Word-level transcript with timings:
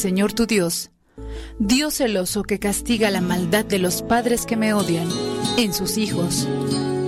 Señor 0.00 0.32
tu 0.32 0.46
Dios, 0.46 0.90
Dios 1.58 1.96
celoso 1.98 2.42
que 2.42 2.58
castiga 2.58 3.10
la 3.10 3.20
maldad 3.20 3.66
de 3.66 3.78
los 3.78 4.00
padres 4.00 4.46
que 4.46 4.56
me 4.56 4.72
odian 4.72 5.06
en 5.58 5.74
sus 5.74 5.98
hijos, 5.98 6.48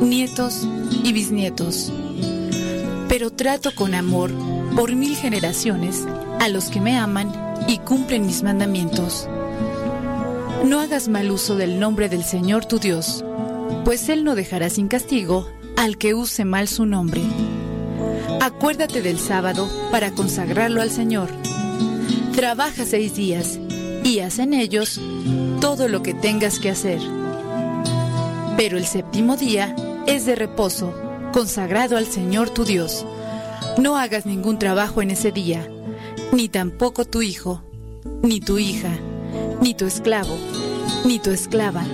nietos 0.03 0.69
y 1.03 1.15
bisnietos. 1.15 1.91
Pero 3.09 3.31
trato 3.31 3.75
con 3.75 3.95
amor 3.95 4.31
por 4.77 4.95
mil 4.95 5.17
generaciones 5.17 6.05
a 6.39 6.51
los 6.51 6.67
que 6.67 6.83
me 6.83 6.99
aman 6.99 7.33
y 7.67 7.79
cumplen 7.79 8.27
mis 8.27 8.43
mandamientos. 8.43 9.27
No 10.63 10.79
hagas 10.79 11.09
mal 11.09 11.31
uso 11.31 11.57
del 11.57 11.81
nombre 11.81 12.11
del 12.11 12.25
Señor 12.25 12.67
tu 12.67 12.79
Dios, 12.79 13.25
pues 13.87 14.11
Él 14.11 14.23
no 14.23 14.35
dejará 14.35 14.69
sin 14.69 14.89
castigo 14.89 15.49
al 15.79 15.97
que 15.97 16.13
use 16.13 16.45
mal 16.45 16.69
su 16.69 16.85
nombre. 16.85 17.23
Acuérdate 18.43 19.01
del 19.01 19.19
sábado 19.19 19.67
para 19.91 20.11
consagrarlo 20.11 20.83
al 20.83 20.91
Señor. 20.91 21.31
Trabaja 22.35 22.85
seis 22.85 23.15
días 23.15 23.59
y 24.05 24.21
haz 24.21 24.39
en 24.39 24.55
ellos 24.55 25.01
todo 25.61 25.89
lo 25.89 26.03
que 26.03 26.15
tengas 26.15 26.59
que 26.59 26.71
hacer. 26.71 27.01
Pero 28.57 28.79
el 28.79 28.87
séptimo 28.87 29.37
día 29.37 29.75
es 30.07 30.27
de 30.27 30.35
reposo, 30.35 30.95
consagrado 31.33 31.97
al 31.97 32.07
Señor 32.07 32.51
tu 32.51 32.65
Dios. 32.65 33.07
No 33.79 33.97
hagas 33.97 34.27
ningún 34.27 34.59
trabajo 34.59 35.03
en 35.03 35.11
ese 35.11 35.33
día, 35.33 35.69
ni 36.33 36.49
tampoco 36.49 37.05
tu 37.05 37.23
hijo, 37.23 37.63
ni 38.23 38.41
tu 38.41 38.59
hija, 38.59 38.93
ni 39.61 39.75
tu 39.75 39.87
esclavo, 39.87 40.37
ni 41.05 41.19
tu 41.19 41.31
esclava, 41.31 41.85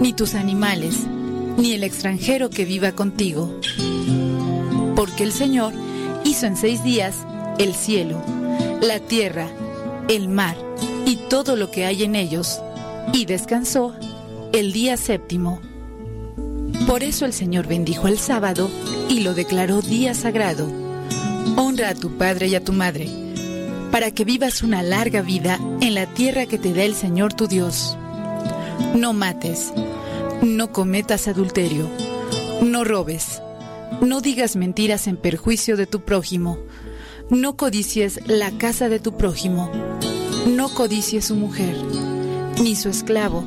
ni 0.00 0.12
tus 0.12 0.34
animales, 0.34 0.94
ni 1.56 1.72
el 1.72 1.84
extranjero 1.84 2.50
que 2.50 2.64
viva 2.64 2.92
contigo 2.92 3.60
porque 5.00 5.24
el 5.24 5.32
Señor 5.32 5.72
hizo 6.24 6.44
en 6.44 6.58
seis 6.58 6.84
días 6.84 7.16
el 7.56 7.74
cielo, 7.74 8.22
la 8.82 9.00
tierra, 9.00 9.48
el 10.10 10.28
mar 10.28 10.56
y 11.06 11.16
todo 11.16 11.56
lo 11.56 11.70
que 11.70 11.86
hay 11.86 12.02
en 12.02 12.14
ellos, 12.14 12.60
y 13.12 13.24
descansó 13.24 13.94
el 14.52 14.72
día 14.72 14.96
séptimo. 14.96 15.60
Por 16.86 17.02
eso 17.02 17.24
el 17.24 17.32
Señor 17.32 17.66
bendijo 17.66 18.08
el 18.08 18.18
sábado 18.18 18.68
y 19.08 19.20
lo 19.20 19.34
declaró 19.34 19.80
día 19.80 20.14
sagrado. 20.14 20.70
Honra 21.56 21.90
a 21.90 21.94
tu 21.94 22.18
padre 22.18 22.48
y 22.48 22.54
a 22.54 22.64
tu 22.64 22.72
madre, 22.72 23.08
para 23.90 24.10
que 24.10 24.24
vivas 24.24 24.62
una 24.62 24.82
larga 24.82 25.22
vida 25.22 25.58
en 25.80 25.94
la 25.94 26.06
tierra 26.06 26.46
que 26.46 26.58
te 26.58 26.74
da 26.74 26.82
el 26.82 26.94
Señor 26.94 27.32
tu 27.32 27.46
Dios. 27.46 27.96
No 28.94 29.12
mates, 29.12 29.72
no 30.42 30.72
cometas 30.72 31.28
adulterio, 31.28 31.88
no 32.62 32.84
robes 32.84 33.40
no 34.00 34.20
digas 34.20 34.56
mentiras 34.56 35.06
en 35.06 35.16
perjuicio 35.16 35.76
de 35.76 35.86
tu 35.86 36.00
prójimo. 36.00 36.58
No 37.30 37.56
codicies 37.56 38.18
la 38.26 38.50
casa 38.50 38.88
de 38.88 38.98
tu 38.98 39.16
prójimo. 39.16 39.70
No 40.48 40.68
codicies 40.68 41.26
su 41.26 41.36
mujer, 41.36 41.76
ni 42.60 42.74
su 42.74 42.88
esclavo, 42.88 43.44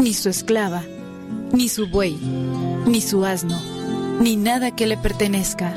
ni 0.00 0.12
su 0.12 0.28
esclava, 0.28 0.82
ni 1.52 1.68
su 1.68 1.86
buey, 1.86 2.16
ni 2.86 3.00
su 3.00 3.24
asno, 3.24 3.56
ni 4.20 4.34
nada 4.34 4.74
que 4.74 4.88
le 4.88 4.96
pertenezca. 4.96 5.72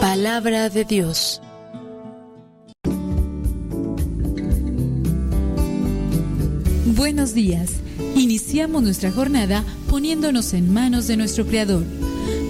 Palabra 0.00 0.70
de 0.70 0.84
Dios. 0.84 1.42
Buenos 6.84 7.34
días. 7.34 7.72
Iniciamos 8.14 8.84
nuestra 8.84 9.10
jornada 9.10 9.64
poniéndonos 9.90 10.54
en 10.54 10.72
manos 10.72 11.08
de 11.08 11.16
nuestro 11.16 11.44
Creador. 11.44 11.82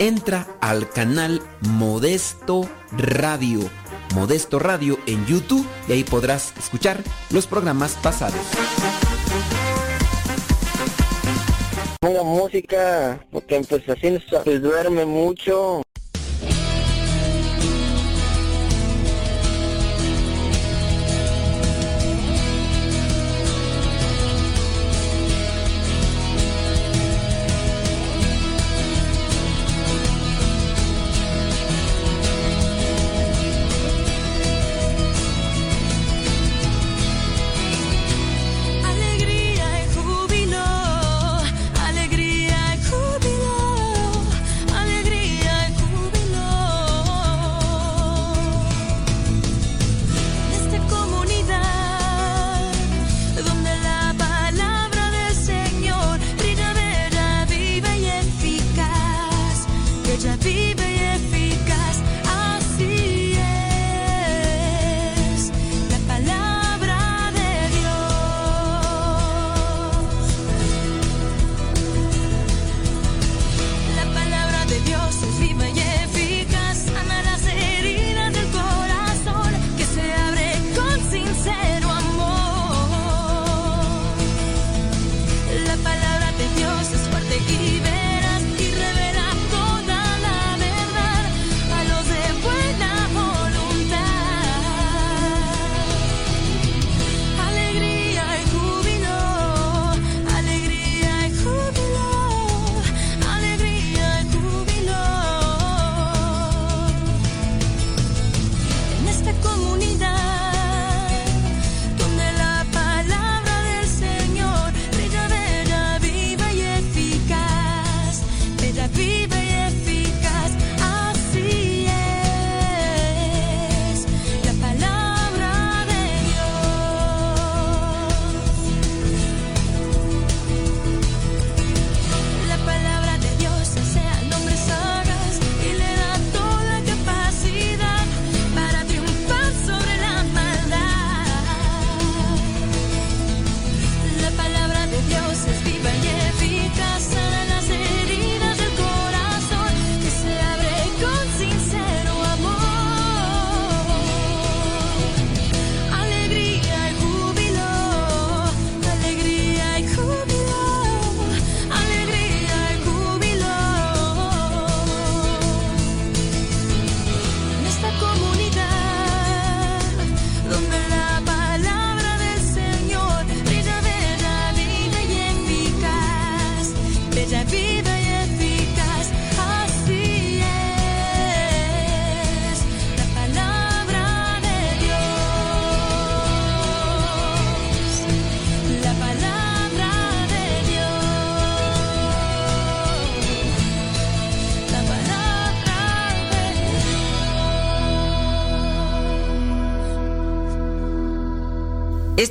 entra 0.00 0.48
al 0.62 0.88
canal 0.88 1.42
Modesto 1.60 2.68
Radio. 2.90 3.60
Modesto 4.14 4.58
Radio 4.58 4.98
en 5.06 5.24
YouTube 5.26 5.64
y 5.86 5.92
ahí 5.92 6.04
podrás 6.04 6.52
escuchar 6.58 6.98
los 7.30 7.46
programas 7.46 7.96
pasados. 8.02 8.40
Música, 12.24 13.24
porque 13.30 13.60
pues 13.68 13.84
mucho. 15.06 15.82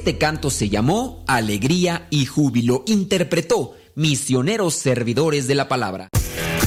Este 0.10 0.18
canto 0.18 0.50
se 0.50 0.70
llamó 0.70 1.24
Alegría 1.28 2.08
y 2.10 2.26
Júbilo. 2.26 2.84
Interpretó 2.88 3.76
Misioneros 3.94 4.74
Servidores 4.74 5.48
de 5.48 5.54
la 5.54 5.68
Palabra. 5.68 6.10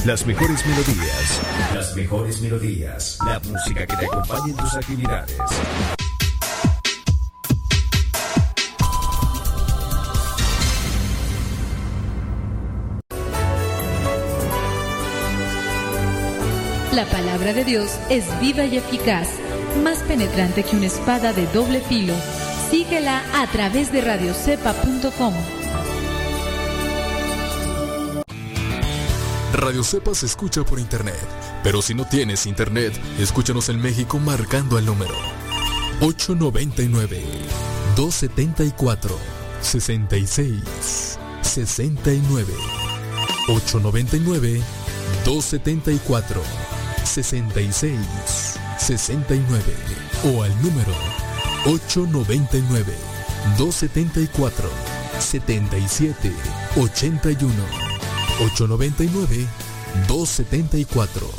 Las 0.05 0.25
mejores 0.25 0.65
melodías. 0.65 1.41
Las 1.73 1.93
mejores 1.93 2.39
melodías. 2.39 3.17
La 3.25 3.41
música 3.41 3.85
que 3.85 3.97
te 3.97 4.05
acompañe 4.05 4.51
en 4.51 4.55
tus 4.55 4.73
actividades. 4.75 5.35
La 16.93 17.05
palabra 17.11 17.51
de 17.51 17.65
Dios 17.65 17.91
es 18.09 18.23
viva 18.39 18.63
y 18.63 18.77
eficaz, 18.77 19.27
más 19.83 19.97
penetrante 20.03 20.63
que 20.63 20.77
una 20.77 20.85
espada 20.85 21.33
de 21.33 21.45
doble 21.47 21.81
filo 21.81 22.13
Síguela 22.73 23.21
a 23.39 23.45
través 23.45 23.91
de 23.91 24.01
radiocepa.com. 24.01 25.33
Radio 29.53 29.83
Cepa 29.83 30.15
se 30.15 30.25
escucha 30.25 30.63
por 30.63 30.79
internet, 30.79 31.23
pero 31.63 31.83
si 31.83 31.93
no 31.93 32.03
tienes 32.05 32.47
internet, 32.47 32.99
escúchanos 33.19 33.69
en 33.69 33.79
México 33.79 34.17
marcando 34.17 34.79
el 34.79 34.87
número 34.87 35.13
899 36.01 37.21
274 37.95 39.19
66 39.61 41.19
69 41.43 42.53
899 43.49 44.61
274 45.23 46.41
66 47.03 47.99
69 48.79 49.63
o 50.23 50.41
al 50.41 50.61
número 50.63 51.22
899 51.65 52.93
274 53.57 54.69
77 55.19 56.33
81 56.75 57.53
899 58.39 59.47
274 60.07 61.29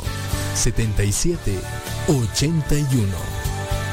77 0.55 1.59
81 2.07 3.07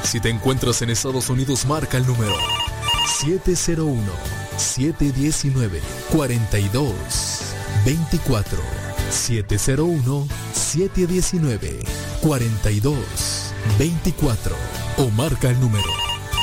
Si 0.04 0.20
te 0.20 0.30
encuentras 0.30 0.82
en 0.82 0.90
Estados 0.90 1.28
Unidos, 1.28 1.66
marca 1.66 1.98
el 1.98 2.06
número 2.06 2.34
701 3.20 4.00
719 4.56 5.80
42 6.10 6.94
24 7.84 8.58
701 9.10 10.28
719 10.54 11.80
42 12.22 12.96
24 13.78 14.56
o 14.98 15.10
marca 15.10 15.50
el 15.50 15.60
número 15.60 16.11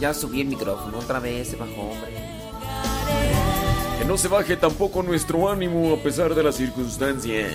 ya, 0.00 0.14
subí 0.14 0.40
el 0.40 0.48
micrófono, 0.48 0.98
otra 0.98 1.20
vez 1.20 1.48
se 1.48 1.56
bajó, 1.56 1.82
hombre. 1.82 2.12
Que 3.98 4.04
no 4.04 4.16
se 4.16 4.28
baje 4.28 4.56
tampoco 4.56 5.02
nuestro 5.02 5.48
ánimo 5.48 5.94
a 5.94 6.02
pesar 6.02 6.34
de 6.34 6.42
las 6.42 6.56
circunstancias. 6.56 7.52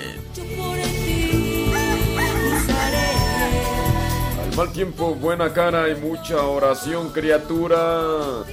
Al 4.43 4.55
mal 4.55 4.71
tiempo, 4.71 5.15
buena 5.15 5.51
cara 5.53 5.89
y 5.89 5.95
mucha 5.95 6.43
oración, 6.45 7.09
criatura. 7.09 8.45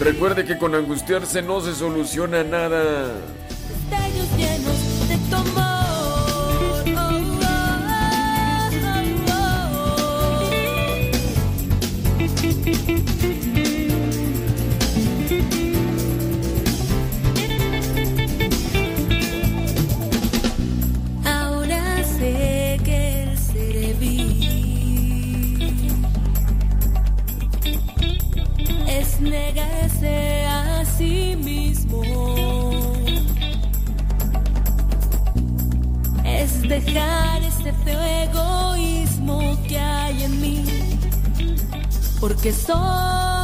Recuerde 0.00 0.44
que 0.44 0.56
con 0.56 0.74
angustiarse 0.74 1.42
no 1.42 1.60
se 1.60 1.74
soluciona 1.74 2.44
nada. 2.44 3.14
Porque 42.38 42.52
soy 42.52 43.37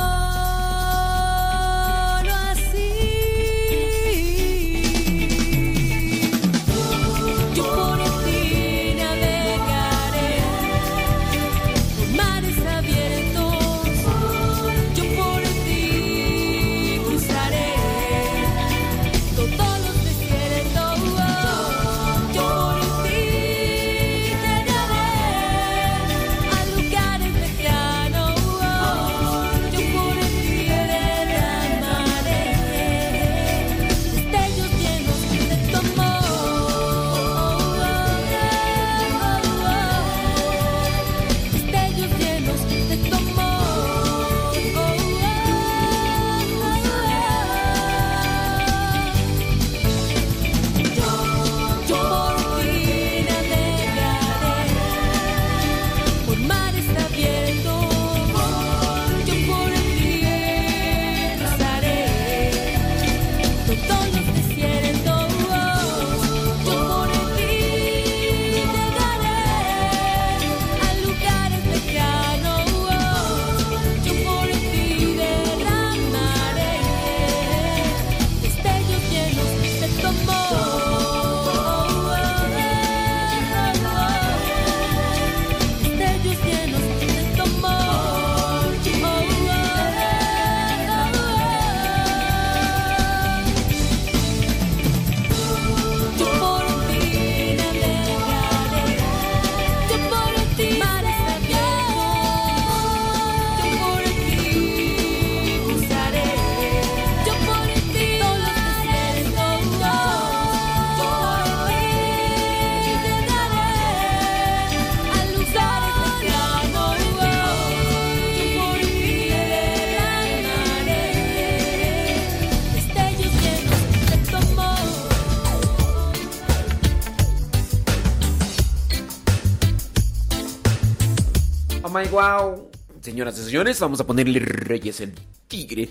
wow. 132.11 132.71
Señoras 133.01 133.39
y 133.39 133.45
señores, 133.45 133.79
vamos 133.81 134.01
a 134.01 134.07
ponerle 134.07 134.39
Reyes 134.39 135.01
el 135.01 135.13
Tigre. 135.49 135.89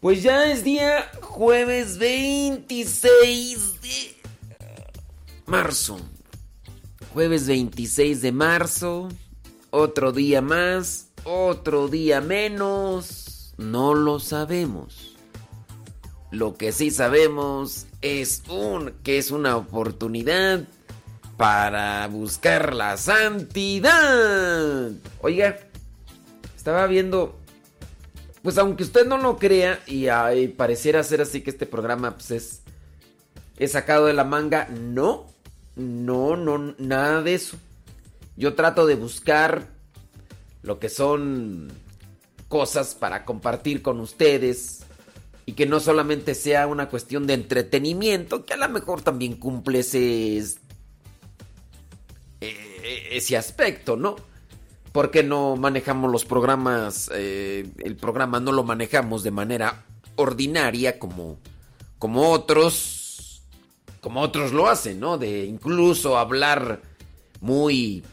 Pues 0.00 0.22
ya 0.22 0.50
es 0.50 0.64
día 0.64 1.10
jueves 1.22 1.98
26 1.98 3.80
de 3.80 4.16
marzo. 5.46 5.98
Jueves 7.12 7.46
26 7.46 8.20
de 8.20 8.32
marzo. 8.32 9.08
Otro 9.70 10.12
día 10.12 10.42
más, 10.42 11.08
otro 11.24 11.88
día 11.88 12.20
menos. 12.20 13.54
No 13.56 13.94
lo 13.94 14.20
sabemos. 14.20 15.16
Lo 16.30 16.56
que 16.56 16.72
sí 16.72 16.90
sabemos 16.90 17.86
es 18.02 18.42
un 18.48 18.92
que 19.04 19.18
es 19.18 19.30
una 19.30 19.56
oportunidad 19.56 20.64
para 21.36 22.06
buscar 22.08 22.74
la 22.74 22.96
santidad. 22.96 24.90
Oiga, 25.20 25.58
estaba 26.56 26.86
viendo, 26.86 27.38
pues 28.42 28.58
aunque 28.58 28.84
usted 28.84 29.06
no 29.06 29.18
lo 29.18 29.38
crea 29.38 29.80
y, 29.86 30.06
pareciera 30.48 31.02
ser 31.02 31.20
así 31.20 31.42
que 31.42 31.50
este 31.50 31.66
programa 31.66 32.12
pues 32.14 32.30
es, 32.30 32.62
es 33.58 33.72
sacado 33.72 34.06
de 34.06 34.14
la 34.14 34.24
manga, 34.24 34.68
no, 34.68 35.26
no, 35.76 36.36
no, 36.36 36.74
nada 36.78 37.22
de 37.22 37.34
eso. 37.34 37.56
Yo 38.36 38.54
trato 38.54 38.86
de 38.86 38.96
buscar 38.96 39.68
lo 40.62 40.78
que 40.78 40.88
son 40.88 41.72
cosas 42.48 42.94
para 42.94 43.24
compartir 43.24 43.82
con 43.82 44.00
ustedes 44.00 44.84
y 45.46 45.52
que 45.52 45.66
no 45.66 45.80
solamente 45.80 46.34
sea 46.34 46.66
una 46.66 46.88
cuestión 46.88 47.26
de 47.26 47.34
entretenimiento, 47.34 48.46
que 48.46 48.54
a 48.54 48.56
lo 48.56 48.68
mejor 48.68 49.02
también 49.02 49.34
cumple 49.34 49.80
ese 49.80 50.42
ese 53.16 53.36
aspecto, 53.36 53.96
¿no? 53.96 54.16
Porque 54.92 55.22
no 55.22 55.56
manejamos 55.56 56.10
los 56.10 56.24
programas, 56.24 57.10
eh, 57.14 57.68
el 57.78 57.96
programa 57.96 58.40
no 58.40 58.52
lo 58.52 58.62
manejamos 58.62 59.22
de 59.22 59.30
manera 59.30 59.84
ordinaria 60.16 60.98
como, 60.98 61.38
como 61.98 62.30
otros, 62.30 63.42
como 64.00 64.20
otros 64.20 64.52
lo 64.52 64.68
hacen, 64.68 65.00
¿no? 65.00 65.18
De 65.18 65.44
incluso 65.44 66.16
hablar 66.16 66.82
muy, 67.40 68.04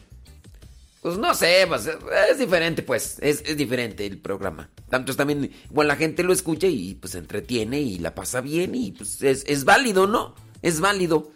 pues 1.02 1.18
no 1.18 1.34
sé, 1.34 1.64
pues, 1.68 1.88
es 2.30 2.38
diferente, 2.38 2.82
pues, 2.82 3.18
es, 3.20 3.56
diferente 3.56 4.06
el 4.06 4.18
programa. 4.18 4.70
Tanto 4.88 5.10
es 5.10 5.16
también, 5.16 5.50
bueno, 5.70 5.88
la 5.88 5.96
gente 5.96 6.22
lo 6.22 6.32
escucha 6.32 6.66
y 6.66 6.94
pues 6.94 7.12
se 7.12 7.18
entretiene 7.18 7.80
y 7.80 7.98
la 7.98 8.14
pasa 8.14 8.40
bien 8.40 8.74
y 8.74 8.92
pues 8.92 9.22
es, 9.22 9.44
es 9.46 9.64
válido, 9.64 10.06
¿no? 10.06 10.34
Es 10.62 10.80
válido. 10.80 11.30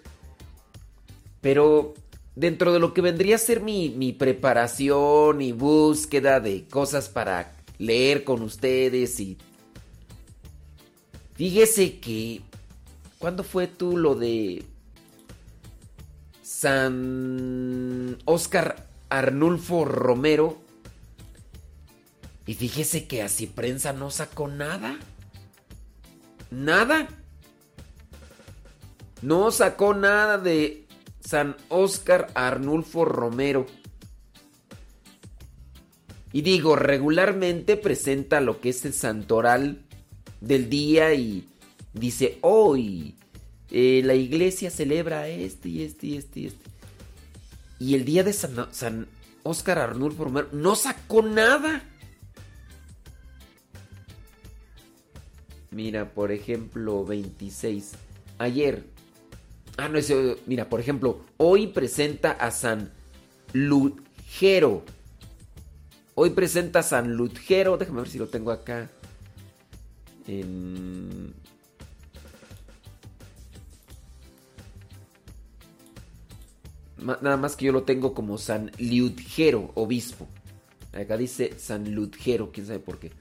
Pero 1.40 1.94
dentro 2.37 2.73
de 2.73 2.78
lo 2.78 2.95
que 2.95 3.00
vendría 3.00 3.35
a 3.35 3.38
ser 3.38 3.62
mi, 3.62 4.12
preparación 4.12 5.40
y 5.40 5.52
búsqueda 5.52 6.38
de 6.38 6.69
cosas 6.69 7.09
para 7.09 7.52
leer 7.78 8.23
con 8.23 8.43
ustedes 8.43 9.19
y... 9.19 9.38
Fíjese 11.35 11.99
que... 11.99 12.43
¿Cuándo 13.19 13.43
fue 13.43 13.66
tú 13.66 13.97
lo 13.97 14.14
de... 14.14 14.64
San 16.43 18.19
Oscar 18.25 18.87
Arnulfo 19.09 19.85
Romero? 19.85 20.59
Y 22.47 22.55
fíjese 22.55 23.07
que 23.07 23.23
así 23.23 23.47
prensa 23.47 23.93
no 23.93 24.11
sacó 24.11 24.47
nada. 24.47 24.99
Nada. 26.50 27.09
No 29.23 29.50
sacó 29.50 29.95
nada 29.95 30.38
de 30.38 30.86
San 31.26 31.56
Oscar 31.71 32.28
Arnulfo 32.35 33.04
Romero. 33.04 33.66
Y 36.33 36.42
digo, 36.42 36.76
regularmente 36.76 37.76
presenta 37.76 38.40
lo 38.40 38.61
que 38.61 38.68
es 38.68 38.85
el 38.85 38.92
santoral 38.92 39.83
del 40.40 40.71
día 40.71 41.14
y 41.14 41.49
dice, 41.95 42.38
hoy 42.42 43.16
eh, 43.73 44.02
la 44.04 44.14
iglesia 44.14 44.71
celebra 44.71 45.26
este 45.26 45.68
y 45.68 45.83
este 45.83 46.06
y 46.06 46.16
este 46.16 46.40
y 46.40 46.47
este. 46.47 46.71
Y 47.80 47.95
el 47.97 48.04
día 48.04 48.23
de 48.23 48.33
San, 48.33 48.68
San 48.73 49.09
Oscar 49.42 49.80
Arnulfo 49.80 50.25
Romero 50.25 50.49
no 50.52 50.76
sacó 50.76 51.23
nada. 51.23 51.83
Mira, 55.73 56.09
por 56.14 56.30
ejemplo, 56.30 57.04
26. 57.04 57.92
Ayer, 58.38 58.96
Ah, 59.76 59.88
no, 59.88 59.99
ese, 59.99 60.37
mira, 60.47 60.68
por 60.68 60.80
ejemplo, 60.80 61.25
hoy 61.37 61.66
presenta 61.68 62.33
a 62.33 62.50
San 62.50 62.92
Ludgero. 63.52 64.85
Hoy 66.14 66.30
presenta 66.30 66.78
a 66.78 66.83
San 66.83 67.14
Ludgero. 67.14 67.76
Déjame 67.76 68.00
ver 68.00 68.09
si 68.09 68.18
lo 68.18 68.28
tengo 68.28 68.50
acá. 68.50 68.90
Nada 76.99 77.37
más 77.37 77.54
que 77.54 77.66
yo 77.66 77.73
lo 77.73 77.83
tengo 77.83 78.14
como 78.14 78.38
San 78.38 78.73
Ludgero, 78.78 79.71
obispo. 79.75 80.26
Acá 80.92 81.16
dice 81.18 81.52
San 81.59 81.95
Ludgero, 81.95 82.50
quién 82.50 82.66
sabe 82.66 82.78
por 82.78 82.99
qué. 82.99 83.12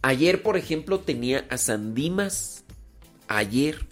Ayer, 0.00 0.42
por 0.42 0.56
ejemplo, 0.56 1.00
tenía 1.00 1.46
a 1.50 1.58
San 1.58 1.94
Dimas. 1.94 2.64
Ayer. 3.28 3.86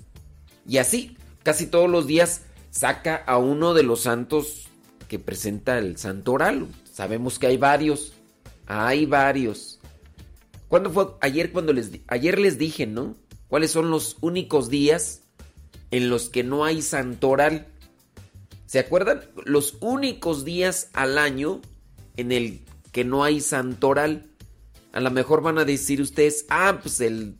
Y 0.66 0.78
así, 0.78 1.15
casi 1.47 1.69
todos 1.69 1.88
los 1.88 2.09
días 2.09 2.43
saca 2.73 3.23
a 3.25 3.38
uno 3.38 3.73
de 3.73 3.85
los 3.85 4.00
santos 4.00 4.67
que 5.07 5.21
presenta 5.21 5.79
el 5.79 5.97
santo 5.97 6.33
oral. 6.33 6.67
Sabemos 6.93 7.38
que 7.38 7.47
hay 7.47 7.57
varios. 7.57 8.15
Hay 8.67 9.07
varios. 9.07 9.79
¿Cuándo 10.67 10.91
fue? 10.91 11.07
Ayer 11.21 11.53
cuando 11.53 11.73
les 11.73 11.93
ayer 12.09 12.41
les 12.41 12.59
dije, 12.59 12.88
¿no? 12.88 13.15
¿Cuáles 13.47 13.71
son 13.71 13.93
los 13.93 14.17
únicos 14.23 14.71
días 14.71 15.23
en 15.93 16.11
los 16.11 16.31
que 16.31 16.43
no 16.43 16.65
hay 16.65 16.83
santoral? 16.83 17.69
¿Se 18.67 18.81
acuerdan? 18.81 19.21
Los 19.45 19.76
únicos 19.81 20.45
días 20.45 20.91
al 20.95 21.17
año 21.17 21.61
en 22.17 22.33
el 22.33 22.65
que 22.91 23.05
no 23.05 23.23
hay 23.23 23.41
santoral. 23.41 24.26
A 24.91 24.99
lo 24.99 25.12
mejor 25.12 25.43
van 25.43 25.59
a 25.59 25.65
decir 25.65 26.00
ustedes, 26.00 26.45
ah, 26.49 26.81
pues 26.83 27.00
el, 27.00 27.37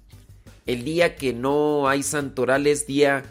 el 0.65 0.85
día 0.85 1.17
que 1.17 1.33
no 1.33 1.89
hay 1.89 2.05
santoral 2.05 2.69
es 2.69 2.87
día 2.87 3.25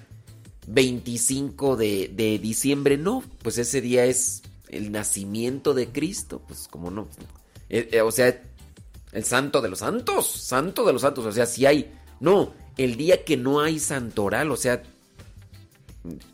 25 0.68 1.76
de, 1.76 2.12
de 2.14 2.40
diciembre. 2.40 2.98
No, 2.98 3.24
pues 3.42 3.58
ese 3.58 3.82
día 3.82 4.06
es 4.06 4.44
el 4.70 4.92
nacimiento 4.92 5.74
de 5.74 5.88
Cristo. 5.90 6.42
Pues 6.48 6.68
como 6.68 6.92
no. 6.92 7.08
Eh, 7.70 7.90
eh, 7.92 8.02
o 8.02 8.12
sea, 8.12 8.42
el 9.12 9.24
santo 9.24 9.62
de 9.62 9.70
los 9.70 9.80
santos. 9.80 10.28
Santo 10.28 10.86
de 10.86 10.94
los 10.94 11.02
santos. 11.02 11.26
O 11.26 11.32
sea, 11.32 11.46
si 11.46 11.66
hay. 11.66 11.94
No, 12.20 12.54
el 12.78 12.96
día 12.98 13.24
que 13.24 13.38
no 13.38 13.62
hay 13.62 13.80
santoral. 13.80 14.52
O 14.52 14.58
sea, 14.58 14.84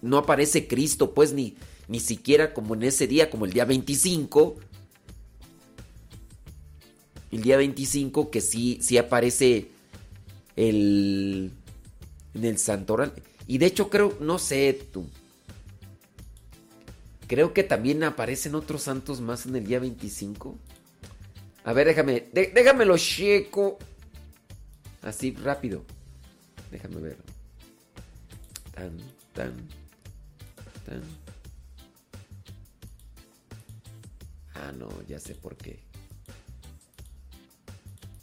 no 0.02 0.18
aparece 0.18 0.68
Cristo, 0.68 1.14
pues 1.14 1.34
ni, 1.34 1.56
ni 1.88 2.00
siquiera 2.00 2.54
como 2.54 2.76
en 2.76 2.84
ese 2.84 3.08
día, 3.08 3.30
como 3.30 3.46
el 3.46 3.54
día 3.54 3.66
25. 3.66 4.56
El 7.32 7.42
día 7.42 7.58
25 7.58 8.30
que 8.30 8.42
sí, 8.42 8.80
sí 8.82 8.98
aparece 8.98 9.70
el... 10.56 11.52
En 12.34 12.46
el 12.46 12.58
santoral. 12.58 13.14
Y 13.52 13.58
de 13.58 13.66
hecho 13.66 13.90
creo, 13.90 14.18
no 14.22 14.40
sé 14.40 14.72
tú. 14.94 15.10
Creo 17.28 17.54
que 17.54 17.66
también 17.66 18.02
aparecen 18.02 18.56
otros 18.56 18.84
santos 18.84 19.20
más 19.20 19.46
en 19.46 19.58
el 19.58 19.66
día 19.66 19.82
25. 19.82 20.58
A 21.66 21.74
ver, 21.74 21.88
déjame, 21.88 22.30
déjame 22.32 22.86
lo 22.86 22.98
checo. 22.98 23.78
Así 25.02 25.36
rápido. 25.36 25.84
Déjame 26.72 27.02
ver. 27.02 27.18
Tan, 28.74 28.98
tan, 29.34 29.54
tan. 30.86 31.02
Ah, 34.54 34.72
no, 34.72 34.88
ya 35.10 35.20
sé 35.20 35.36
por 35.36 35.58
qué. 35.58 35.78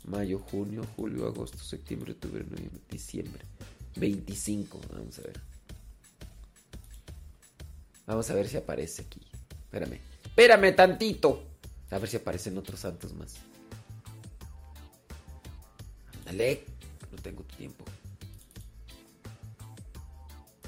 Mayo, 0.04 0.38
junio, 0.38 0.87
julio, 0.97 1.26
agosto, 1.26 1.58
septiembre, 1.58 2.12
octubre, 2.12 2.42
noviembre, 2.44 2.80
diciembre. 2.90 3.44
25, 3.97 4.80
vamos 4.92 5.18
a 5.18 5.23
ver. 5.23 5.40
Vamos 8.07 8.30
a 8.30 8.35
ver 8.35 8.49
si 8.49 8.57
aparece 8.57 9.02
aquí. 9.02 9.21
Espérame. 9.65 10.00
Espérame 10.25 10.75
tantito. 10.75 11.43
A 11.91 11.99
ver 11.99 12.08
si 12.08 12.17
aparecen 12.17 12.56
otros 12.56 12.80
santos 12.80 13.13
más. 13.15 13.36
Dale. 16.25 16.65
No 17.13 17.19
tengo 17.23 17.43
tu 17.43 17.56
tiempo. 17.56 17.84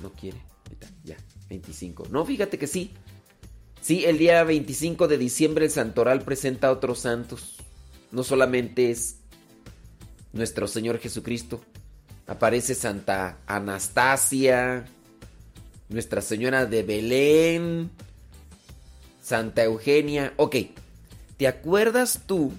No 0.03 0.11
quiere. 0.13 0.39
Ya, 1.05 1.17
25. 1.49 2.09
No, 2.11 2.25
fíjate 2.25 2.59
que 2.59 2.67
sí. 2.67 2.93
Sí, 3.81 4.05
el 4.05 4.19
día 4.19 4.45
25 4.45 5.09
de 5.09 5.19
diciembre 5.19 5.65
el 5.65 5.71
santoral 5.71 6.23
presenta 6.23 6.69
a 6.69 6.73
otros 6.73 7.01
santos. 7.01 7.57
No 8.13 8.23
solamente 8.23 8.91
es 8.91 9.17
nuestro 10.33 10.69
Señor 10.69 10.99
Jesucristo. 10.99 11.63
Aparece 12.31 12.77
Santa 12.77 13.39
Anastasia, 13.49 14.87
Nuestra 15.89 16.21
Señora 16.23 16.65
de 16.65 16.85
Belén, 16.85 17.91
Santa 19.21 19.65
Eugenia. 19.65 20.33
Ok, 20.37 20.55
¿te 21.37 21.49
acuerdas 21.49 22.21
tú 22.27 22.53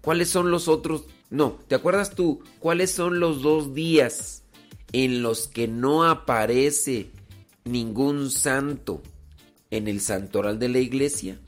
cuáles 0.00 0.30
son 0.30 0.50
los 0.50 0.66
otros? 0.66 1.04
No, 1.28 1.58
¿te 1.68 1.74
acuerdas 1.74 2.12
tú 2.14 2.42
cuáles 2.58 2.90
son 2.90 3.20
los 3.20 3.42
dos 3.42 3.74
días 3.74 4.44
en 4.92 5.22
los 5.22 5.46
que 5.46 5.68
no 5.68 6.04
aparece 6.04 7.10
ningún 7.66 8.30
santo 8.30 9.02
en 9.70 9.88
el 9.88 10.00
santoral 10.00 10.58
de 10.58 10.70
la 10.70 10.78
iglesia? 10.78 11.38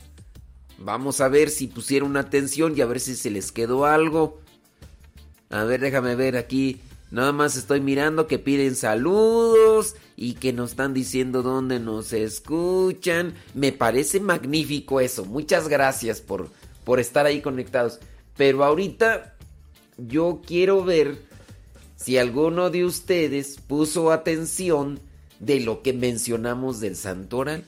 Vamos 0.77 1.23
a 1.23 1.29
ver 1.29 1.49
si 1.49 1.67
pusieron 1.67 2.19
atención 2.19 2.75
y 2.77 2.83
a 2.83 2.87
ver 2.87 3.01
si 3.01 3.17
se 3.17 3.31
les 3.31 3.53
quedó 3.53 3.87
algo. 3.87 4.39
A 5.49 5.65
ver, 5.65 5.81
déjame 5.81 6.15
ver 6.15 6.37
aquí. 6.37 6.79
Nada 7.13 7.33
más 7.33 7.57
estoy 7.59 7.83
mirando 7.83 8.27
que 8.27 8.39
piden 8.39 8.75
saludos 8.75 9.97
y 10.17 10.33
que 10.33 10.55
nos 10.55 10.71
están 10.71 10.95
diciendo 10.95 11.43
dónde 11.43 11.79
nos 11.79 12.15
escuchan. 12.15 13.35
Me 13.53 13.71
parece 13.71 14.19
magnífico 14.19 14.99
eso. 14.99 15.27
Muchas 15.27 15.69
gracias 15.69 16.23
por, 16.23 16.49
por 16.85 17.01
estar 17.01 17.27
ahí 17.27 17.43
conectados. 17.43 18.01
Pero 18.35 18.65
ahorita 18.65 19.37
yo 19.99 20.41
quiero 20.47 20.85
ver 20.85 21.19
si 21.97 22.17
alguno 22.17 22.71
de 22.71 22.87
ustedes 22.87 23.59
puso 23.59 24.11
atención 24.11 24.99
de 25.39 25.61
lo 25.61 25.83
que 25.83 25.93
mencionamos 25.93 26.81
del 26.81 26.97
santoral. 26.97 27.67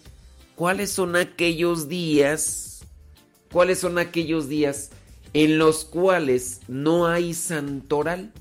¿Cuáles 0.56 0.88
son 0.88 1.16
aquellos 1.16 1.86
días? 1.90 2.80
¿Cuáles 3.52 3.78
son 3.78 3.98
aquellos 3.98 4.48
días 4.48 4.88
en 5.34 5.58
los 5.58 5.84
cuales 5.84 6.62
no 6.66 7.06
hay 7.06 7.34
santoral? 7.34 8.32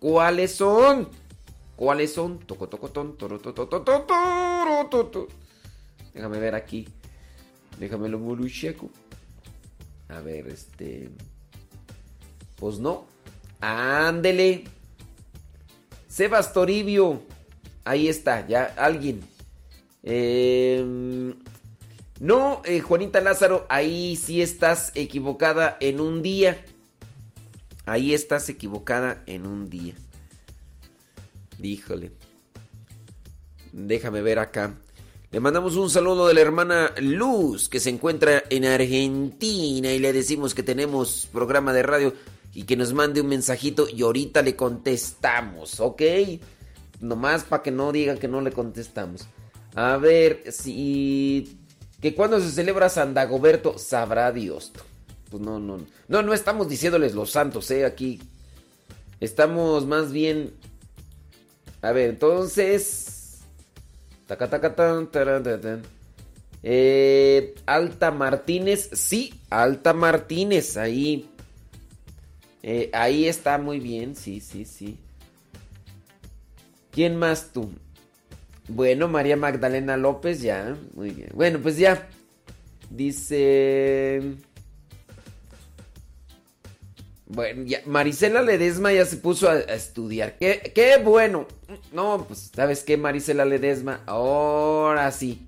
¿Cuáles 0.00 0.52
son? 0.52 1.08
¿Cuáles 1.76 2.12
son? 2.12 2.38
Toco, 2.38 2.68
toco, 2.68 2.90
ton, 2.90 3.16
toro, 3.16 3.38
to, 3.38 3.52
to, 3.52 3.66
to, 3.68 5.28
Déjame 6.14 6.38
ver 6.38 6.54
aquí. 6.54 6.88
Déjame 7.78 8.08
lo 8.08 8.18
molucheco. 8.18 8.90
A 10.08 10.20
ver, 10.20 10.48
este. 10.48 11.10
Pues 12.56 12.78
no. 12.78 13.06
Ándele. 13.60 14.64
Sebas 16.08 16.52
Toribio. 16.52 17.22
Ahí 17.84 18.08
está, 18.08 18.46
ya 18.46 18.74
alguien. 18.76 19.20
Eh, 20.02 21.34
no, 22.20 22.62
eh, 22.64 22.80
Juanita 22.80 23.20
Lázaro, 23.20 23.66
ahí 23.68 24.16
sí 24.16 24.42
estás 24.42 24.90
equivocada 24.96 25.76
en 25.80 26.00
un 26.00 26.22
día. 26.22 26.64
Ahí 27.88 28.12
estás 28.12 28.48
equivocada 28.50 29.22
en 29.26 29.46
un 29.46 29.70
día. 29.70 29.94
Díjole. 31.58 32.12
Déjame 33.72 34.20
ver 34.20 34.38
acá. 34.38 34.74
Le 35.30 35.40
mandamos 35.40 35.76
un 35.76 35.88
saludo 35.88 36.28
de 36.28 36.34
la 36.34 36.40
hermana 36.40 36.94
Luz, 37.00 37.68
que 37.68 37.80
se 37.80 37.90
encuentra 37.90 38.44
en 38.50 38.64
Argentina, 38.64 39.92
y 39.92 39.98
le 39.98 40.12
decimos 40.12 40.54
que 40.54 40.62
tenemos 40.62 41.28
programa 41.32 41.72
de 41.72 41.82
radio 41.82 42.14
y 42.54 42.64
que 42.64 42.76
nos 42.76 42.92
mande 42.92 43.20
un 43.20 43.28
mensajito 43.28 43.86
y 43.88 44.02
ahorita 44.02 44.42
le 44.42 44.56
contestamos, 44.56 45.80
¿ok? 45.80 46.02
Nomás 47.00 47.44
para 47.44 47.62
que 47.62 47.70
no 47.70 47.92
digan 47.92 48.18
que 48.18 48.28
no 48.28 48.40
le 48.40 48.52
contestamos. 48.52 49.28
A 49.74 49.96
ver, 49.96 50.44
si 50.50 51.58
que 52.00 52.14
cuando 52.14 52.40
se 52.40 52.50
celebra 52.50 52.88
San 52.88 53.14
Dagoberto, 53.14 53.78
sabrá 53.78 54.30
Dios. 54.32 54.72
Pues 55.30 55.42
no, 55.42 55.58
no. 55.58 55.78
No, 56.08 56.22
no 56.22 56.32
estamos 56.34 56.68
diciéndoles 56.68 57.14
los 57.14 57.30
santos, 57.30 57.70
¿eh? 57.70 57.84
Aquí. 57.84 58.20
Estamos 59.20 59.86
más 59.86 60.12
bien. 60.12 60.54
A 61.82 61.92
ver, 61.92 62.10
entonces. 62.10 63.38
Eh, 66.62 67.54
Alta 67.66 68.10
Martínez, 68.10 68.90
sí, 68.92 69.32
Alta 69.48 69.92
Martínez, 69.92 70.76
ahí. 70.76 71.30
Eh, 72.62 72.90
ahí 72.92 73.26
está 73.26 73.58
muy 73.58 73.78
bien, 73.78 74.16
sí, 74.16 74.40
sí, 74.40 74.64
sí. 74.64 74.98
¿Quién 76.90 77.16
más 77.16 77.52
tú? 77.52 77.70
Bueno, 78.68 79.08
María 79.08 79.36
Magdalena 79.36 79.96
López, 79.96 80.42
ya. 80.42 80.76
Muy 80.94 81.10
bien. 81.10 81.30
Bueno, 81.34 81.58
pues 81.62 81.78
ya. 81.78 82.08
Dice. 82.90 84.36
Bueno, 87.28 87.64
ya. 87.64 87.82
Marisela 87.84 88.40
Ledesma 88.42 88.92
ya 88.92 89.04
se 89.04 89.18
puso 89.18 89.50
a, 89.50 89.58
estudiar. 89.58 90.38
¿Qué, 90.38 90.72
¡Qué 90.74 90.96
bueno! 90.96 91.46
No, 91.92 92.24
pues, 92.26 92.50
¿sabes 92.54 92.82
qué, 92.82 92.96
Marisela 92.96 93.44
Ledesma? 93.44 94.00
Ahora 94.06 95.12
sí. 95.12 95.47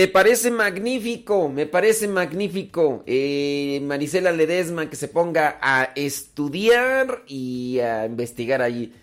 Me 0.00 0.08
parece 0.08 0.50
magnífico, 0.50 1.50
me 1.50 1.66
parece 1.66 2.08
magnífico. 2.08 3.04
Eh, 3.04 3.82
Marisela 3.84 4.32
Ledesma 4.32 4.88
que 4.88 4.96
se 4.96 5.08
ponga 5.08 5.58
a 5.60 5.92
estudiar 5.94 7.22
y 7.26 7.80
a 7.80 8.06
investigar 8.06 8.62
allí. 8.62 8.94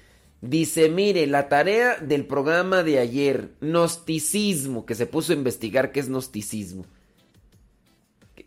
Dice, 0.42 0.90
mire, 0.90 1.28
la 1.28 1.50
tarea 1.50 1.98
del 1.98 2.26
programa 2.26 2.82
de 2.82 2.98
ayer, 2.98 3.52
gnosticismo, 3.62 4.88
que 4.88 4.96
se 4.96 5.06
puso 5.06 5.34
a 5.34 5.36
investigar 5.36 5.92
qué 5.92 6.00
es 6.00 6.10
gnosticismo. 6.10 6.84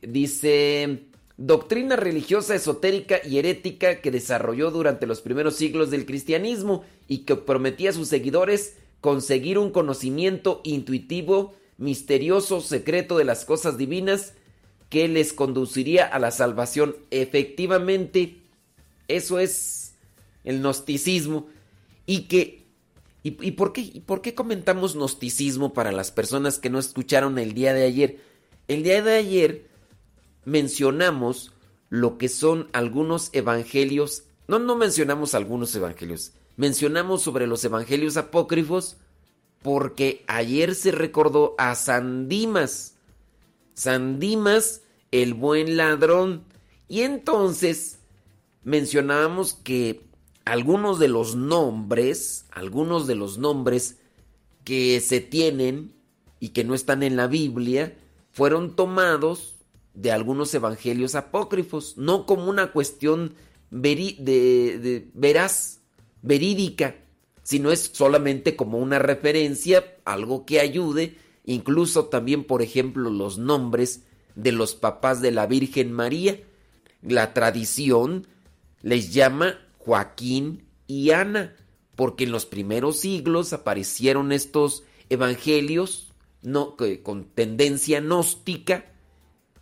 Dice, 0.03 1.05
doctrina 1.37 1.95
religiosa 1.95 2.57
esotérica 2.57 3.19
y 3.25 3.39
herética 3.39 4.01
que 4.01 4.11
desarrolló 4.11 4.73
durante 4.73 5.07
los 5.07 5.21
primeros 5.21 5.55
siglos 5.55 5.93
del 5.93 6.05
cristianismo 6.05 6.83
y 7.07 7.19
que 7.19 7.37
prometía 7.37 7.91
a 7.91 7.93
sus 7.93 8.09
seguidores 8.09 8.75
conseguir 9.01 9.57
un 9.57 9.71
conocimiento 9.71 10.61
intuitivo 10.65 11.55
misterioso 11.81 12.61
secreto 12.61 13.17
de 13.19 13.25
las 13.25 13.45
cosas 13.45 13.79
divinas 13.79 14.35
que 14.91 15.09
les 15.09 15.33
conduciría 15.33 16.05
a 16.05 16.19
la 16.19 16.31
salvación. 16.31 16.95
Efectivamente, 17.11 18.43
eso 19.09 19.41
es 19.41 19.95
el 20.45 20.61
gnosticismo. 20.61 21.49
Y 22.07 22.29
que. 22.29 22.61
¿Y, 23.23 23.51
por, 23.51 23.75
qué, 23.75 23.83
¿Y 23.83 24.01
por 24.01 24.23
qué 24.23 24.35
comentamos 24.35 24.95
gnosticismo 24.95 25.75
para 25.75 25.93
las 25.93 26.11
personas 26.11 26.59
que 26.59 26.71
no 26.71 26.79
escucharon 26.79 27.39
el 27.39 27.53
día 27.53 27.75
de 27.75 27.85
ayer? 27.85 28.21
El 28.67 28.83
día 28.83 29.03
de 29.03 29.15
ayer 29.15 29.67
mencionamos 30.47 31.53
lo 31.91 32.17
que 32.17 32.31
son 32.31 32.69
algunos 32.73 33.29
evangelios. 33.35 34.25
No, 34.49 34.59
no 34.59 34.75
mencionamos 34.75 35.35
algunos 35.35 35.75
evangelios. 35.75 36.33
Mencionamos 36.57 37.21
sobre 37.21 37.47
los 37.47 37.63
evangelios 37.63 38.17
apócrifos 38.17 38.97
porque 39.63 40.25
ayer 40.27 40.75
se 40.75 40.93
recordó 40.93 41.55
a 41.59 41.75
San 41.75 42.29
Dimas. 42.29 42.97
San 43.75 44.19
Dimas, 44.19 44.83
el 45.11 45.35
buen 45.35 45.77
ladrón. 45.77 46.45
Y 46.89 47.03
entonces 47.03 47.99
mencionábamos 48.65 49.55
que 49.55 50.03
algunos 50.45 50.99
de 50.99 51.09
los 51.09 51.37
nombres, 51.37 52.47
algunos 52.51 53.07
de 53.07 53.15
los 53.15 53.39
nombres 53.39 53.99
que 54.65 55.01
se 55.01 55.21
tienen 55.21 55.93
y 56.41 56.51
que 56.51 56.65
no 56.65 56.75
están 56.75 57.03
en 57.03 57.17
la 57.17 57.27
Biblia, 57.27 57.97
fueron 58.33 58.77
tomados 58.77 59.57
de 59.95 60.13
algunos 60.13 60.55
evangelios 60.55 61.15
apócrifos, 61.15 61.97
no 61.97 62.27
como 62.27 62.49
una 62.49 62.73
cuestión 62.73 63.35
veraz, 63.71 65.81
verídica, 66.23 66.97
sino 67.51 67.73
es 67.73 67.91
solamente 67.93 68.55
como 68.55 68.79
una 68.79 69.01
referencia, 69.01 69.97
algo 70.05 70.47
que 70.47 70.61
ayude, 70.61 71.17
incluso 71.45 72.05
también, 72.05 72.45
por 72.45 72.63
ejemplo, 72.63 73.11
los 73.11 73.39
nombres 73.39 74.05
de 74.37 74.53
los 74.53 74.77
papás 74.77 75.21
de 75.21 75.33
la 75.33 75.49
Virgen 75.49 75.91
María. 75.91 76.41
La 77.03 77.35
tradición 77.35 78.29
les 78.83 79.13
llama 79.13 79.59
Joaquín 79.79 80.63
y 80.87 81.11
Ana, 81.11 81.57
porque 81.97 82.23
en 82.23 82.31
los 82.31 82.47
primeros 82.47 83.01
siglos 83.01 83.53
aparecieron 83.53 84.31
estos 84.31 84.85
evangelios 85.09 86.13
no, 86.43 86.77
con 87.03 87.25
tendencia 87.25 88.01
gnóstica, 88.01 88.93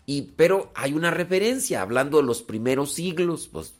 y, 0.04 0.34
pero 0.36 0.72
hay 0.74 0.92
una 0.92 1.10
referencia 1.10 1.80
hablando 1.80 2.18
de 2.18 2.24
los 2.24 2.42
primeros 2.42 2.92
siglos, 2.92 3.48
pues 3.50 3.77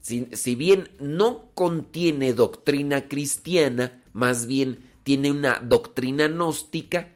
si, 0.00 0.54
bien 0.54 0.88
no 0.98 1.50
contiene 1.54 2.32
doctrina 2.32 3.08
cristiana, 3.08 4.02
más 4.12 4.46
bien 4.46 4.90
tiene 5.02 5.30
una 5.30 5.60
doctrina 5.60 6.28
gnóstica, 6.28 7.12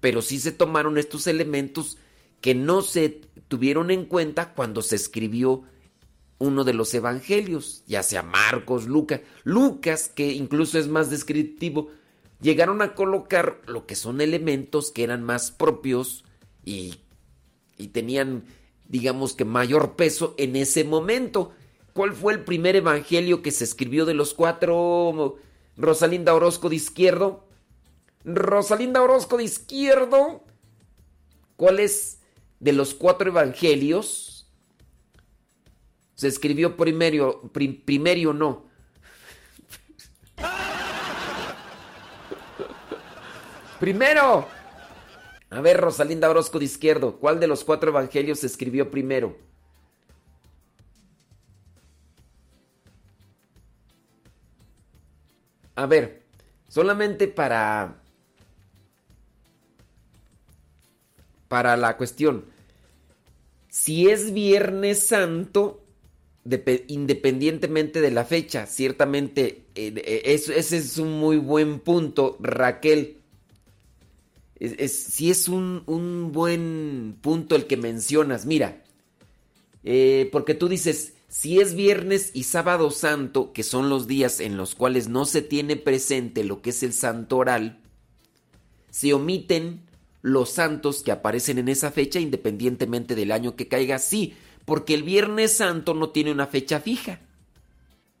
pero 0.00 0.22
sí 0.22 0.38
se 0.38 0.52
tomaron 0.52 0.98
estos 0.98 1.26
elementos 1.26 1.98
que 2.40 2.54
no 2.54 2.82
se 2.82 3.20
tuvieron 3.48 3.90
en 3.90 4.04
cuenta 4.06 4.54
cuando 4.54 4.82
se 4.82 4.96
escribió 4.96 5.64
uno 6.38 6.64
de 6.64 6.74
los 6.74 6.92
evangelios, 6.94 7.84
ya 7.86 8.02
sea 8.02 8.22
Marcos, 8.22 8.86
Lucas, 8.86 9.20
Lucas, 9.44 10.08
que 10.08 10.32
incluso 10.32 10.78
es 10.78 10.88
más 10.88 11.10
descriptivo, 11.10 11.90
llegaron 12.40 12.82
a 12.82 12.94
colocar 12.94 13.60
lo 13.66 13.86
que 13.86 13.94
son 13.94 14.20
elementos 14.20 14.90
que 14.90 15.04
eran 15.04 15.22
más 15.22 15.50
propios 15.50 16.24
y, 16.64 16.96
y 17.78 17.88
tenían, 17.88 18.44
digamos 18.88 19.34
que, 19.34 19.44
mayor 19.44 19.96
peso 19.96 20.34
en 20.36 20.56
ese 20.56 20.84
momento. 20.84 21.52
¿Cuál 21.94 22.12
fue 22.12 22.32
el 22.32 22.44
primer 22.44 22.74
evangelio 22.74 23.40
que 23.40 23.52
se 23.52 23.62
escribió 23.62 24.04
de 24.04 24.14
los 24.14 24.34
cuatro? 24.34 25.36
Rosalinda 25.76 26.34
Orozco 26.34 26.68
de 26.68 26.74
izquierdo. 26.74 27.46
Rosalinda 28.24 29.00
Orozco 29.00 29.36
de 29.36 29.44
izquierdo. 29.44 30.42
¿Cuál 31.56 31.78
es 31.78 32.18
de 32.58 32.72
los 32.72 32.94
cuatro 32.94 33.30
evangelios? 33.30 34.50
Se 36.16 36.26
escribió 36.26 36.76
primero, 36.76 37.42
primero 37.52 38.34
no. 38.34 38.64
Primero. 43.78 44.48
A 45.50 45.60
ver, 45.60 45.80
Rosalinda 45.80 46.28
Orozco 46.28 46.58
de 46.58 46.64
izquierdo, 46.64 47.20
¿cuál 47.20 47.38
de 47.38 47.46
los 47.46 47.62
cuatro 47.62 47.90
evangelios 47.90 48.40
se 48.40 48.46
escribió 48.46 48.90
primero? 48.90 49.36
A 55.74 55.86
ver, 55.86 56.22
solamente 56.68 57.28
para... 57.28 58.00
Para 61.48 61.76
la 61.76 61.96
cuestión. 61.96 62.46
Si 63.68 64.08
es 64.08 64.32
Viernes 64.32 65.06
Santo, 65.06 65.84
independientemente 66.88 68.00
de 68.00 68.10
la 68.10 68.24
fecha, 68.24 68.66
ciertamente 68.66 69.64
eh, 69.74 69.92
eh, 69.96 70.22
ese 70.24 70.76
es 70.76 70.98
un 70.98 71.18
muy 71.18 71.38
buen 71.38 71.80
punto, 71.80 72.36
Raquel. 72.40 73.18
si 74.60 75.30
es 75.30 75.48
un, 75.48 75.82
un, 75.86 76.32
buen 76.32 77.16
punto 77.20 77.56
el 77.56 77.66
que 77.66 77.76
mencionas, 77.76 78.46
mira, 78.46 78.82
eh, 79.82 80.28
porque 80.32 80.54
tú 80.54 80.68
dices, 80.68 81.14
si 81.34 81.58
es 81.58 81.74
viernes 81.74 82.30
y 82.32 82.44
sábado 82.44 82.92
santo, 82.92 83.52
que 83.52 83.64
son 83.64 83.88
los 83.88 84.06
días 84.06 84.38
en 84.38 84.56
los 84.56 84.76
cuales 84.76 85.08
no 85.08 85.24
se 85.24 85.42
tiene 85.42 85.74
presente 85.74 86.44
lo 86.44 86.62
que 86.62 86.70
es 86.70 86.84
el 86.84 86.92
santo 86.92 87.38
oral, 87.38 87.82
se 88.88 89.12
omiten 89.12 89.82
los 90.22 90.50
santos 90.50 91.02
que 91.02 91.10
aparecen 91.10 91.58
en 91.58 91.68
esa 91.68 91.90
fecha 91.90 92.20
independientemente 92.20 93.16
del 93.16 93.32
año 93.32 93.56
que 93.56 93.66
caiga. 93.66 93.98
Sí, 93.98 94.36
porque 94.64 94.94
el 94.94 95.02
viernes 95.02 95.56
santo 95.56 95.92
no 95.92 96.10
tiene 96.10 96.30
una 96.30 96.46
fecha 96.46 96.78
fija. 96.78 97.18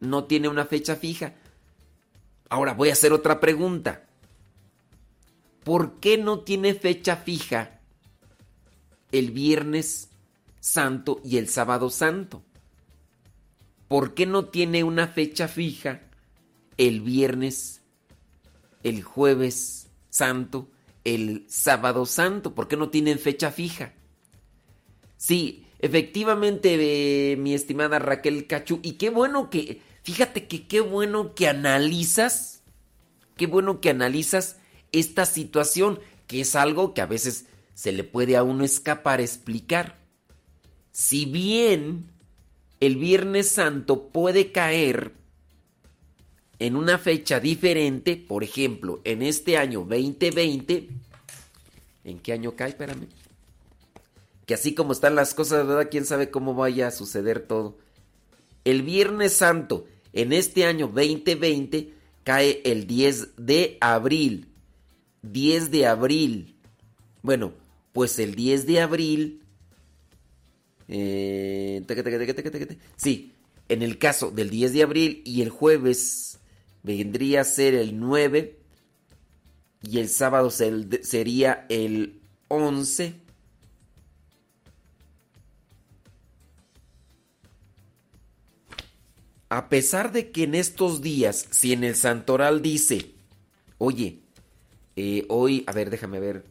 No 0.00 0.24
tiene 0.24 0.48
una 0.48 0.66
fecha 0.66 0.96
fija. 0.96 1.34
Ahora 2.48 2.74
voy 2.74 2.88
a 2.88 2.94
hacer 2.94 3.12
otra 3.12 3.38
pregunta. 3.38 4.06
¿Por 5.62 6.00
qué 6.00 6.18
no 6.18 6.40
tiene 6.40 6.74
fecha 6.74 7.14
fija 7.14 7.80
el 9.12 9.30
viernes 9.30 10.08
santo 10.58 11.20
y 11.22 11.36
el 11.36 11.48
sábado 11.48 11.90
santo? 11.90 12.42
¿Por 13.88 14.14
qué 14.14 14.26
no 14.26 14.46
tiene 14.46 14.84
una 14.84 15.08
fecha 15.08 15.48
fija 15.48 16.02
el 16.76 17.00
viernes, 17.00 17.82
el 18.82 19.02
jueves 19.02 19.88
santo, 20.10 20.68
el 21.04 21.44
sábado 21.48 22.06
santo? 22.06 22.54
¿Por 22.54 22.68
qué 22.68 22.76
no 22.76 22.90
tienen 22.90 23.18
fecha 23.18 23.50
fija? 23.50 23.94
Sí, 25.16 25.66
efectivamente, 25.78 27.32
eh, 27.32 27.36
mi 27.36 27.54
estimada 27.54 27.98
Raquel 27.98 28.46
Cachu, 28.46 28.80
y 28.82 28.92
qué 28.92 29.10
bueno 29.10 29.50
que, 29.50 29.80
fíjate 30.02 30.46
que 30.46 30.66
qué 30.66 30.80
bueno 30.80 31.34
que 31.34 31.48
analizas, 31.48 32.62
qué 33.36 33.46
bueno 33.46 33.80
que 33.80 33.90
analizas 33.90 34.58
esta 34.92 35.26
situación, 35.26 36.00
que 36.26 36.40
es 36.40 36.54
algo 36.54 36.94
que 36.94 37.00
a 37.00 37.06
veces 37.06 37.46
se 37.74 37.92
le 37.92 38.04
puede 38.04 38.36
a 38.36 38.42
uno 38.42 38.64
escapar 38.64 39.20
explicar. 39.20 39.98
Si 40.92 41.26
bien 41.26 42.13
el 42.86 42.96
Viernes 42.96 43.48
Santo 43.50 44.08
puede 44.08 44.52
caer 44.52 45.12
en 46.58 46.76
una 46.76 46.98
fecha 46.98 47.40
diferente, 47.40 48.16
por 48.16 48.44
ejemplo, 48.44 49.00
en 49.04 49.22
este 49.22 49.56
año 49.56 49.80
2020, 49.80 50.88
¿en 52.04 52.18
qué 52.20 52.32
año 52.32 52.54
cae? 52.56 52.70
Espérame. 52.70 53.06
Que 54.46 54.54
así 54.54 54.74
como 54.74 54.92
están 54.92 55.14
las 55.14 55.34
cosas, 55.34 55.66
¿verdad? 55.66 55.88
¿Quién 55.90 56.04
sabe 56.04 56.30
cómo 56.30 56.54
vaya 56.54 56.88
a 56.88 56.90
suceder 56.90 57.40
todo? 57.40 57.76
El 58.64 58.82
Viernes 58.82 59.34
Santo 59.34 59.86
en 60.12 60.32
este 60.32 60.64
año 60.64 60.86
2020 60.86 61.92
cae 62.22 62.62
el 62.64 62.86
10 62.86 63.36
de 63.36 63.78
abril. 63.80 64.48
10 65.22 65.70
de 65.70 65.86
abril. 65.86 66.56
Bueno, 67.22 67.52
pues 67.92 68.18
el 68.18 68.34
10 68.34 68.66
de 68.66 68.80
abril 68.80 69.43
eh, 70.88 71.82
sí, 72.96 73.34
en 73.68 73.82
el 73.82 73.98
caso 73.98 74.30
del 74.30 74.50
10 74.50 74.72
de 74.72 74.82
abril 74.82 75.22
y 75.24 75.42
el 75.42 75.50
jueves 75.50 76.38
vendría 76.82 77.40
a 77.42 77.44
ser 77.44 77.74
el 77.74 77.98
9. 77.98 78.58
y 79.82 79.98
el 79.98 80.08
sábado 80.08 80.50
sería 80.50 81.66
el 81.68 82.20
11. 82.48 83.14
A 89.50 89.68
pesar 89.68 90.10
de 90.10 90.30
que 90.30 90.44
en 90.44 90.54
estos 90.54 91.00
días, 91.00 91.46
si 91.50 91.72
en 91.72 91.84
el 91.84 91.94
santoral 91.94 92.60
dice, 92.62 93.12
oye, 93.78 94.20
eh, 94.96 95.26
hoy, 95.28 95.64
a 95.66 95.72
ver, 95.72 95.90
déjame 95.90 96.18
ver. 96.18 96.44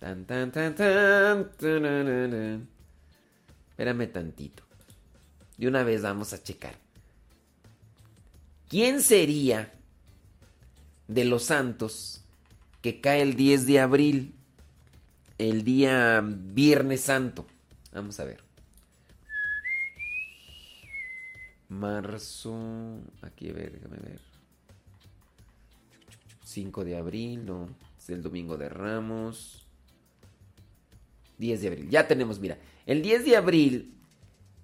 Tan, 0.00 0.24
tan, 0.26 0.50
tan, 0.50 0.74
tan, 0.74 1.52
Espérame 3.72 4.06
tantito. 4.06 4.62
De 5.56 5.66
una 5.66 5.82
vez 5.82 6.02
vamos 6.02 6.34
a 6.34 6.42
checar. 6.42 6.74
¿Quién 8.68 9.00
sería 9.00 9.72
de 11.08 11.24
los 11.24 11.44
santos 11.44 12.22
que 12.82 13.00
cae 13.00 13.22
el 13.22 13.34
10 13.34 13.66
de 13.66 13.80
abril? 13.80 14.34
El 15.38 15.64
día 15.64 16.22
Viernes 16.22 17.00
Santo. 17.00 17.46
Vamos 17.92 18.20
a 18.20 18.24
ver. 18.24 18.40
Marzo. 21.70 23.00
Aquí, 23.22 23.48
a 23.48 23.54
ver, 23.54 23.72
déjame 23.72 23.96
ver. 23.96 24.20
5 26.44 26.84
de 26.84 26.96
abril, 26.96 27.46
no. 27.46 27.68
Es 27.98 28.10
el 28.10 28.22
domingo 28.22 28.58
de 28.58 28.68
Ramos. 28.68 29.66
10 31.38 31.60
de 31.62 31.68
abril. 31.68 31.90
Ya 31.90 32.06
tenemos, 32.06 32.38
mira. 32.38 32.58
El 32.86 33.02
10 33.02 33.24
de 33.24 33.36
abril, 33.36 33.94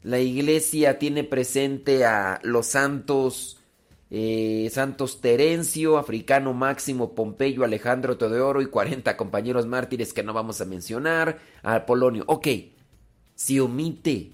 la 0.02 0.18
iglesia 0.18 0.98
tiene 0.98 1.24
presente 1.24 2.04
a 2.04 2.40
los 2.42 2.66
santos. 2.66 3.57
Eh, 4.11 4.70
santos 4.72 5.20
Terencio, 5.20 5.98
Africano 5.98 6.54
Máximo, 6.54 7.14
Pompeyo, 7.14 7.62
Alejandro 7.62 8.16
Teodoro 8.16 8.62
y 8.62 8.66
40 8.66 9.18
compañeros 9.18 9.66
mártires 9.66 10.14
que 10.14 10.22
no 10.22 10.33
vamos 10.33 10.62
a 10.62 10.64
mencionar, 10.64 11.40
a 11.62 11.85
Polonio. 11.85 12.24
Ok, 12.26 12.48
si 13.35 13.61
omite, 13.61 14.33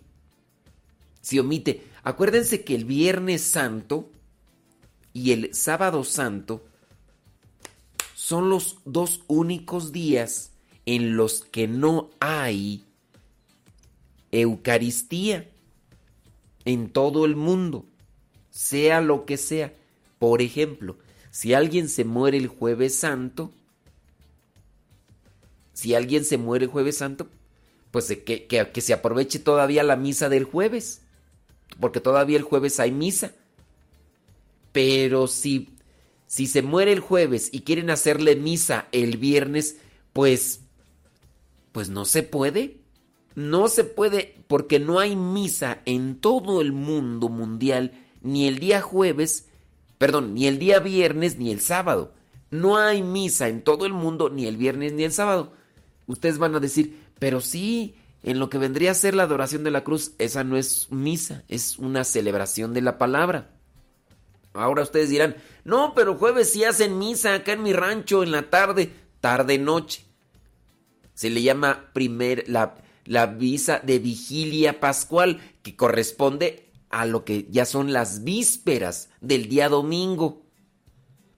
si 1.20 1.40
omite, 1.40 1.82
acuérdense 2.04 2.62
que 2.62 2.76
el 2.76 2.84
Viernes 2.84 3.42
Santo 3.42 4.10
y 5.12 5.32
el 5.32 5.52
Sábado 5.54 6.04
Santo 6.04 6.64
son 8.14 8.48
los 8.48 8.78
dos 8.84 9.24
únicos 9.26 9.90
días 9.90 10.52
en 10.86 11.16
los 11.16 11.42
que 11.42 11.66
no 11.66 12.10
hay 12.20 12.84
Eucaristía 14.40 15.48
en 16.64 16.90
todo 16.90 17.24
el 17.24 17.36
mundo, 17.36 17.86
sea 18.50 19.00
lo 19.00 19.26
que 19.26 19.36
sea. 19.36 19.72
Por 20.18 20.42
ejemplo, 20.42 20.96
si 21.30 21.54
alguien 21.54 21.88
se 21.88 22.04
muere 22.04 22.36
el 22.36 22.48
jueves 22.48 22.96
santo, 22.96 23.52
si 25.72 25.94
alguien 25.94 26.24
se 26.24 26.38
muere 26.38 26.64
el 26.64 26.70
jueves 26.70 26.98
santo, 26.98 27.28
pues 27.90 28.06
que, 28.06 28.46
que, 28.46 28.80
se 28.80 28.92
aproveche 28.92 29.38
todavía 29.38 29.82
la 29.82 29.96
misa 29.96 30.28
del 30.28 30.44
jueves, 30.44 31.02
porque 31.78 32.00
todavía 32.00 32.36
el 32.36 32.42
jueves 32.42 32.80
hay 32.80 32.90
misa. 32.90 33.32
Pero 34.72 35.28
si 35.28 35.70
si 36.26 36.48
se 36.48 36.62
muere 36.62 36.92
el 36.92 36.98
jueves 36.98 37.50
y 37.52 37.60
quieren 37.60 37.90
hacerle 37.90 38.34
misa 38.34 38.88
el 38.90 39.18
viernes, 39.18 39.76
pues 40.12 40.60
pues 41.70 41.88
no 41.88 42.04
se 42.04 42.22
puede. 42.22 42.83
No 43.34 43.68
se 43.68 43.84
puede 43.84 44.36
porque 44.46 44.78
no 44.78 44.98
hay 44.98 45.16
misa 45.16 45.80
en 45.84 46.20
todo 46.20 46.60
el 46.60 46.72
mundo 46.72 47.28
mundial 47.28 47.92
ni 48.22 48.46
el 48.48 48.58
día 48.58 48.80
jueves, 48.80 49.48
perdón, 49.98 50.34
ni 50.34 50.46
el 50.46 50.58
día 50.58 50.78
viernes 50.80 51.38
ni 51.38 51.50
el 51.50 51.60
sábado. 51.60 52.12
No 52.50 52.76
hay 52.78 53.02
misa 53.02 53.48
en 53.48 53.62
todo 53.62 53.86
el 53.86 53.92
mundo 53.92 54.30
ni 54.30 54.46
el 54.46 54.56
viernes 54.56 54.92
ni 54.92 55.04
el 55.04 55.12
sábado. 55.12 55.52
Ustedes 56.06 56.38
van 56.38 56.54
a 56.54 56.60
decir, 56.60 57.00
pero 57.18 57.40
sí, 57.40 57.96
en 58.22 58.38
lo 58.38 58.48
que 58.48 58.58
vendría 58.58 58.92
a 58.92 58.94
ser 58.94 59.14
la 59.14 59.24
adoración 59.24 59.64
de 59.64 59.70
la 59.70 59.84
cruz, 59.84 60.12
esa 60.18 60.44
no 60.44 60.56
es 60.56 60.90
misa, 60.90 61.44
es 61.48 61.78
una 61.78 62.04
celebración 62.04 62.72
de 62.72 62.82
la 62.82 62.96
palabra. 62.96 63.50
Ahora 64.54 64.82
ustedes 64.82 65.10
dirán, 65.10 65.36
no, 65.64 65.94
pero 65.94 66.14
jueves 66.14 66.50
sí 66.52 66.64
hacen 66.64 66.98
misa 66.98 67.34
acá 67.34 67.52
en 67.52 67.62
mi 67.62 67.72
rancho 67.72 68.22
en 68.22 68.30
la 68.30 68.48
tarde, 68.50 68.92
tarde-noche. 69.20 70.04
Se 71.12 71.28
le 71.28 71.42
llama 71.42 71.90
primer, 71.92 72.44
la, 72.48 72.76
la 73.04 73.26
visa 73.26 73.80
de 73.80 73.98
vigilia 73.98 74.80
pascual, 74.80 75.40
que 75.62 75.76
corresponde 75.76 76.70
a 76.90 77.06
lo 77.06 77.24
que 77.24 77.46
ya 77.50 77.64
son 77.64 77.92
las 77.92 78.24
vísperas 78.24 79.10
del 79.20 79.48
día 79.48 79.68
domingo. 79.68 80.42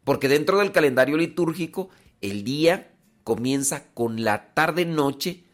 Porque 0.04 0.28
dentro 0.28 0.58
del 0.58 0.72
calendario 0.72 1.16
litúrgico, 1.16 1.88
el 2.20 2.44
día 2.44 2.92
comienza 3.24 3.92
con 3.94 4.22
la 4.22 4.54
tarde-noche 4.54 5.46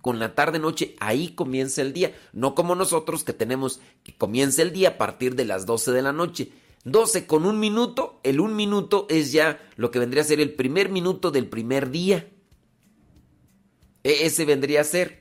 con 0.00 0.18
la 0.18 0.34
tarde 0.34 0.58
noche, 0.58 0.94
ahí 1.00 1.34
comienza 1.34 1.82
el 1.82 1.92
día, 1.92 2.14
no 2.32 2.54
como 2.54 2.74
nosotros 2.74 3.24
que 3.24 3.32
tenemos 3.32 3.80
que 4.04 4.16
comienza 4.16 4.62
el 4.62 4.72
día 4.72 4.90
a 4.90 4.96
partir 4.98 5.34
de 5.34 5.44
las 5.44 5.66
12 5.66 5.92
de 5.92 6.02
la 6.02 6.12
noche. 6.12 6.50
12 6.84 7.26
con 7.26 7.44
un 7.44 7.58
minuto, 7.60 8.20
el 8.22 8.40
un 8.40 8.56
minuto 8.56 9.06
es 9.10 9.32
ya 9.32 9.60
lo 9.76 9.90
que 9.90 9.98
vendría 9.98 10.22
a 10.22 10.26
ser 10.26 10.40
el 10.40 10.54
primer 10.54 10.88
minuto 10.88 11.30
del 11.30 11.46
primer 11.46 11.90
día. 11.90 12.28
E 14.08 14.24
ese 14.24 14.46
vendría 14.46 14.80
a 14.80 14.84
ser. 14.84 15.20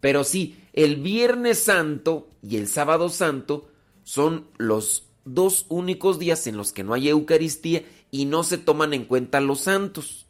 Pero 0.00 0.24
sí, 0.24 0.58
el 0.72 0.96
Viernes 0.96 1.58
Santo 1.58 2.30
y 2.42 2.56
el 2.56 2.66
Sábado 2.66 3.10
Santo 3.10 3.68
son 4.04 4.46
los 4.56 5.04
dos 5.26 5.66
únicos 5.68 6.18
días 6.18 6.46
en 6.46 6.56
los 6.56 6.72
que 6.72 6.82
no 6.82 6.94
hay 6.94 7.10
Eucaristía 7.10 7.84
y 8.10 8.24
no 8.24 8.42
se 8.42 8.56
toman 8.56 8.94
en 8.94 9.04
cuenta 9.04 9.42
los 9.42 9.60
santos. 9.60 10.26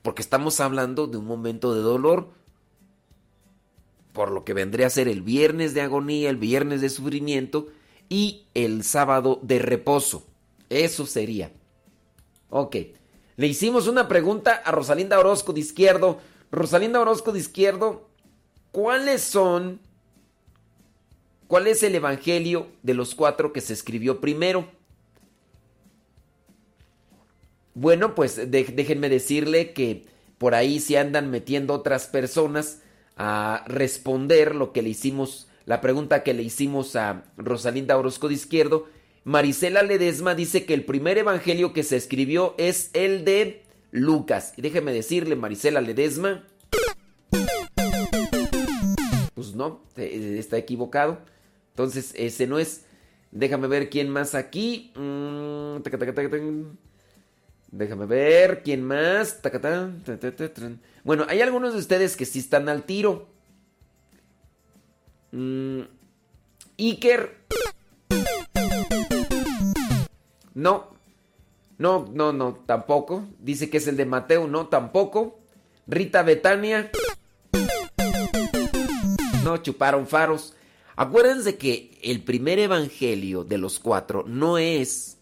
Porque 0.00 0.22
estamos 0.22 0.58
hablando 0.60 1.06
de 1.06 1.18
un 1.18 1.26
momento 1.26 1.74
de 1.74 1.82
dolor. 1.82 2.30
Por 4.14 4.30
lo 4.30 4.42
que 4.44 4.54
vendría 4.54 4.86
a 4.86 4.90
ser 4.90 5.06
el 5.06 5.20
viernes 5.20 5.74
de 5.74 5.82
agonía, 5.82 6.30
el 6.30 6.38
viernes 6.38 6.80
de 6.80 6.88
sufrimiento 6.88 7.68
y 8.08 8.46
el 8.54 8.84
sábado 8.84 9.38
de 9.42 9.58
reposo. 9.58 10.26
Eso 10.70 11.04
sería. 11.04 11.52
Ok. 12.48 12.76
Le 13.36 13.46
hicimos 13.46 13.86
una 13.86 14.08
pregunta 14.08 14.62
a 14.64 14.70
Rosalinda 14.70 15.18
Orozco 15.18 15.52
de 15.52 15.60
Izquierdo. 15.60 16.18
Rosalinda 16.52 17.00
Orozco 17.00 17.32
de 17.32 17.40
Izquierdo, 17.40 18.08
¿cuáles 18.70 19.22
son... 19.22 19.80
¿Cuál 21.48 21.66
es 21.66 21.82
el 21.82 21.94
Evangelio 21.94 22.68
de 22.82 22.94
los 22.94 23.14
cuatro 23.14 23.52
que 23.52 23.60
se 23.60 23.72
escribió 23.72 24.20
primero? 24.20 24.68
Bueno, 27.74 28.14
pues 28.14 28.50
déjenme 28.50 29.08
decirle 29.08 29.72
que 29.72 30.06
por 30.38 30.54
ahí 30.54 30.80
se 30.80 30.96
andan 30.96 31.30
metiendo 31.30 31.74
otras 31.74 32.06
personas 32.06 32.80
a 33.16 33.64
responder 33.66 34.54
lo 34.54 34.72
que 34.72 34.82
le 34.82 34.90
hicimos 34.90 35.48
la 35.64 35.80
pregunta 35.80 36.22
que 36.22 36.34
le 36.34 36.42
hicimos 36.42 36.96
a 36.96 37.24
Rosalinda 37.36 37.96
Orozco 37.96 38.28
de 38.28 38.34
Izquierdo, 38.34 38.88
Marisela 39.24 39.82
Ledesma 39.82 40.34
dice 40.34 40.64
que 40.64 40.74
el 40.74 40.84
primer 40.84 41.18
evangelio 41.18 41.72
que 41.72 41.84
se 41.84 41.96
escribió 41.96 42.54
es 42.58 42.90
el 42.94 43.24
de 43.24 43.61
Lucas. 43.92 44.54
Y 44.56 44.62
déjeme 44.62 44.92
decirle, 44.92 45.36
Marisela 45.36 45.80
Ledesma. 45.80 46.44
Pues 49.34 49.54
no, 49.54 49.82
eh, 49.96 50.36
está 50.38 50.56
equivocado. 50.56 51.18
Entonces, 51.70 52.12
ese 52.16 52.46
no 52.46 52.58
es. 52.58 52.86
Déjame 53.30 53.68
ver 53.68 53.88
quién 53.88 54.08
más 54.08 54.34
aquí. 54.34 54.92
Mm, 54.96 55.82
déjame 57.72 58.06
ver 58.06 58.62
quién 58.62 58.82
más. 58.82 59.40
Bueno, 61.04 61.24
hay 61.28 61.40
algunos 61.40 61.72
de 61.72 61.78
ustedes 61.78 62.16
que 62.16 62.26
sí 62.26 62.40
están 62.40 62.68
al 62.68 62.84
tiro. 62.84 63.28
Mm, 65.32 65.82
Iker. 66.78 67.36
No. 70.54 70.92
No, 71.82 72.08
no, 72.14 72.32
no, 72.32 72.54
tampoco. 72.64 73.26
Dice 73.40 73.68
que 73.68 73.78
es 73.78 73.88
el 73.88 73.96
de 73.96 74.06
Mateo, 74.06 74.46
no, 74.46 74.68
tampoco. 74.68 75.40
Rita 75.88 76.22
Betania. 76.22 76.92
No, 79.42 79.56
chuparon 79.56 80.06
faros. 80.06 80.54
Acuérdense 80.94 81.56
que 81.58 81.98
el 82.04 82.22
primer 82.22 82.60
evangelio 82.60 83.42
de 83.42 83.58
los 83.58 83.80
cuatro 83.80 84.22
no 84.28 84.58
es 84.58 85.18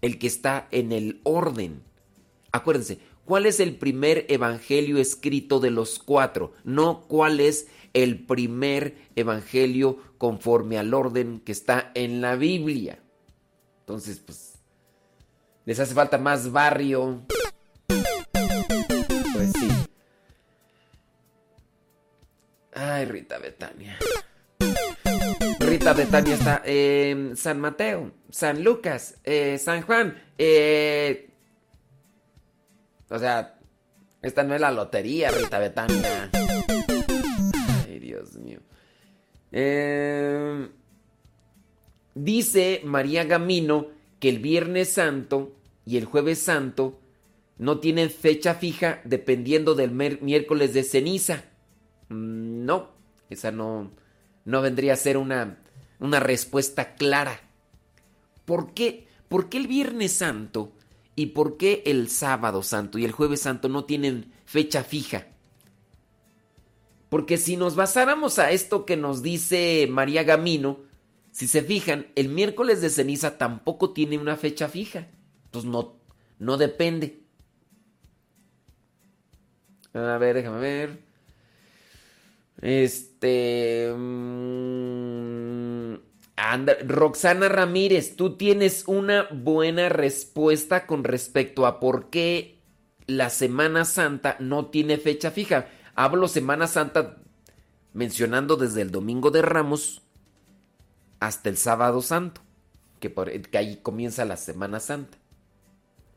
el 0.00 0.18
que 0.18 0.28
está 0.28 0.66
en 0.70 0.92
el 0.92 1.20
orden. 1.24 1.82
Acuérdense, 2.52 2.98
¿cuál 3.26 3.44
es 3.44 3.60
el 3.60 3.76
primer 3.76 4.24
evangelio 4.30 4.96
escrito 4.96 5.60
de 5.60 5.72
los 5.72 5.98
cuatro? 5.98 6.54
No 6.64 7.02
cuál 7.02 7.38
es 7.38 7.66
el 7.92 8.24
primer 8.24 8.96
evangelio 9.14 9.98
conforme 10.16 10.78
al 10.78 10.94
orden 10.94 11.38
que 11.40 11.52
está 11.52 11.92
en 11.94 12.22
la 12.22 12.34
Biblia. 12.36 12.98
Entonces, 13.80 14.20
pues, 14.20 14.55
les 15.66 15.78
hace 15.80 15.94
falta 15.94 16.16
más 16.16 16.50
barrio. 16.50 17.26
Pues 17.86 19.52
sí. 19.52 19.68
Ay, 22.72 23.04
Rita 23.04 23.38
Betania. 23.38 23.98
Rita 25.58 25.92
Betania 25.92 26.34
está 26.34 26.62
en 26.64 27.36
San 27.36 27.60
Mateo, 27.60 28.12
San 28.30 28.62
Lucas, 28.62 29.18
eh, 29.24 29.58
San 29.58 29.82
Juan, 29.82 30.22
eh, 30.38 31.30
O 33.08 33.18
sea, 33.18 33.58
esta 34.22 34.44
no 34.44 34.54
es 34.54 34.60
la 34.60 34.70
lotería, 34.70 35.30
Rita 35.30 35.58
Betania. 35.58 36.30
Ay, 37.84 37.98
Dios 37.98 38.36
mío. 38.36 38.60
Eh, 39.50 40.68
dice 42.14 42.82
María 42.84 43.24
Gamino 43.24 43.88
que 44.20 44.28
el 44.28 44.38
Viernes 44.38 44.92
Santo 44.92 45.55
y 45.86 45.96
el 45.96 46.04
Jueves 46.04 46.40
Santo 46.40 47.00
no 47.58 47.78
tienen 47.78 48.10
fecha 48.10 48.54
fija 48.54 49.00
dependiendo 49.04 49.74
del 49.74 49.92
miércoles 49.92 50.74
de 50.74 50.82
ceniza. 50.82 51.44
Mm, 52.08 52.66
no, 52.66 52.90
esa 53.30 53.52
no, 53.52 53.92
no 54.44 54.60
vendría 54.60 54.92
a 54.92 54.96
ser 54.96 55.16
una, 55.16 55.58
una 56.00 56.20
respuesta 56.20 56.96
clara. 56.96 57.40
¿Por 58.44 58.74
qué? 58.74 59.06
¿Por 59.28 59.48
qué 59.48 59.58
el 59.58 59.68
Viernes 59.68 60.12
Santo 60.12 60.72
y 61.14 61.26
por 61.26 61.56
qué 61.56 61.82
el 61.86 62.10
Sábado 62.10 62.62
Santo 62.62 62.98
y 62.98 63.04
el 63.04 63.12
Jueves 63.12 63.40
Santo 63.40 63.68
no 63.68 63.84
tienen 63.84 64.32
fecha 64.44 64.84
fija? 64.84 65.28
Porque 67.08 67.38
si 67.38 67.56
nos 67.56 67.76
basáramos 67.76 68.38
a 68.38 68.50
esto 68.50 68.84
que 68.84 68.96
nos 68.96 69.22
dice 69.22 69.86
María 69.88 70.24
Gamino, 70.24 70.80
si 71.30 71.46
se 71.46 71.62
fijan, 71.62 72.08
el 72.16 72.28
miércoles 72.28 72.80
de 72.80 72.90
ceniza 72.90 73.38
tampoco 73.38 73.92
tiene 73.92 74.18
una 74.18 74.36
fecha 74.36 74.68
fija. 74.68 75.08
No, 75.64 75.96
no 76.38 76.56
depende. 76.56 77.22
A 79.94 80.18
ver, 80.18 80.36
déjame 80.36 80.60
ver. 80.60 80.98
Este. 82.60 83.92
Mm, 83.96 85.94
Roxana 86.86 87.48
Ramírez, 87.48 88.16
tú 88.16 88.36
tienes 88.36 88.84
una 88.86 89.26
buena 89.30 89.88
respuesta 89.88 90.86
con 90.86 91.04
respecto 91.04 91.66
a 91.66 91.80
por 91.80 92.10
qué 92.10 92.58
la 93.06 93.30
Semana 93.30 93.84
Santa 93.84 94.36
no 94.38 94.66
tiene 94.66 94.98
fecha 94.98 95.30
fija. 95.30 95.68
Hablo 95.94 96.28
Semana 96.28 96.66
Santa 96.66 97.16
mencionando 97.94 98.56
desde 98.56 98.82
el 98.82 98.90
Domingo 98.90 99.30
de 99.30 99.42
Ramos 99.42 100.02
hasta 101.20 101.48
el 101.48 101.56
Sábado 101.56 102.02
Santo, 102.02 102.42
que, 103.00 103.08
por, 103.08 103.30
que 103.30 103.58
ahí 103.58 103.76
comienza 103.82 104.24
la 104.24 104.36
Semana 104.36 104.80
Santa. 104.80 105.16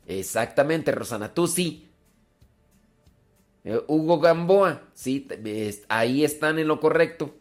Exactamente, 0.10 0.92
Rosana, 0.92 1.32
tú 1.36 1.46
sí. 1.48 1.88
Eh, 3.64 3.80
Hugo 3.88 4.20
Gamboa, 4.20 4.82
sí, 4.96 5.28
ahí 5.88 6.24
están 6.24 6.58
en 6.58 6.68
lo 6.68 6.80
correcto. 6.80 7.36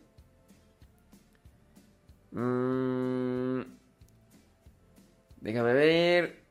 Mm, 2.31 3.63
déjame 5.41 5.73
ver. 5.73 6.43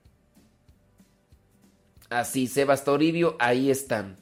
Así, 2.09 2.47
Sebas 2.47 2.83
Toribio, 2.83 3.35
ahí 3.39 3.69
están. 3.69 4.15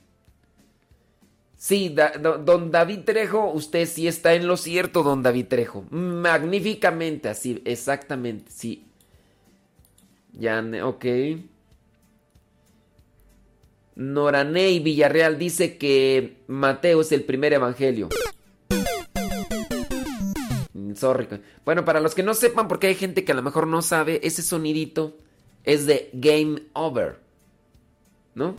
Sí, 1.56 1.96
don 1.96 2.72
David 2.72 3.06
Trejo, 3.06 3.52
usted 3.54 3.86
sí 3.86 4.10
está 4.10 4.34
en 4.34 4.48
lo 4.48 4.58
cierto, 4.58 5.02
don 5.02 5.24
David 5.24 5.48
Trejo. 5.48 5.86
Magníficamente, 5.92 7.30
así, 7.30 7.62
exactamente, 7.64 8.52
sí. 8.52 8.84
Ya, 10.34 10.62
ok. 10.84 11.06
Noraney 13.96 14.80
Villarreal 14.80 15.40
dice 15.40 15.78
que 15.78 16.44
Mateo 16.48 17.02
es 17.02 17.12
el 17.12 17.24
primer 17.24 17.54
evangelio. 17.54 18.10
Mm, 20.74 20.96
sorry. 20.96 21.28
Bueno, 21.64 21.86
para 21.86 22.02
los 22.02 22.14
que 22.14 22.24
no 22.24 22.34
sepan, 22.34 22.68
porque 22.68 22.88
hay 22.88 22.96
gente 22.96 23.24
que 23.24 23.32
a 23.32 23.36
lo 23.36 23.42
mejor 23.42 23.68
no 23.68 23.82
sabe, 23.82 24.20
ese 24.24 24.42
sonidito 24.42 25.18
es 25.64 25.86
de 25.86 26.10
Game 26.14 26.64
Over. 26.74 27.20
¿No? 28.34 28.56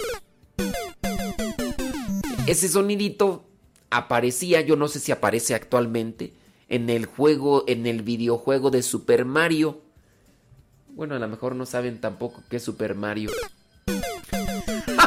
Ese 2.46 2.68
sonidito 2.68 3.44
aparecía, 3.90 4.62
yo 4.62 4.76
no 4.76 4.88
sé 4.88 5.00
si 5.00 5.12
aparece 5.12 5.54
actualmente, 5.54 6.32
en 6.68 6.88
el 6.88 7.04
juego, 7.04 7.64
en 7.66 7.86
el 7.86 8.02
videojuego 8.02 8.70
de 8.70 8.82
Super 8.82 9.24
Mario. 9.24 9.82
Bueno, 10.88 11.14
a 11.14 11.18
lo 11.18 11.28
mejor 11.28 11.54
no 11.54 11.66
saben 11.66 12.00
tampoco 12.00 12.42
qué 12.48 12.56
es 12.56 12.62
Super 12.62 12.94
Mario. 12.94 13.30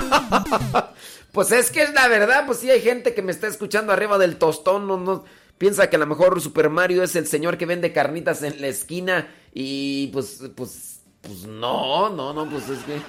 pues 1.31 1.51
es 1.51 1.71
que 1.71 1.83
es 1.83 1.93
la 1.93 2.07
verdad, 2.07 2.45
pues 2.45 2.59
sí 2.59 2.69
hay 2.69 2.81
gente 2.81 3.13
que 3.13 3.21
me 3.21 3.31
está 3.31 3.47
escuchando 3.47 3.93
arriba 3.93 4.17
del 4.17 4.37
tostón, 4.37 4.87
no, 4.87 5.23
piensa 5.57 5.89
que 5.89 5.95
a 5.95 5.99
lo 5.99 6.07
mejor 6.07 6.41
Super 6.41 6.69
Mario 6.69 7.03
es 7.03 7.15
el 7.15 7.27
señor 7.27 7.57
que 7.57 7.65
vende 7.65 7.93
carnitas 7.93 8.43
en 8.43 8.61
la 8.61 8.67
esquina 8.67 9.29
y 9.53 10.07
pues, 10.07 10.43
pues, 10.55 11.01
pues 11.21 11.45
no, 11.45 12.09
no, 12.09 12.33
no, 12.33 12.49
pues 12.49 12.69
es 12.69 12.79
que... 12.83 12.97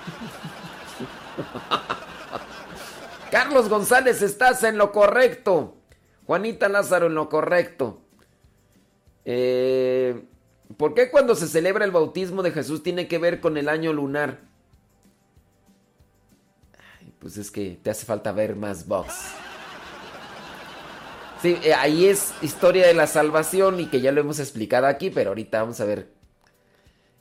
Carlos 3.30 3.68
González, 3.68 4.22
estás 4.22 4.64
en 4.64 4.76
lo 4.76 4.90
correcto. 4.90 5.76
Juanita 6.26 6.68
Lázaro 6.68 7.06
en 7.06 7.14
lo 7.14 7.28
correcto. 7.28 8.02
Eh, 9.24 10.24
¿Por 10.76 10.94
qué 10.94 11.10
cuando 11.10 11.34
se 11.34 11.46
celebra 11.46 11.84
el 11.84 11.90
bautismo 11.90 12.42
de 12.42 12.50
Jesús 12.50 12.82
tiene 12.82 13.08
que 13.08 13.18
ver 13.18 13.40
con 13.40 13.56
el 13.56 13.68
año 13.68 13.92
lunar? 13.92 14.49
Pues 17.20 17.36
es 17.36 17.50
que 17.50 17.78
te 17.82 17.90
hace 17.90 18.06
falta 18.06 18.32
ver 18.32 18.56
más 18.56 18.86
box. 18.88 19.14
Sí, 21.42 21.58
eh, 21.62 21.74
ahí 21.74 22.06
es 22.06 22.32
historia 22.42 22.86
de 22.86 22.94
la 22.94 23.06
salvación 23.06 23.80
y 23.80 23.86
que 23.86 24.00
ya 24.00 24.12
lo 24.12 24.20
hemos 24.20 24.40
explicado 24.40 24.86
aquí, 24.86 25.10
pero 25.10 25.30
ahorita 25.30 25.60
vamos 25.62 25.80
a 25.80 25.84
ver. 25.84 26.08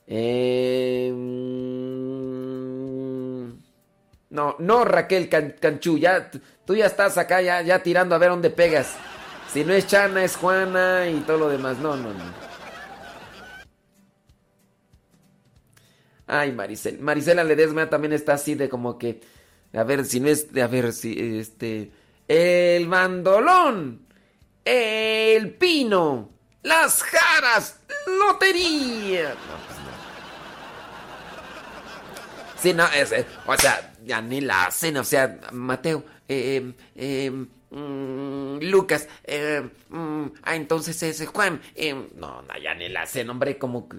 Em, 0.06 1.16
no, 4.30 4.56
no, 4.58 4.84
Raquel 4.84 5.28
Canchú, 5.28 5.98
ya, 5.98 6.30
tú 6.64 6.74
ya 6.74 6.86
estás 6.86 7.16
acá 7.16 7.40
ya, 7.42 7.62
ya 7.62 7.82
tirando 7.82 8.14
a 8.14 8.18
ver 8.18 8.30
dónde 8.30 8.50
pegas. 8.50 8.94
Si 9.52 9.64
no 9.64 9.72
es 9.72 9.86
Chana, 9.86 10.24
es 10.24 10.36
Juana 10.36 11.08
y 11.08 11.20
todo 11.20 11.38
lo 11.38 11.48
demás. 11.48 11.78
No, 11.78 11.96
no, 11.96 12.12
no. 12.12 12.50
Ay, 16.26 16.52
Maricel. 16.52 17.00
Marisela 17.00 17.42
Ledesma 17.42 17.90
también 17.90 18.12
está 18.12 18.34
así 18.34 18.54
de 18.54 18.68
como 18.68 18.98
que 18.98 19.20
a 19.72 19.84
ver, 19.84 20.04
si 20.04 20.20
no 20.20 20.28
es. 20.28 20.48
A 20.56 20.66
ver, 20.66 20.92
si. 20.92 21.38
Este. 21.38 21.90
El 22.28 22.86
mandolón. 22.86 24.06
El 24.64 25.54
pino. 25.54 26.30
Las 26.62 27.02
jaras. 27.02 27.80
Lotería. 28.06 29.30
No, 29.30 29.66
pues 29.66 29.78
no. 29.84 29.90
Sí, 32.60 32.74
no, 32.74 32.86
es, 32.88 33.10
eh, 33.12 33.24
o 33.46 33.56
sea, 33.56 33.94
ya 34.04 34.20
ni 34.20 34.42
la 34.42 34.66
hacen, 34.66 34.98
o 34.98 35.04
sea, 35.04 35.40
Mateo, 35.50 36.04
eh, 36.28 36.74
eh, 36.94 37.30
mm, 37.30 38.58
Lucas, 38.60 39.08
mm, 39.88 40.26
ah, 40.42 40.56
entonces 40.56 41.02
ese 41.02 41.24
Juan, 41.24 41.58
no, 42.16 42.42
no, 42.42 42.58
ya 42.62 42.74
ni 42.74 42.90
la 42.90 43.02
hacen, 43.02 43.30
hombre, 43.30 43.56
como 43.56 43.88
que... 43.88 43.96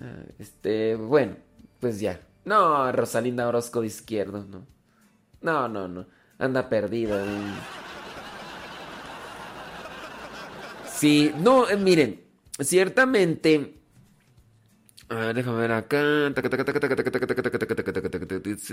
Ah, 0.00 0.22
este, 0.38 0.94
bueno, 0.94 1.36
pues 1.80 2.00
ya. 2.00 2.18
No, 2.48 2.90
Rosalinda 2.92 3.46
Orozco 3.46 3.80
de 3.82 3.88
izquierdo, 3.88 4.44
no. 4.44 4.66
No, 5.42 5.68
no, 5.68 5.86
no. 5.88 6.06
Anda 6.38 6.68
perdida. 6.68 7.24
Sí, 10.84 11.32
no, 11.36 11.66
miren, 11.78 12.20
ciertamente. 12.60 13.74
A 15.10 15.14
ver, 15.16 15.34
déjame 15.36 15.58
ver 15.60 15.72
acá. 15.72 16.02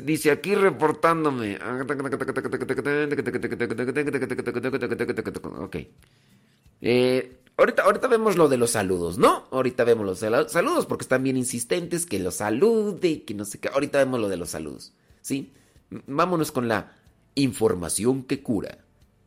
Dice 0.03 0.31
aquí 0.31 0.55
reportándome. 0.55 1.57
Ok. 5.59 5.75
Eh, 6.81 7.44
ahorita, 7.57 7.83
ahorita 7.83 8.07
vemos 8.07 8.35
lo 8.37 8.47
de 8.47 8.57
los 8.57 8.71
saludos, 8.71 9.17
¿no? 9.17 9.47
Ahorita 9.51 9.83
vemos 9.83 10.05
los 10.05 10.19
saludos 10.51 10.85
porque 10.85 11.03
están 11.03 11.23
bien 11.23 11.37
insistentes 11.37 12.05
que 12.05 12.19
los 12.19 12.35
salude, 12.35 13.23
que 13.23 13.33
no 13.33 13.45
sé 13.45 13.59
qué. 13.59 13.69
Ahorita 13.69 13.99
vemos 13.99 14.19
lo 14.19 14.29
de 14.29 14.37
los 14.37 14.49
saludos, 14.49 14.93
¿sí? 15.21 15.53
Vámonos 15.89 16.51
con 16.51 16.67
la 16.67 16.95
información 17.35 18.23
que 18.23 18.41
cura. 18.41 18.79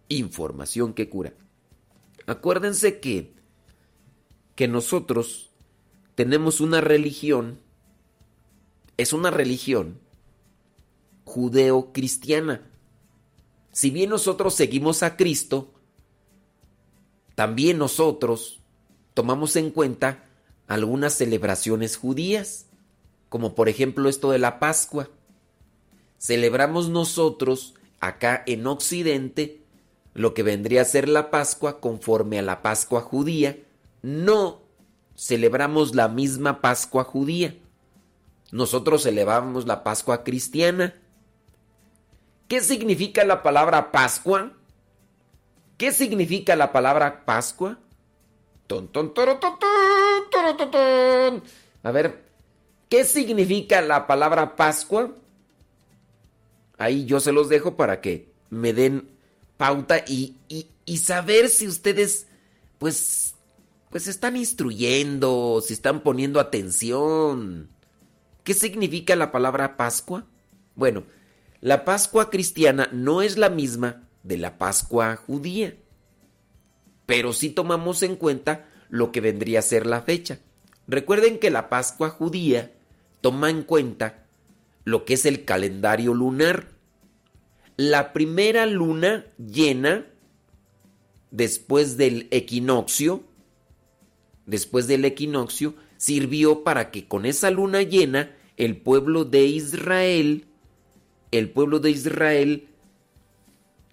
Información 0.09 0.95
que 0.95 1.09
cura. 1.09 1.35
Acuérdense 2.27 3.01
que, 3.01 3.35
que 4.55 4.69
nosotros 4.69 5.51
tenemos 6.15 6.61
una 6.61 6.81
religión, 6.81 7.61
es 8.97 9.13
una 9.13 9.31
religión 9.31 9.99
judeo-cristiana. 11.25 12.67
Si 13.71 13.91
bien 13.91 14.11
nosotros 14.11 14.55
seguimos 14.55 15.03
a 15.03 15.17
Cristo, 15.17 15.73
también 17.39 17.79
nosotros 17.79 18.59
tomamos 19.15 19.55
en 19.55 19.71
cuenta 19.71 20.25
algunas 20.67 21.13
celebraciones 21.13 21.97
judías, 21.97 22.67
como 23.29 23.55
por 23.55 23.69
ejemplo 23.69 24.09
esto 24.09 24.33
de 24.33 24.41
la 24.41 24.59
Pascua. 24.59 25.09
Celebramos 26.19 26.89
nosotros 26.89 27.75
acá 28.01 28.43
en 28.45 28.67
Occidente 28.67 29.63
lo 30.15 30.35
que 30.35 30.43
vendría 30.43 30.83
a 30.83 30.85
ser 30.85 31.09
la 31.09 31.31
Pascua 31.31 31.79
conforme 31.79 32.41
a 32.41 32.43
la 32.43 32.61
Pascua 32.61 33.03
judía. 33.03 33.57
No 34.03 34.63
celebramos 35.17 35.95
la 35.95 36.09
misma 36.09 36.61
Pascua 36.61 37.05
judía. 37.05 37.55
nosotros 38.51 39.05
celebramos 39.05 39.65
la 39.65 39.85
Pascua 39.85 40.25
cristiana. 40.25 40.97
¿Qué 42.49 42.61
significa 42.63 43.23
la 43.23 43.45
palabra 43.45 43.93
Pascua? 43.93 44.58
¿Qué 45.79 45.93
significa 45.93 46.57
la 46.57 46.73
palabra 46.73 47.25
Pascua? 47.25 47.79
A 51.85 51.91
ver, 51.93 52.25
¿qué 52.89 53.05
significa 53.05 53.81
la 53.81 54.09
palabra 54.09 54.57
Pascua? 54.57 55.15
Ahí 56.79 57.07
yo 57.07 57.21
se 57.21 57.31
los 57.31 57.49
dejo 57.49 57.77
para 57.77 58.01
que 58.01 58.33
me 58.51 58.73
den 58.73 59.09
pauta 59.57 60.05
y, 60.05 60.37
y, 60.49 60.97
saber 60.97 61.49
si 61.49 61.69
ustedes, 61.69 62.27
pues, 62.79 63.37
pues 63.91 64.09
están 64.09 64.37
instruyendo, 64.37 65.63
si 65.65 65.75
están 65.75 66.03
poniendo 66.03 66.41
atención. 66.41 67.71
¿Qué 68.43 68.53
significa 68.53 69.15
la 69.15 69.31
palabra 69.31 69.77
Pascua? 69.77 70.27
Bueno, 70.75 71.05
la 71.61 71.85
Pascua 71.85 72.31
cristiana 72.31 72.89
no 72.93 73.23
es 73.23 73.39
la 73.39 73.49
misma 73.49 74.08
de 74.29 74.37
la 74.37 74.59
Pascua 74.59 75.17
judía 75.17 75.75
pero 77.09 77.33
si 77.33 77.49
tomamos 77.49 78.03
en 78.03 78.17
cuenta 78.17 78.69
lo 78.91 79.13
que 79.13 79.23
vendría 79.23 79.61
a 79.61 79.63
ser 79.63 79.87
la 79.87 80.03
fecha. 80.03 80.41
Recuerden 80.87 81.39
que 81.39 81.49
la 81.49 81.71
Pascua 81.71 82.11
judía 82.11 82.71
toma 83.23 83.49
en 83.49 83.63
cuenta 83.63 84.27
lo 84.85 85.07
que 85.07 85.15
es 85.15 85.25
el 85.25 85.47
calendario 85.47 86.13
lunar. 86.13 86.69
La 87.79 88.13
primera 88.13 88.67
luna 88.67 89.25
llena 89.39 90.05
después 91.31 91.97
del 91.97 92.29
equinoccio, 92.31 93.25
después 94.45 94.87
del 94.87 95.07
equinoccio, 95.07 95.77
sirvió 95.97 96.63
para 96.63 96.91
que 96.91 97.09
con 97.09 97.25
esa 97.25 97.51
luna 97.51 97.81
llena 97.81 98.37
el 98.59 98.77
pueblo 98.77 99.25
de 99.25 99.47
Israel, 99.47 100.45
el 101.31 101.49
pueblo 101.49 101.81
de 101.81 101.91
Israel 101.91 102.68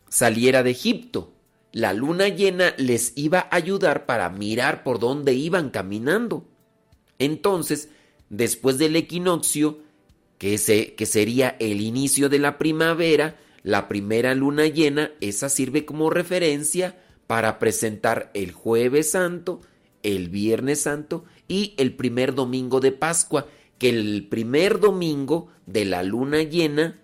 saliera 0.10 0.64
de 0.64 0.72
Egipto 0.72 1.36
la 1.76 1.92
luna 1.92 2.30
llena 2.30 2.74
les 2.78 3.12
iba 3.18 3.50
a 3.52 3.58
ayudar 3.58 4.06
para 4.06 4.30
mirar 4.30 4.82
por 4.82 4.98
dónde 4.98 5.34
iban 5.34 5.72
caminando. 5.72 6.48
Entonces, 7.20 7.90
después 8.30 8.78
del 8.78 8.96
equinoccio, 8.96 9.80
que, 10.38 10.96
que 10.96 11.06
sería 11.06 11.58
el 11.60 11.82
inicio 11.82 12.30
de 12.30 12.40
la 12.40 12.58
primavera, 12.58 13.36
la 13.62 13.90
primera 13.90 14.34
luna 14.36 14.68
llena, 14.68 15.12
esa 15.20 15.50
sirve 15.50 15.84
como 15.84 16.10
referencia 16.10 16.98
para 17.28 17.60
presentar 17.60 18.32
el 18.34 18.54
jueves 18.54 19.12
santo, 19.12 19.60
el 20.02 20.30
viernes 20.30 20.80
santo 20.80 21.26
y 21.50 21.74
el 21.76 21.94
primer 21.94 22.36
domingo 22.36 22.80
de 22.80 22.94
Pascua, 22.94 23.48
que 23.80 23.90
el 23.90 24.28
primer 24.30 24.80
domingo 24.80 25.50
de 25.66 25.84
la 25.84 26.04
luna 26.04 26.42
llena 26.42 27.02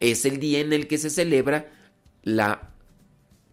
es 0.00 0.24
el 0.24 0.40
día 0.40 0.58
en 0.58 0.72
el 0.72 0.88
que 0.88 0.98
se 0.98 1.08
celebra 1.08 1.70
la 2.22 2.70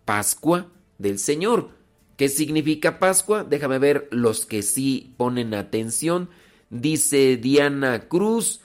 Pascua 0.06 0.72
del 0.98 1.20
Señor. 1.20 1.72
¿Qué 2.18 2.30
significa 2.30 3.00
Pascua? 3.00 3.44
Déjame 3.44 3.80
ver 3.80 4.08
los 4.12 4.46
que 4.46 4.62
sí 4.62 5.14
ponen 5.18 5.54
atención. 5.54 6.30
Dice 6.70 7.38
Diana 7.38 8.08
Cruz, 8.08 8.62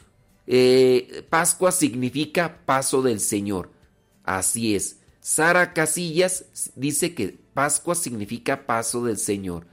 eh, 0.47 1.25
Pascua 1.31 1.71
significa 1.71 2.65
paso 2.67 3.03
del 3.03 3.21
Señor. 3.21 3.71
Así 4.25 4.75
es. 4.75 4.99
Sara 5.21 5.73
Casillas 5.73 6.73
dice 6.75 7.15
que 7.15 7.39
Pascua 7.55 7.95
significa 7.95 8.67
paso 8.67 9.05
del 9.05 9.17
Señor. 9.19 9.67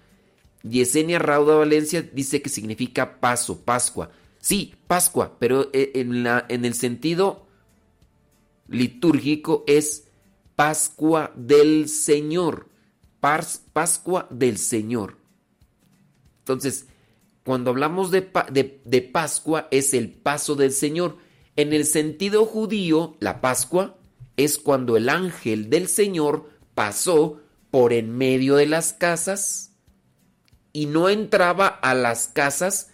Yesenia 0.64 1.20
Rauda 1.20 1.56
Valencia 1.56 2.02
dice 2.02 2.42
que 2.42 2.50
significa 2.50 3.20
paso, 3.20 3.62
Pascua. 3.62 4.12
Sí, 4.40 4.76
Pascua, 4.88 5.38
pero 5.40 5.70
eh, 5.74 5.92
en, 5.96 6.26
en 6.26 6.66
el 6.66 6.74
sentido 6.74 7.48
litúrgico 8.68 9.64
es 9.68 10.08
Pascua 10.56 11.32
del 11.36 11.90
Señor. 11.90 12.68
Pascua 13.20 14.28
del 14.30 14.58
Señor. 14.58 15.18
Entonces, 16.40 16.88
cuando 17.44 17.72
hablamos 17.72 18.12
de, 18.12 18.30
de, 18.52 19.02
Pascua 19.02 19.68
es 19.72 19.94
el 19.94 20.10
paso 20.12 20.56
del 20.56 20.72
Señor. 20.72 21.18
En 21.56 21.74
el 21.74 21.86
sentido 21.86 22.46
judío, 22.46 23.16
la 23.20 23.42
Pascua 23.42 23.98
es 24.38 24.58
cuando 24.58 24.98
el 24.98 25.10
ángel 25.10 25.70
del 25.70 25.88
Señor 25.88 26.50
pasó 26.76 27.42
por 27.70 27.94
en 27.94 28.18
medio 28.18 28.56
de 28.56 28.66
las 28.66 28.94
casas 28.94 29.72
y 30.74 30.86
no 30.86 31.10
entraba 31.10 31.68
a 31.68 31.94
las 31.94 32.28
casas 32.28 32.92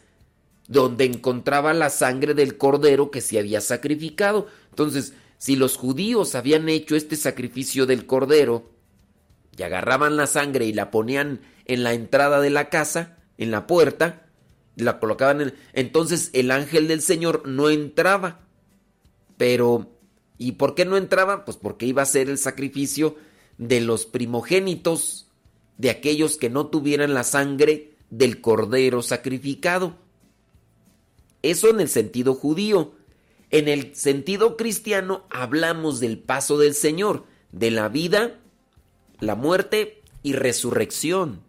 donde 0.68 1.06
encontraba 1.06 1.74
la 1.74 1.90
sangre 1.90 2.34
del 2.34 2.58
cordero 2.58 3.12
que 3.12 3.22
se 3.22 3.40
había 3.40 3.62
sacrificado. 3.62 4.48
Entonces, 4.70 5.14
si 5.38 5.56
los 5.56 5.78
judíos 5.78 6.36
habían 6.36 6.68
hecho 6.70 6.96
este 6.96 7.16
sacrificio 7.16 7.86
del 7.86 8.06
cordero 8.06 8.72
y 9.58 9.64
agarraban 9.64 10.18
la 10.18 10.28
sangre 10.28 10.66
y 10.66 10.74
la 10.74 10.92
ponían 10.92 11.42
en 11.66 11.84
la 11.84 11.94
entrada 11.94 12.42
de 12.42 12.50
la 12.50 12.70
casa, 12.70 13.18
en 13.38 13.52
la 13.52 13.68
puerta, 13.68 14.28
la 14.76 15.00
colocaban 15.00 15.42
en... 15.42 15.54
Entonces 15.74 16.30
el 16.34 16.52
ángel 16.52 16.88
del 16.88 17.02
Señor 17.02 17.48
no 17.48 17.70
entraba. 17.70 18.42
Pero, 19.38 19.92
¿y 20.38 20.54
por 20.54 20.76
qué 20.76 20.86
no 20.86 20.98
entraba? 20.98 21.46
Pues 21.46 21.58
porque 21.58 21.86
iba 21.86 22.02
a 22.02 22.08
ser 22.08 22.30
el 22.30 22.38
sacrificio 22.38 23.16
de 23.58 23.82
los 23.82 24.06
primogénitos, 24.06 25.28
de 25.78 25.90
aquellos 25.92 26.38
que 26.38 26.50
no 26.50 26.68
tuvieran 26.68 27.14
la 27.14 27.24
sangre 27.24 27.94
del 28.10 28.42
cordero 28.42 29.02
sacrificado. 29.02 29.96
Eso 31.44 31.70
en 31.70 31.80
el 31.80 31.90
sentido 31.90 32.34
judío. 32.34 32.94
En 33.50 33.68
el 33.68 33.96
sentido 33.96 34.58
cristiano 34.58 35.26
hablamos 35.30 36.00
del 36.00 36.20
paso 36.20 36.58
del 36.58 36.74
Señor, 36.74 37.26
de 37.52 37.72
la 37.72 37.88
vida, 37.88 38.40
la 39.20 39.36
muerte 39.36 40.02
y 40.22 40.34
resurrección. 40.34 41.42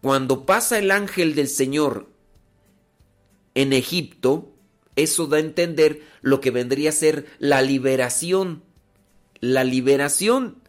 Cuando 0.00 0.44
pasa 0.44 0.78
el 0.78 0.90
ángel 0.90 1.36
del 1.36 1.46
Señor 1.46 2.08
en 3.54 3.72
Egipto, 3.72 4.52
eso 4.96 5.28
da 5.28 5.36
a 5.36 5.40
entender 5.40 6.02
lo 6.20 6.40
que 6.40 6.50
vendría 6.50 6.90
a 6.90 6.92
ser 6.92 7.26
la 7.38 7.62
liberación. 7.62 8.64
La 9.40 9.62
liberación 9.62 10.62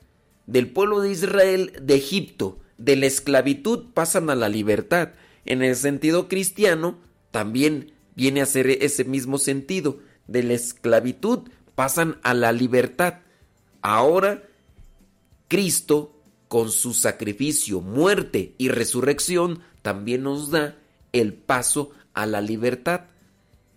del 0.45 0.69
pueblo 0.69 1.01
de 1.01 1.11
Israel 1.11 1.73
de 1.81 1.95
Egipto, 1.95 2.59
de 2.77 2.95
la 2.95 3.07
esclavitud 3.07 3.85
pasan 3.93 4.29
a 4.29 4.35
la 4.35 4.49
libertad. 4.49 5.13
En 5.45 5.63
el 5.63 5.75
sentido 5.75 6.27
cristiano, 6.27 6.99
también 7.31 7.93
viene 8.15 8.41
a 8.41 8.45
ser 8.45 8.67
ese 8.69 9.03
mismo 9.03 9.37
sentido. 9.37 9.99
De 10.27 10.43
la 10.43 10.53
esclavitud 10.53 11.49
pasan 11.75 12.17
a 12.23 12.33
la 12.33 12.51
libertad. 12.51 13.19
Ahora, 13.81 14.43
Cristo, 15.47 16.15
con 16.47 16.71
su 16.71 16.93
sacrificio, 16.93 17.81
muerte 17.81 18.55
y 18.57 18.69
resurrección, 18.69 19.59
también 19.81 20.23
nos 20.23 20.51
da 20.51 20.77
el 21.11 21.33
paso 21.33 21.91
a 22.13 22.25
la 22.25 22.41
libertad. 22.41 23.01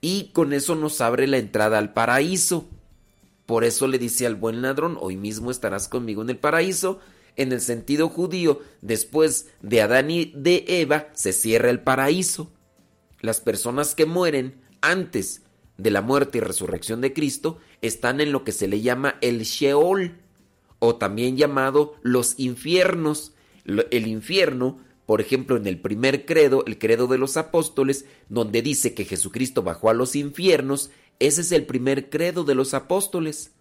Y 0.01 0.31
con 0.33 0.53
eso 0.53 0.75
nos 0.75 1.01
abre 1.01 1.27
la 1.27 1.39
entrada 1.39 1.79
al 1.79 1.93
paraíso. 1.93 2.69
Por 3.47 3.65
eso 3.65 3.89
le 3.89 3.99
dice 3.99 4.27
al 4.27 4.35
buen 4.35 4.63
ladrón, 4.63 4.97
hoy 5.01 5.17
mismo 5.17 5.51
estarás 5.51 5.89
conmigo 5.89 6.23
en 6.23 6.31
el 6.31 6.39
paraíso. 6.39 7.01
En 7.35 7.53
el 7.53 7.61
sentido 7.61 8.09
judío, 8.09 8.61
después 8.81 9.49
de 9.61 9.83
Adán 9.83 10.11
y 10.11 10.33
de 10.35 10.65
Eva, 10.69 11.09
se 11.13 11.33
cierra 11.33 11.71
el 11.71 11.81
paraíso 11.81 12.51
las 13.21 13.41
personas 13.41 13.95
que 13.95 14.07
mueren 14.07 14.61
antes 14.81 15.43
de 15.79 15.91
la 15.91 16.03
muerte 16.03 16.39
y 16.39 16.41
resurrección 16.41 17.01
de 17.01 17.13
Cristo 17.13 17.59
están 17.83 18.21
en 18.21 18.33
lo 18.33 18.45
que 18.45 18.53
se 18.53 18.69
le 18.69 18.81
llama 18.81 19.17
el 19.21 19.43
Sheol, 19.43 20.19
o 20.79 20.97
también 20.97 21.37
llamado 21.37 21.95
los 22.03 22.39
infiernos. 22.39 23.33
El 23.65 24.07
infierno, 24.07 24.79
por 25.07 25.21
ejemplo, 25.21 25.57
en 25.57 25.67
el 25.67 25.81
primer 25.81 26.25
credo, 26.25 26.65
el 26.67 26.79
credo 26.79 27.07
de 27.07 27.19
los 27.19 27.37
apóstoles, 27.37 28.05
donde 28.29 28.63
dice 28.63 28.95
que 28.95 29.05
Jesucristo 29.05 29.63
bajó 29.63 29.91
a 29.91 29.95
los 29.95 30.15
infiernos, 30.17 30.91
ese 31.19 31.41
es 31.41 31.53
el 31.53 31.67
primer 31.67 32.11
credo 32.11 32.45
de 32.45 32.55
los 32.55 32.75
apóstoles. 32.75 33.53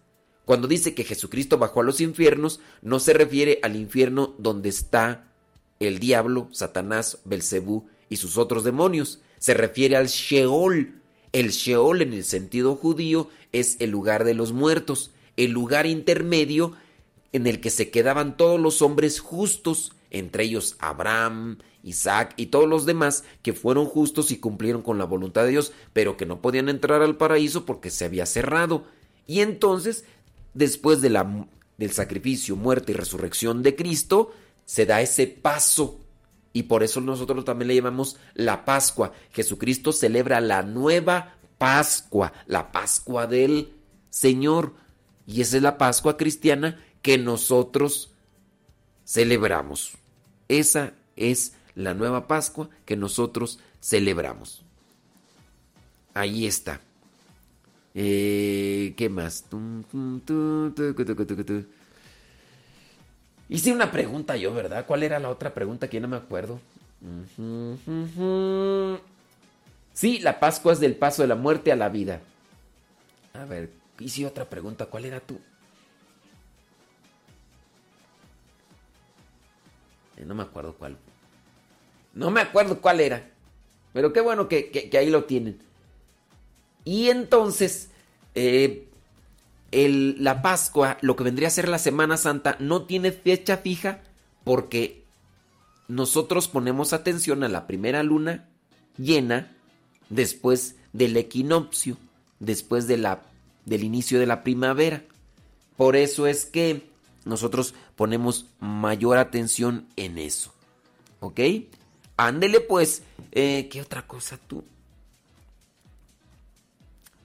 Cuando 0.44 0.68
dice 0.68 0.94
que 0.94 1.04
Jesucristo 1.04 1.58
bajó 1.58 1.80
a 1.80 1.84
los 1.84 2.00
infiernos, 2.00 2.60
no 2.82 3.00
se 3.00 3.14
refiere 3.14 3.58
al 3.62 3.74
infierno 3.74 4.34
donde 4.38 4.68
está 4.68 5.32
el 5.80 5.98
diablo, 5.98 6.48
Satanás, 6.52 7.18
Belcebú 7.24 7.88
y 8.08 8.16
sus 8.16 8.38
otros 8.38 8.62
demonios, 8.62 9.20
se 9.38 9.54
refiere 9.54 9.96
al 9.96 10.08
Sheol. 10.08 11.00
El 11.32 11.50
Sheol 11.50 12.02
en 12.02 12.12
el 12.12 12.24
sentido 12.24 12.76
judío 12.76 13.28
es 13.52 13.76
el 13.80 13.90
lugar 13.90 14.24
de 14.24 14.34
los 14.34 14.52
muertos, 14.52 15.10
el 15.36 15.50
lugar 15.50 15.86
intermedio 15.86 16.72
en 17.32 17.46
el 17.46 17.60
que 17.60 17.70
se 17.70 17.90
quedaban 17.90 18.36
todos 18.36 18.58
los 18.58 18.80
hombres 18.82 19.20
justos, 19.20 19.92
entre 20.10 20.44
ellos 20.44 20.76
Abraham, 20.78 21.58
Isaac 21.82 22.34
y 22.36 22.46
todos 22.46 22.68
los 22.68 22.86
demás 22.86 23.24
que 23.42 23.52
fueron 23.52 23.86
justos 23.86 24.30
y 24.30 24.38
cumplieron 24.38 24.82
con 24.82 24.98
la 24.98 25.04
voluntad 25.04 25.44
de 25.44 25.50
Dios, 25.50 25.72
pero 25.92 26.16
que 26.16 26.26
no 26.26 26.40
podían 26.40 26.68
entrar 26.68 27.02
al 27.02 27.16
paraíso 27.16 27.66
porque 27.66 27.90
se 27.90 28.04
había 28.04 28.26
cerrado. 28.26 28.84
Y 29.26 29.40
entonces, 29.40 30.04
después 30.54 31.00
del 31.00 31.92
sacrificio, 31.92 32.56
muerte 32.56 32.92
y 32.92 32.94
resurrección 32.94 33.62
de 33.62 33.76
Cristo, 33.76 34.32
se 34.64 34.86
da 34.86 35.00
ese 35.00 35.26
paso 35.26 36.00
Y 36.56 36.62
por 36.62 36.82
eso 36.82 37.02
nosotros 37.02 37.44
también 37.44 37.68
le 37.68 37.74
llamamos 37.74 38.16
la 38.32 38.64
Pascua. 38.64 39.12
Jesucristo 39.30 39.92
celebra 39.92 40.40
la 40.40 40.62
nueva 40.62 41.34
Pascua, 41.58 42.32
la 42.46 42.72
Pascua 42.72 43.26
del 43.26 43.74
Señor. 44.08 44.72
Y 45.26 45.42
esa 45.42 45.58
es 45.58 45.62
la 45.62 45.76
Pascua 45.76 46.16
cristiana 46.16 46.82
que 47.02 47.18
nosotros 47.18 48.14
celebramos. 49.04 49.98
Esa 50.48 50.94
es 51.14 51.52
la 51.74 51.92
nueva 51.92 52.26
Pascua 52.26 52.70
que 52.86 52.96
nosotros 52.96 53.58
celebramos. 53.82 54.62
Ahí 56.14 56.46
está. 56.46 56.80
Eh, 57.94 58.94
¿Qué 58.96 59.10
más? 59.10 59.44
Hice 63.48 63.72
una 63.72 63.90
pregunta 63.92 64.36
yo, 64.36 64.52
¿verdad? 64.52 64.86
¿Cuál 64.86 65.02
era 65.02 65.18
la 65.18 65.30
otra 65.30 65.54
pregunta 65.54 65.88
que 65.88 66.00
no 66.00 66.08
me 66.08 66.16
acuerdo? 66.16 66.60
Sí, 69.92 70.18
la 70.18 70.40
Pascua 70.40 70.72
es 70.72 70.80
del 70.80 70.96
paso 70.96 71.22
de 71.22 71.28
la 71.28 71.36
muerte 71.36 71.70
a 71.70 71.76
la 71.76 71.88
vida. 71.88 72.20
A 73.34 73.44
ver, 73.44 73.70
hice 74.00 74.26
otra 74.26 74.44
pregunta. 74.46 74.86
¿Cuál 74.86 75.04
era 75.04 75.20
tú? 75.20 75.38
Eh, 80.16 80.24
no 80.24 80.34
me 80.34 80.42
acuerdo 80.42 80.74
cuál. 80.74 80.96
No 82.14 82.30
me 82.30 82.40
acuerdo 82.40 82.80
cuál 82.80 83.00
era. 83.00 83.28
Pero 83.92 84.12
qué 84.12 84.20
bueno 84.20 84.48
que, 84.48 84.90
ahí 84.98 85.10
lo 85.10 85.24
tienen. 85.24 85.60
Y 86.84 87.10
entonces, 87.10 87.90
eh, 88.34 88.85
la 89.76 90.42
Pascua, 90.42 90.96
lo 91.02 91.16
que 91.16 91.24
vendría 91.24 91.48
a 91.48 91.50
ser 91.50 91.68
la 91.68 91.78
Semana 91.78 92.16
Santa, 92.16 92.56
no 92.60 92.82
tiene 92.82 93.12
fecha 93.12 93.58
fija 93.58 94.00
porque 94.44 95.04
nosotros 95.88 96.48
ponemos 96.48 96.92
atención 96.92 97.44
a 97.44 97.48
la 97.48 97.66
primera 97.66 98.02
luna 98.02 98.48
llena 98.96 99.52
después 100.08 100.76
del 100.92 101.16
equinoccio, 101.16 101.96
después 102.40 102.86
del 102.86 103.84
inicio 103.84 104.18
de 104.18 104.26
la 104.26 104.42
primavera. 104.42 105.02
Por 105.76 105.96
eso 105.96 106.26
es 106.26 106.46
que 106.46 106.88
nosotros 107.24 107.74
ponemos 107.96 108.46
mayor 108.60 109.18
atención 109.18 109.86
en 109.96 110.18
eso. 110.18 110.52
¿Ok? 111.20 111.40
Ándele 112.16 112.60
pues. 112.60 113.02
Eh, 113.32 113.68
¿Qué 113.70 113.82
otra 113.82 114.06
cosa 114.06 114.38
tú? 114.38 114.64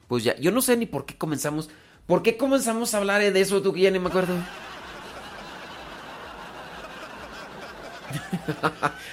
Pues 0.08 0.26
ya, 0.26 0.38
yo 0.38 0.52
no 0.52 0.62
sé 0.62 0.76
ni 0.76 0.86
por 0.86 1.06
qué 1.06 1.18
comenzamos. 1.18 1.70
¿Por 2.12 2.24
qué 2.24 2.36
comenzamos 2.36 2.94
a 2.94 2.98
hablar 2.98 3.22
de 3.22 3.40
eso 3.40 3.62
tú 3.62 3.72
que 3.72 3.80
ya 3.80 3.90
ni 3.90 3.98
me 3.98 4.10
acuerdo? 4.10 4.34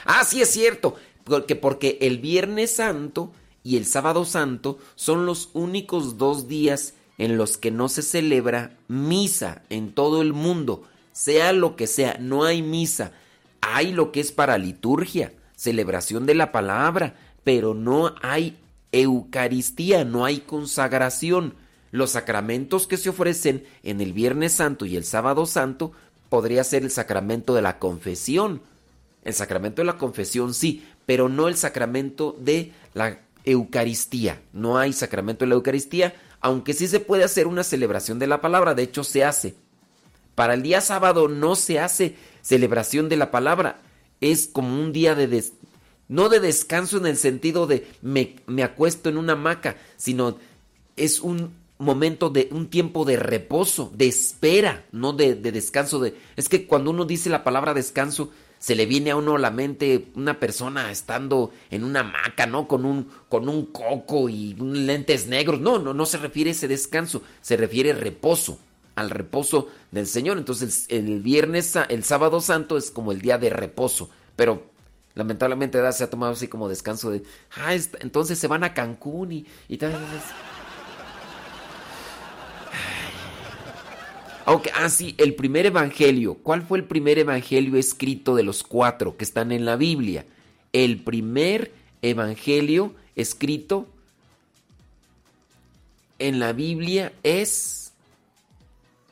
ah, 0.04 0.24
sí 0.24 0.42
es 0.42 0.50
cierto. 0.50 0.96
Porque, 1.22 1.54
porque 1.54 1.98
el 2.00 2.18
Viernes 2.18 2.74
Santo 2.74 3.30
y 3.62 3.76
el 3.76 3.86
Sábado 3.86 4.24
Santo 4.24 4.78
son 4.96 5.26
los 5.26 5.50
únicos 5.52 6.18
dos 6.18 6.48
días 6.48 6.94
en 7.18 7.36
los 7.36 7.56
que 7.56 7.70
no 7.70 7.88
se 7.88 8.02
celebra 8.02 8.76
misa 8.88 9.62
en 9.70 9.92
todo 9.92 10.20
el 10.20 10.32
mundo, 10.32 10.82
sea 11.12 11.52
lo 11.52 11.76
que 11.76 11.86
sea, 11.86 12.16
no 12.18 12.42
hay 12.42 12.62
misa, 12.62 13.12
hay 13.60 13.92
lo 13.92 14.10
que 14.10 14.18
es 14.18 14.32
para 14.32 14.58
liturgia, 14.58 15.32
celebración 15.54 16.26
de 16.26 16.34
la 16.34 16.50
palabra, 16.50 17.14
pero 17.44 17.74
no 17.74 18.16
hay 18.22 18.56
Eucaristía, 18.90 20.04
no 20.04 20.24
hay 20.24 20.40
consagración. 20.40 21.54
Los 21.90 22.10
sacramentos 22.10 22.86
que 22.86 22.96
se 22.96 23.08
ofrecen 23.08 23.64
en 23.82 24.00
el 24.00 24.12
Viernes 24.12 24.52
Santo 24.52 24.84
y 24.84 24.96
el 24.96 25.04
Sábado 25.04 25.46
Santo 25.46 25.92
podría 26.28 26.64
ser 26.64 26.82
el 26.82 26.90
sacramento 26.90 27.54
de 27.54 27.62
la 27.62 27.78
confesión. 27.78 28.60
El 29.24 29.34
sacramento 29.34 29.82
de 29.82 29.86
la 29.86 29.98
confesión 29.98 30.54
sí, 30.54 30.86
pero 31.06 31.28
no 31.28 31.48
el 31.48 31.56
sacramento 31.56 32.36
de 32.38 32.72
la 32.94 33.20
Eucaristía. 33.44 34.42
No 34.52 34.78
hay 34.78 34.92
sacramento 34.92 35.44
de 35.44 35.48
la 35.50 35.54
Eucaristía, 35.54 36.14
aunque 36.40 36.74
sí 36.74 36.86
se 36.86 37.00
puede 37.00 37.24
hacer 37.24 37.46
una 37.46 37.64
celebración 37.64 38.18
de 38.18 38.26
la 38.26 38.40
palabra, 38.40 38.74
de 38.74 38.82
hecho 38.82 39.04
se 39.04 39.24
hace. 39.24 39.54
Para 40.34 40.54
el 40.54 40.62
día 40.62 40.80
sábado 40.80 41.28
no 41.28 41.56
se 41.56 41.80
hace 41.80 42.16
celebración 42.42 43.08
de 43.08 43.16
la 43.16 43.30
palabra, 43.30 43.80
es 44.20 44.46
como 44.46 44.80
un 44.80 44.92
día 44.92 45.14
de... 45.14 45.44
no 46.08 46.28
de 46.28 46.40
descanso 46.40 46.98
en 46.98 47.06
el 47.06 47.16
sentido 47.16 47.66
de 47.66 47.88
me, 48.02 48.36
me 48.46 48.62
acuesto 48.62 49.08
en 49.08 49.16
una 49.16 49.32
hamaca, 49.32 49.76
sino 49.96 50.38
es 50.96 51.20
un 51.20 51.54
momento 51.78 52.30
de 52.30 52.48
un 52.50 52.68
tiempo 52.68 53.04
de 53.04 53.16
reposo, 53.16 53.92
de 53.94 54.08
espera, 54.08 54.84
no 54.92 55.12
de, 55.12 55.34
de 55.34 55.52
descanso. 55.52 56.00
De, 56.00 56.16
es 56.36 56.48
que 56.48 56.66
cuando 56.66 56.90
uno 56.90 57.04
dice 57.04 57.30
la 57.30 57.44
palabra 57.44 57.74
descanso, 57.74 58.30
se 58.58 58.74
le 58.74 58.86
viene 58.86 59.12
a 59.12 59.16
uno 59.16 59.36
a 59.36 59.38
la 59.38 59.50
mente 59.50 60.08
una 60.14 60.40
persona 60.40 60.90
estando 60.90 61.52
en 61.70 61.84
una 61.84 62.00
hamaca, 62.00 62.46
¿no? 62.46 62.66
Con 62.66 62.84
un, 62.84 63.08
con 63.28 63.48
un 63.48 63.66
coco 63.66 64.28
y 64.28 64.54
lentes 64.54 65.26
negros. 65.28 65.60
No, 65.60 65.78
no, 65.78 65.94
no 65.94 66.06
se 66.06 66.18
refiere 66.18 66.50
a 66.50 66.52
ese 66.52 66.68
descanso, 66.68 67.22
se 67.40 67.56
refiere 67.56 67.92
reposo, 67.92 68.58
al 68.96 69.10
reposo 69.10 69.68
del 69.92 70.06
Señor. 70.06 70.38
Entonces 70.38 70.86
el, 70.88 71.20
viernes, 71.20 71.74
el 71.88 72.02
sábado 72.04 72.40
santo 72.40 72.76
es 72.76 72.90
como 72.90 73.12
el 73.12 73.20
día 73.20 73.38
de 73.38 73.50
reposo, 73.50 74.10
pero 74.34 74.64
lamentablemente 75.14 75.80
se 75.92 76.04
ha 76.04 76.10
tomado 76.10 76.32
así 76.32 76.48
como 76.48 76.68
descanso 76.68 77.10
de, 77.10 77.22
ah, 77.56 77.74
entonces 78.00 78.38
se 78.38 78.48
van 78.48 78.64
a 78.64 78.74
Cancún 78.74 79.32
y, 79.32 79.46
y 79.68 79.78
tal. 79.78 79.96
Okay, 84.50 84.72
ah, 84.74 84.88
sí, 84.88 85.14
el 85.18 85.34
primer 85.34 85.66
evangelio. 85.66 86.38
¿Cuál 86.42 86.62
fue 86.62 86.78
el 86.78 86.84
primer 86.84 87.18
evangelio 87.18 87.76
escrito 87.76 88.34
de 88.34 88.42
los 88.42 88.62
cuatro 88.62 89.14
que 89.18 89.24
están 89.24 89.52
en 89.52 89.66
la 89.66 89.76
Biblia? 89.76 90.24
El 90.72 91.04
primer 91.04 91.70
evangelio 92.00 92.94
escrito 93.14 93.88
en 96.18 96.38
la 96.38 96.54
Biblia 96.54 97.12
es 97.22 97.92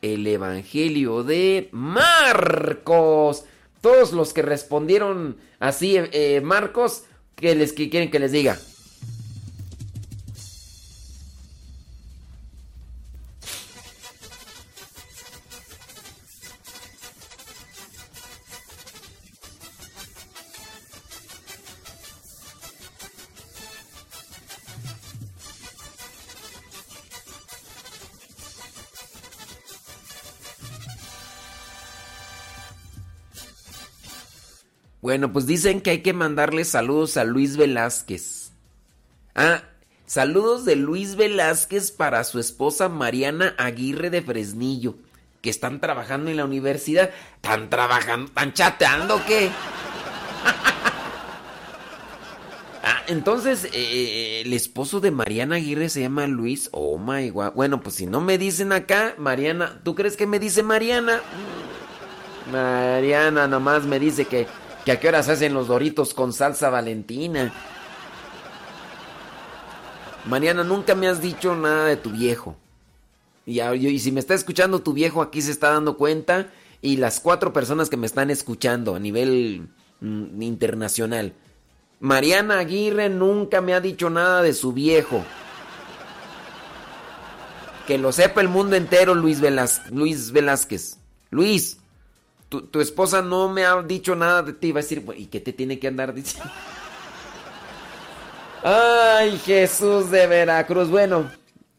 el 0.00 0.26
evangelio 0.26 1.22
de 1.22 1.68
Marcos. 1.70 3.44
Todos 3.82 4.14
los 4.14 4.32
que 4.32 4.40
respondieron 4.40 5.36
así, 5.58 5.98
eh, 5.98 6.40
Marcos, 6.42 7.04
¿qué 7.34 7.54
les 7.54 7.74
quieren 7.74 8.10
que 8.10 8.20
les 8.20 8.32
diga? 8.32 8.58
Bueno, 35.06 35.32
pues 35.32 35.46
dicen 35.46 35.82
que 35.82 35.90
hay 35.90 36.02
que 36.02 36.12
mandarle 36.12 36.64
saludos 36.64 37.16
a 37.16 37.22
Luis 37.22 37.56
Velázquez. 37.56 38.50
Ah, 39.36 39.62
saludos 40.04 40.64
de 40.64 40.74
Luis 40.74 41.14
Velázquez 41.14 41.92
para 41.92 42.24
su 42.24 42.40
esposa 42.40 42.88
Mariana 42.88 43.54
Aguirre 43.56 44.10
de 44.10 44.20
Fresnillo, 44.20 44.96
que 45.42 45.50
están 45.50 45.80
trabajando 45.80 46.28
en 46.28 46.38
la 46.38 46.44
universidad. 46.44 47.10
¿Están 47.36 47.70
trabajando? 47.70 48.26
¿Están 48.26 48.52
chateando 48.52 49.22
qué? 49.28 49.48
ah, 52.82 53.04
entonces, 53.06 53.68
eh, 53.72 54.42
el 54.44 54.52
esposo 54.54 54.98
de 54.98 55.12
Mariana 55.12 55.54
Aguirre 55.54 55.88
se 55.88 56.00
llama 56.00 56.26
Luis. 56.26 56.68
Oh 56.72 56.98
my 56.98 57.30
god. 57.30 57.52
Bueno, 57.52 57.80
pues 57.80 57.94
si 57.94 58.06
no 58.06 58.20
me 58.20 58.38
dicen 58.38 58.72
acá, 58.72 59.14
Mariana, 59.18 59.78
¿tú 59.84 59.94
crees 59.94 60.16
que 60.16 60.26
me 60.26 60.40
dice 60.40 60.64
Mariana? 60.64 61.20
Mariana 62.50 63.46
nomás 63.46 63.84
me 63.84 64.00
dice 64.00 64.24
que 64.24 64.48
que 64.86 64.92
a 64.92 65.00
qué 65.00 65.08
horas 65.08 65.28
hacen 65.28 65.52
los 65.52 65.66
doritos 65.66 66.14
con 66.14 66.32
salsa 66.32 66.70
valentina. 66.70 67.52
Mariana, 70.26 70.62
nunca 70.62 70.94
me 70.94 71.08
has 71.08 71.20
dicho 71.20 71.56
nada 71.56 71.86
de 71.86 71.96
tu 71.96 72.10
viejo. 72.10 72.56
Y, 73.46 73.60
y, 73.60 73.98
si 73.98 74.12
me 74.12 74.20
está 74.20 74.34
escuchando 74.34 74.82
tu 74.82 74.92
viejo, 74.92 75.22
aquí 75.22 75.42
se 75.42 75.50
está 75.50 75.72
dando 75.72 75.96
cuenta. 75.96 76.52
Y 76.82 76.98
las 76.98 77.18
cuatro 77.18 77.52
personas 77.52 77.90
que 77.90 77.96
me 77.96 78.06
están 78.06 78.30
escuchando 78.30 78.94
a 78.94 79.00
nivel 79.00 79.68
mm, 80.00 80.40
internacional. 80.40 81.32
Mariana 81.98 82.60
Aguirre 82.60 83.08
nunca 83.08 83.60
me 83.60 83.74
ha 83.74 83.80
dicho 83.80 84.08
nada 84.08 84.40
de 84.42 84.54
su 84.54 84.72
viejo. 84.72 85.24
Que 87.88 87.98
lo 87.98 88.12
sepa 88.12 88.40
el 88.40 88.48
mundo 88.48 88.76
entero, 88.76 89.16
Luis, 89.16 89.40
Luis 89.90 90.30
Velázquez. 90.30 90.98
Luis, 91.30 91.78
tu, 92.48 92.80
esposa 92.80 93.22
no 93.22 93.48
me 93.48 93.64
ha 93.64 93.82
dicho 93.82 94.14
nada 94.14 94.42
de 94.42 94.52
ti. 94.52 94.72
Va 94.72 94.80
a 94.80 94.82
decir, 94.82 95.04
¿y 95.16 95.26
qué 95.26 95.40
te 95.40 95.52
tiene 95.52 95.78
que 95.78 95.88
andar 95.88 96.14
diciendo? 96.14 96.50
Ay, 98.62 99.38
Jesús 99.38 100.10
de 100.10 100.26
Veracruz. 100.26 100.88
Bueno, 100.88 101.30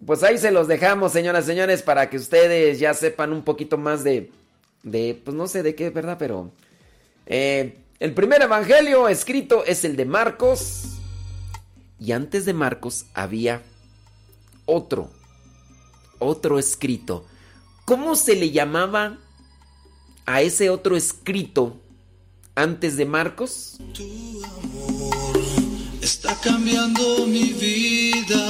pues 0.05 0.23
ahí 0.23 0.37
se 0.37 0.51
los 0.51 0.67
dejamos, 0.67 1.11
señoras 1.11 1.45
y 1.45 1.47
señores, 1.47 1.81
para 1.81 2.09
que 2.09 2.17
ustedes 2.17 2.79
ya 2.79 2.93
sepan 2.93 3.33
un 3.33 3.43
poquito 3.43 3.77
más 3.77 4.03
de, 4.03 4.31
de 4.83 5.19
pues 5.23 5.35
no 5.35 5.47
sé 5.47 5.63
de 5.63 5.75
qué, 5.75 5.89
¿verdad? 5.89 6.17
Pero 6.19 6.51
eh, 7.25 7.77
El 7.99 8.13
primer 8.13 8.41
evangelio 8.41 9.09
escrito 9.09 9.65
es 9.65 9.83
el 9.83 9.95
de 9.95 10.05
Marcos. 10.05 10.83
Y 11.99 12.11
antes 12.11 12.45
de 12.45 12.53
Marcos 12.53 13.05
había 13.15 13.63
otro, 14.65 15.09
otro 16.19 16.59
escrito. 16.59 17.25
¿Cómo 17.85 18.15
se 18.15 18.35
le 18.35 18.51
llamaba 18.51 19.17
a 20.27 20.41
ese 20.41 20.69
otro 20.69 20.95
escrito 20.95 21.77
antes 22.53 22.97
de 22.97 23.05
Marcos? 23.05 23.77
Tu 23.93 24.43
amor 24.43 25.41
está 26.01 26.35
cambiando 26.41 27.25
mi 27.25 27.53
vida. 27.53 28.43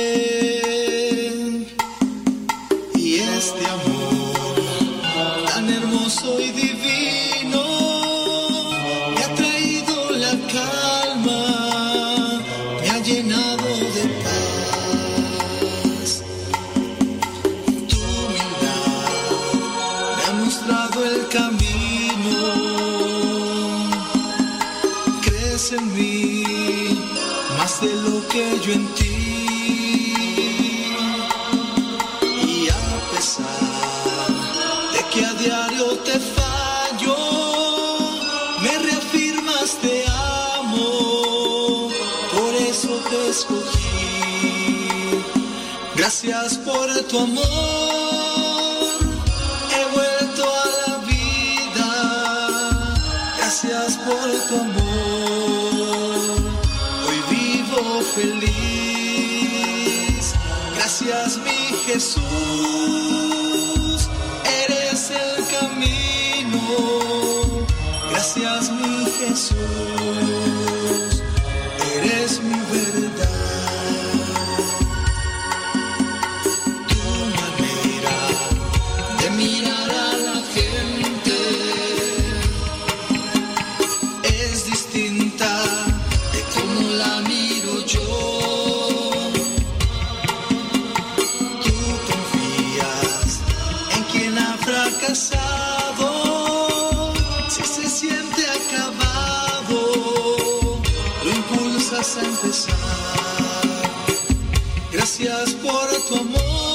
Y 2.95 3.16
este 3.16 3.66
amor 3.66 3.91
Gracias 46.25 46.59
por 46.59 46.87
tu 47.09 47.18
amor. 47.18 47.43
He 49.73 49.85
vuelto 49.93 50.45
a 50.45 50.66
la 50.87 50.99
vida. 50.99 51.91
Gracias 53.39 53.97
por 53.97 54.31
tu 54.49 54.55
amor. 54.61 56.39
Hoy 57.09 57.18
vivo 57.29 57.83
feliz. 58.14 59.45
Gracias 60.77 61.39
mi 61.39 61.61
Jesús. 61.87 62.23
Eres 64.64 65.11
el 65.11 65.45
camino. 65.59 66.64
Gracias 68.12 68.70
mi 68.70 69.07
Jesús. 69.18 69.57
Eres 71.97 72.41
mi 72.41 72.61
verdad. 72.70 73.51
Gracias 105.23 105.55
por 105.55 105.89
tu 106.09 106.16
amor. 106.16 106.72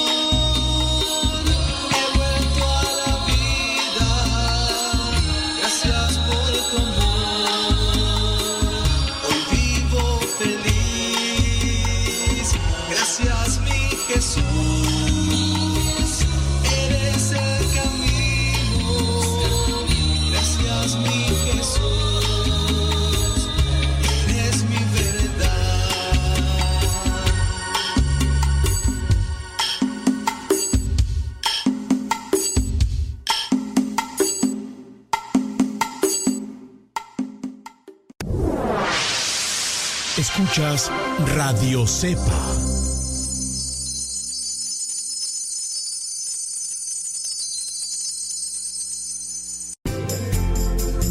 Radio 41.25 41.87
Cepa. 41.87 42.21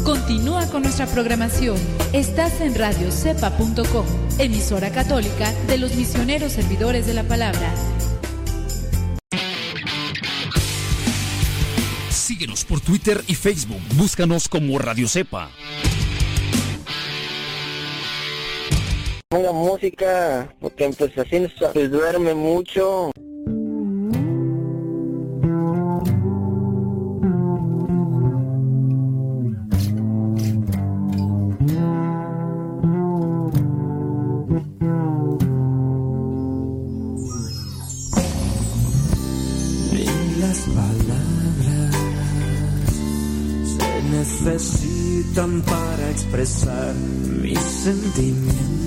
Continúa 0.05 0.65
con 0.67 0.83
nuestra 0.83 1.07
programación. 1.07 1.77
Estás 2.13 2.61
en 2.61 2.75
radiocepa.com, 2.75 4.05
emisora 4.39 4.91
católica 4.91 5.51
de 5.67 5.77
los 5.77 5.93
misioneros 5.95 6.53
servidores 6.53 7.05
de 7.05 7.13
la 7.13 7.23
palabra. 7.23 7.73
Síguenos 12.09 12.63
por 12.63 12.79
Twitter 12.79 13.21
y 13.27 13.35
Facebook. 13.35 13.81
Búscanos 13.95 14.47
como 14.47 14.79
Radio 14.79 15.09
Cepa. 15.09 15.49
Ponga 19.29 19.51
música, 19.51 20.55
porque 20.61 20.89
pues 20.97 21.17
así 21.17 21.45
pues, 21.73 21.91
duerme 21.91 22.33
mucho. 22.33 23.11
Las 40.39 40.59
palabras 40.69 41.95
se 43.75 44.03
necesitan 44.09 45.61
para 45.63 46.11
expresar 46.11 46.95
mis 47.41 47.59
sentimientos. 47.59 48.86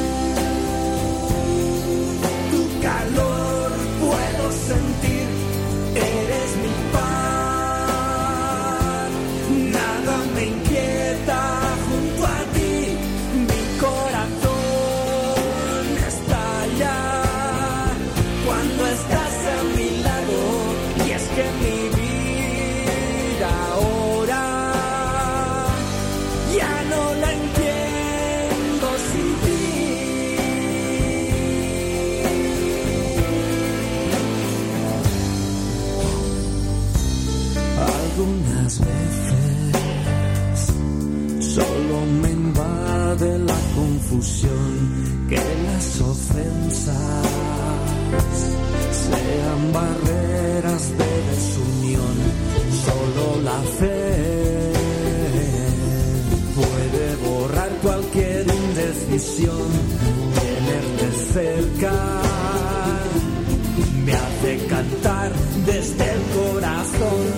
que 44.11 45.37
las 45.37 46.01
ofensas 46.01 47.27
sean 48.91 49.71
barreras 49.71 50.89
de 50.97 51.11
desunión. 51.31 52.15
Solo 52.85 53.41
la 53.41 53.59
fe 53.79 54.73
puede 56.55 57.15
borrar 57.25 57.69
cualquier 57.81 58.45
indecisión. 58.53 59.69
Tenerte 60.41 61.07
cerca 61.33 61.93
me 64.05 64.13
hace 64.13 64.65
cantar 64.67 65.31
desde 65.65 66.03
el 66.03 66.21
corazón. 66.35 67.30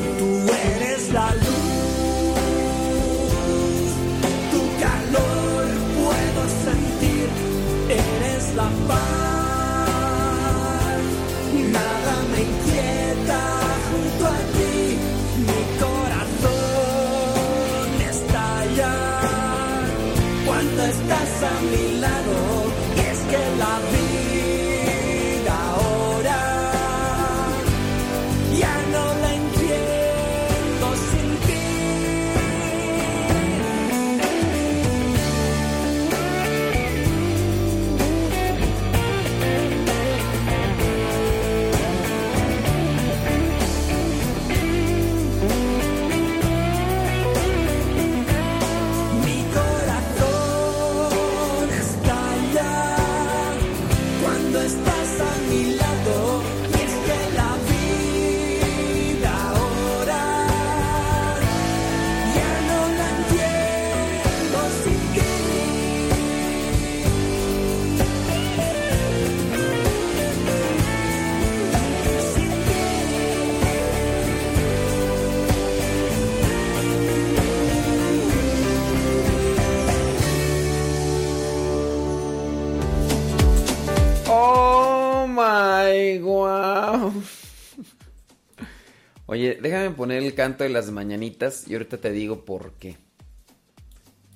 Oye, 89.33 89.57
déjame 89.59 89.89
poner 89.89 90.21
el 90.21 90.35
canto 90.35 90.63
de 90.63 90.69
las 90.69 90.91
mañanitas 90.91 91.67
y 91.67 91.73
ahorita 91.73 91.97
te 91.97 92.11
digo 92.11 92.45
por 92.45 92.73
qué. 92.73 92.97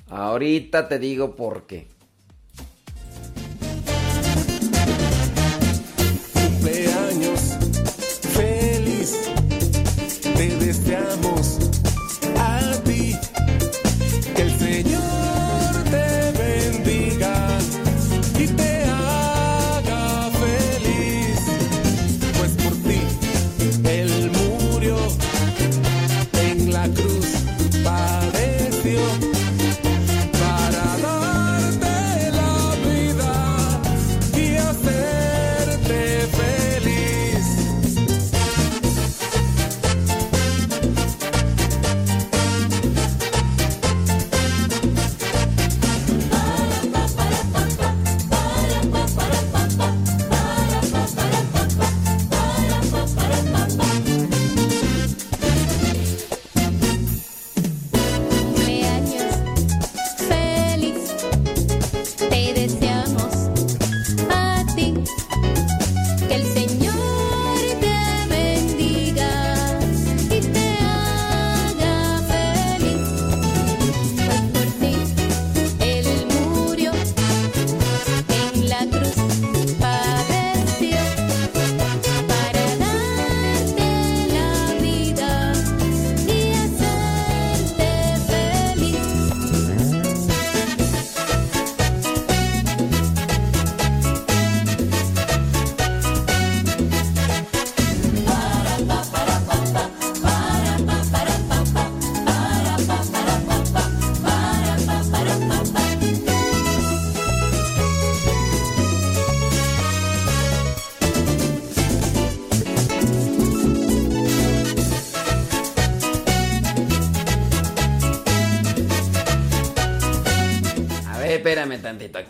Ahorita 0.07 0.87
te 0.87 0.97
digo 0.97 1.35
por 1.35 1.67
qué. 1.67 1.87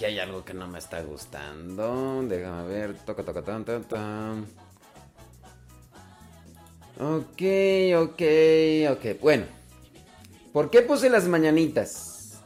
Hay 0.08 0.20
algo 0.20 0.44
que 0.46 0.54
no 0.54 0.68
me 0.68 0.80
está 0.80 1.02
gustando. 1.02 2.24
Déjame 2.28 2.68
ver. 2.68 2.94
Toca, 3.06 3.24
toca, 3.24 3.42
tan, 3.42 3.66
tan, 3.66 3.84
tan. 3.84 4.46
Ok, 7.00 7.42
ok, 7.96 8.22
ok. 8.92 9.22
Bueno. 9.22 9.46
¿Por 10.54 10.72
qué 10.72 10.82
puse 10.82 11.10
las 11.10 11.28
mañanitas? 11.28 12.40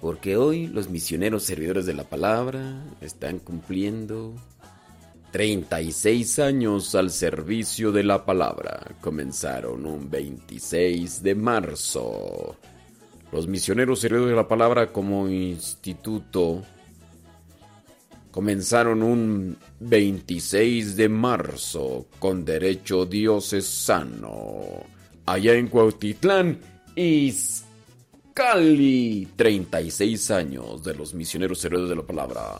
Porque 0.00 0.36
hoy 0.36 0.68
los 0.68 0.90
misioneros 0.90 1.42
servidores 1.42 1.86
de 1.86 1.94
la 1.94 2.04
palabra 2.04 2.84
están 3.00 3.38
cumpliendo 3.40 4.34
36 5.32 6.38
años 6.38 6.94
al 6.94 7.10
servicio 7.10 7.90
de 7.90 8.04
la 8.04 8.24
palabra. 8.24 8.94
Comenzaron 9.00 9.86
un 9.86 10.08
26 10.10 11.22
de 11.22 11.34
marzo. 11.34 12.56
Los 13.32 13.46
misioneros 13.46 14.00
servidores 14.00 14.30
de 14.30 14.36
la 14.36 14.48
palabra 14.48 14.92
como 14.92 15.28
instituto 15.28 16.62
comenzaron 18.30 19.02
un 19.02 19.56
26 19.80 20.96
de 20.96 21.08
marzo 21.08 22.06
con 22.18 22.44
derecho 22.44 23.06
diocesano 23.06 24.84
allá 25.26 25.54
en 25.54 25.68
Cuautitlán, 25.68 26.58
Izcalli. 26.94 27.66
36 29.36 30.30
años 30.30 30.82
de 30.84 30.94
los 30.94 31.12
misioneros 31.14 31.58
servidores 31.58 31.90
de 31.90 31.96
la 31.96 32.02
palabra. 32.02 32.58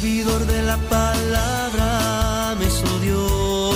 Servidor 0.00 0.46
de 0.46 0.62
la 0.62 0.76
palabra 0.76 2.54
me 2.58 2.66
hizo 2.66 2.98
Dios, 3.00 3.74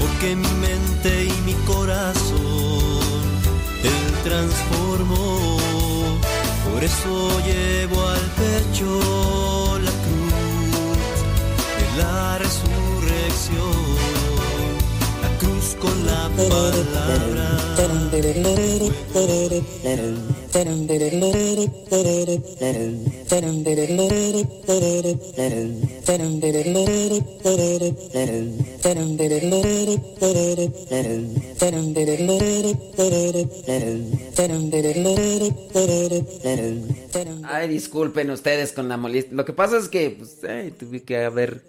porque 0.00 0.34
mi 0.34 0.48
mente 0.66 1.26
y 1.26 1.32
mi 1.44 1.52
corazón 1.66 3.24
Él 3.84 4.04
transformó, 4.24 5.58
por 6.72 6.82
eso 6.82 7.40
llevo 7.44 8.08
al 8.08 8.26
pecho 8.42 9.78
la 9.86 9.94
cruz 10.04 11.18
de 11.78 11.86
la 12.02 12.38
resurrección, 12.38 13.78
la 15.22 15.30
cruz 15.38 15.76
con 15.78 15.96
la 16.06 16.22
palabra. 16.36 17.46
Ay, 37.44 37.68
disculpen 37.68 38.30
ustedes 38.30 38.72
con 38.72 38.88
la 38.88 38.96
molestia. 38.96 39.36
Lo 39.36 39.44
que 39.44 39.52
pasa 39.52 39.78
es 39.78 39.88
que 39.88 40.10
pues, 40.10 40.40
tuve 40.78 41.02
que 41.02 41.24
haber 41.24 41.62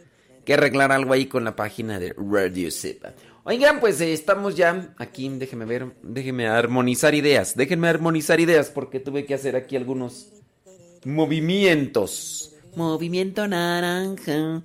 que 0.45 0.53
arreglar 0.53 0.91
algo 0.91 1.13
ahí 1.13 1.25
con 1.27 1.43
la 1.43 1.55
página 1.55 1.99
de 1.99 2.13
Radio. 2.17 2.69
Oigan, 3.43 3.79
pues 3.79 3.99
eh, 4.01 4.13
estamos 4.13 4.55
ya 4.55 4.93
aquí. 4.97 5.29
Déjenme 5.29 5.65
ver, 5.65 5.87
déjenme 6.03 6.47
armonizar 6.47 7.15
ideas. 7.15 7.55
Déjenme 7.55 7.87
armonizar 7.87 8.39
ideas 8.39 8.69
porque 8.69 8.99
tuve 8.99 9.25
que 9.25 9.33
hacer 9.33 9.55
aquí 9.55 9.75
algunos 9.75 10.27
movimientos. 11.05 12.53
Movimiento 12.75 13.47
naranja. 13.47 14.61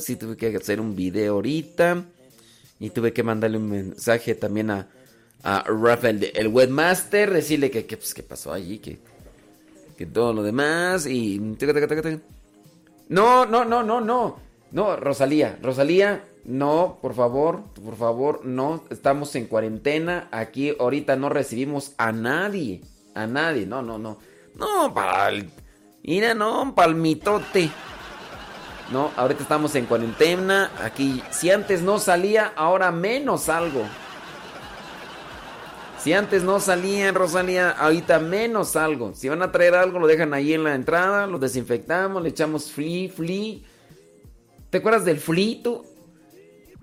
Sí, 0.00 0.16
tuve 0.16 0.36
que 0.36 0.56
hacer 0.56 0.80
un 0.80 0.94
video 0.94 1.34
ahorita. 1.34 2.04
Y 2.78 2.90
tuve 2.90 3.12
que 3.12 3.22
mandarle 3.22 3.56
un 3.56 3.70
mensaje 3.70 4.34
también 4.34 4.70
a, 4.70 4.86
a 5.42 5.62
Rafael, 5.62 6.30
el 6.34 6.48
webmaster, 6.48 7.32
decirle 7.32 7.70
que, 7.70 7.86
que, 7.86 7.96
pues, 7.96 8.14
pasó 8.28 8.52
allí, 8.52 8.78
que, 8.78 8.98
que 9.96 10.04
todo 10.04 10.34
lo 10.34 10.42
demás. 10.42 11.06
Y. 11.06 11.40
No, 13.08 13.46
no, 13.46 13.64
no, 13.64 13.82
no, 13.82 14.00
no. 14.00 14.36
No, 14.72 14.96
Rosalía, 14.96 15.58
Rosalía, 15.62 16.24
no, 16.44 16.98
por 17.00 17.14
favor, 17.14 17.62
por 17.84 17.96
favor, 17.96 18.44
no. 18.44 18.82
Estamos 18.90 19.34
en 19.36 19.46
cuarentena. 19.46 20.28
Aquí 20.32 20.74
ahorita 20.78 21.16
no 21.16 21.28
recibimos 21.28 21.92
a 21.98 22.12
nadie. 22.12 22.82
A 23.14 23.26
nadie, 23.26 23.66
no, 23.66 23.82
no, 23.82 23.98
no. 23.98 24.18
No, 24.54 24.92
para 24.92 25.28
el... 25.28 25.50
Mira, 26.02 26.34
no, 26.34 26.74
palmitote. 26.74 27.70
No, 28.92 29.10
ahorita 29.16 29.42
estamos 29.42 29.74
en 29.74 29.86
cuarentena. 29.86 30.70
Aquí, 30.82 31.22
si 31.30 31.50
antes 31.50 31.82
no 31.82 31.98
salía, 31.98 32.52
ahora 32.56 32.92
menos 32.92 33.42
salgo. 33.42 33.82
Si 36.06 36.12
antes 36.12 36.44
no 36.44 36.60
salían, 36.60 37.16
Rosalía, 37.16 37.70
ahorita 37.70 38.20
menos 38.20 38.68
salgo. 38.68 39.12
Si 39.16 39.28
van 39.28 39.42
a 39.42 39.50
traer 39.50 39.74
algo, 39.74 39.98
lo 39.98 40.06
dejan 40.06 40.34
ahí 40.34 40.52
en 40.52 40.62
la 40.62 40.76
entrada, 40.76 41.26
lo 41.26 41.40
desinfectamos, 41.40 42.22
le 42.22 42.28
echamos 42.28 42.70
flea, 42.70 43.10
flea. 43.10 43.56
¿Te 44.70 44.78
acuerdas 44.78 45.04
del 45.04 45.18
flea 45.18 45.56
tú? 45.64 45.84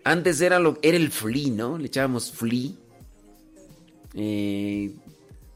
Antes 0.03 0.41
era, 0.41 0.59
lo, 0.59 0.77
era 0.81 0.97
el 0.97 1.09
flea, 1.09 1.51
¿no? 1.51 1.77
Le 1.77 1.85
echábamos 1.85 2.33
flea. 2.33 2.71
Eh, 4.13 4.91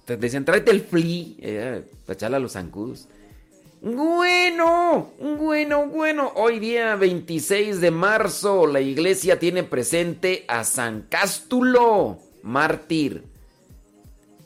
te 0.06 0.16
decían, 0.16 0.46
tráete 0.46 0.72
el 0.72 0.80
flea. 0.80 1.26
Eh, 1.40 1.84
a 2.22 2.40
los 2.40 2.54
zancudos. 2.54 3.10
Bueno, 3.82 5.12
bueno, 5.20 5.88
bueno. 5.88 6.32
Hoy 6.36 6.60
día 6.60 6.96
26 6.96 7.82
de 7.82 7.92
marzo, 7.92 8.66
la 8.66 8.80
iglesia 8.80 9.40
tiene 9.40 9.64
presente 9.64 10.46
a 10.48 10.64
San 10.64 11.02
Cástulo, 11.10 12.20
mártir. 12.44 13.36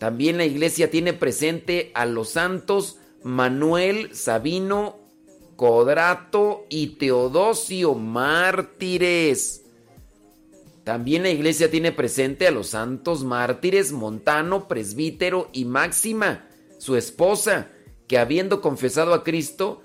También 0.02 0.38
la 0.38 0.46
iglesia 0.46 0.90
tiene 0.90 1.14
presente 1.14 1.92
a 1.94 2.08
los 2.08 2.30
santos 2.30 2.98
Manuel, 3.22 4.16
Sabino, 4.16 4.98
Codrato 5.56 6.66
y 6.70 6.96
Teodosio, 6.96 7.94
mártires. 7.94 9.62
También 10.84 11.22
la 11.22 11.30
iglesia 11.30 11.70
tiene 11.70 11.92
presente 11.92 12.48
a 12.48 12.52
los 12.52 12.70
santos 12.70 13.24
mártires 13.24 13.92
Montano, 13.92 14.68
presbítero 14.68 15.50
y 15.54 15.66
Máxima, 15.66 16.48
su 16.80 16.96
esposa, 16.96 17.68
que 18.08 18.18
habiendo 18.18 18.60
confesado 18.60 19.14
a 19.14 19.24
Cristo, 19.24 19.84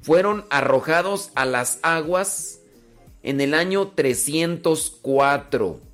fueron 0.00 0.44
arrojados 0.50 1.30
a 1.36 1.44
las 1.44 1.78
aguas 1.82 2.58
en 3.22 3.40
el 3.40 3.54
año 3.54 3.92
304. 3.94 5.91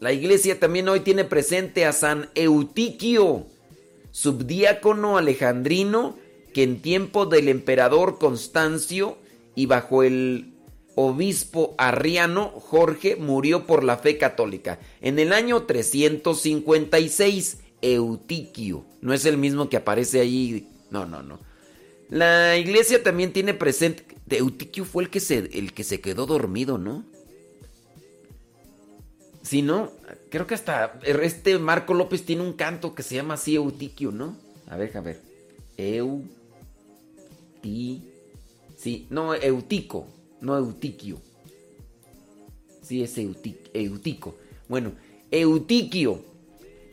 La 0.00 0.12
iglesia 0.14 0.58
también 0.58 0.88
hoy 0.88 1.00
tiene 1.00 1.24
presente 1.24 1.84
a 1.84 1.92
San 1.92 2.30
Eutiquio, 2.34 3.44
subdiácono 4.12 5.18
alejandrino, 5.18 6.16
que 6.54 6.62
en 6.62 6.80
tiempo 6.80 7.26
del 7.26 7.48
emperador 7.48 8.18
Constancio 8.18 9.18
y 9.54 9.66
bajo 9.66 10.02
el 10.02 10.54
obispo 10.94 11.74
arriano 11.76 12.48
Jorge 12.48 13.16
murió 13.16 13.66
por 13.66 13.84
la 13.84 13.98
fe 13.98 14.16
católica. 14.16 14.80
En 15.02 15.18
el 15.18 15.34
año 15.34 15.64
356, 15.64 17.58
Eutiquio. 17.82 18.86
No 19.02 19.12
es 19.12 19.26
el 19.26 19.36
mismo 19.36 19.68
que 19.68 19.76
aparece 19.76 20.20
ahí. 20.20 20.66
No, 20.90 21.04
no, 21.04 21.22
no. 21.22 21.40
La 22.08 22.56
iglesia 22.56 23.02
también 23.02 23.34
tiene 23.34 23.52
presente. 23.52 24.06
Eutiquio 24.30 24.86
fue 24.86 25.02
el 25.02 25.10
que 25.10 25.20
se, 25.20 25.50
el 25.52 25.74
que 25.74 25.84
se 25.84 26.00
quedó 26.00 26.24
dormido, 26.24 26.78
¿no? 26.78 27.04
Si 29.42 29.62
no, 29.62 29.90
creo 30.28 30.46
que 30.46 30.54
hasta 30.54 31.00
este 31.02 31.58
Marco 31.58 31.94
López 31.94 32.24
tiene 32.24 32.42
un 32.42 32.52
canto 32.52 32.94
que 32.94 33.02
se 33.02 33.14
llama 33.14 33.34
así 33.34 33.56
Eutiquio, 33.56 34.12
¿no? 34.12 34.36
A 34.68 34.76
ver, 34.76 34.96
a 34.96 35.00
ver. 35.00 35.20
Eu. 35.76 36.24
Sí, 37.62 39.06
no, 39.10 39.34
Eutico, 39.34 40.06
no 40.40 40.56
Eutiquio. 40.56 41.20
Sí, 42.82 43.02
es 43.02 43.16
Eutico. 43.18 44.34
Bueno, 44.68 44.92
Eutiquio. 45.30 46.24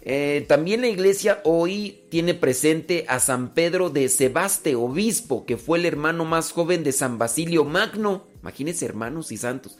Eh, 0.02 0.46
también 0.48 0.82
la 0.82 0.88
iglesia 0.88 1.42
hoy 1.44 2.00
tiene 2.10 2.34
presente 2.34 3.06
a 3.10 3.20
San 3.20 3.54
Pedro 3.54 3.90
de 3.90 4.08
Sebaste, 4.08 4.76
obispo, 4.76 5.46
que 5.46 5.58
fue 5.58 5.80
el 5.80 5.86
hermano 5.86 6.24
más 6.24 6.52
joven 6.52 6.84
de 6.84 6.94
San 6.94 7.18
Basilio 7.18 7.66
Magno. 7.66 8.26
Imagínense, 8.42 8.86
hermanos 8.86 9.32
y 9.32 9.38
santos. 9.38 9.78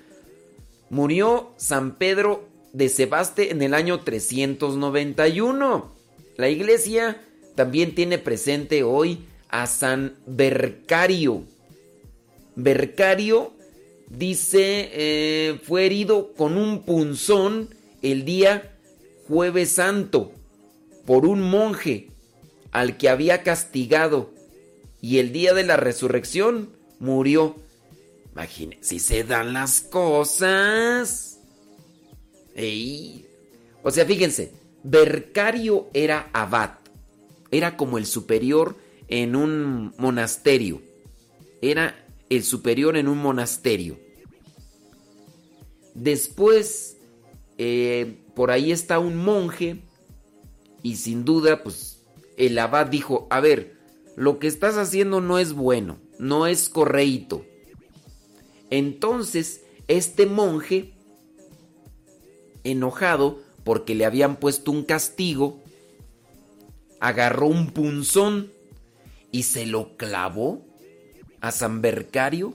Murió 0.90 1.52
San 1.58 1.96
Pedro 1.96 2.47
de 2.74 2.90
Sebaste 2.90 3.52
en 3.52 3.62
el 3.62 3.74
año 3.74 4.02
391. 4.02 5.92
La 6.38 6.50
iglesia 6.50 7.22
también 7.56 7.96
tiene 7.96 8.18
presente 8.18 8.84
hoy 8.84 9.26
a 9.50 9.68
San 9.68 10.16
Bercario. 10.26 11.44
Bercario 12.56 13.54
dice 14.10 14.90
eh, 14.94 15.60
fue 15.64 15.86
herido 15.86 16.34
con 16.34 16.58
un 16.58 16.84
punzón 16.84 17.70
el 18.02 18.26
día 18.26 18.78
jueves 19.28 19.72
santo 19.72 20.32
por 21.06 21.26
un 21.26 21.42
monje 21.42 22.10
al 22.72 22.98
que 22.98 23.10
había 23.10 23.44
castigado 23.44 24.32
y 25.02 25.20
el 25.20 25.32
día 25.32 25.54
de 25.54 25.64
la 25.64 25.78
resurrección 25.78 26.70
murió. 27.00 27.56
Imagínense, 28.34 28.88
si 28.88 29.00
se 29.00 29.24
dan 29.24 29.54
las 29.54 29.82
cosas. 29.82 31.27
O 33.84 33.92
sea, 33.92 34.06
fíjense, 34.06 34.52
Bercario 34.84 35.90
era 35.94 36.30
abad, 36.34 36.72
era 37.52 37.78
como 37.78 37.98
el 37.98 38.06
superior 38.06 38.76
en 39.08 39.36
un 39.36 39.94
monasterio, 39.98 40.82
era 41.62 42.08
el 42.30 42.44
superior 42.44 42.98
en 42.98 43.08
un 43.08 43.20
monasterio. 43.20 44.00
Después, 45.94 46.98
eh, 47.58 48.18
por 48.36 48.52
ahí 48.52 48.72
está 48.72 49.00
un 49.00 49.18
monje 49.18 49.82
y 50.84 50.96
sin 50.98 51.26
duda, 51.26 51.64
pues 51.64 52.04
el 52.38 52.58
abad 52.60 52.88
dijo, 52.88 53.28
a 53.30 53.40
ver, 53.40 53.78
lo 54.16 54.40
que 54.40 54.48
estás 54.48 54.78
haciendo 54.78 55.22
no 55.22 55.38
es 55.40 55.54
bueno, 55.54 56.00
no 56.18 56.48
es 56.48 56.70
correcto. 56.70 57.46
Entonces, 58.70 59.62
este 59.88 60.26
monje 60.26 60.94
enojado 62.72 63.42
porque 63.64 63.96
le 63.96 64.06
habían 64.06 64.38
puesto 64.38 64.72
un 64.72 64.84
castigo, 64.84 65.62
agarró 67.00 67.48
un 67.48 67.72
punzón 67.72 68.52
y 69.32 69.44
se 69.44 69.66
lo 69.66 69.98
clavó 69.98 70.66
a 71.42 71.52
San 71.52 71.82
Bercario. 71.82 72.54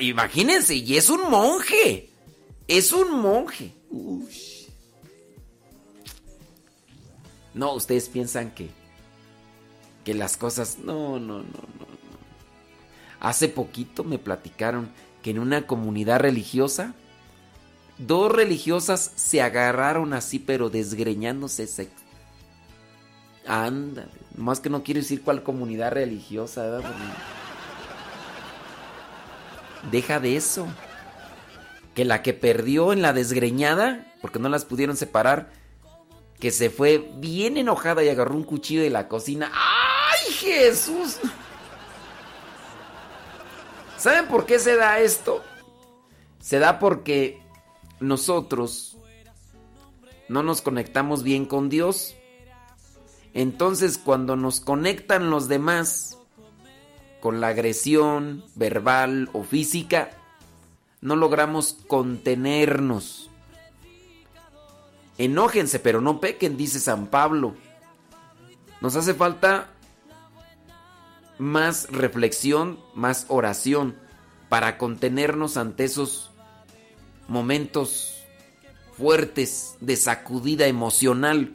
Imagínense, 0.00 0.74
y 0.74 0.96
es 0.96 1.10
un 1.10 1.30
monje, 1.30 2.10
es 2.68 2.92
un 2.92 3.20
monje. 3.20 3.72
No, 7.54 7.74
ustedes 7.74 8.08
piensan 8.08 8.50
que 8.52 8.68
que 10.06 10.14
las 10.14 10.36
cosas 10.36 10.78
no, 10.84 11.18
no, 11.18 11.38
no, 11.38 11.42
no, 11.42 11.86
no. 11.88 12.18
Hace 13.18 13.48
poquito 13.48 14.04
me 14.04 14.20
platicaron 14.20 14.88
que 15.20 15.30
en 15.30 15.40
una 15.40 15.66
comunidad 15.66 16.20
religiosa 16.20 16.94
Dos 17.98 18.30
religiosas 18.30 19.12
se 19.14 19.40
agarraron 19.40 20.12
así, 20.12 20.38
pero 20.38 20.68
desgreñándose. 20.68 21.66
Se... 21.66 21.88
Anda, 23.46 24.06
más 24.36 24.60
que 24.60 24.68
no 24.68 24.82
quiero 24.82 25.00
decir 25.00 25.22
cuál 25.22 25.42
comunidad 25.42 25.92
religiosa. 25.92 26.62
¿verdad? 26.62 26.92
Deja 29.90 30.20
de 30.20 30.36
eso. 30.36 30.66
Que 31.94 32.04
la 32.04 32.22
que 32.22 32.34
perdió 32.34 32.92
en 32.92 33.00
la 33.00 33.14
desgreñada, 33.14 34.06
porque 34.20 34.38
no 34.38 34.50
las 34.50 34.66
pudieron 34.66 34.96
separar, 34.96 35.50
que 36.38 36.50
se 36.50 36.68
fue 36.68 37.10
bien 37.16 37.56
enojada 37.56 38.04
y 38.04 38.10
agarró 38.10 38.34
un 38.34 38.44
cuchillo 38.44 38.82
de 38.82 38.90
la 38.90 39.08
cocina. 39.08 39.50
¡Ay, 39.54 40.32
Jesús! 40.32 41.16
¿Saben 43.96 44.26
por 44.26 44.44
qué 44.44 44.58
se 44.58 44.76
da 44.76 44.98
esto? 44.98 45.42
Se 46.38 46.58
da 46.58 46.78
porque 46.78 47.40
nosotros 48.00 48.96
no 50.28 50.42
nos 50.42 50.62
conectamos 50.62 51.22
bien 51.22 51.46
con 51.46 51.68
Dios. 51.68 52.14
Entonces 53.34 53.98
cuando 53.98 54.36
nos 54.36 54.60
conectan 54.60 55.30
los 55.30 55.48
demás 55.48 56.18
con 57.20 57.40
la 57.40 57.48
agresión 57.48 58.44
verbal 58.54 59.28
o 59.32 59.42
física, 59.42 60.10
no 61.00 61.16
logramos 61.16 61.78
contenernos. 61.86 63.30
Enójense, 65.18 65.78
pero 65.78 66.00
no 66.00 66.20
pequen, 66.20 66.56
dice 66.56 66.80
San 66.80 67.06
Pablo. 67.06 67.54
Nos 68.80 68.96
hace 68.96 69.14
falta 69.14 69.68
más 71.38 71.88
reflexión, 71.90 72.78
más 72.94 73.26
oración 73.28 73.96
para 74.48 74.78
contenernos 74.78 75.56
ante 75.56 75.84
esos 75.84 76.30
momentos 77.28 78.16
fuertes 78.96 79.76
de 79.80 79.96
sacudida 79.96 80.66
emocional. 80.66 81.52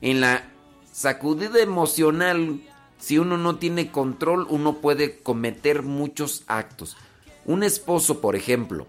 En 0.00 0.20
la 0.20 0.44
sacudida 0.92 1.60
emocional, 1.60 2.60
si 2.98 3.18
uno 3.18 3.36
no 3.36 3.56
tiene 3.56 3.90
control, 3.90 4.46
uno 4.48 4.78
puede 4.78 5.18
cometer 5.18 5.82
muchos 5.82 6.44
actos. 6.46 6.96
Un 7.44 7.62
esposo, 7.62 8.20
por 8.20 8.36
ejemplo, 8.36 8.86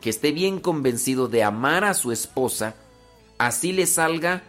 que 0.00 0.10
esté 0.10 0.32
bien 0.32 0.60
convencido 0.60 1.26
de 1.28 1.42
amar 1.42 1.84
a 1.84 1.94
su 1.94 2.12
esposa, 2.12 2.74
así 3.38 3.72
le 3.72 3.86
salga 3.86 4.42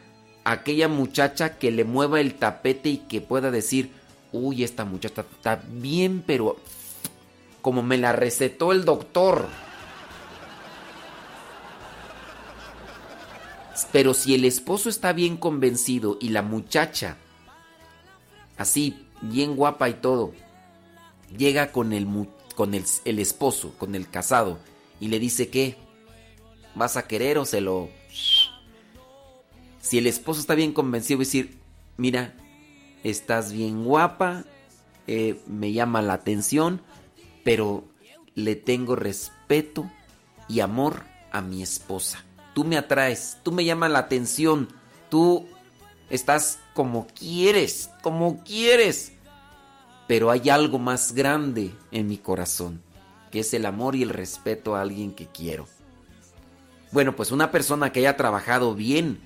aquella 0.44 0.88
muchacha 0.88 1.58
que 1.58 1.72
le 1.72 1.84
mueva 1.84 2.20
el 2.20 2.36
tapete 2.36 2.90
y 2.90 2.98
que 2.98 3.22
pueda 3.22 3.52
decir, 3.52 3.92
uy, 4.32 4.64
esta 4.64 4.86
muchacha 4.86 5.22
está 5.22 5.62
bien, 5.70 6.24
pero 6.26 6.58
como 7.62 7.84
me 7.84 7.98
la 7.98 8.14
recetó 8.14 8.72
el 8.72 8.86
doctor. 8.86 9.48
Pero 13.86 14.14
si 14.14 14.34
el 14.34 14.46
esposo 14.46 14.90
está 14.90 15.14
bien 15.14 15.38
convencido 15.38 16.18
y 16.20 16.30
la 16.30 16.42
muchacha, 16.42 17.18
así, 18.58 19.06
bien 19.22 19.56
guapa 19.56 19.90
y 19.90 19.96
todo, 19.96 20.34
llega 21.38 21.72
con 21.72 21.94
el, 21.94 22.08
con 22.56 22.74
el, 22.74 23.20
esposo, 23.20 23.74
con 23.78 23.96
el 23.96 24.10
casado, 24.10 24.58
y 25.00 25.10
le 25.10 25.20
dice 25.20 25.50
que 25.50 25.78
vas 26.76 26.98
a 26.98 27.08
querer 27.08 27.38
o 27.38 27.46
se 27.46 27.62
lo... 27.62 27.90
Si 29.80 29.98
el 29.98 30.08
esposo 30.08 30.42
está 30.42 30.56
bien 30.56 30.74
convencido, 30.74 31.20
decir, 31.20 31.58
mira, 31.96 32.34
estás 33.04 33.54
bien 33.54 33.86
guapa, 33.86 34.44
eh, 35.06 35.40
me 35.48 35.72
llama 35.72 36.02
la 36.02 36.14
atención, 36.14 36.82
pero 37.44 37.86
le 38.36 38.56
tengo 38.56 38.96
respeto 38.96 39.90
y 40.50 40.60
amor 40.60 41.04
a 41.32 41.42
mi 41.42 41.64
esposa. 41.64 42.27
Tú 42.58 42.64
me 42.64 42.76
atraes, 42.76 43.38
tú 43.44 43.52
me 43.52 43.64
llamas 43.64 43.92
la 43.92 44.00
atención, 44.00 44.68
tú 45.12 45.46
estás 46.10 46.58
como 46.74 47.06
quieres, 47.06 47.92
como 48.02 48.44
quieres. 48.44 49.12
Pero 50.08 50.32
hay 50.32 50.50
algo 50.50 50.80
más 50.80 51.12
grande 51.12 51.72
en 51.92 52.08
mi 52.08 52.18
corazón, 52.18 52.82
que 53.30 53.42
es 53.42 53.54
el 53.54 53.68
amor 53.68 53.96
y 53.96 54.02
el 54.02 54.10
respeto 54.10 54.76
a 54.76 54.82
alguien 54.82 55.14
que 55.14 55.28
quiero. 55.28 55.68
Bueno, 56.92 57.16
pues 57.16 57.32
una 57.32 57.52
persona 57.52 57.92
que 57.92 58.00
haya 58.00 58.18
trabajado 58.18 58.74
bien 58.74 59.20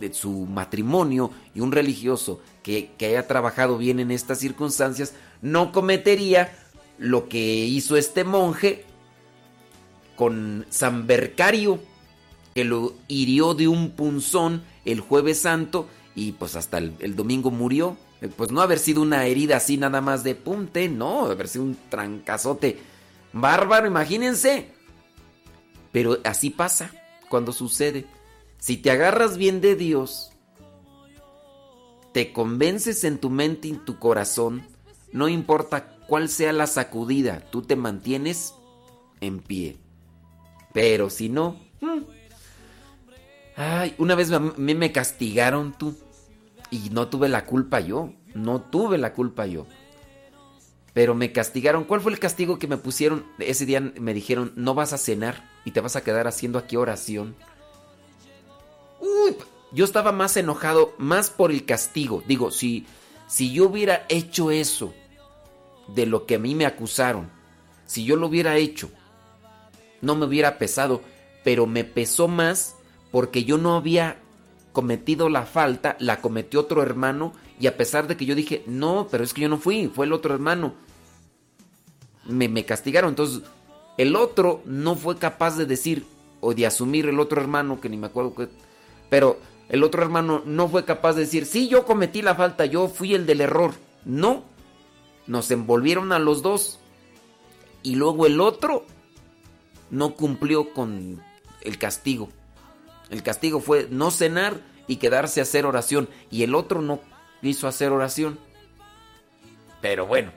de 0.00 0.12
su 0.12 0.32
matrimonio 0.32 1.30
y 1.54 1.60
un 1.60 1.70
religioso 1.70 2.40
que, 2.64 2.90
que 2.98 3.06
haya 3.06 3.28
trabajado 3.28 3.78
bien 3.78 4.00
en 4.00 4.10
estas 4.10 4.40
circunstancias, 4.40 5.14
no 5.40 5.70
cometería 5.70 6.52
lo 6.98 7.28
que 7.28 7.38
hizo 7.38 7.96
este 7.96 8.24
monje 8.24 8.84
con 10.16 10.66
San 10.68 11.06
Bercario, 11.06 11.78
que 12.56 12.64
lo 12.64 12.94
hirió 13.06 13.52
de 13.52 13.68
un 13.68 13.90
punzón 13.90 14.64
el 14.86 15.00
jueves 15.00 15.42
santo 15.42 15.88
y 16.14 16.32
pues 16.32 16.56
hasta 16.56 16.78
el, 16.78 17.14
domingo 17.14 17.50
murió. 17.50 17.98
Eh, 18.22 18.30
Pues 18.34 18.50
no 18.50 18.62
haber 18.62 18.78
sido 18.78 19.02
una 19.02 19.26
herida 19.26 19.58
así 19.58 19.76
nada 19.76 20.00
más 20.00 20.24
de 20.24 20.34
punte, 20.34 20.88
no, 20.88 21.26
haber 21.26 21.48
sido 21.48 21.64
un 21.64 21.76
trancazote 21.90 22.78
bárbaro, 23.34 23.86
imagínense. 23.86 24.70
Pero 25.92 26.16
así 26.24 26.48
pasa 26.48 26.92
cuando 27.28 27.52
sucede. 27.52 28.06
Si 28.56 28.78
te 28.78 28.90
agarras 28.90 29.36
bien 29.36 29.60
de 29.60 29.76
Dios, 29.76 30.30
te 32.14 32.32
convences 32.32 33.04
en 33.04 33.18
tu 33.18 33.28
mente 33.28 33.68
y 33.68 33.72
en 33.72 33.84
tu 33.84 33.98
corazón, 33.98 34.66
no 35.12 35.28
importa 35.28 35.94
cuál 36.08 36.30
sea 36.30 36.54
la 36.54 36.66
sacudida, 36.66 37.40
tú 37.50 37.60
te 37.60 37.76
mantienes 37.76 38.54
en 39.20 39.40
pie. 39.40 39.76
Pero 40.72 41.10
si 41.10 41.28
no... 41.28 41.60
Ay, 43.56 43.94
una 43.96 44.14
vez 44.14 44.30
a 44.32 44.38
mí 44.38 44.74
me 44.74 44.92
castigaron 44.92 45.72
tú. 45.76 45.96
Y 46.70 46.90
no 46.90 47.08
tuve 47.08 47.28
la 47.28 47.46
culpa 47.46 47.80
yo. 47.80 48.12
No 48.34 48.60
tuve 48.60 48.98
la 48.98 49.14
culpa 49.14 49.46
yo. 49.46 49.66
Pero 50.92 51.14
me 51.14 51.32
castigaron. 51.32 51.84
¿Cuál 51.84 52.00
fue 52.00 52.12
el 52.12 52.18
castigo 52.18 52.58
que 52.58 52.68
me 52.68 52.76
pusieron? 52.76 53.24
Ese 53.38 53.66
día 53.66 53.80
me 53.80 54.14
dijeron, 54.14 54.52
no 54.56 54.74
vas 54.74 54.92
a 54.92 54.98
cenar 54.98 55.48
y 55.64 55.70
te 55.70 55.80
vas 55.80 55.96
a 55.96 56.04
quedar 56.04 56.26
haciendo 56.26 56.58
aquí 56.58 56.76
oración. 56.76 57.34
Uy, 59.00 59.36
yo 59.72 59.84
estaba 59.84 60.12
más 60.12 60.36
enojado, 60.36 60.94
más 60.98 61.30
por 61.30 61.50
el 61.50 61.64
castigo. 61.64 62.22
Digo, 62.26 62.50
si, 62.50 62.86
si 63.26 63.52
yo 63.52 63.66
hubiera 63.66 64.06
hecho 64.08 64.50
eso 64.50 64.94
de 65.94 66.06
lo 66.06 66.26
que 66.26 66.36
a 66.36 66.38
mí 66.38 66.54
me 66.54 66.66
acusaron, 66.66 67.30
si 67.84 68.04
yo 68.04 68.16
lo 68.16 68.26
hubiera 68.26 68.56
hecho, 68.56 68.90
no 70.00 70.14
me 70.14 70.26
hubiera 70.26 70.58
pesado, 70.58 71.02
pero 71.44 71.66
me 71.66 71.84
pesó 71.84 72.26
más 72.28 72.75
porque 73.16 73.44
yo 73.44 73.56
no 73.56 73.76
había 73.76 74.18
cometido 74.72 75.30
la 75.30 75.46
falta, 75.46 75.96
la 76.00 76.20
cometió 76.20 76.60
otro 76.60 76.82
hermano 76.82 77.32
y 77.58 77.66
a 77.66 77.78
pesar 77.78 78.08
de 78.08 78.14
que 78.18 78.26
yo 78.26 78.34
dije, 78.34 78.62
no, 78.66 79.08
pero 79.10 79.24
es 79.24 79.32
que 79.32 79.40
yo 79.40 79.48
no 79.48 79.56
fui, 79.56 79.86
fue 79.86 80.04
el 80.04 80.12
otro 80.12 80.34
hermano, 80.34 80.74
me, 82.26 82.66
castigaron. 82.66 83.08
Entonces, 83.08 83.40
el 83.96 84.16
otro 84.16 84.60
no 84.66 84.96
fue 84.96 85.16
capaz 85.16 85.56
de 85.56 85.64
decir 85.64 86.04
o 86.42 86.52
de 86.52 86.66
asumir 86.66 87.08
el 87.08 87.18
otro 87.18 87.40
hermano, 87.40 87.80
que 87.80 87.88
ni 87.88 87.96
me 87.96 88.08
acuerdo. 88.08 88.34
Pero 89.08 89.38
el 89.70 89.82
otro 89.82 90.02
hermano 90.02 90.42
no 90.44 90.68
fue 90.68 90.84
capaz 90.84 91.14
de 91.14 91.22
decir, 91.22 91.46
sí, 91.46 91.68
yo 91.68 91.86
cometí 91.86 92.20
la 92.20 92.34
falta, 92.34 92.66
yo 92.66 92.86
fui 92.86 93.14
el 93.14 93.24
del 93.24 93.40
error. 93.40 93.72
No, 94.04 94.44
nos 95.26 95.50
envolvieron 95.50 96.12
a 96.12 96.18
los 96.18 96.42
dos. 96.42 96.80
Y 97.82 97.94
luego 97.94 98.26
el 98.26 98.42
otro 98.42 98.84
no 99.88 100.14
cumplió 100.16 100.74
con 100.74 101.22
el 101.62 101.78
castigo. 101.78 102.28
El 103.10 103.22
castigo 103.22 103.60
fue 103.60 103.88
no 103.90 104.10
cenar 104.10 104.60
y 104.86 104.96
quedarse 104.96 105.40
a 105.40 105.44
hacer 105.44 105.66
oración. 105.66 106.08
Y 106.30 106.42
el 106.42 106.54
otro 106.54 106.82
no 106.82 107.00
quiso 107.40 107.68
hacer 107.68 107.92
oración. 107.92 108.38
Pero 109.80 110.06
bueno, 110.06 110.32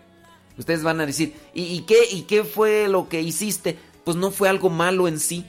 ustedes 0.57 0.83
van 0.83 1.01
a 1.01 1.05
decir, 1.05 1.35
¿y, 1.53 1.81
qué, 1.81 1.97
¿y 2.11 2.23
qué 2.23 2.43
fue 2.43 2.87
lo 2.87 3.09
que 3.09 3.21
hiciste? 3.21 3.77
Pues 4.03 4.17
no 4.17 4.31
fue 4.31 4.49
algo 4.49 4.69
malo 4.69 5.07
en 5.07 5.19
sí. 5.19 5.45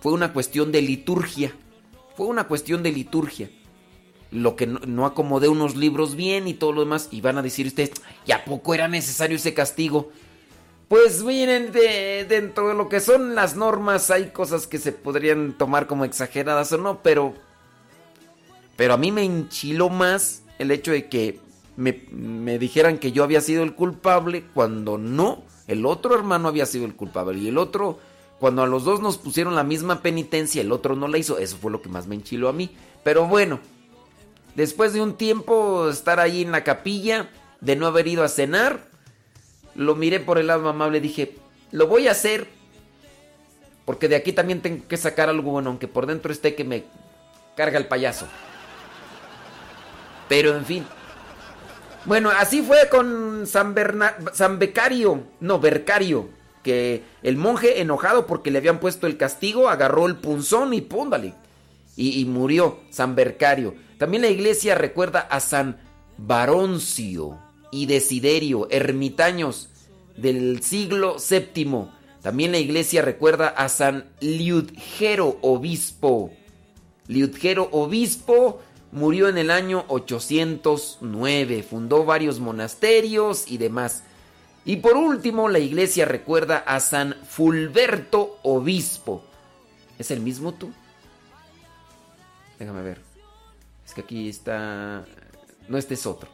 Fue 0.00 0.12
una 0.12 0.32
cuestión 0.32 0.72
de 0.72 0.82
liturgia. 0.82 1.54
Fue 2.16 2.26
una 2.26 2.44
cuestión 2.44 2.82
de 2.82 2.92
liturgia. 2.92 3.50
Lo 4.30 4.56
que 4.56 4.66
no, 4.66 4.78
no 4.86 5.06
acomodé 5.06 5.48
unos 5.48 5.76
libros 5.76 6.14
bien 6.14 6.48
y 6.48 6.54
todo 6.54 6.72
lo 6.72 6.80
demás. 6.80 7.08
Y 7.10 7.20
van 7.20 7.36
a 7.36 7.42
decir 7.42 7.66
ustedes, 7.66 7.92
¿y 8.26 8.32
a 8.32 8.44
poco 8.44 8.74
era 8.74 8.88
necesario 8.88 9.36
ese 9.36 9.54
castigo? 9.54 10.10
Pues 10.90 11.22
miren, 11.22 11.70
de- 11.70 12.26
dentro 12.28 12.66
de 12.66 12.74
lo 12.74 12.88
que 12.88 12.98
son 12.98 13.36
las 13.36 13.54
normas 13.54 14.10
hay 14.10 14.30
cosas 14.30 14.66
que 14.66 14.78
se 14.78 14.90
podrían 14.90 15.52
tomar 15.56 15.86
como 15.86 16.04
exageradas 16.04 16.72
o 16.72 16.78
no, 16.78 17.00
pero... 17.00 17.32
Pero 18.76 18.94
a 18.94 18.96
mí 18.96 19.12
me 19.12 19.22
enchiló 19.22 19.88
más 19.88 20.42
el 20.58 20.72
hecho 20.72 20.90
de 20.90 21.08
que 21.08 21.38
me, 21.76 22.02
me 22.10 22.58
dijeran 22.58 22.98
que 22.98 23.12
yo 23.12 23.22
había 23.22 23.40
sido 23.40 23.62
el 23.62 23.76
culpable 23.76 24.42
cuando 24.52 24.98
no, 24.98 25.44
el 25.68 25.86
otro 25.86 26.16
hermano 26.16 26.48
había 26.48 26.66
sido 26.66 26.86
el 26.86 26.96
culpable. 26.96 27.38
Y 27.38 27.46
el 27.46 27.58
otro, 27.58 28.00
cuando 28.40 28.64
a 28.64 28.66
los 28.66 28.82
dos 28.82 28.98
nos 29.00 29.16
pusieron 29.16 29.54
la 29.54 29.62
misma 29.62 30.02
penitencia, 30.02 30.60
el 30.60 30.72
otro 30.72 30.96
no 30.96 31.06
la 31.06 31.18
hizo. 31.18 31.38
Eso 31.38 31.56
fue 31.56 31.70
lo 31.70 31.82
que 31.82 31.88
más 31.88 32.08
me 32.08 32.16
enchiló 32.16 32.48
a 32.48 32.52
mí. 32.52 32.68
Pero 33.04 33.28
bueno, 33.28 33.60
después 34.56 34.92
de 34.92 35.02
un 35.02 35.14
tiempo 35.14 35.88
estar 35.88 36.18
ahí 36.18 36.42
en 36.42 36.50
la 36.50 36.64
capilla, 36.64 37.30
de 37.60 37.76
no 37.76 37.86
haber 37.86 38.08
ido 38.08 38.24
a 38.24 38.28
cenar, 38.28 38.89
lo 39.80 39.96
miré 39.96 40.20
por 40.20 40.38
el 40.38 40.48
lado 40.48 40.68
amable, 40.68 41.00
dije, 41.00 41.36
lo 41.72 41.86
voy 41.86 42.06
a 42.06 42.10
hacer. 42.12 42.46
Porque 43.86 44.08
de 44.08 44.16
aquí 44.16 44.32
también 44.32 44.60
tengo 44.60 44.86
que 44.86 44.96
sacar 44.98 45.30
algo 45.30 45.50
bueno, 45.52 45.70
aunque 45.70 45.88
por 45.88 46.06
dentro 46.06 46.30
esté 46.30 46.54
que 46.54 46.64
me 46.64 46.84
carga 47.56 47.78
el 47.78 47.86
payaso. 47.88 48.26
Pero 50.28 50.54
en 50.54 50.64
fin. 50.66 50.86
Bueno, 52.04 52.30
así 52.30 52.62
fue 52.62 52.88
con 52.90 53.46
San, 53.46 53.74
Berna- 53.74 54.16
San 54.32 54.58
Becario, 54.58 55.24
no, 55.40 55.58
Bercario, 55.58 56.28
que 56.62 57.02
el 57.22 57.36
monje 57.36 57.80
enojado 57.80 58.26
porque 58.26 58.50
le 58.50 58.58
habían 58.58 58.80
puesto 58.80 59.06
el 59.06 59.16
castigo, 59.16 59.68
agarró 59.68 60.06
el 60.06 60.16
punzón 60.16 60.74
y 60.74 60.82
púndale. 60.82 61.34
Y, 61.96 62.20
y 62.20 62.26
murió 62.26 62.80
San 62.90 63.14
Bercario. 63.14 63.74
También 63.98 64.22
la 64.22 64.28
iglesia 64.28 64.74
recuerda 64.74 65.20
a 65.20 65.40
San 65.40 65.78
Baroncio 66.18 67.38
y 67.72 67.86
Desiderio, 67.86 68.68
ermitaños 68.70 69.69
del 70.20 70.62
siglo 70.62 71.16
VII. 71.18 71.88
También 72.22 72.52
la 72.52 72.58
iglesia 72.58 73.02
recuerda 73.02 73.48
a 73.48 73.68
San 73.68 74.10
Liudgero, 74.20 75.38
obispo. 75.40 76.32
Liudgero, 77.06 77.68
obispo, 77.72 78.60
murió 78.92 79.28
en 79.28 79.38
el 79.38 79.50
año 79.50 79.84
809. 79.88 81.62
Fundó 81.62 82.04
varios 82.04 82.40
monasterios 82.40 83.50
y 83.50 83.58
demás. 83.58 84.04
Y 84.64 84.76
por 84.76 84.96
último, 84.96 85.48
la 85.48 85.58
iglesia 85.58 86.04
recuerda 86.04 86.58
a 86.58 86.80
San 86.80 87.16
Fulberto, 87.26 88.38
obispo. 88.42 89.24
¿Es 89.98 90.10
el 90.10 90.20
mismo 90.20 90.52
tú? 90.52 90.70
Déjame 92.58 92.82
ver. 92.82 93.00
Es 93.86 93.94
que 93.94 94.02
aquí 94.02 94.28
está... 94.28 95.04
No, 95.68 95.78
este 95.78 95.94
es 95.94 96.06
otro. 96.06 96.28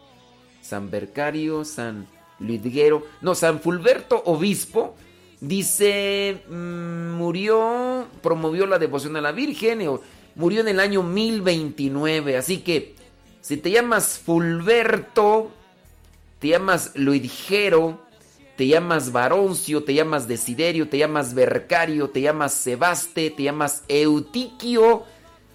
San 0.61 0.91
Bercario, 0.91 1.65
San 1.65 2.09
Lidguero. 2.41 3.05
No, 3.21 3.35
San 3.35 3.61
Fulberto, 3.61 4.23
obispo. 4.27 4.95
Dice, 5.41 6.43
mm, 6.49 7.13
murió, 7.13 8.07
promovió 8.23 8.67
la 8.67 8.79
devoción 8.79 9.17
a 9.17 9.21
la 9.21 9.33
Virgen. 9.33 9.87
o- 9.89 10.01
Murió 10.35 10.61
en 10.61 10.69
el 10.69 10.81
año 10.81 11.03
1029. 11.03 12.37
Así 12.37 12.59
que, 12.59 12.95
si 13.41 13.57
te 13.57 13.71
llamas 13.71 14.19
Fulberto, 14.25 15.51
te 16.41 16.49
llamas 16.49 16.93
Luidgero, 16.95 17.99
te 18.57 18.67
llamas 18.67 19.13
Baroncio, 19.13 19.83
te 19.85 19.95
llamas 19.95 20.29
Desiderio, 20.29 20.89
te 20.89 20.99
llamas 20.99 21.33
Bercario, 21.35 22.11
te 22.11 22.21
llamas 22.21 22.53
Sebaste, 22.53 23.31
te 23.31 23.45
llamas 23.45 23.83
Eutiquio, 23.89 25.05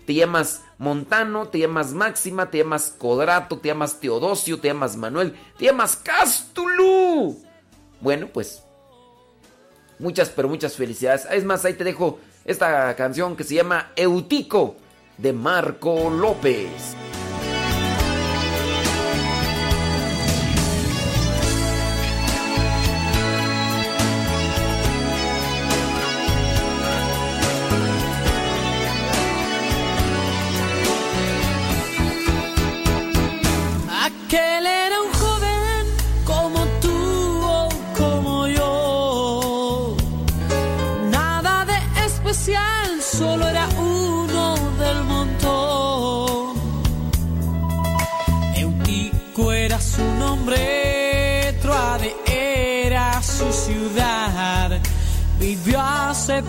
te 0.07 0.15
llamas 0.15 0.63
Montano, 0.81 1.47
te 1.47 1.59
llamas 1.59 1.93
Máxima, 1.93 2.49
te 2.49 2.57
llamas 2.57 2.95
Codrato, 2.97 3.59
te 3.59 3.67
llamas 3.67 3.99
Teodosio, 3.99 4.59
te 4.59 4.69
llamas 4.69 4.97
Manuel, 4.97 5.37
te 5.55 5.65
llamas 5.65 5.95
Cástulu. 5.95 7.37
Bueno, 7.99 8.27
pues 8.33 8.63
muchas, 9.99 10.29
pero 10.29 10.49
muchas 10.49 10.75
felicidades. 10.75 11.27
Es 11.29 11.45
más, 11.45 11.63
ahí 11.65 11.75
te 11.75 11.83
dejo 11.83 12.17
esta 12.45 12.95
canción 12.95 13.35
que 13.35 13.43
se 13.43 13.53
llama 13.53 13.91
Eutico 13.95 14.75
de 15.19 15.33
Marco 15.33 16.09
López. 16.09 16.95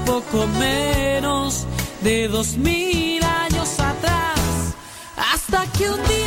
Poco 0.05 0.47
menos 0.59 1.67
de 2.03 2.29
dos 2.29 2.57
mil 2.57 3.23
años 3.23 3.79
atrás. 3.79 4.75
Hasta 5.17 5.67
que 5.73 5.91
un 5.91 6.03
día 6.05 6.22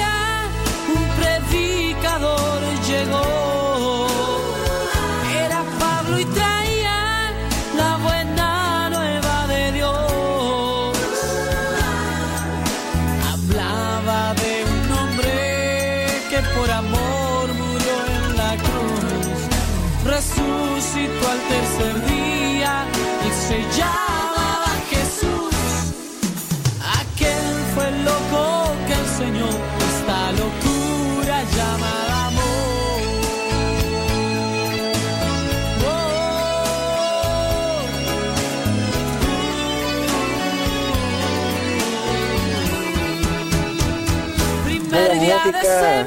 música, 45.64 46.06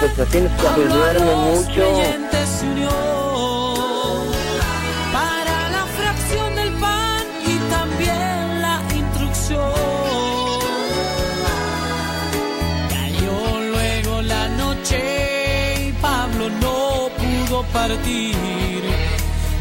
porque 0.00 0.68
a 0.68 0.94
duerme 0.94 1.26
los 1.26 1.66
mucho. 1.66 1.82
para 5.12 5.70
la 5.70 5.84
fracción 5.96 6.54
del 6.56 6.72
pan 6.74 7.24
y 7.46 7.56
también 7.70 8.62
la 8.62 8.82
instrucción. 8.94 9.72
Cayó 12.88 13.60
luego 13.72 14.22
la 14.22 14.48
noche 14.48 15.88
y 15.88 15.92
Pablo 16.00 16.50
no 16.60 17.08
pudo 17.18 17.62
partir. 17.72 18.82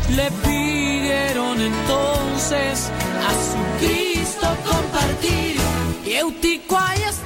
Le 0.09 0.29
pidieron 0.45 1.59
entonces 1.59 2.91
a 3.27 3.31
su 3.49 3.59
Cristo 3.79 4.47
compartir. 4.69 5.57
Y 6.05 6.13
Eutico 6.15 6.77
ahí 6.77 7.01
estaba 7.01 7.22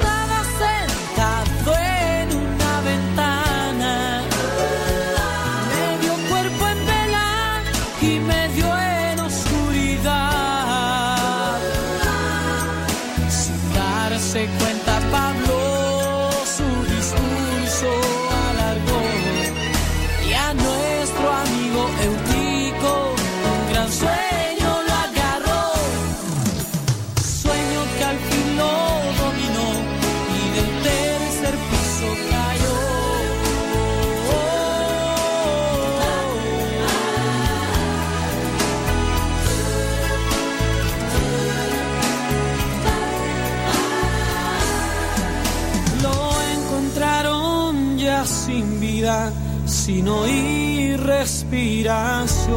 sin 50.07 50.13
oír 50.13 50.99
respiración. 51.01 52.47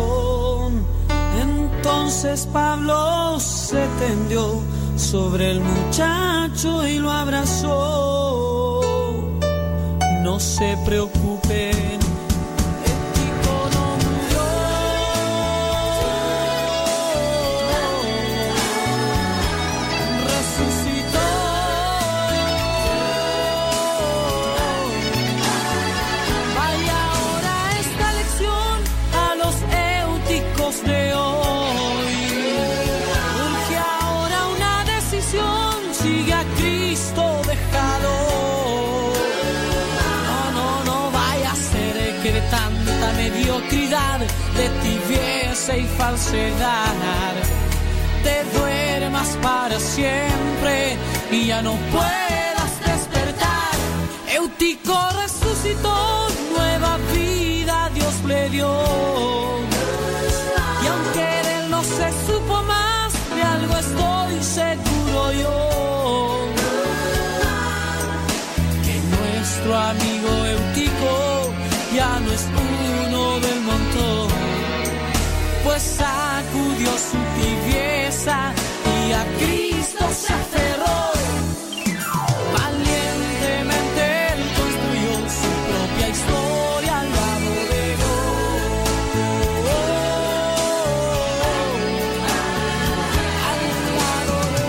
Entonces 1.40 2.48
Pablo 2.52 3.40
se 3.40 3.86
tendió 3.98 4.60
sobre 4.96 5.50
el 5.50 5.60
muchacho 5.60 6.86
y 6.86 6.98
lo 6.98 7.10
abrazó. 7.10 8.80
No 10.22 10.38
se 10.38 10.76
preocupen. 10.84 11.19
Y 45.76 45.84
falsedad, 45.84 47.34
te 48.24 48.44
duermas 48.58 49.28
para 49.42 49.78
siempre 49.78 50.96
y 51.30 51.46
ya 51.46 51.62
no 51.62 51.74
puedas 51.92 52.72
despertar. 52.84 53.74
Eutico 54.34 54.98
resucitó, 55.22 56.28
nueva 56.56 56.98
vida 57.14 57.90
Dios 57.94 58.14
le 58.26 58.50
dio. 58.50 58.70
Y 60.82 60.86
aunque 60.86 61.26
de 61.46 61.64
él 61.64 61.70
no 61.70 61.82
se 61.82 62.10
supo 62.26 62.62
más, 62.62 63.12
de 63.34 63.42
algo 63.42 63.76
estoy 63.76 64.42
seguro 64.42 65.32
yo. 65.32 66.46
Que 68.84 68.94
nuestro 69.16 69.76
amigo 69.78 70.09
y 78.26 79.12
a 79.12 79.24
Cristo 79.38 80.04
se 80.12 80.30
aferró. 80.30 81.00
Valientemente 82.52 84.02
él 84.34 84.40
construyó 84.58 85.12
su 85.40 85.52
propia 85.70 86.06
historia 86.10 87.00
al 87.00 87.08
lado 87.10 87.50
de 87.70 87.96
Al 93.48 93.60
lado 93.96 94.36
de 94.52 94.68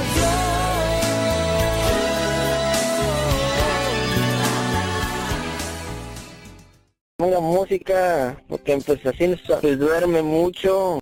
Ponga 7.17 7.41
música, 7.41 7.99
porque 8.47 8.77
pues 8.77 9.05
así 9.05 9.35
pues, 9.61 9.77
duerme 9.77 10.21
mucho. 10.21 11.00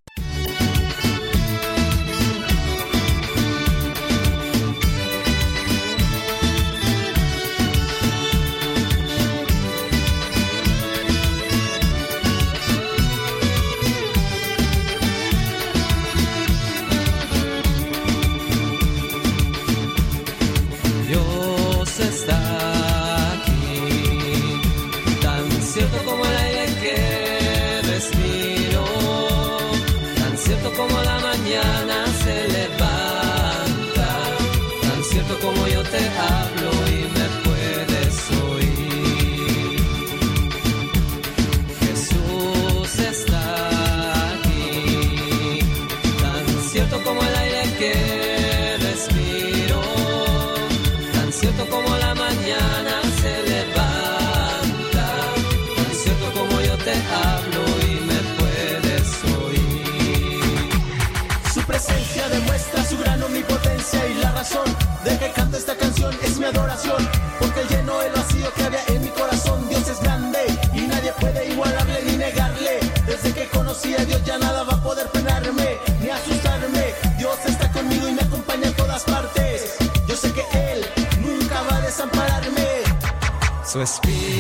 Su 83.72 83.80
espíritu 83.82 84.39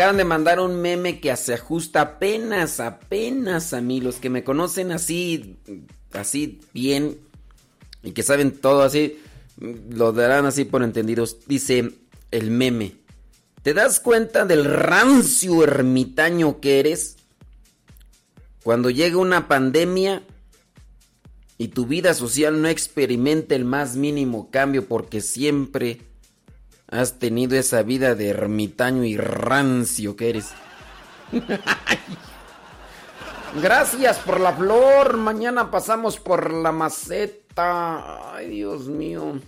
acaban 0.00 0.16
de 0.16 0.24
mandar 0.24 0.60
un 0.60 0.80
meme 0.80 1.20
que 1.20 1.36
se 1.36 1.52
ajusta 1.52 2.00
apenas, 2.00 2.80
apenas 2.80 3.74
a 3.74 3.82
mí. 3.82 4.00
Los 4.00 4.16
que 4.16 4.30
me 4.30 4.42
conocen 4.42 4.92
así, 4.92 5.58
así 6.14 6.62
bien 6.72 7.18
y 8.02 8.12
que 8.12 8.22
saben 8.22 8.52
todo 8.52 8.80
así, 8.80 9.20
lo 9.58 10.12
darán 10.12 10.46
así 10.46 10.64
por 10.64 10.82
entendidos. 10.82 11.40
Dice 11.46 11.92
el 12.30 12.50
meme. 12.50 12.96
¿Te 13.62 13.74
das 13.74 14.00
cuenta 14.00 14.46
del 14.46 14.64
rancio 14.64 15.64
ermitaño 15.64 16.60
que 16.60 16.80
eres? 16.80 17.16
Cuando 18.62 18.88
llega 18.88 19.18
una 19.18 19.48
pandemia 19.48 20.22
y 21.58 21.68
tu 21.68 21.84
vida 21.84 22.14
social 22.14 22.62
no 22.62 22.68
experimenta 22.68 23.54
el 23.54 23.66
más 23.66 23.96
mínimo 23.96 24.50
cambio 24.50 24.86
porque 24.86 25.20
siempre 25.20 26.00
has 26.90 27.18
tenido 27.18 27.56
esa 27.56 27.82
vida 27.82 28.14
de 28.14 28.28
ermitaño 28.28 29.04
y 29.04 29.16
rancio 29.16 30.16
que 30.16 30.30
eres. 30.30 30.50
Gracias 33.62 34.18
por 34.18 34.40
la 34.40 34.52
flor. 34.52 35.16
Mañana 35.16 35.70
pasamos 35.70 36.18
por 36.18 36.52
la 36.52 36.72
maceta. 36.72 38.34
Ay, 38.34 38.50
Dios 38.50 38.86
mío. 38.86 39.40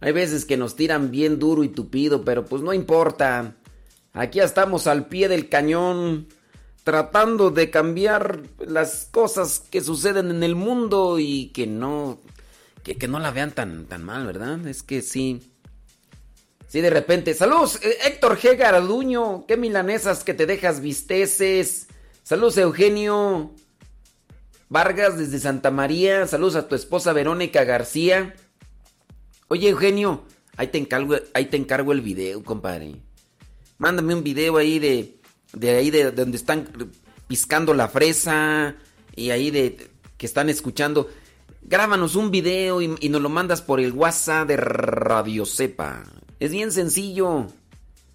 Hay 0.00 0.12
veces 0.12 0.44
que 0.44 0.56
nos 0.56 0.76
tiran 0.76 1.10
bien 1.10 1.38
duro 1.38 1.64
y 1.64 1.68
tupido, 1.68 2.24
pero 2.24 2.44
pues 2.44 2.62
no 2.62 2.72
importa. 2.72 3.56
Aquí 4.12 4.38
estamos 4.40 4.86
al 4.86 5.06
pie 5.06 5.28
del 5.28 5.48
cañón, 5.48 6.28
tratando 6.84 7.50
de 7.50 7.70
cambiar 7.70 8.42
las 8.58 9.08
cosas 9.10 9.60
que 9.60 9.80
suceden 9.80 10.30
en 10.30 10.42
el 10.42 10.54
mundo 10.54 11.18
y 11.18 11.48
que 11.48 11.66
no, 11.66 12.20
que, 12.88 12.96
que 12.96 13.08
no 13.08 13.18
la 13.18 13.30
vean 13.30 13.52
tan, 13.52 13.84
tan 13.84 14.02
mal, 14.02 14.26
¿verdad? 14.26 14.66
Es 14.66 14.82
que 14.82 15.02
sí. 15.02 15.52
Sí, 16.68 16.80
de 16.80 16.90
repente. 16.90 17.34
Saludos, 17.34 17.78
eh, 17.82 17.98
Héctor 18.06 18.38
G. 18.38 18.56
Garduño. 18.56 19.46
Qué 19.46 19.56
milanesas 19.56 20.24
que 20.24 20.34
te 20.34 20.46
dejas 20.46 20.80
visteces. 20.80 21.88
Saludos, 22.22 22.56
Eugenio 22.58 23.54
Vargas 24.70 25.18
desde 25.18 25.38
Santa 25.38 25.70
María. 25.70 26.26
Saludos 26.26 26.56
a 26.56 26.68
tu 26.68 26.74
esposa 26.74 27.12
Verónica 27.12 27.64
García. 27.64 28.34
Oye, 29.48 29.68
Eugenio, 29.68 30.24
ahí 30.56 30.68
te 30.68 30.78
encargo, 30.78 31.16
ahí 31.34 31.46
te 31.46 31.56
encargo 31.56 31.92
el 31.92 32.00
video, 32.00 32.42
compadre. 32.42 32.96
Mándame 33.78 34.14
un 34.14 34.22
video 34.22 34.56
ahí 34.56 34.78
de, 34.78 35.20
de 35.52 35.70
ahí 35.70 35.90
de 35.90 36.10
donde 36.10 36.36
están 36.36 36.68
piscando 37.26 37.72
la 37.72 37.88
fresa 37.88 38.76
y 39.14 39.30
ahí 39.30 39.50
de 39.50 39.90
que 40.16 40.26
están 40.26 40.48
escuchando. 40.48 41.08
Grábanos 41.68 42.16
un 42.16 42.30
video 42.30 42.80
y, 42.80 42.88
nos 43.10 43.20
lo 43.20 43.28
mandas 43.28 43.60
por 43.60 43.78
el 43.78 43.92
WhatsApp 43.92 44.48
de 44.48 44.56
Radio 44.56 45.44
Cepa. 45.44 46.02
Es 46.40 46.50
bien 46.50 46.72
sencillo. 46.72 47.48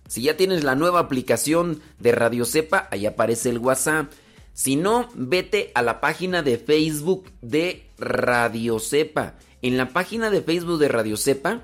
Si 0.08 0.24
ya 0.24 0.36
tienes 0.36 0.64
la 0.64 0.74
nueva 0.74 1.02
aplicación 1.02 1.80
de 2.00 2.14
Radio 2.14 2.46
Cepa, 2.46 2.88
ahí 2.90 3.06
aparece 3.06 3.52
el 3.52 3.60
WhatsApp. 3.60 4.12
Si 4.54 4.76
no, 4.76 5.08
vete 5.14 5.72
a 5.76 5.84
la 5.84 6.02
página 6.02 6.42
de 6.42 6.58
Facebook 6.58 7.30
de 7.44 7.86
Radio 8.00 8.80
Cepa. 8.80 9.36
En 9.62 9.78
la 9.78 9.90
página 9.90 10.32
de 10.32 10.42
Facebook 10.42 10.80
de 10.80 10.88
Radio 10.88 11.16
Cepa, 11.16 11.62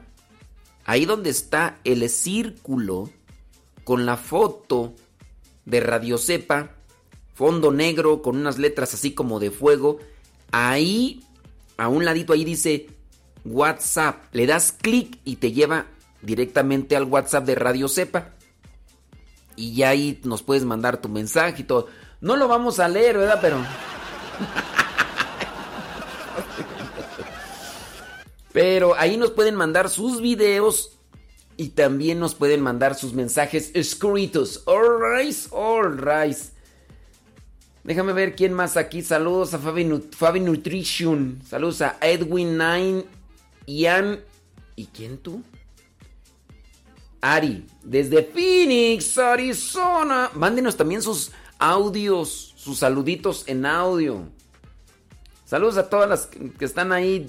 ahí 0.86 1.06
donde 1.06 1.32
está 1.32 1.80
el 1.86 2.08
círculo 2.08 3.10
con 3.84 4.06
la 4.06 4.16
foto 4.16 4.94
de 5.66 5.80
Radio 5.80 6.20
Cepa, 6.20 6.70
fondo 7.34 7.72
negro 7.72 8.22
con 8.22 8.38
unas 8.38 8.60
letras 8.60 8.94
así 8.94 9.16
como 9.16 9.40
de 9.40 9.50
fuego, 9.50 9.98
ahí, 10.52 11.24
a 11.80 11.88
un 11.88 12.04
ladito 12.04 12.34
ahí 12.34 12.44
dice 12.44 12.88
WhatsApp. 13.46 14.26
Le 14.34 14.46
das 14.46 14.74
clic 14.74 15.20
y 15.24 15.38
te 15.38 15.54
lleva 15.54 15.86
directamente 16.22 16.98
al 16.98 17.06
WhatsApp 17.06 17.46
de 17.46 17.56
Radio 17.56 17.88
Cepa. 17.88 18.34
Y 19.56 19.76
ya 19.76 19.90
ahí 19.90 20.20
nos 20.26 20.44
puedes 20.44 20.66
mandar 20.66 20.98
tu 21.02 21.08
mensaje 21.08 21.62
y 21.62 21.66
todo. 21.66 21.88
No 22.20 22.36
lo 22.36 22.50
vamos 22.50 22.80
a 22.80 22.90
leer, 22.90 23.18
¿verdad? 23.18 23.40
Pero... 23.42 23.58
Pero 28.52 28.96
ahí 28.96 29.16
nos 29.16 29.32
pueden 29.32 29.56
mandar 29.56 29.90
sus 29.90 30.22
videos 30.22 30.98
y 31.56 31.70
también 31.70 32.20
nos 32.20 32.36
pueden 32.36 32.60
mandar 32.62 32.96
sus 32.96 33.14
mensajes 33.14 33.72
escritos. 33.74 34.64
Alright, 34.66 35.36
alright. 35.54 36.38
Déjame 37.90 38.14
ver 38.14 38.36
quién 38.36 38.54
más 38.54 38.78
aquí. 38.78 39.02
Saludos 39.02 39.56
a 39.56 39.58
Fabi, 39.58 39.84
Nut- 39.84 40.14
Fabi 40.16 40.40
Nutrition. 40.40 41.42
Saludos 41.44 41.82
a 41.82 41.98
Edwin 42.02 42.56
Nine, 42.56 43.04
Ian. 43.66 44.20
¿Y 44.76 44.86
quién 44.86 45.18
tú? 45.18 45.42
Ari, 47.20 47.66
desde 47.84 48.22
Phoenix, 48.22 49.18
Arizona. 49.18 50.30
Mándenos 50.36 50.78
también 50.78 51.02
sus 51.02 51.32
audios, 51.58 52.54
sus 52.58 52.78
saluditos 52.78 53.44
en 53.48 53.66
audio. 53.66 54.22
Saludos 55.46 55.78
a 55.78 55.90
todas 55.90 56.08
las 56.08 56.28
que 56.28 56.66
están 56.66 56.92
ahí. 56.92 57.28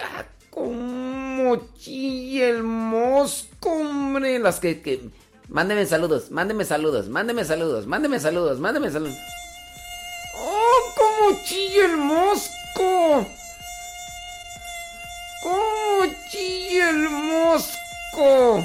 Ah, 0.00 0.24
como 0.50 1.56
chilla 1.76 2.48
el 2.50 2.62
mosco, 2.62 3.72
hombre. 3.72 4.38
Las 4.38 4.60
que, 4.60 4.80
que. 4.82 5.10
Saludos, 5.86 6.30
mándeme 6.30 6.64
saludos, 6.64 7.08
mándeme 7.08 7.44
saludos, 7.44 7.86
mándeme 7.88 8.20
saludos, 8.20 8.60
mándeme 8.60 8.90
saludos. 8.90 9.16
Chilla 11.44 11.84
el 11.86 11.96
mosco? 11.96 13.26
¿Cómo 15.42 16.12
chilla 16.30 16.90
el 16.90 17.08
mosco? 17.10 18.64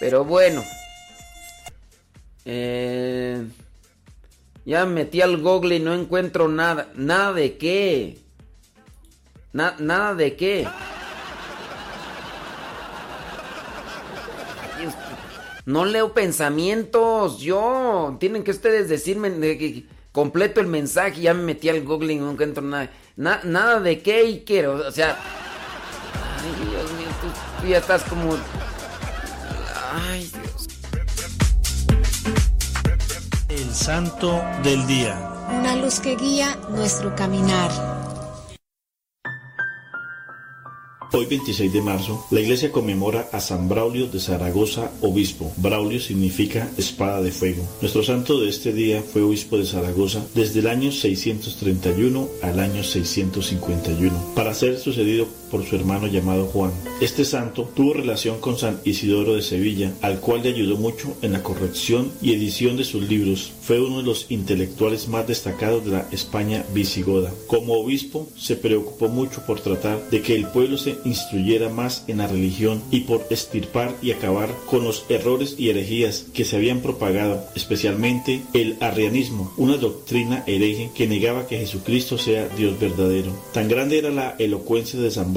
Pero 0.00 0.24
bueno. 0.24 0.64
Eh, 2.44 3.46
ya 4.64 4.84
me 4.86 4.94
metí 5.04 5.20
al 5.20 5.36
google 5.38 5.76
y 5.76 5.80
no 5.80 5.94
encuentro 5.94 6.48
nada. 6.48 6.88
¿Nada 6.94 7.32
de 7.32 7.56
qué? 7.58 8.18
Na- 9.52 9.76
¿Nada 9.78 10.14
de 10.14 10.36
qué? 10.36 10.66
No 15.66 15.84
leo 15.84 16.14
pensamientos, 16.14 17.40
yo. 17.40 18.16
Tienen 18.20 18.42
que 18.42 18.52
ustedes 18.52 18.88
decirme 18.88 19.30
de 19.30 19.58
que 19.58 19.86
completo 20.18 20.60
el 20.60 20.66
mensaje. 20.66 21.20
Ya 21.20 21.32
me 21.32 21.44
metí 21.44 21.68
al 21.68 21.84
google 21.84 22.12
y 22.12 22.16
no 22.16 22.32
encuentro 22.32 22.60
nada. 22.60 22.90
Na- 23.14 23.40
nada 23.44 23.78
de 23.78 24.02
qué 24.02 24.24
y 24.24 24.40
quiero. 24.44 24.74
O 24.74 24.90
sea. 24.90 25.16
Ay, 26.40 26.70
Dios 26.70 26.92
mío, 26.94 27.06
tú, 27.20 27.28
tú 27.62 27.68
ya 27.68 27.78
estás 27.78 28.02
como. 28.02 28.36
Ay, 30.10 30.28
Dios. 30.34 30.66
El 33.48 33.72
santo 33.72 34.42
del 34.64 34.84
día. 34.88 35.16
Una 35.50 35.76
luz 35.76 36.00
que 36.00 36.16
guía 36.16 36.58
nuestro 36.68 37.14
caminar. 37.14 37.70
Hoy 41.10 41.24
26 41.24 41.72
de 41.72 41.80
marzo, 41.80 42.26
la 42.30 42.40
iglesia 42.40 42.70
conmemora 42.70 43.30
a 43.32 43.40
San 43.40 43.66
Braulio 43.66 44.08
de 44.08 44.20
Zaragoza, 44.20 44.90
obispo. 45.00 45.50
Braulio 45.56 46.00
significa 46.00 46.68
espada 46.76 47.22
de 47.22 47.32
fuego. 47.32 47.66
Nuestro 47.80 48.02
santo 48.02 48.38
de 48.38 48.50
este 48.50 48.74
día 48.74 49.02
fue 49.02 49.22
obispo 49.22 49.56
de 49.56 49.64
Zaragoza 49.64 50.22
desde 50.34 50.60
el 50.60 50.66
año 50.66 50.92
631 50.92 52.28
al 52.42 52.60
año 52.60 52.84
651, 52.84 54.34
para 54.34 54.52
ser 54.52 54.78
sucedido 54.78 55.26
por 55.50 55.64
su 55.64 55.76
hermano 55.76 56.06
llamado 56.06 56.46
Juan. 56.46 56.72
Este 57.00 57.24
santo 57.24 57.68
tuvo 57.74 57.94
relación 57.94 58.40
con 58.40 58.58
San 58.58 58.80
Isidoro 58.84 59.34
de 59.34 59.42
Sevilla, 59.42 59.92
al 60.02 60.20
cual 60.20 60.42
le 60.42 60.50
ayudó 60.50 60.76
mucho 60.76 61.16
en 61.22 61.32
la 61.32 61.42
corrección 61.42 62.12
y 62.22 62.32
edición 62.32 62.76
de 62.76 62.84
sus 62.84 63.08
libros. 63.08 63.52
Fue 63.62 63.80
uno 63.80 63.98
de 63.98 64.04
los 64.04 64.26
intelectuales 64.30 65.08
más 65.08 65.26
destacados 65.26 65.84
de 65.84 65.92
la 65.92 66.08
España 66.12 66.64
visigoda. 66.72 67.32
Como 67.46 67.74
obispo, 67.74 68.28
se 68.36 68.56
preocupó 68.56 69.08
mucho 69.08 69.44
por 69.46 69.60
tratar 69.60 70.10
de 70.10 70.22
que 70.22 70.34
el 70.34 70.46
pueblo 70.46 70.78
se 70.78 70.96
instruyera 71.04 71.68
más 71.68 72.04
en 72.08 72.18
la 72.18 72.26
religión 72.26 72.82
y 72.90 73.00
por 73.00 73.26
estirpar 73.30 73.94
y 74.02 74.12
acabar 74.12 74.50
con 74.70 74.84
los 74.84 75.04
errores 75.08 75.54
y 75.58 75.70
herejías 75.70 76.26
que 76.32 76.44
se 76.44 76.56
habían 76.56 76.80
propagado, 76.80 77.44
especialmente 77.54 78.42
el 78.54 78.76
arrianismo, 78.80 79.52
una 79.56 79.76
doctrina 79.76 80.44
hereje 80.46 80.90
que 80.94 81.06
negaba 81.06 81.46
que 81.46 81.58
Jesucristo 81.58 82.18
sea 82.18 82.48
Dios 82.48 82.78
verdadero. 82.78 83.32
Tan 83.52 83.68
grande 83.68 83.98
era 83.98 84.10
la 84.10 84.34
elocuencia 84.38 85.00
de 85.00 85.10
San 85.10 85.34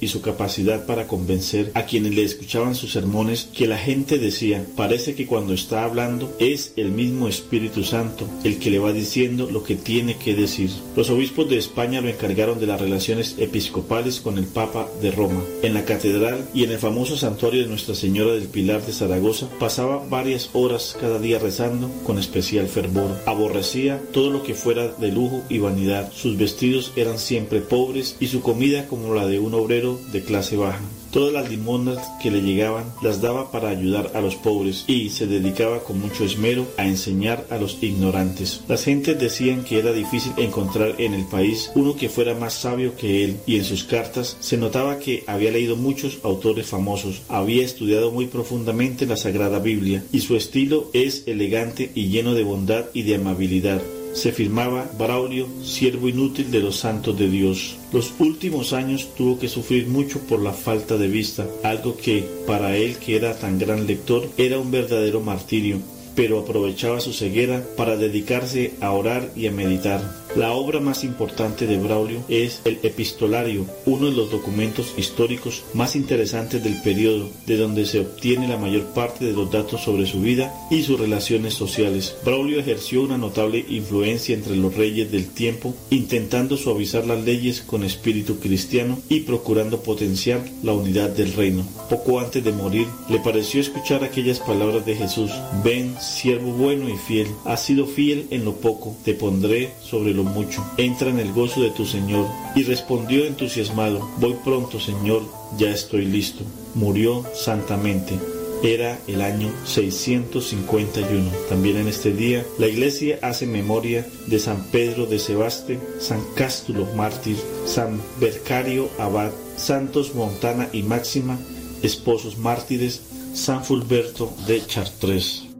Y 0.00 0.08
su 0.08 0.22
capacidad 0.22 0.86
para 0.86 1.06
convencer 1.06 1.70
a 1.74 1.84
quienes 1.84 2.14
le 2.14 2.22
escuchaban 2.22 2.74
sus 2.74 2.92
sermones 2.92 3.48
que 3.54 3.66
la 3.66 3.76
gente 3.76 4.18
decía, 4.18 4.64
parece 4.76 5.14
que 5.14 5.26
cuando 5.26 5.52
está 5.52 5.84
hablando 5.84 6.34
es 6.38 6.72
el 6.76 6.90
mismo 6.90 7.28
Espíritu 7.28 7.84
Santo 7.84 8.26
el 8.44 8.58
que 8.58 8.70
le 8.70 8.78
va 8.78 8.92
diciendo 8.92 9.48
lo 9.50 9.62
que 9.62 9.76
tiene 9.76 10.16
que 10.16 10.34
decir. 10.34 10.70
Los 10.96 11.10
obispos 11.10 11.50
de 11.50 11.58
España 11.58 12.00
lo 12.00 12.08
encargaron 12.08 12.60
de 12.60 12.66
las 12.66 12.80
relaciones 12.80 13.36
episcopales 13.38 14.20
con 14.20 14.38
el 14.38 14.46
Papa 14.46 14.88
de 15.02 15.10
Roma. 15.10 15.42
En 15.62 15.74
la 15.74 15.84
catedral 15.84 16.48
y 16.54 16.64
en 16.64 16.70
el 16.70 16.78
famoso 16.78 17.16
santuario 17.18 17.62
de 17.62 17.68
Nuestra 17.68 17.94
Señora 17.94 18.32
del 18.32 18.48
Pilar 18.48 18.84
de 18.86 18.92
Zaragoza 18.92 19.48
pasaba 19.60 20.02
varias 20.08 20.48
horas 20.54 20.96
cada 20.98 21.18
día 21.18 21.38
rezando 21.38 21.90
con 22.04 22.18
especial 22.18 22.68
fervor. 22.68 23.20
Aborrecía 23.26 24.00
todo 24.12 24.30
lo 24.30 24.42
que 24.42 24.54
fuera 24.54 24.88
de 24.88 25.12
lujo 25.12 25.42
y 25.50 25.58
vanidad. 25.58 26.10
Sus 26.14 26.38
vestidos 26.38 26.92
eran 26.96 27.18
siempre 27.18 27.60
pobres 27.60 28.16
y 28.18 28.28
su 28.28 28.40
comida 28.40 28.86
como 28.86 29.14
la 29.14 29.26
de 29.26 29.41
un 29.42 29.54
obrero 29.54 30.00
de 30.12 30.22
clase 30.22 30.56
baja. 30.56 30.80
Todas 31.10 31.34
las 31.34 31.50
limonas 31.50 31.98
que 32.22 32.30
le 32.30 32.40
llegaban 32.40 32.86
las 33.02 33.20
daba 33.20 33.50
para 33.50 33.68
ayudar 33.68 34.12
a 34.14 34.22
los 34.22 34.34
pobres 34.34 34.84
y 34.86 35.10
se 35.10 35.26
dedicaba 35.26 35.80
con 35.80 36.00
mucho 36.00 36.24
esmero 36.24 36.66
a 36.78 36.86
enseñar 36.86 37.46
a 37.50 37.58
los 37.58 37.82
ignorantes. 37.82 38.62
Las 38.66 38.84
gentes 38.84 39.20
decían 39.20 39.62
que 39.62 39.78
era 39.78 39.92
difícil 39.92 40.32
encontrar 40.38 40.94
en 40.96 41.12
el 41.12 41.26
país 41.26 41.70
uno 41.74 41.96
que 41.96 42.08
fuera 42.08 42.34
más 42.34 42.54
sabio 42.54 42.96
que 42.96 43.24
él 43.24 43.36
y 43.46 43.56
en 43.56 43.64
sus 43.64 43.84
cartas 43.84 44.38
se 44.40 44.56
notaba 44.56 44.98
que 44.98 45.24
había 45.26 45.50
leído 45.50 45.76
muchos 45.76 46.18
autores 46.22 46.66
famosos, 46.66 47.20
había 47.28 47.62
estudiado 47.62 48.10
muy 48.10 48.26
profundamente 48.26 49.04
la 49.04 49.18
Sagrada 49.18 49.58
Biblia 49.58 50.02
y 50.12 50.20
su 50.20 50.34
estilo 50.34 50.88
es 50.94 51.24
elegante 51.26 51.90
y 51.94 52.08
lleno 52.08 52.32
de 52.32 52.44
bondad 52.44 52.86
y 52.94 53.02
de 53.02 53.16
amabilidad 53.16 53.82
se 54.12 54.32
firmaba 54.32 54.90
Braulio, 54.98 55.48
siervo 55.62 56.08
inútil 56.08 56.50
de 56.50 56.60
los 56.60 56.76
santos 56.76 57.18
de 57.18 57.28
Dios. 57.28 57.76
Los 57.92 58.12
últimos 58.18 58.72
años 58.72 59.08
tuvo 59.16 59.38
que 59.38 59.48
sufrir 59.48 59.86
mucho 59.86 60.20
por 60.20 60.42
la 60.42 60.52
falta 60.52 60.96
de 60.96 61.08
vista, 61.08 61.46
algo 61.62 61.96
que, 61.96 62.24
para 62.46 62.76
él 62.76 62.96
que 62.96 63.16
era 63.16 63.38
tan 63.38 63.58
gran 63.58 63.86
lector, 63.86 64.28
era 64.36 64.58
un 64.58 64.70
verdadero 64.70 65.20
martirio, 65.20 65.78
pero 66.14 66.40
aprovechaba 66.40 67.00
su 67.00 67.12
ceguera 67.12 67.64
para 67.76 67.96
dedicarse 67.96 68.74
a 68.80 68.92
orar 68.92 69.30
y 69.36 69.46
a 69.46 69.52
meditar. 69.52 70.22
La 70.34 70.52
obra 70.52 70.80
más 70.80 71.04
importante 71.04 71.66
de 71.66 71.76
Braulio 71.76 72.24
es 72.28 72.62
el 72.64 72.78
Epistolario, 72.82 73.66
uno 73.84 74.06
de 74.06 74.12
los 74.12 74.30
documentos 74.30 74.94
históricos 74.96 75.62
más 75.74 75.94
interesantes 75.94 76.64
del 76.64 76.80
periodo, 76.80 77.28
de 77.46 77.58
donde 77.58 77.84
se 77.84 78.00
obtiene 78.00 78.48
la 78.48 78.56
mayor 78.56 78.84
parte 78.94 79.26
de 79.26 79.32
los 79.32 79.50
datos 79.50 79.82
sobre 79.82 80.06
su 80.06 80.22
vida 80.22 80.54
y 80.70 80.84
sus 80.84 80.98
relaciones 80.98 81.52
sociales. 81.52 82.16
Braulio 82.24 82.60
ejerció 82.60 83.02
una 83.02 83.18
notable 83.18 83.66
influencia 83.68 84.34
entre 84.34 84.56
los 84.56 84.74
reyes 84.74 85.12
del 85.12 85.28
tiempo, 85.28 85.74
intentando 85.90 86.56
suavizar 86.56 87.06
las 87.06 87.22
leyes 87.22 87.60
con 87.60 87.84
espíritu 87.84 88.38
cristiano 88.38 88.98
y 89.10 89.20
procurando 89.20 89.82
potenciar 89.82 90.42
la 90.62 90.72
unidad 90.72 91.10
del 91.10 91.34
reino. 91.34 91.66
Poco 91.90 92.20
antes 92.20 92.42
de 92.42 92.52
morir, 92.52 92.86
le 93.10 93.18
pareció 93.18 93.60
escuchar 93.60 94.02
aquellas 94.02 94.40
palabras 94.40 94.86
de 94.86 94.96
Jesús, 94.96 95.30
ven, 95.62 95.94
siervo 96.02 96.52
bueno 96.52 96.88
y 96.88 96.96
fiel, 96.96 97.28
has 97.44 97.62
sido 97.62 97.86
fiel 97.86 98.26
en 98.30 98.44
lo 98.44 98.56
poco, 98.56 98.96
te 99.04 99.14
pondré 99.14 99.70
sobre 99.80 100.12
lo 100.12 100.24
mucho, 100.24 100.64
entra 100.76 101.10
en 101.10 101.18
el 101.18 101.32
gozo 101.32 101.62
de 101.62 101.70
tu 101.70 101.86
Señor. 101.86 102.26
Y 102.54 102.64
respondió 102.64 103.24
entusiasmado, 103.24 104.10
voy 104.18 104.36
pronto, 104.44 104.80
Señor, 104.80 105.22
ya 105.56 105.70
estoy 105.70 106.04
listo. 106.04 106.44
Murió 106.74 107.24
santamente. 107.34 108.18
Era 108.62 108.98
el 109.08 109.22
año 109.22 109.50
651. 109.64 111.30
También 111.48 111.78
en 111.78 111.88
este 111.88 112.12
día 112.12 112.46
la 112.58 112.68
iglesia 112.68 113.18
hace 113.20 113.46
memoria 113.46 114.06
de 114.26 114.38
San 114.38 114.64
Pedro 114.70 115.06
de 115.06 115.18
Sebaste, 115.18 115.80
San 115.98 116.22
Cástulo 116.36 116.86
mártir, 116.94 117.36
San 117.66 118.00
Bercario 118.20 118.88
abad, 118.98 119.32
Santos 119.56 120.14
Montana 120.14 120.68
y 120.72 120.84
Máxima, 120.84 121.38
esposos 121.82 122.38
mártires, 122.38 123.02
San 123.34 123.64
Fulberto 123.64 124.32
de 124.46 124.64
Chartres. 124.64 125.51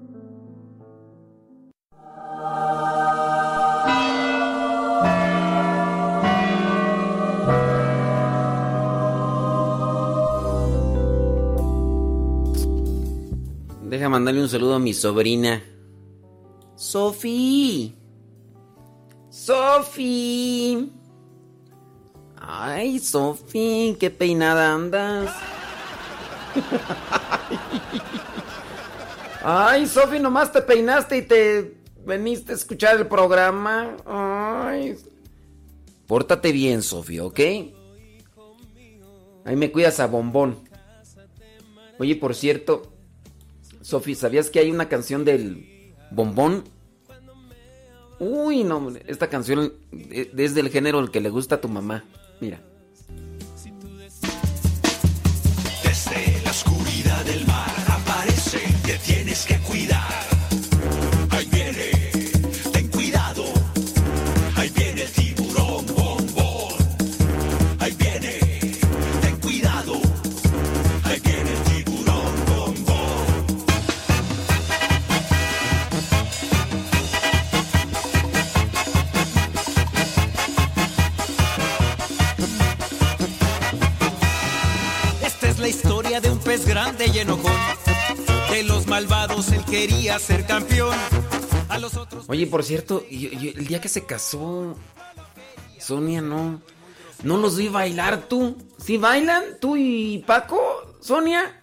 Mandarle 14.33 14.43
un 14.43 14.49
saludo 14.49 14.75
a 14.75 14.79
mi 14.79 14.95
sobrina. 14.95 15.63
Sofi. 16.75 17.95
Sofi. 19.29 20.91
Ay, 22.37 22.99
Sofi, 22.99 23.97
qué 24.01 24.11
peinada 24.11 24.73
andas. 24.73 25.31
Ay, 29.45 29.87
Sofi, 29.87 30.19
nomás 30.19 30.51
te 30.51 30.63
peinaste 30.63 31.19
y 31.19 31.23
te 31.23 31.77
veniste 32.05 32.53
a 32.53 32.55
escuchar 32.55 32.97
el 32.97 33.07
programa. 33.07 33.97
Ay. 34.07 34.97
Pórtate 36.07 36.53
bien, 36.53 36.83
Sofi, 36.83 37.21
¿ok? 37.21 37.41
Ahí 39.45 39.57
me 39.57 39.71
cuidas 39.71 40.01
a 40.01 40.07
bombón. 40.07 40.57
Oye, 41.99 42.17
por 42.17 42.35
cierto, 42.35 42.92
Sofi, 43.83 44.15
¿sabías 44.15 44.51
que 44.51 44.61
hay 44.61 44.71
una 44.71 44.89
canción 44.89 45.25
del 45.25 45.95
bombón? 46.11 46.65
Uy, 48.19 48.63
no, 48.65 48.93
esta 49.07 49.29
canción 49.29 49.73
es 49.93 50.55
del 50.55 50.71
género 50.71 51.01
el 51.01 51.11
que 51.11 51.21
le 51.21 51.29
gusta 51.29 51.57
a 51.57 51.61
tu 51.61 51.69
mamá. 51.69 52.05
Mira. 52.41 52.61
Pez 86.53 86.67
grande 86.67 87.07
y 87.07 87.19
enojón. 87.19 87.51
De 88.51 88.63
los 88.63 88.87
malvados 88.87 89.51
él 89.53 89.65
quería 89.65 90.19
ser 90.19 90.45
campeón. 90.45 90.95
A 91.71 91.79
los 91.79 91.97
otros. 91.97 92.27
Oye, 92.29 92.47
por 92.47 92.63
cierto, 92.63 93.03
yo- 93.11 93.31
yo- 93.31 93.53
el 93.57 93.67
día 93.67 93.81
que 93.81 93.89
se 93.89 94.05
casó 94.05 94.77
Sonia, 95.81 96.21
no. 96.21 96.61
No 97.23 97.39
los 97.39 97.57
vi 97.57 97.69
bailar 97.69 98.29
tú. 98.29 98.57
¿Sí 98.85 98.99
bailan? 98.99 99.43
¿Tú 99.63 99.77
y 99.79 100.19
Paco? 100.27 100.61
¿Sonia? 101.01 101.59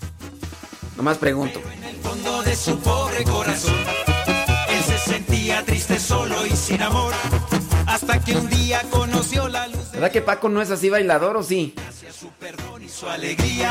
Nomás 0.98 1.18
pregunto. 1.20 1.62
fondo 2.02 2.42
de 2.42 2.56
su 2.56 2.76
pobre 2.80 3.24
corazón. 3.26 3.76
Él 4.70 4.84
se 4.84 4.98
sentía 4.98 5.64
triste, 5.66 6.00
solo 6.00 6.46
y 6.48 6.56
sin 6.56 6.82
amor. 6.82 7.14
Hasta 7.86 8.20
que 8.24 8.36
un 8.36 8.50
día 8.50 8.82
conoció 8.90 9.48
la 9.48 9.68
luz 9.68 9.79
¿Verdad 10.00 10.14
que 10.14 10.22
Paco 10.22 10.48
no 10.48 10.62
es 10.62 10.72
así 10.72 10.90
bailador 10.90 11.36
o 11.36 11.44
sí? 11.44 11.76
y 12.82 12.88
su 12.88 13.10
alegría. 13.10 13.70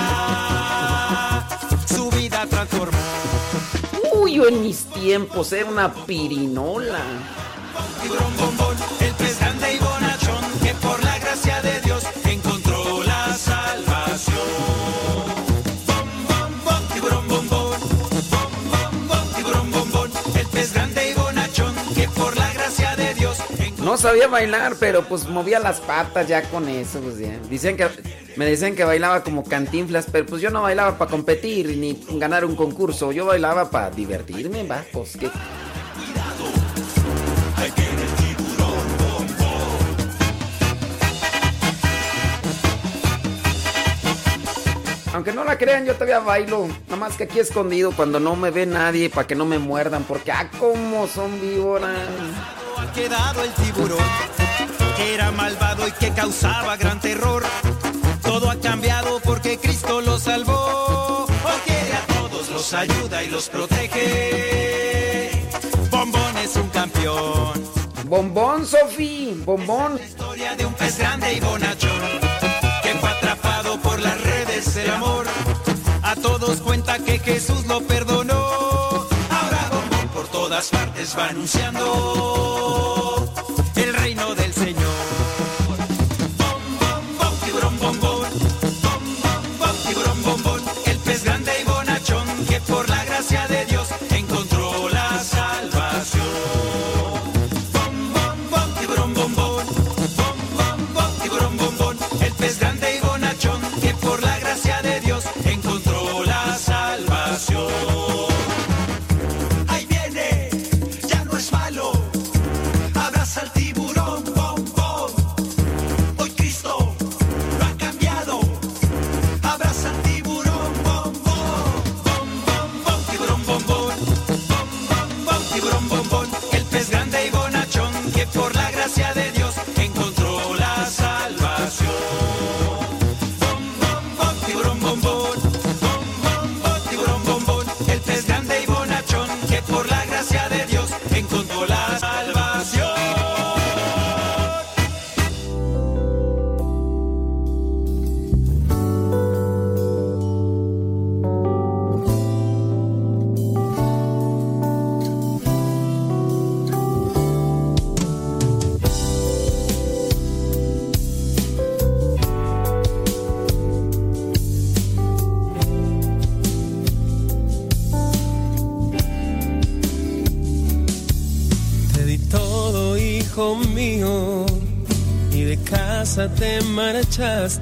Su 1.87 2.11
vida 2.11 2.45
transformó. 2.45 2.99
Uy, 4.13 4.35
yo 4.35 4.47
en 4.47 4.61
mis 4.61 4.85
tiempos 4.93 5.51
era 5.55 5.71
una 5.71 5.91
pirinola. 6.05 7.01
El 9.01 9.17
No 23.83 23.97
sabía 23.97 24.27
bailar, 24.27 24.75
pero 24.81 25.05
pues 25.05 25.29
movía 25.29 25.61
las 25.61 25.81
patas 25.81 26.27
ya 26.27 26.43
con 26.51 26.69
eso. 26.69 26.99
Pues 27.01 27.19
ya. 27.19 27.39
Dicen 27.49 27.77
que, 27.77 27.89
me 28.37 28.45
decían 28.45 28.75
que 28.75 28.85
bailaba 28.85 29.23
como 29.23 29.45
cantinflas, 29.45 30.07
pero 30.11 30.27
pues 30.27 30.43
yo 30.43 30.51
no 30.51 30.63
bailaba 30.63 30.99
para 30.99 31.11
competir 31.11 31.77
ni 31.77 31.99
ganar 32.19 32.45
un 32.45 32.57
concurso. 32.57 33.13
Yo 33.13 33.27
bailaba 33.27 33.71
para 33.71 33.91
divertirme, 33.91 34.67
va, 34.67 34.85
pues 34.93 35.17
que... 35.17 35.31
Aunque 45.15 45.33
no 45.33 45.43
la 45.43 45.57
crean, 45.57 45.85
yo 45.85 45.95
todavía 45.95 46.21
bailo. 46.21 46.69
Nada 46.87 46.97
más 46.97 47.17
que 47.17 47.25
aquí 47.25 47.41
escondido 47.41 47.93
cuando 47.93 48.21
no 48.21 48.37
me 48.37 48.51
ve 48.51 48.67
nadie 48.67 49.09
para 49.11 49.27
que 49.27 49.35
no 49.35 49.45
me 49.47 49.59
muerdan. 49.59 50.05
Porque, 50.05 50.31
ah, 50.31 50.49
cómo 50.61 51.09
son 51.09 51.41
víboras. 51.41 51.97
Ha 52.79 52.93
quedado 52.93 53.43
el 53.43 53.53
tiburón, 53.53 53.99
que 54.97 55.15
era 55.15 55.31
malvado 55.33 55.87
y 55.87 55.93
que 55.93 56.13
causaba 56.13 56.77
gran 56.77 57.01
terror. 57.01 57.45
Todo 58.23 58.51
ha 58.51 58.57
cambiado 58.57 59.21
porque 59.21 59.59
Cristo 59.59 60.01
lo 60.01 60.19
salvó. 60.19 61.27
Quiere 61.65 61.93
a 61.95 62.07
todos, 62.07 62.51
los 62.51 62.73
ayuda 62.75 63.23
y 63.25 63.29
los 63.29 63.49
protege. 63.49 65.31
Bombón 65.91 66.39
es 66.39 66.57
un 66.57 66.69
campeón. 66.69 67.53
Bombón, 68.05 68.67
Sofi, 68.67 69.43
bombón. 69.45 69.99
Historia 70.03 70.55
de 70.57 70.67
un 70.67 70.75
pez 70.75 70.99
grande 70.99 71.35
y 71.35 71.41
bonachón, 71.41 72.01
que 72.83 72.95
fue 73.01 73.09
atrapado 73.11 73.79
por 73.81 74.01
las 74.01 74.21
redes 74.21 74.75
del 74.75 74.91
amor. 74.91 75.27
A 76.03 76.15
todos 76.17 76.61
cuenta 76.61 76.99
que 76.99 77.19
Jesús 77.19 77.67
lo 77.67 77.81
perdonó. 77.83 78.38
Todas 80.49 80.71
partes 80.71 81.15
va 81.15 81.29
anunciando 81.29 81.85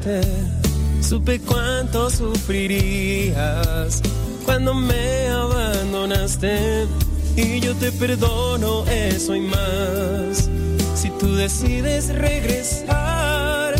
marchaste. 0.06 0.20
Supe 1.00 1.40
cuánto 1.40 2.10
sufrirías 2.10 4.02
cuando 4.44 4.74
me 4.74 5.28
abandonaste. 5.28 6.86
Y 7.36 7.60
yo 7.60 7.74
te 7.74 7.92
perdono 7.92 8.84
eso 8.86 9.34
y 9.34 9.40
más. 9.40 10.48
Si 10.94 11.10
tú 11.10 11.34
decides 11.34 12.14
regresar, 12.14 13.74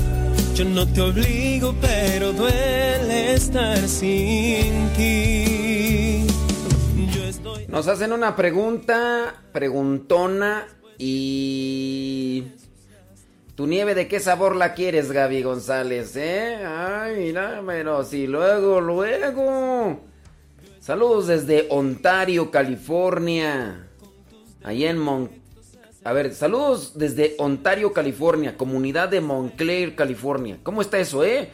yo 0.54 0.64
no 0.66 0.86
te 0.86 1.00
obligo, 1.00 1.74
pero 1.80 2.32
duele 2.32 3.32
estar 3.32 3.88
sin 3.88 4.90
ti. 4.96 6.26
Yo 7.14 7.24
estoy 7.24 7.66
Nos 7.68 7.88
hacen 7.88 8.12
una 8.12 8.36
pregunta, 8.36 9.42
preguntona 9.52 10.66
y... 10.98 11.65
¿Tu 13.56 13.66
nieve 13.66 13.94
de 13.94 14.06
qué 14.06 14.20
sabor 14.20 14.54
la 14.54 14.74
quieres, 14.74 15.10
Gaby 15.10 15.42
González, 15.42 16.14
eh? 16.14 16.62
Ay, 16.62 17.16
mira, 17.16 17.62
pero 17.66 18.04
si 18.04 18.26
luego, 18.26 18.82
luego. 18.82 19.98
Saludos 20.78 21.26
desde 21.26 21.66
Ontario, 21.70 22.50
California. 22.50 23.88
Allá 24.62 24.90
en 24.90 24.98
Mon... 24.98 25.30
A 26.04 26.12
ver, 26.12 26.34
saludos 26.34 26.98
desde 26.98 27.34
Ontario, 27.38 27.94
California, 27.94 28.58
comunidad 28.58 29.08
de 29.08 29.22
Montclair, 29.22 29.96
California. 29.96 30.58
¿Cómo 30.62 30.82
está 30.82 30.98
eso, 30.98 31.24
eh? 31.24 31.50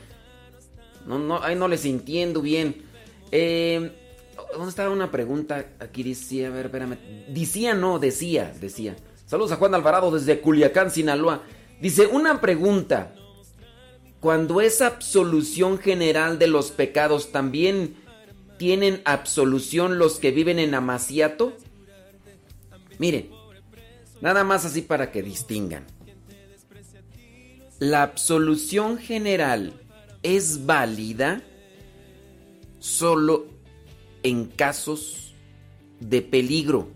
No, 1.07 1.21
no, 1.21 1.41
ahí 1.41 1.55
no 1.55 1.69
les 1.69 1.85
entiendo 1.85 2.43
bien. 2.43 2.83
Eh, 3.31 3.93
¿Dónde 4.53 4.71
estaba 4.71 4.91
una 4.91 5.13
pregunta? 5.13 5.67
Aquí 5.79 6.03
decía, 6.03 6.49
a 6.49 6.51
ver, 6.51 6.67
espérame. 6.67 6.99
Decía, 7.29 7.75
no, 7.75 8.01
decía, 8.01 8.53
decía. 8.61 8.97
Saludos 9.25 9.53
a 9.53 9.57
Juan 9.57 9.77
Alvarado 9.77 10.11
desde 10.11 10.41
Culiacán, 10.41 10.91
Sinaloa. 10.91 11.43
Dice, 11.83 12.07
una 12.07 12.41
pregunta. 12.41 13.13
Cuando 14.21 14.61
es 14.61 14.81
absolución 14.81 15.79
general 15.79 16.39
de 16.39 16.47
los 16.47 16.71
pecados, 16.71 17.33
¿también 17.33 17.97
tienen 18.57 19.03
absolución 19.05 19.99
los 19.99 20.21
que 20.21 20.31
viven 20.31 20.61
en 20.61 20.77
Amaciato? 20.77 21.57
Miren, 23.01 23.31
nada 24.21 24.45
más 24.45 24.65
así 24.65 24.83
para 24.83 25.11
que 25.11 25.25
distingan. 25.25 25.85
La 27.81 28.05
absolución 28.05 28.97
general 28.97 29.73
es 30.23 30.65
válida 30.65 31.43
solo 32.79 33.47
en 34.23 34.45
casos 34.45 35.35
de 35.99 36.23
peligro. 36.23 36.91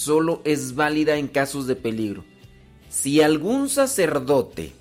Solo 0.00 0.40
es 0.44 0.76
válida 0.76 1.16
en 1.16 1.28
casos 1.28 1.66
de 1.66 1.76
peligro. 1.76 2.24
Si 2.88 3.20
algún 3.20 3.68
sacerdote, 3.68 4.72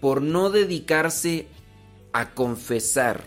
por 0.00 0.22
no 0.22 0.50
dedicarse 0.50 1.48
a 2.12 2.32
confesar 2.32 3.24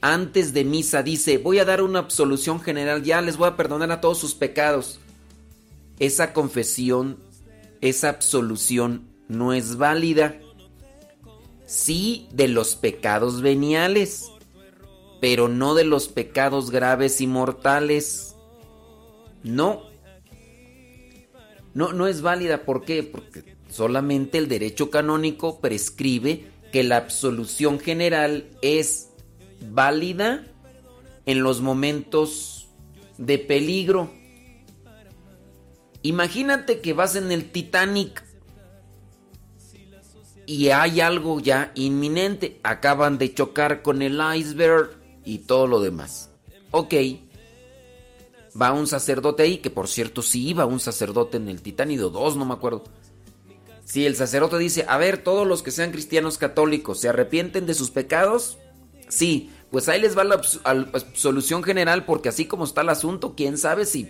antes 0.00 0.52
de 0.52 0.64
misa 0.64 1.04
dice, 1.04 1.38
voy 1.38 1.60
a 1.60 1.64
dar 1.64 1.82
una 1.82 2.00
absolución 2.00 2.60
general, 2.60 3.04
ya 3.04 3.20
les 3.20 3.36
voy 3.36 3.46
a 3.46 3.56
perdonar 3.56 3.92
a 3.92 4.00
todos 4.00 4.18
sus 4.18 4.34
pecados, 4.34 4.98
esa 6.00 6.32
confesión, 6.32 7.20
esa 7.80 8.08
absolución 8.08 9.06
no 9.28 9.52
es 9.52 9.76
válida. 9.76 10.40
Sí 11.64 12.26
de 12.32 12.48
los 12.48 12.74
pecados 12.74 13.40
veniales, 13.40 14.32
pero 15.20 15.46
no 15.46 15.76
de 15.76 15.84
los 15.84 16.08
pecados 16.08 16.72
graves 16.72 17.20
y 17.20 17.28
mortales. 17.28 18.33
No. 19.44 19.82
No, 21.74 21.92
no 21.92 22.06
es 22.06 22.22
válida. 22.22 22.64
¿Por 22.64 22.84
qué? 22.84 23.02
Porque 23.02 23.56
solamente 23.68 24.38
el 24.38 24.48
derecho 24.48 24.90
canónico 24.90 25.60
prescribe 25.60 26.46
que 26.72 26.82
la 26.82 26.96
absolución 26.96 27.78
general 27.78 28.48
es 28.62 29.10
válida 29.70 30.44
en 31.26 31.42
los 31.42 31.60
momentos 31.60 32.68
de 33.18 33.38
peligro. 33.38 34.10
Imagínate 36.02 36.80
que 36.80 36.92
vas 36.92 37.16
en 37.16 37.30
el 37.32 37.50
Titanic 37.50 38.24
y 40.46 40.68
hay 40.68 41.00
algo 41.00 41.40
ya 41.40 41.72
inminente. 41.74 42.60
Acaban 42.62 43.18
de 43.18 43.32
chocar 43.32 43.82
con 43.82 44.02
el 44.02 44.20
iceberg 44.36 44.90
y 45.24 45.38
todo 45.38 45.66
lo 45.66 45.80
demás. 45.80 46.30
Ok. 46.70 46.94
Va 48.60 48.72
un 48.72 48.86
sacerdote 48.86 49.42
ahí, 49.42 49.58
que 49.58 49.70
por 49.70 49.88
cierto 49.88 50.22
sí 50.22 50.48
iba 50.48 50.66
un 50.66 50.80
sacerdote 50.80 51.36
en 51.36 51.48
el 51.48 51.62
Titanic, 51.62 52.00
o 52.02 52.10
dos, 52.10 52.36
no 52.36 52.44
me 52.44 52.54
acuerdo. 52.54 52.84
Si 53.84 54.06
el 54.06 54.16
sacerdote 54.16 54.58
dice, 54.58 54.84
a 54.88 54.96
ver, 54.96 55.18
todos 55.18 55.46
los 55.46 55.62
que 55.62 55.70
sean 55.70 55.90
cristianos 55.90 56.38
católicos, 56.38 57.00
¿se 57.00 57.08
arrepienten 57.08 57.66
de 57.66 57.74
sus 57.74 57.90
pecados? 57.90 58.58
Sí, 59.08 59.50
pues 59.70 59.88
ahí 59.88 60.00
les 60.00 60.16
va 60.16 60.24
la 60.24 60.34
absolución 60.34 61.62
general 61.62 62.04
porque 62.04 62.28
así 62.28 62.46
como 62.46 62.64
está 62.64 62.82
el 62.82 62.88
asunto, 62.88 63.34
quién 63.36 63.58
sabe 63.58 63.86
si 63.86 64.08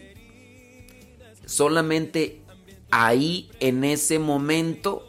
solamente 1.47 2.43
ahí 2.91 3.51
en 3.61 3.85
ese 3.85 4.19
momento 4.19 5.05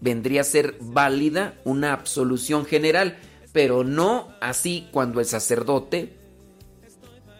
vendría 0.00 0.42
a 0.42 0.44
ser 0.44 0.76
válida 0.80 1.60
una 1.64 1.92
absolución 1.92 2.66
general, 2.66 3.18
pero 3.52 3.84
no 3.84 4.28
así 4.40 4.88
cuando 4.90 5.20
el 5.20 5.26
sacerdote 5.26 6.18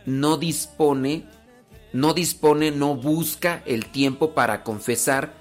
no 0.06 0.36
dispone, 0.36 1.24
no 1.92 2.14
dispone, 2.14 2.70
no 2.70 2.96
busca 2.96 3.62
el 3.66 3.86
tiempo 3.86 4.34
para 4.34 4.62
confesar 4.62 5.32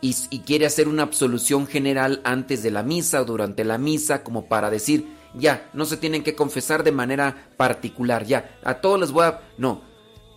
y, 0.00 0.14
y 0.30 0.40
quiere 0.40 0.66
hacer 0.66 0.88
una 0.88 1.02
absolución 1.02 1.66
general 1.66 2.20
antes 2.24 2.62
de 2.62 2.70
la 2.70 2.82
misa 2.82 3.22
o 3.22 3.24
durante 3.24 3.64
la 3.64 3.78
misa 3.78 4.22
como 4.22 4.46
para 4.46 4.70
decir, 4.70 5.06
ya, 5.34 5.68
no 5.72 5.84
se 5.84 5.96
tienen 5.96 6.22
que 6.22 6.34
confesar 6.34 6.84
de 6.84 6.92
manera 6.92 7.48
particular, 7.56 8.24
ya, 8.24 8.58
a 8.64 8.80
todos 8.80 9.00
les 9.00 9.12
voy 9.12 9.24
a... 9.24 9.40
No, 9.58 9.82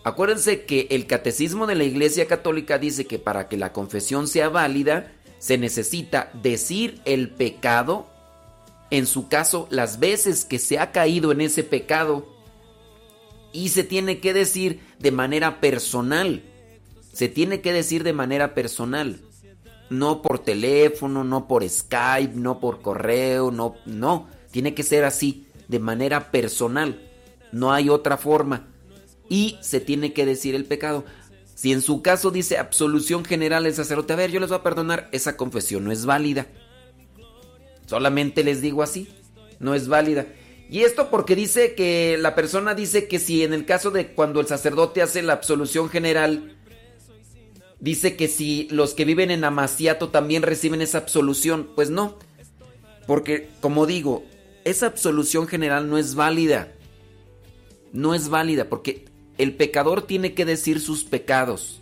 acuérdense 0.03 0.65
que 0.65 0.88
el 0.91 1.07
catecismo 1.07 1.68
de 1.68 1.76
la 1.76 1.84
Iglesia 1.84 2.27
Católica 2.27 2.77
dice 2.77 3.06
que 3.06 3.19
para 3.19 3.48
que 3.48 3.57
la 3.57 3.72
confesión 3.72 4.27
sea 4.27 4.49
válida, 4.49 5.11
se 5.39 5.57
necesita 5.57 6.30
decir 6.41 7.02
el 7.06 7.30
pecado, 7.30 8.07
en 8.91 9.07
su 9.07 9.27
caso, 9.27 9.68
las 9.69 9.99
veces 9.99 10.45
que 10.45 10.60
se 10.60 10.77
ha 10.77 10.91
caído 10.91 11.31
en 11.31 11.41
ese 11.41 11.64
pecado, 11.64 12.27
y 13.53 13.69
se 13.69 13.84
tiene 13.84 14.19
que 14.19 14.34
decir 14.34 14.80
de 14.99 15.11
manera 15.11 15.60
personal, 15.60 16.44
se 17.14 17.28
tiene 17.28 17.61
que 17.61 17.73
decir 17.73 18.03
de 18.03 18.14
manera 18.14 18.53
personal, 18.53 19.22
no 19.90 20.22
por 20.22 20.40
teléfono, 20.40 21.23
no 21.23 21.48
por 21.48 21.68
Skype, 21.68 22.36
no 22.36 22.60
por 22.60 22.82
correo, 22.82 23.52
no, 23.52 23.76
no 23.86 24.28
tiene 24.52 24.73
que 24.73 24.84
ser 24.84 25.03
así, 25.03 25.45
de 25.68 25.80
manera 25.80 26.32
personal. 26.32 27.02
No 27.52 27.73
hay 27.73 27.90
otra 27.90 28.18
forma. 28.18 28.68
Y 29.30 29.57
se 29.61 29.80
tiene 29.80 30.14
que 30.14 30.26
decir 30.26 30.56
el 30.56 30.65
pecado. 30.65 31.06
Si 31.56 31.72
en 31.72 31.82
su 31.82 32.02
caso 32.02 32.32
dice 32.32 32.57
absolución 32.57 33.23
general 33.23 33.65
el 33.65 33.73
sacerdote, 33.73 34.14
a 34.14 34.18
ver, 34.18 34.32
yo 34.32 34.40
les 34.40 34.49
voy 34.49 34.60
a 34.60 34.64
perdonar, 34.64 35.10
esa 35.11 35.38
confesión 35.38 35.84
no 35.84 35.91
es 35.91 36.06
válida. 36.06 36.48
Solamente 37.86 38.44
les 38.44 38.61
digo 38.61 38.84
así, 38.84 39.07
no 39.60 39.73
es 39.73 39.88
válida. 39.88 40.26
Y 40.72 40.84
esto 40.84 41.10
porque 41.11 41.35
dice 41.35 41.76
que 41.76 42.18
la 42.18 42.34
persona 42.34 42.73
dice 42.73 43.10
que 43.10 43.19
si 43.19 43.43
en 43.43 43.52
el 43.52 43.65
caso 43.65 43.91
de 43.91 44.14
cuando 44.14 44.39
el 44.39 44.48
sacerdote 44.48 45.02
hace 45.02 45.22
la 45.22 45.34
absolución 45.34 45.89
general, 45.89 46.56
dice 47.81 48.15
que 48.15 48.30
si 48.30 48.69
los 48.72 48.93
que 48.93 49.03
viven 49.03 49.31
en 49.31 49.43
Amaciato 49.43 50.07
también 50.07 50.43
reciben 50.43 50.81
esa 50.81 50.99
absolución, 50.99 51.69
pues 51.76 51.89
no. 51.89 52.18
Porque, 53.06 53.49
como 53.60 53.85
digo, 53.85 54.23
esa 54.64 54.85
absolución 54.85 55.45
general 55.45 55.89
no 55.89 55.98
es 55.98 56.15
válida. 56.15 56.72
No 57.91 58.15
es 58.15 58.30
válida 58.30 58.69
porque 58.69 59.03
el 59.38 59.53
pecador 59.57 60.03
tiene 60.03 60.34
que 60.34 60.45
decir 60.45 60.80
sus 60.80 61.03
pecados. 61.03 61.81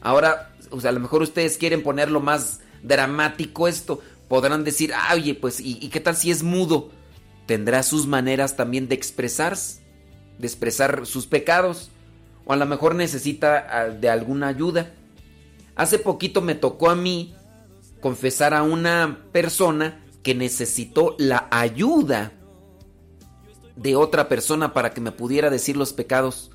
Ahora, 0.00 0.54
o 0.70 0.80
sea, 0.80 0.90
a 0.90 0.92
lo 0.92 1.00
mejor 1.00 1.22
ustedes 1.22 1.58
quieren 1.58 1.82
ponerlo 1.82 2.20
más 2.20 2.60
dramático 2.84 3.66
esto. 3.66 4.00
Podrán 4.28 4.62
decir, 4.62 4.92
ah, 4.94 5.14
oye, 5.14 5.34
pues, 5.34 5.58
¿y, 5.58 5.88
qué 5.88 5.98
tal 5.98 6.14
si 6.14 6.30
es 6.30 6.44
mudo? 6.44 6.92
Tendrá 7.50 7.82
sus 7.82 8.06
maneras 8.06 8.54
también 8.54 8.86
de 8.86 8.94
expresarse, 8.94 9.80
de 10.38 10.46
expresar 10.46 11.04
sus 11.04 11.26
pecados. 11.26 11.90
O 12.44 12.52
a 12.52 12.56
lo 12.56 12.64
mejor 12.64 12.94
necesita 12.94 13.66
ah, 13.68 13.88
de 13.88 14.08
alguna 14.08 14.46
ayuda. 14.46 14.94
Hace 15.74 15.98
poquito 15.98 16.42
me 16.42 16.54
tocó 16.54 16.90
a 16.90 16.94
mí 16.94 17.34
confesar 18.00 18.54
a 18.54 18.62
una 18.62 19.24
persona 19.32 20.00
que 20.22 20.36
necesitó 20.36 21.16
la 21.18 21.48
ayuda 21.50 22.30
de 23.74 23.96
otra 23.96 24.28
persona 24.28 24.72
para 24.72 24.94
que 24.94 25.00
me 25.00 25.10
pudiera 25.10 25.50
decir 25.50 25.76
los 25.76 25.92
pecados. 25.92 26.52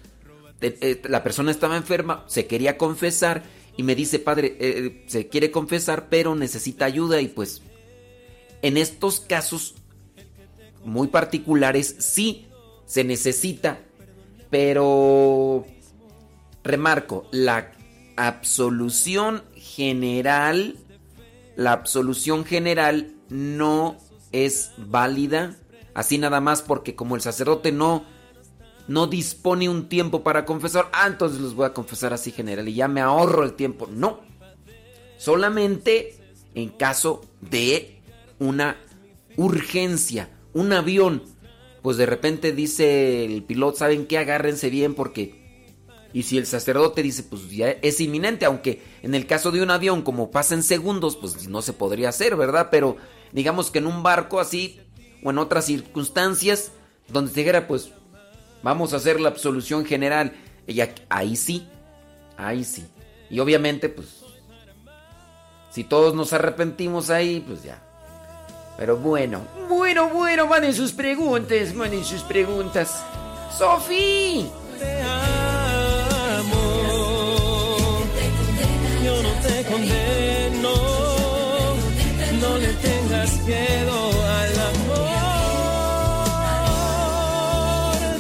Eh, 0.62 1.02
la 1.10 1.24
persona 1.24 1.52
estaba 1.52 1.76
enferma, 1.76 2.24
se 2.28 2.48
quería 2.48 2.78
confesar 2.78 3.44
y 3.76 3.84
me 3.84 3.96
dice, 3.96 4.18
padre, 4.20 4.56
eh, 4.62 5.04
se 5.08 5.28
quiere 5.28 5.52
confesar, 5.52 6.08
pero 6.08 6.36
necesita 6.36 6.86
ayuda 6.86 7.20
y 7.20 7.28
pues 7.28 7.64
en 8.62 8.78
estos 8.78 9.20
casos 9.20 9.76
muy 10.86 11.08
particulares 11.08 11.96
sí 12.00 12.48
se 12.86 13.04
necesita, 13.04 13.80
pero 14.50 15.66
remarco, 16.64 17.28
la 17.32 17.72
absolución 18.16 19.44
general, 19.56 20.78
la 21.56 21.74
absolución 21.74 22.46
general 22.46 23.14
no 23.30 23.98
es 24.32 24.72
válida, 24.78 25.56
así 25.94 26.18
nada 26.18 26.40
más 26.40 26.62
porque 26.62 26.96
como 26.96 27.16
el 27.16 27.22
sacerdote 27.22 27.72
no 27.72 28.06
no 28.88 29.08
dispone 29.08 29.68
un 29.68 29.90
tiempo 29.90 30.24
para 30.24 30.46
confesar, 30.46 30.90
ah, 30.94 31.08
entonces 31.08 31.40
los 31.40 31.56
voy 31.56 31.66
a 31.66 31.74
confesar 31.74 32.14
así 32.14 32.32
general 32.32 32.68
y 32.68 32.76
ya 32.76 32.88
me 32.88 33.02
ahorro 33.02 33.44
el 33.44 33.54
tiempo. 33.54 33.88
No. 33.92 34.20
Solamente 35.18 36.16
en 36.54 36.70
caso 36.70 37.22
de 37.42 38.02
una 38.40 38.78
urgencia, 39.38 40.30
un 40.56 40.74
avión, 40.74 41.22
pues 41.84 41.98
de 41.98 42.08
repente 42.08 42.54
dice 42.54 43.26
el 43.26 43.44
piloto, 43.44 43.78
¿saben 43.78 44.08
qué? 44.08 44.18
Agárrense 44.18 44.72
bien 44.72 44.96
porque 44.96 45.46
y 46.14 46.24
si 46.24 46.38
el 46.38 46.46
sacerdote 46.46 47.04
dice, 47.04 47.24
pues 47.24 47.52
ya 47.52 47.72
es 47.72 48.00
inminente, 48.00 48.46
aunque 48.46 48.82
en 49.04 49.16
el 49.16 49.28
caso 49.28 49.52
de 49.52 49.62
un 49.62 49.70
avión, 49.70 50.02
como 50.02 50.32
pasa 50.32 50.56
en 50.56 50.64
segundos, 50.64 51.18
pues 51.18 51.50
no 51.50 51.62
se 51.62 51.74
podría 51.74 52.08
hacer, 52.08 52.38
¿verdad? 52.38 52.70
Pero 52.72 52.96
digamos 53.34 53.70
que 53.70 53.80
en 53.80 53.86
un 53.86 54.02
barco 54.02 54.40
así, 54.40 54.80
o 55.22 55.32
en 55.32 55.38
otras 55.40 55.66
circunstancias, 55.66 56.72
donde 57.10 57.32
se 57.34 57.42
dijera, 57.42 57.68
pues 57.68 57.92
vamos 58.64 58.94
a 58.94 58.96
hacer 58.96 59.20
la 59.20 59.28
absolución 59.28 59.84
general, 59.84 60.32
y 60.68 60.80
ahí 61.10 61.36
sí, 61.36 61.68
ahí 62.38 62.64
sí. 62.64 62.86
Y 63.30 63.40
obviamente, 63.40 63.90
pues, 63.90 64.24
si 65.70 65.84
todos 65.84 66.16
nos 66.16 66.32
arrepentimos 66.32 67.10
ahí, 67.10 67.44
pues 67.46 67.62
ya. 67.62 67.84
Pero 68.78 68.98
bueno, 68.98 69.42
bueno, 69.70 70.10
bueno, 70.10 70.48
van 70.48 70.66
en 70.66 70.74
sus 70.74 70.92
preguntas, 70.92 71.74
van 71.76 71.94
en 71.94 72.04
sus 72.04 72.22
preguntas. 72.22 73.04
¡Sofi! 73.58 74.52
te 79.48 79.64
condeno, 79.66 80.74
no 82.42 82.58
le 82.58 82.74
tengas 82.74 83.38
miedo 83.44 83.98
al 84.40 84.60
amor. 84.72 85.16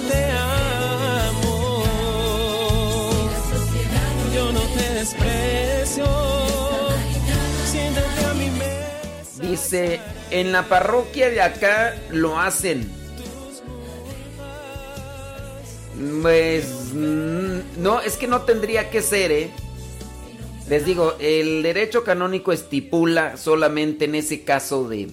Te 0.10 0.23
amo, 1.27 1.84
yo 4.34 4.52
no 4.52 4.61
te 4.76 4.86
desprecio. 4.99 6.06
Siéntate 7.72 8.26
a 8.26 8.34
mi 8.34 8.49
mesa. 8.52 9.41
Dice, 9.41 9.99
en 10.36 10.52
la 10.52 10.68
parroquia 10.68 11.30
de 11.30 11.41
acá 11.41 11.95
lo 12.10 12.38
hacen. 12.38 12.91
Pues 16.22 16.91
mm, 16.94 17.82
no, 17.82 18.02
es 18.02 18.18
que 18.18 18.28
no 18.28 18.41
tendría 18.41 18.90
que 18.90 19.02
ser, 19.02 19.32
¿eh? 19.32 19.49
Les 20.68 20.86
digo, 20.86 21.16
el 21.20 21.64
derecho 21.64 22.03
canónico 22.03 22.52
estipula 22.52 23.38
solamente 23.38 24.06
en 24.06 24.16
ese 24.16 24.44
caso 24.44 24.90
de 24.90 25.07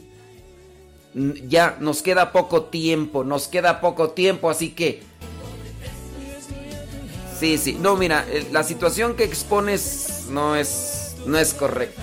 mm, 1.14 1.30
ya 1.46 1.76
nos 1.78 2.02
queda 2.02 2.32
poco 2.32 2.64
tiempo, 2.64 3.22
nos 3.22 3.46
queda 3.46 3.80
poco 3.80 4.10
tiempo, 4.10 4.50
así 4.50 4.70
que... 4.70 5.02
Sí, 7.38 7.58
sí, 7.58 7.76
no, 7.80 7.94
mira, 7.94 8.26
eh, 8.28 8.48
la 8.50 8.64
situación 8.64 9.14
que 9.14 9.22
expones 9.22 10.26
no 10.30 10.56
es, 10.56 11.14
no 11.26 11.38
es 11.38 11.54
correcta. 11.54 12.02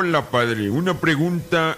Hola 0.00 0.30
padre, 0.30 0.70
una 0.70 1.00
pregunta. 1.00 1.76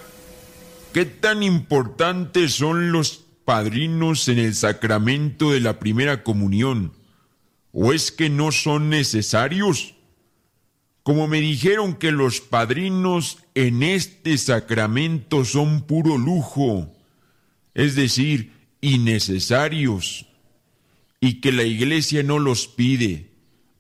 ¿Qué 0.93 1.07
tan 1.07 1.43
importantes 1.43 2.53
son 2.53 2.93
los 2.93 3.25
padrinos 3.47 4.29
en 4.29 4.39
el 4.39 4.55
sacramento 4.55 5.53
de 5.53 5.61
la 5.61 5.79
primera 5.79 6.23
comunión? 6.23 6.93
¿O 7.73 7.95
es 7.95 8.13
que 8.13 8.29
no 8.29 8.53
son 8.53 8.91
necesarios? 8.91 9.95
Como 11.03 11.29
me 11.29 11.41
dijeron 11.41 11.95
que 11.95 12.13
los 12.13 12.43
padrinos 12.43 13.39
en 13.55 13.83
este 13.83 14.37
sacramento 14.37 15.47
son 15.47 15.81
puro 15.87 16.19
lujo, 16.19 16.93
es 17.73 17.95
decir, 17.95 18.53
innecesarios, 18.83 20.27
y 21.21 21.41
que 21.41 21.53
la 21.53 21.63
iglesia 21.63 22.23
no 22.23 22.39
los 22.39 22.69
pide. 22.69 23.31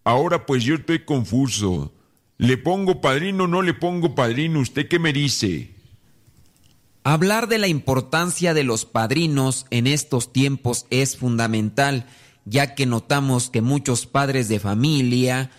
Ahora 0.02 0.46
pues 0.46 0.64
yo 0.64 0.76
estoy 0.76 1.00
confuso. 1.00 1.92
¿Le 2.40 2.56
pongo 2.56 3.02
padrino 3.02 3.44
o 3.44 3.46
no 3.46 3.60
le 3.60 3.74
pongo 3.74 4.14
padrino? 4.14 4.60
¿Usted 4.60 4.88
qué 4.88 4.98
me 4.98 5.12
dice? 5.12 5.74
Hablar 7.04 7.48
de 7.48 7.58
la 7.58 7.68
importancia 7.68 8.54
de 8.54 8.64
los 8.64 8.86
padrinos 8.86 9.66
en 9.68 9.86
estos 9.86 10.32
tiempos 10.32 10.86
es 10.88 11.18
fundamental, 11.18 12.06
ya 12.46 12.74
que 12.74 12.86
notamos 12.86 13.50
que 13.50 13.60
muchos 13.60 14.06
padres 14.06 14.48
de 14.48 14.58
familia 14.58 15.50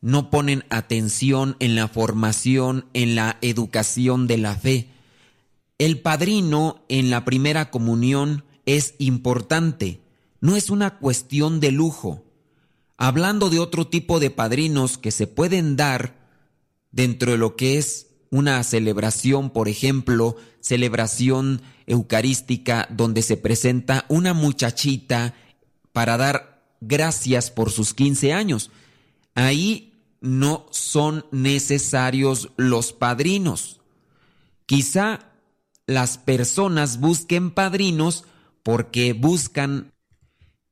no 0.00 0.30
ponen 0.30 0.64
atención 0.70 1.56
en 1.58 1.74
la 1.74 1.88
formación, 1.88 2.86
en 2.94 3.16
la 3.16 3.36
educación 3.42 4.26
de 4.26 4.38
la 4.38 4.54
fe. 4.54 4.88
El 5.76 6.00
padrino 6.00 6.86
en 6.88 7.10
la 7.10 7.26
primera 7.26 7.70
comunión 7.70 8.44
es 8.64 8.94
importante, 8.96 10.00
no 10.40 10.56
es 10.56 10.70
una 10.70 10.96
cuestión 10.96 11.60
de 11.60 11.70
lujo. 11.70 12.24
Hablando 12.96 13.50
de 13.50 13.58
otro 13.58 13.86
tipo 13.86 14.20
de 14.20 14.30
padrinos 14.30 14.96
que 14.96 15.10
se 15.10 15.26
pueden 15.26 15.76
dar 15.76 16.19
dentro 16.92 17.32
de 17.32 17.38
lo 17.38 17.56
que 17.56 17.78
es 17.78 18.08
una 18.30 18.62
celebración, 18.62 19.50
por 19.50 19.68
ejemplo, 19.68 20.36
celebración 20.60 21.62
eucarística 21.86 22.86
donde 22.90 23.22
se 23.22 23.36
presenta 23.36 24.04
una 24.08 24.34
muchachita 24.34 25.34
para 25.92 26.16
dar 26.16 26.62
gracias 26.80 27.50
por 27.50 27.70
sus 27.70 27.94
15 27.94 28.32
años. 28.32 28.70
Ahí 29.34 29.90
no 30.20 30.66
son 30.70 31.26
necesarios 31.32 32.50
los 32.56 32.92
padrinos. 32.92 33.80
Quizá 34.66 35.30
las 35.86 36.18
personas 36.18 37.00
busquen 37.00 37.50
padrinos 37.50 38.24
porque 38.62 39.12
buscan 39.12 39.92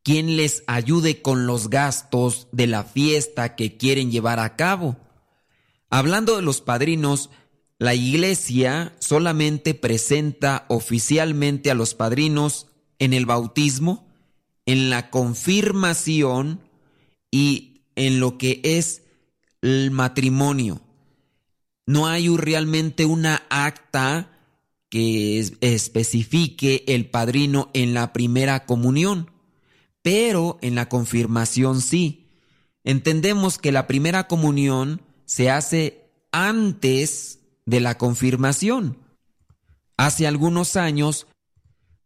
quien 0.05 0.36
les 0.36 0.62
ayude 0.66 1.23
con 1.23 1.47
los 1.47 1.70
gastos 1.70 2.47
de 2.53 2.66
la 2.66 2.85
fiesta 2.85 3.57
que 3.57 3.77
quieren 3.77 4.11
llevar 4.11 4.39
a 4.39 4.55
cabo. 4.57 4.97
Hablando 5.90 6.36
de 6.36 6.43
los 6.43 6.60
padrinos, 6.60 7.31
la 7.78 7.94
iglesia 7.94 8.94
solamente 8.98 9.74
presenta 9.74 10.66
oficialmente 10.69 11.70
a 11.70 11.74
los 11.74 11.94
padrinos 11.94 12.66
en 12.98 13.12
el 13.12 13.24
bautismo, 13.24 14.09
en 14.66 14.90
la 14.90 15.10
confirmación 15.10 16.60
y 17.31 17.82
en 17.94 18.20
lo 18.20 18.36
que 18.36 18.60
es 18.65 19.02
el 19.62 19.90
matrimonio. 19.90 20.81
No 21.86 22.06
hay 22.06 22.28
realmente 22.28 23.06
una 23.06 23.47
acta 23.48 24.31
que 24.90 25.39
especifique 25.60 26.85
el 26.86 27.09
padrino 27.09 27.70
en 27.73 27.94
la 27.94 28.12
primera 28.12 28.66
comunión, 28.66 29.31
pero 30.02 30.59
en 30.60 30.74
la 30.74 30.89
confirmación 30.89 31.81
sí. 31.81 32.27
Entendemos 32.85 33.59
que 33.59 33.73
la 33.73 33.86
primera 33.86 34.27
comunión 34.28 35.02
se 35.28 35.50
hace 35.50 36.10
antes 36.32 37.40
de 37.66 37.80
la 37.80 37.98
confirmación. 37.98 38.96
Hace 39.98 40.26
algunos 40.26 40.74
años 40.76 41.26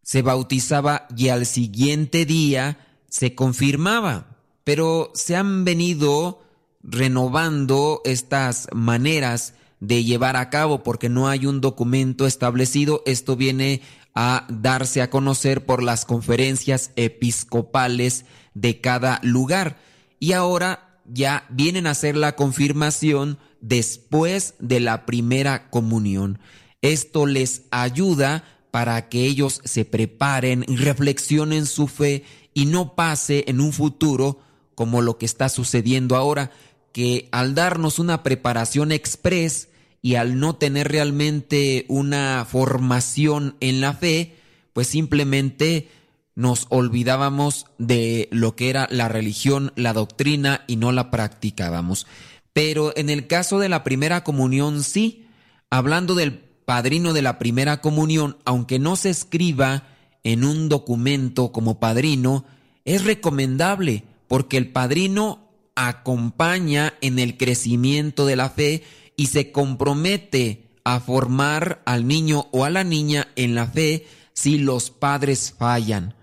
se 0.03 0.23
bautizaba 0.23 1.07
y 1.17 1.29
al 1.29 1.47
siguiente 1.47 2.27
día 2.27 2.85
se 3.09 3.37
confirmaba, 3.37 4.37
pero 4.65 5.13
se 5.15 5.37
han 5.37 5.65
venido 5.65 6.43
renovando 6.83 8.01
estas 8.05 8.67
maneras 8.73 9.55
de 9.79 10.03
llevar 10.03 10.37
a 10.37 10.51
cabo 10.51 10.83
porque 10.83 11.09
no 11.09 11.29
hay 11.29 11.47
un 11.47 11.61
documento 11.61 12.27
establecido. 12.27 13.05
Esto 13.07 13.37
viene 13.37 13.83
a 14.17 14.47
darse 14.49 15.01
a 15.01 15.11
conocer 15.11 15.65
por 15.65 15.85
las 15.85 16.05
conferencias 16.05 16.91
episcopales 16.97 18.25
de 18.55 18.81
cada 18.81 19.21
lugar. 19.23 19.79
Y 20.19 20.33
ahora 20.33 20.92
ya 21.07 21.47
vienen 21.51 21.87
a 21.87 21.91
hacer 21.91 22.17
la 22.17 22.37
confirmación 22.37 23.39
después 23.61 24.55
de 24.59 24.81
la 24.81 25.07
primera 25.07 25.71
comunión. 25.71 26.39
Esto 26.81 27.27
les 27.27 27.63
ayuda 27.71 28.45
para 28.71 29.09
que 29.09 29.27
ellos 29.27 29.61
se 29.65 29.85
preparen 29.85 30.65
reflexionen 30.67 31.67
su 31.67 31.87
fe 31.87 32.25
y 32.55 32.67
no 32.67 32.95
pase 32.95 33.45
en 33.47 33.61
un 33.61 33.73
futuro 33.73 34.41
como 34.75 35.03
lo 35.03 35.19
que 35.19 35.27
está 35.27 35.49
sucediendo 35.49 36.17
ahora, 36.17 36.51
que 36.93 37.29
al 37.33 37.55
darnos 37.55 37.99
una 37.99 38.23
preparación 38.23 38.93
express 38.93 39.69
y 40.01 40.17
al 40.17 40.39
no 40.39 40.57
tener 40.57 40.89
realmente 40.89 41.87
una 41.89 42.47
formación 42.51 43.57
en 43.61 43.81
la 43.81 43.95
fe, 43.95 44.35
pues 44.73 44.89
simplemente 44.89 45.89
nos 46.35 46.67
olvidábamos 46.71 47.67
de 47.79 48.29
lo 48.31 48.57
que 48.57 48.71
era 48.71 48.89
la 48.91 49.09
religión, 49.09 49.73
la 49.77 49.93
doctrina 49.93 50.65
y 50.67 50.77
no 50.77 50.93
la 50.93 51.11
practicábamos. 51.11 52.07
Pero 52.53 52.93
en 52.97 53.11
el 53.11 53.27
caso 53.27 53.59
de 53.59 53.69
la 53.69 53.85
primera 53.85 54.25
comunión 54.25 54.83
sí, 54.83 55.27
hablando 55.71 56.15
del 56.15 56.53
padrino 56.65 57.13
de 57.13 57.23
la 57.23 57.39
primera 57.39 57.81
comunión, 57.81 58.37
aunque 58.45 58.79
no 58.79 58.97
se 58.97 59.11
escriba 59.11 59.89
en 60.25 60.45
un 60.45 60.69
documento 60.69 61.53
como 61.53 61.81
padrino, 61.81 62.45
es 62.85 63.05
recomendable 63.05 64.05
porque 64.29 64.57
el 64.57 64.71
padrino 64.71 65.51
acompaña 65.75 66.95
en 67.01 67.19
el 67.19 67.37
crecimiento 67.37 68.27
de 68.27 68.37
la 68.37 68.51
fe 68.51 68.85
y 69.17 69.27
se 69.27 69.53
compromete 69.53 70.71
a 70.85 71.01
formar 71.01 71.83
al 71.85 72.07
niño 72.07 72.49
o 72.53 72.65
a 72.65 72.71
la 72.71 72.85
niña 72.85 73.29
en 73.37 73.55
la 73.55 73.67
fe 73.67 74.07
si 74.33 74.59
los 74.59 74.91
padres 74.91 75.55
fallan. 75.57 76.15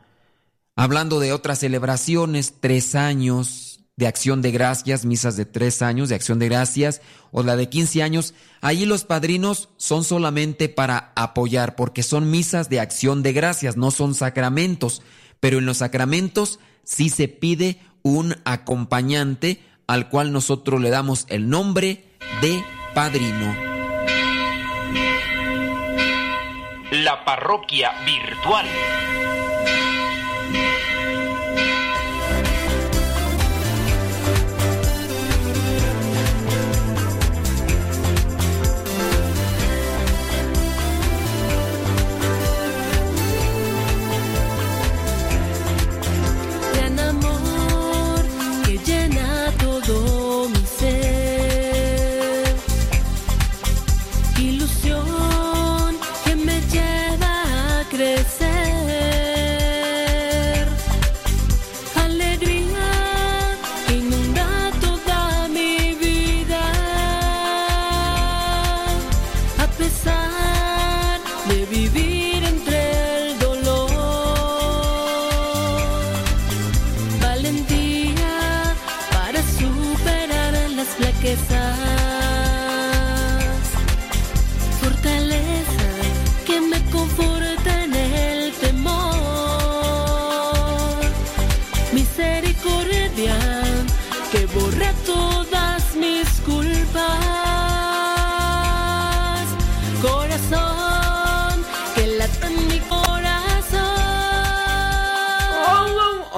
Hablando 0.80 1.20
de 1.20 1.34
otras 1.34 1.60
celebraciones, 1.60 2.54
tres 2.62 2.96
años 2.96 3.82
de 3.98 4.08
acción 4.08 4.42
de 4.42 4.52
gracias, 4.52 5.04
misas 5.04 5.36
de 5.36 5.46
tres 5.46 5.82
años 5.82 6.08
de 6.08 6.16
acción 6.16 6.40
de 6.40 6.48
gracias, 6.48 7.02
o 7.34 7.44
la 7.44 7.58
de 7.58 7.68
15 7.68 8.02
años, 8.02 8.34
allí 8.62 8.86
los 8.86 9.04
padrinos 9.04 9.68
son 9.76 10.06
solamente 10.06 10.70
para 10.70 11.12
apoyar, 11.18 11.76
porque 11.76 12.02
son 12.02 12.32
misas 12.32 12.70
de 12.70 12.80
acción 12.80 13.24
de 13.24 13.34
gracias, 13.34 13.76
no 13.76 13.92
son 13.92 14.16
sacramentos, 14.16 15.02
pero 15.42 15.58
en 15.58 15.66
los 15.66 15.80
sacramentos 15.80 16.62
sí 16.86 17.10
se 17.10 17.28
pide 17.28 17.82
un 18.02 18.38
acompañante 18.46 19.62
al 19.86 20.08
cual 20.08 20.32
nosotros 20.32 20.80
le 20.80 20.92
damos 20.92 21.26
el 21.28 21.50
nombre 21.50 22.06
de 22.42 22.64
padrino. 22.94 23.54
La 27.04 27.26
parroquia 27.26 27.92
virtual. 28.06 28.66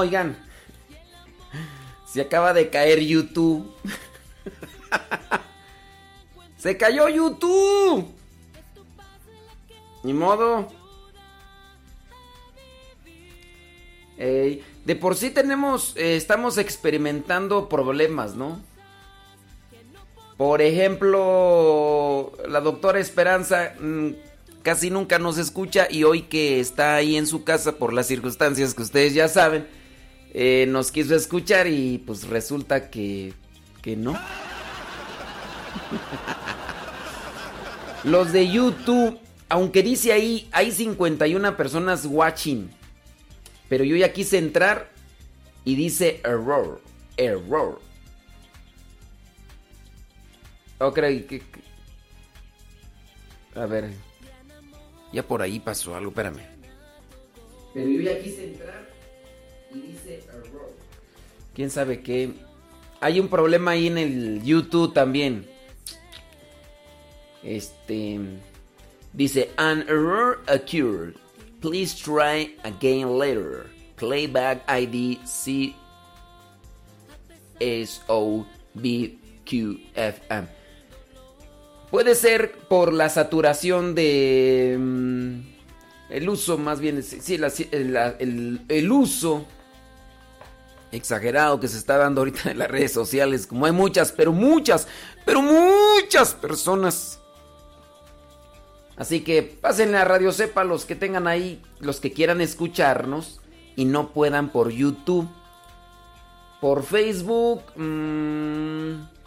Oigan, 0.02 0.36
se 2.07 2.22
acaba 2.22 2.53
de 2.53 2.72
caer 2.72 3.02
YouTube. 3.02 3.72
Se 6.57 6.76
cayó 6.76 7.07
YouTube. 7.07 8.07
Ni 10.03 10.14
modo. 10.14 10.68
De 14.86 14.95
por 14.95 15.15
sí 15.15 15.30
tenemos, 15.30 15.95
eh, 15.95 16.15
estamos 16.15 16.57
experimentando 16.57 17.69
problemas, 17.69 18.36
¿no? 18.36 18.60
Por 20.36 20.64
ejemplo, 20.64 22.34
la 22.48 22.61
doctora 22.61 22.99
Esperanza 22.99 23.76
mm, 23.80 24.10
casi 24.64 24.90
nunca 24.90 25.19
nos 25.19 25.38
escucha 25.38 25.88
y 25.90 26.06
hoy 26.06 26.23
que 26.23 26.60
está 26.60 26.95
ahí 26.95 27.18
en 27.18 27.28
su 27.28 27.44
casa 27.44 27.73
por 27.73 27.94
las 27.94 28.07
circunstancias 28.07 28.73
que 28.73 28.82
ustedes 28.82 29.14
ya 29.14 29.28
saben, 29.28 29.68
eh, 30.34 30.66
nos 30.68 30.91
quiso 30.91 31.16
escuchar 31.16 31.68
y 31.68 31.98
pues 31.99 32.28
resulta 32.28 32.90
que, 32.90 33.34
que 33.82 33.95
no. 33.98 34.18
Los 38.03 38.32
de 38.32 38.49
YouTube, 38.49 39.20
aunque 39.49 39.84
dice 39.84 40.14
ahí, 40.14 40.49
hay 40.52 40.72
51 40.72 41.58
personas 41.58 42.06
watching. 42.06 42.72
Pero 43.68 43.84
yo 43.84 43.95
ya 43.95 44.12
quise 44.12 44.38
entrar 44.38 44.90
y 45.66 45.76
dice 45.76 46.22
error, 46.24 46.82
error. 47.18 47.80
Ok, 50.80 50.95
que, 50.95 51.41
A 53.56 53.66
ver. 53.66 53.91
Ya 55.14 55.24
por 55.28 55.41
ahí 55.41 55.60
pasó 55.60 55.95
algo, 55.95 56.10
espérame. 56.10 56.41
Pero 57.74 57.90
yo 57.90 58.02
ya 58.02 58.20
quise 58.20 58.45
entrar 58.45 58.81
¿Quién 61.53 61.69
sabe 61.69 62.02
qué? 62.02 62.31
Hay 62.99 63.19
un 63.19 63.27
problema 63.27 63.72
ahí 63.72 63.88
en 63.88 63.98
el 63.98 64.43
YouTube 64.43 64.93
también. 64.93 65.45
Este 67.43 68.19
dice 69.14 69.49
an 69.57 69.81
error 69.88 70.39
occurred. 70.48 71.15
Please 71.60 71.95
try 71.95 72.56
again 72.64 73.18
later. 73.18 73.68
Playback 73.95 74.64
ID 74.68 75.19
C 75.26 75.76
S 77.60 78.02
O 78.07 78.45
B 78.73 79.18
Q 79.45 79.80
F 79.95 80.22
M. 80.30 80.48
Puede 81.89 82.15
ser 82.15 82.53
por 82.69 82.93
la 82.93 83.10
saturación 83.10 83.93
de 83.93 84.77
mm, 84.80 85.39
el 86.10 86.30
uso, 86.30 86.57
más 86.57 86.80
bien, 86.80 87.03
sí, 87.03 87.35
el 87.35 88.91
uso 88.91 89.45
exagerado 90.91 91.59
que 91.59 91.68
se 91.68 91.77
está 91.77 91.97
dando 91.97 92.22
ahorita 92.22 92.51
en 92.51 92.59
las 92.59 92.69
redes 92.69 92.91
sociales, 92.91 93.47
como 93.47 93.65
hay 93.65 93.72
muchas, 93.72 94.11
pero 94.11 94.31
muchas, 94.31 94.88
pero 95.26 95.41
muchas 95.41 96.34
personas. 96.34 97.19
Así 98.97 99.22
que 99.22 99.41
pásenle 99.41 99.97
a 99.97 100.05
Radio 100.05 100.31
Sepa 100.31 100.63
los 100.63 100.85
que 100.85 100.95
tengan 100.95 101.27
ahí, 101.27 101.61
los 101.80 101.99
que 101.99 102.11
quieran 102.11 102.41
escucharnos 102.41 103.39
y 103.76 103.85
no 103.85 104.09
puedan 104.09 104.49
por 104.49 104.69
YouTube. 104.69 105.27
Por 106.59 106.84
Facebook. 106.84 107.63
mm. 107.76 109.22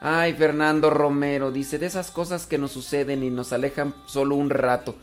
Ay, 0.00 0.34
Fernando 0.34 0.90
Romero 0.90 1.50
dice, 1.50 1.78
de 1.78 1.86
esas 1.86 2.12
cosas 2.12 2.46
que 2.46 2.58
nos 2.58 2.70
suceden 2.70 3.24
y 3.24 3.30
nos 3.30 3.52
alejan 3.52 3.92
solo 4.06 4.36
un 4.36 4.50
rato. 4.50 4.94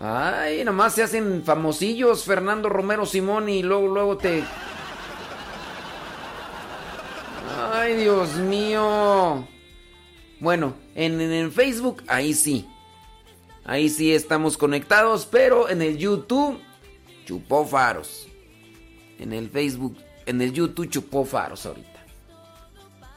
Ay, 0.00 0.64
nomás 0.64 0.94
se 0.94 1.02
hacen 1.02 1.42
famosillos 1.44 2.24
Fernando 2.24 2.68
Romero 2.68 3.06
Simón 3.06 3.48
y 3.48 3.62
luego, 3.62 3.88
luego 3.88 4.16
te... 4.16 4.44
Ay, 7.72 7.94
Dios 7.96 8.36
mío. 8.36 9.46
Bueno, 10.40 10.74
en, 10.94 11.20
en 11.20 11.52
Facebook, 11.52 12.02
ahí 12.08 12.34
sí. 12.34 12.68
Ahí 13.64 13.88
sí 13.88 14.12
estamos 14.12 14.58
conectados, 14.58 15.26
pero 15.26 15.70
en 15.70 15.80
el 15.80 15.96
YouTube 15.96 16.60
chupó 17.24 17.64
faros. 17.64 18.28
En 19.18 19.32
el 19.32 19.48
Facebook, 19.48 19.96
en 20.26 20.42
el 20.42 20.52
YouTube 20.52 20.90
chupó 20.90 21.24
faros 21.24 21.64
ahorita. 21.64 22.04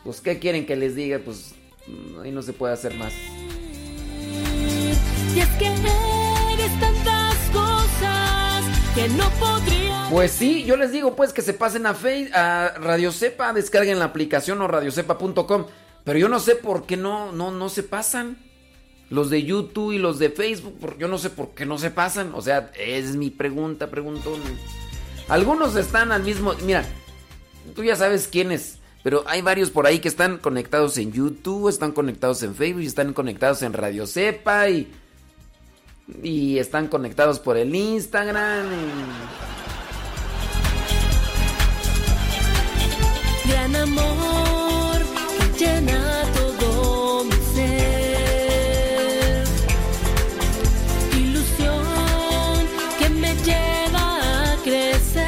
Pues, 0.04 0.22
¿qué 0.22 0.40
quieren 0.40 0.66
que 0.66 0.78
les 0.78 0.95
diga? 0.95 1.20
Pues, 1.20 1.54
mm, 1.88 2.20
ahí 2.22 2.32
no 2.32 2.41
se 2.41 2.54
puede 2.54 2.74
hacer 2.74 2.95
más. 2.95 3.12
Es 5.36 5.48
que 5.60 5.70
tantas 6.80 7.35
cosas 7.53 8.64
que 8.95 9.07
no. 9.10 9.27
Pues 10.10 10.31
sí, 10.31 10.64
yo 10.64 10.77
les 10.77 10.94
digo 10.94 11.18
pues 11.18 11.34
que 11.34 11.41
se 11.41 11.53
pasen 11.53 11.85
a, 11.85 11.94
Face, 11.94 12.31
a 12.34 12.76
Radio 12.80 13.11
Cepa, 13.11 13.52
descarguen 13.52 13.99
la 13.99 14.06
aplicación 14.06 14.61
o 14.61 14.68
radiocepa.com. 14.68 15.65
Pero 16.06 16.18
yo 16.18 16.30
no 16.30 16.39
sé 16.39 16.56
por 16.56 16.85
qué 16.85 16.95
no, 16.95 17.34
no, 17.34 17.52
no 17.52 17.68
se 17.68 17.84
pasan. 17.84 18.38
Los 19.10 19.30
de 19.30 19.44
YouTube 19.44 19.94
y 19.94 19.98
los 19.98 20.18
de 20.19 20.30
Facebook, 20.30 20.98
yo 20.98 21.10
no 21.10 21.18
sé 21.18 21.30
por 21.30 21.49
qué 21.49 21.65
no 21.65 21.77
se 21.77 21.91
pasan. 21.91 22.31
O 22.35 22.41
sea, 22.41 22.72
es 22.80 23.18
mi 23.18 23.30
pregunta, 23.30 23.89
preguntón. 23.89 24.39
Algunos 25.27 25.76
están 25.76 26.14
al 26.14 26.23
mismo... 26.23 26.53
Mira, 26.65 26.85
tú 27.76 27.84
ya 27.84 27.98
sabes 27.98 28.30
quiénes. 28.30 28.80
Pero 29.03 29.23
hay 29.27 29.41
varios 29.41 29.72
por 29.72 29.88
ahí 29.88 29.99
que 29.99 30.07
están 30.07 30.38
conectados 30.38 30.98
en 30.98 31.11
YouTube, 31.11 31.68
están 31.68 31.91
conectados 31.91 32.44
en 32.44 32.56
Facebook, 32.56 32.84
están 32.84 33.14
conectados 33.14 33.61
en 33.61 33.73
Radio 33.73 34.07
Cepa 34.07 34.69
y... 34.69 34.89
Y 36.23 36.57
están 36.57 36.88
conectados 36.88 37.39
por 37.39 37.57
el 37.57 37.73
Instagram. 37.75 38.65
y- 43.45 43.49
Gran 43.49 43.75
amor 43.75 44.99
que 45.38 45.65
llena 45.65 46.23
todo 46.35 47.23
mi 47.25 47.35
ser. 47.55 49.43
Ilusión 51.17 52.67
que 52.99 53.09
me 53.09 53.35
lleva 53.38 54.51
a 54.53 54.55
crecer. 54.63 55.27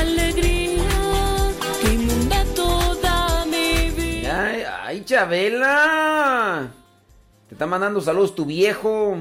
Alegría 0.00 0.84
que 1.82 1.88
inunda 1.94 2.44
toda 2.54 3.44
mi 3.46 3.90
vida. 3.90 4.44
Ay, 4.46 4.62
ay, 4.84 5.04
Chabela. 5.04 6.70
Está 7.58 7.66
mandando 7.66 8.00
saludos 8.00 8.36
tu 8.36 8.44
viejo. 8.44 9.18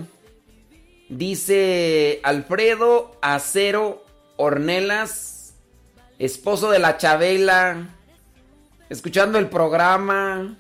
Dice 1.10 2.20
Alfredo 2.22 3.18
Acero 3.20 4.04
Ornelas, 4.36 5.56
esposo 6.20 6.70
de 6.70 6.78
la 6.78 7.00
Chabela, 7.00 7.88
escuchando 8.90 9.40
el 9.40 9.50
programa. 9.50 10.56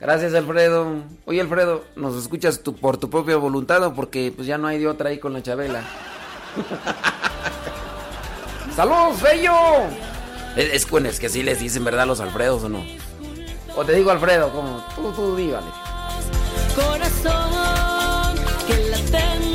Gracias, 0.00 0.34
Alfredo. 0.34 1.04
Oye, 1.24 1.40
Alfredo, 1.40 1.84
¿nos 1.94 2.16
escuchas 2.16 2.64
tú 2.64 2.74
por 2.74 2.96
tu 2.96 3.08
propia 3.08 3.36
voluntad 3.36 3.84
o 3.84 3.94
porque 3.94 4.32
pues 4.34 4.48
ya 4.48 4.58
no 4.58 4.66
hay 4.66 4.80
de 4.80 4.88
otra 4.88 5.10
ahí 5.10 5.20
con 5.20 5.34
la 5.34 5.40
Chabela? 5.40 5.84
¡Saludos, 8.74 9.22
Fello! 9.22 9.54
Es, 10.56 10.84
es 10.92 11.20
que 11.20 11.28
sí 11.28 11.44
les 11.44 11.60
dicen 11.60 11.84
verdad 11.84 12.08
los 12.08 12.18
Alfredos 12.18 12.64
o 12.64 12.68
no. 12.68 12.84
O 13.76 13.84
te 13.84 13.92
digo 13.92 14.10
Alfredo, 14.10 14.50
como 14.50 14.84
tú, 14.96 15.12
tú 15.12 15.36
dígale. 15.36 15.83
Corazón 16.74 18.34
que 18.66 18.76
late 18.90 19.53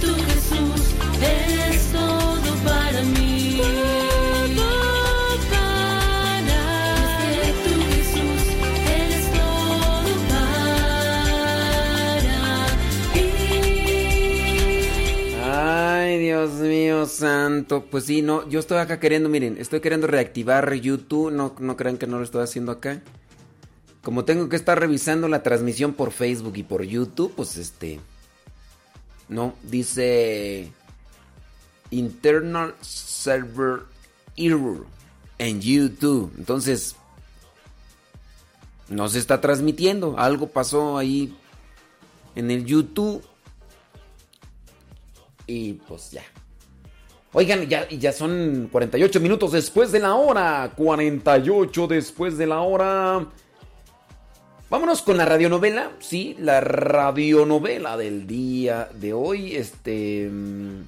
tú 0.00 0.14
Jesús, 0.14 0.94
eres 1.20 1.92
todo 1.92 2.54
para 2.64 3.02
mí. 3.02 3.60
Jesús, 7.90 8.42
eres 8.86 9.26
para. 9.26 9.58
Ay, 16.00 16.18
Dios 16.18 16.50
mío 16.52 17.06
santo. 17.06 17.84
Pues 17.90 18.04
sí, 18.04 18.22
no, 18.22 18.48
yo 18.48 18.60
estoy 18.60 18.78
acá 18.78 18.98
queriendo, 19.00 19.28
miren, 19.28 19.56
estoy 19.58 19.80
queriendo 19.80 20.06
reactivar 20.06 20.72
YouTube. 20.74 21.30
No, 21.32 21.54
no 21.58 21.76
crean 21.76 21.98
que 21.98 22.06
no 22.06 22.18
lo 22.18 22.24
estoy 22.24 22.42
haciendo 22.42 22.72
acá. 22.72 23.02
Como 24.02 24.24
tengo 24.24 24.48
que 24.48 24.56
estar 24.56 24.78
revisando 24.78 25.28
la 25.28 25.42
transmisión 25.42 25.92
por 25.92 26.12
Facebook 26.12 26.56
y 26.56 26.62
por 26.62 26.82
YouTube, 26.84 27.32
pues 27.36 27.56
este. 27.56 28.00
No, 29.28 29.54
dice. 29.62 30.70
Internal 31.90 32.74
Server 32.80 33.82
Error 34.36 34.86
en 35.38 35.60
YouTube. 35.60 36.32
Entonces. 36.38 36.96
No 38.88 39.08
se 39.08 39.18
está 39.18 39.40
transmitiendo. 39.40 40.18
Algo 40.18 40.48
pasó 40.48 40.96
ahí 40.96 41.36
en 42.34 42.50
el 42.50 42.64
YouTube. 42.64 43.22
Y 45.46 45.74
pues 45.74 46.10
ya. 46.10 46.22
Oigan, 47.32 47.68
ya, 47.68 47.86
ya 47.88 48.12
son 48.12 48.68
48 48.72 49.20
minutos 49.20 49.52
después 49.52 49.92
de 49.92 50.00
la 50.00 50.14
hora. 50.14 50.72
48 50.74 51.86
después 51.86 52.38
de 52.38 52.46
la 52.46 52.60
hora. 52.60 53.26
Vámonos 54.70 55.02
con 55.02 55.16
la 55.16 55.24
radionovela. 55.24 55.92
Sí, 55.98 56.36
la 56.38 56.60
radionovela 56.60 57.96
del 57.96 58.26
día 58.26 58.88
de 58.94 59.12
hoy. 59.12 59.56
Este. 59.56 60.28
mm, 60.30 60.82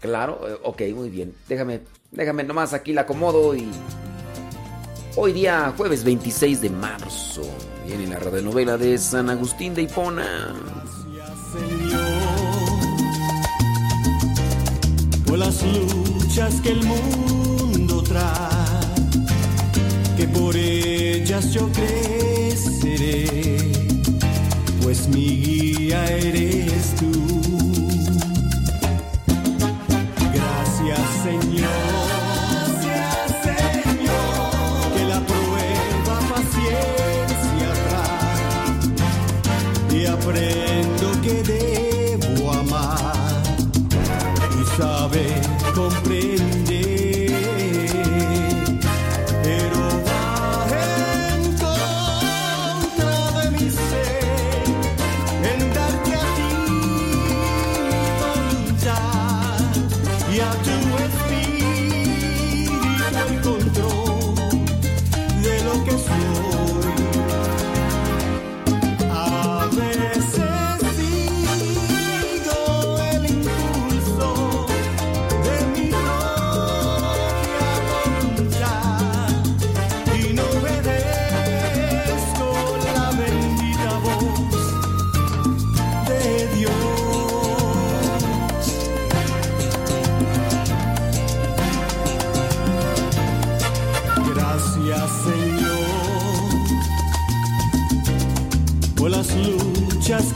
Claro, 0.00 0.40
eh, 0.48 0.56
ok, 0.62 0.82
muy 0.94 1.10
bien. 1.10 1.34
Déjame, 1.48 1.80
déjame 2.12 2.44
nomás 2.44 2.72
aquí 2.72 2.92
la 2.92 3.00
acomodo 3.02 3.54
y. 3.56 3.68
Hoy 5.16 5.32
día, 5.32 5.74
jueves 5.76 6.04
26 6.04 6.60
de 6.60 6.70
marzo, 6.70 7.42
viene 7.84 8.06
la 8.06 8.20
radionovela 8.20 8.76
de 8.76 8.96
San 8.98 9.28
Agustín 9.28 9.74
de 9.74 9.82
Hipona. 9.82 10.54
por 15.26 15.38
las 15.38 15.62
luchas 15.62 16.60
que 16.62 16.70
el 16.70 16.82
mundo 16.84 18.02
trae, 18.02 18.94
que 20.16 20.26
por 20.28 20.56
ellas 20.56 21.52
yo 21.52 21.68
pues 24.82 25.08
mi 25.08 25.26
guía 25.40 26.04
eres 26.06 26.96
tú. 26.96 27.12
Gracias 30.34 31.00
Señor. 31.22 31.70
Gracias, 32.82 33.36
Señor, 33.44 34.96
que 34.96 35.04
la 35.04 35.20
prueba 35.20 36.18
paciencia 36.28 37.70
trae 39.90 40.00
y 40.00 40.06
aprendo 40.06 40.67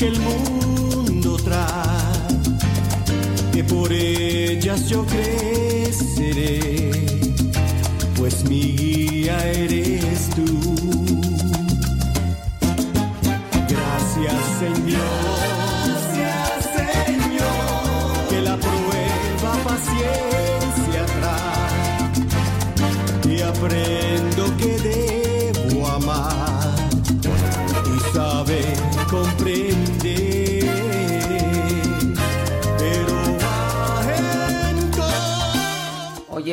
que 0.03 0.09
el 0.09 0.19
mundo 0.19 1.37
trae, 1.37 2.27
que 3.53 3.63
por 3.63 3.93
ellas 3.93 4.89
yo 4.89 5.07
creceré, 5.07 6.91
pues 8.17 8.43
mi 8.49 8.73
guía 8.77 9.39
eres 9.53 10.31
tú. 10.31 10.82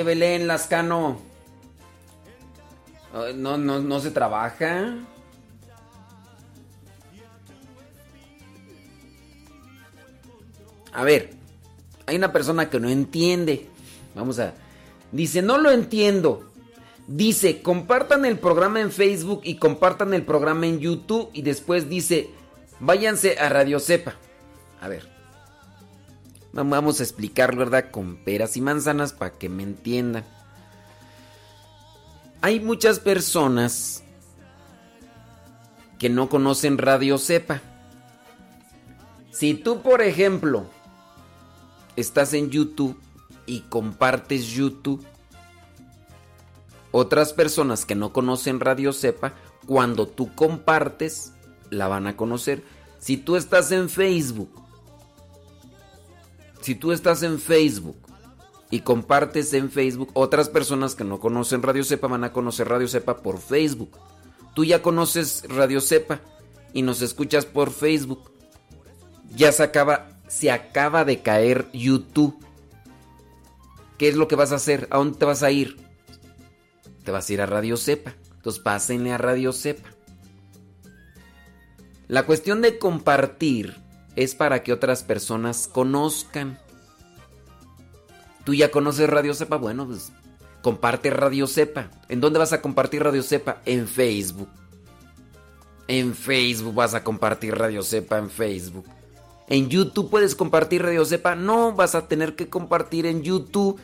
Belén 0.04 0.48
Lascano. 0.48 1.20
No, 3.36 3.58
no, 3.58 3.80
no 3.80 4.00
se 4.00 4.12
trabaja. 4.12 4.96
A 10.94 11.04
ver, 11.04 11.32
hay 12.06 12.16
una 12.16 12.32
persona 12.32 12.70
que 12.70 12.80
no 12.80 12.90
entiende. 12.90 13.68
Vamos 14.16 14.40
a. 14.40 14.54
Dice, 15.12 15.42
no 15.42 15.58
lo 15.58 15.72
entiendo. 15.72 16.52
Dice, 17.08 17.62
compartan 17.62 18.26
el 18.26 18.38
programa 18.38 18.82
en 18.82 18.92
Facebook 18.92 19.42
y 19.44 19.56
compartan 19.56 20.14
el 20.14 20.24
programa 20.24 20.68
en 20.68 20.80
YouTube. 20.80 21.30
Y 21.34 21.42
después 21.42 21.90
dice, 21.90 22.30
váyanse 22.80 23.40
a 23.40 23.50
Radio 23.50 23.80
Cepa. 23.80 24.16
A 24.82 24.88
ver. 24.88 25.19
Vam- 26.54 26.70
Vamos 26.70 27.00
a 27.00 27.04
explicarlo, 27.04 27.60
¿verdad? 27.60 27.92
Con 27.92 28.18
peras 28.18 28.58
y 28.58 28.62
manzanas 28.62 29.14
para 29.14 29.38
que 29.38 29.50
me 29.50 29.64
entiendan. 29.64 30.26
Hay 32.42 32.60
muchas 32.60 33.00
personas 33.00 34.04
que 35.98 36.10
no 36.10 36.30
conocen 36.30 36.78
Radio 36.78 37.18
Cepa. 37.18 37.62
Si 39.32 39.54
tú, 39.54 39.82
por 39.82 40.02
ejemplo, 40.02 40.66
estás 41.96 42.34
en 42.34 42.50
YouTube 42.50 42.98
y 43.46 43.62
compartes 43.62 44.48
YouTube, 44.48 45.06
otras 46.92 47.34
personas 47.34 47.86
que 47.86 47.96
no 47.96 48.12
conocen 48.14 48.60
Radio 48.60 48.94
Cepa, 48.94 49.34
cuando 49.68 50.08
tú 50.08 50.34
compartes, 50.34 51.34
la 51.70 51.88
van 51.88 52.08
a 52.08 52.16
conocer. 52.18 52.64
Si 53.00 53.18
tú 53.18 53.36
estás 53.36 53.72
en 53.72 53.90
Facebook, 53.90 54.50
si 56.62 56.76
tú 56.76 56.92
estás 56.92 57.24
en 57.24 57.40
Facebook 57.40 57.98
y 58.70 58.82
compartes 58.82 59.54
en 59.54 59.72
Facebook, 59.72 60.12
otras 60.14 60.50
personas 60.50 60.96
que 60.96 61.04
no 61.04 61.20
conocen 61.20 61.64
Radio 61.64 61.84
Cepa 61.84 62.08
van 62.08 62.24
a 62.24 62.34
conocer 62.34 62.68
Radio 62.68 62.88
Cepa 62.88 63.18
por 63.18 63.40
Facebook. 63.40 63.92
Tú 64.54 64.66
ya 64.66 64.82
conoces 64.82 65.44
Radio 65.48 65.82
Cepa 65.82 66.22
y 66.74 66.82
nos 66.82 67.02
escuchas 67.02 67.46
por 67.46 67.72
Facebook. 67.72 68.32
Ya 69.36 69.52
se 69.52 69.64
acaba, 69.64 70.10
se 70.28 70.52
acaba 70.52 71.06
de 71.06 71.22
caer 71.22 71.70
YouTube. 71.72 72.38
¿Qué 73.98 74.10
es 74.10 74.16
lo 74.16 74.28
que 74.28 74.36
vas 74.36 74.52
a 74.52 74.56
hacer? 74.56 74.88
¿A 74.92 74.98
dónde 74.98 75.18
te 75.18 75.26
vas 75.26 75.44
a 75.44 75.52
ir? 75.52 75.78
Te 77.04 77.12
vas 77.12 77.30
a 77.30 77.34
ir 77.34 77.42
a 77.42 77.46
Radio 77.46 77.78
Cepa. 77.78 78.14
Entonces 78.36 78.62
pásenle 78.62 79.12
a 79.12 79.18
Radio 79.18 79.52
Cepa. 79.52 79.90
La 82.08 82.26
cuestión 82.26 82.62
de 82.62 82.80
compartir 82.80 83.76
es 84.20 84.36
para 84.36 84.64
que 84.64 84.74
otras 84.74 85.02
personas 85.02 85.70
conozcan. 85.72 86.60
Tú 88.44 88.54
ya 88.54 88.70
conoces 88.70 89.10
Radio 89.10 89.34
Cepa, 89.34 89.56
bueno, 89.56 89.88
pues 89.88 90.12
comparte 90.62 91.10
Radio 91.10 91.48
Cepa. 91.48 91.90
¿En 92.10 92.20
dónde 92.20 92.38
vas 92.38 92.52
a 92.52 92.62
compartir 92.62 93.02
Radio 93.02 93.24
Cepa? 93.24 93.62
En 93.66 93.88
Facebook. 93.88 94.50
En 95.88 96.14
Facebook 96.14 96.74
vas 96.74 96.96
a 96.96 97.04
compartir 97.06 97.58
Radio 97.58 97.82
Cepa 97.82 98.18
en 98.18 98.30
Facebook. 98.30 98.86
En 99.48 99.70
YouTube 99.70 100.10
puedes 100.10 100.36
compartir 100.36 100.82
Radio 100.82 101.06
Cepa. 101.06 101.36
No, 101.36 101.72
vas 101.72 101.96
a 101.96 102.10
tener 102.10 102.36
que 102.36 102.50
compartir 102.50 103.06
en 103.06 103.24
YouTube 103.24 103.80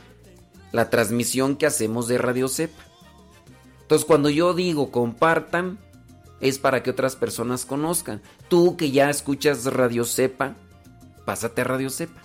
la 0.73 0.89
transmisión 0.89 1.55
que 1.55 1.65
hacemos 1.65 2.09
de 2.09 2.17
Radio 2.17 2.49
Cepa. 2.49 2.83
Entonces, 3.83 4.05
cuando 4.05 4.29
yo 4.29 4.53
digo 4.53 4.91
compartan, 4.91 5.79
es 6.39 6.59
para 6.59 6.83
que 6.83 6.89
otras 6.89 7.15
personas 7.15 7.65
conozcan. 7.65 8.21
Tú 8.49 8.77
que 8.77 8.91
ya 8.91 9.09
escuchas 9.09 9.65
Radio 9.65 10.05
Cepa, 10.05 10.55
pásate 11.25 11.61
a 11.61 11.65
Radio 11.65 11.89
Cepa. 11.89 12.21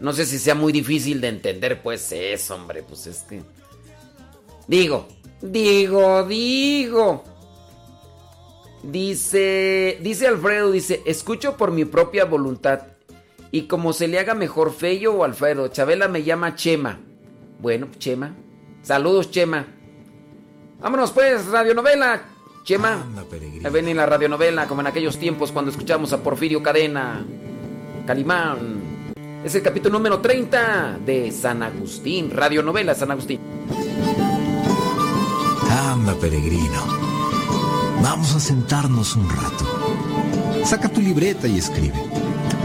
No 0.00 0.12
sé 0.12 0.26
si 0.26 0.38
sea 0.38 0.54
muy 0.54 0.72
difícil 0.72 1.20
de 1.20 1.28
entender, 1.28 1.82
pues 1.82 2.12
es, 2.12 2.50
hombre, 2.50 2.82
pues 2.82 3.06
es 3.06 3.22
que... 3.22 3.42
Digo, 4.68 5.06
digo, 5.40 6.24
digo. 6.24 7.24
Dice, 8.82 9.98
dice 10.02 10.26
Alfredo, 10.26 10.70
dice, 10.70 11.02
escucho 11.06 11.56
por 11.56 11.70
mi 11.70 11.84
propia 11.84 12.24
voluntad. 12.24 12.82
Y 13.50 13.62
como 13.62 13.92
se 13.92 14.08
le 14.08 14.18
haga 14.18 14.34
mejor 14.34 14.74
Fello 14.74 15.14
o 15.14 15.24
Alfredo, 15.24 15.68
Chabela 15.68 16.08
me 16.08 16.24
llama 16.24 16.56
Chema. 16.56 17.00
Bueno, 17.58 17.88
Chema. 17.98 18.36
Saludos, 18.82 19.30
Chema. 19.30 19.66
Vámonos 20.80 21.12
pues, 21.12 21.46
radionovela. 21.46 22.35
Chema. 22.66 23.06
Ahí 23.64 23.70
ven 23.70 23.86
en 23.86 23.96
la 23.96 24.06
radionovela, 24.06 24.66
como 24.66 24.80
en 24.80 24.88
aquellos 24.88 25.18
tiempos 25.18 25.52
cuando 25.52 25.70
escuchamos 25.70 26.12
a 26.12 26.20
Porfirio 26.20 26.60
Cadena. 26.64 27.24
Calimán. 28.04 29.14
Es 29.44 29.54
el 29.54 29.62
capítulo 29.62 29.96
número 29.96 30.20
30 30.20 30.98
de 31.06 31.30
San 31.30 31.62
Agustín. 31.62 32.28
Radionovela 32.28 32.96
San 32.96 33.12
Agustín. 33.12 33.38
Anda, 35.70 36.14
peregrino. 36.16 36.82
Vamos 38.02 38.34
a 38.34 38.40
sentarnos 38.40 39.14
un 39.14 39.30
rato. 39.30 40.64
Saca 40.64 40.88
tu 40.88 41.00
libreta 41.00 41.46
y 41.46 41.58
escribe. 41.58 42.02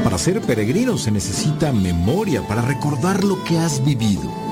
Para 0.04 0.18
ser 0.18 0.42
peregrino 0.42 0.98
se 0.98 1.12
necesita 1.12 1.72
memoria 1.72 2.42
para 2.48 2.64
recordar 2.64 3.24
lo 3.24 3.44
que 3.44 3.60
has 3.60 3.86
vivido. 3.86 4.51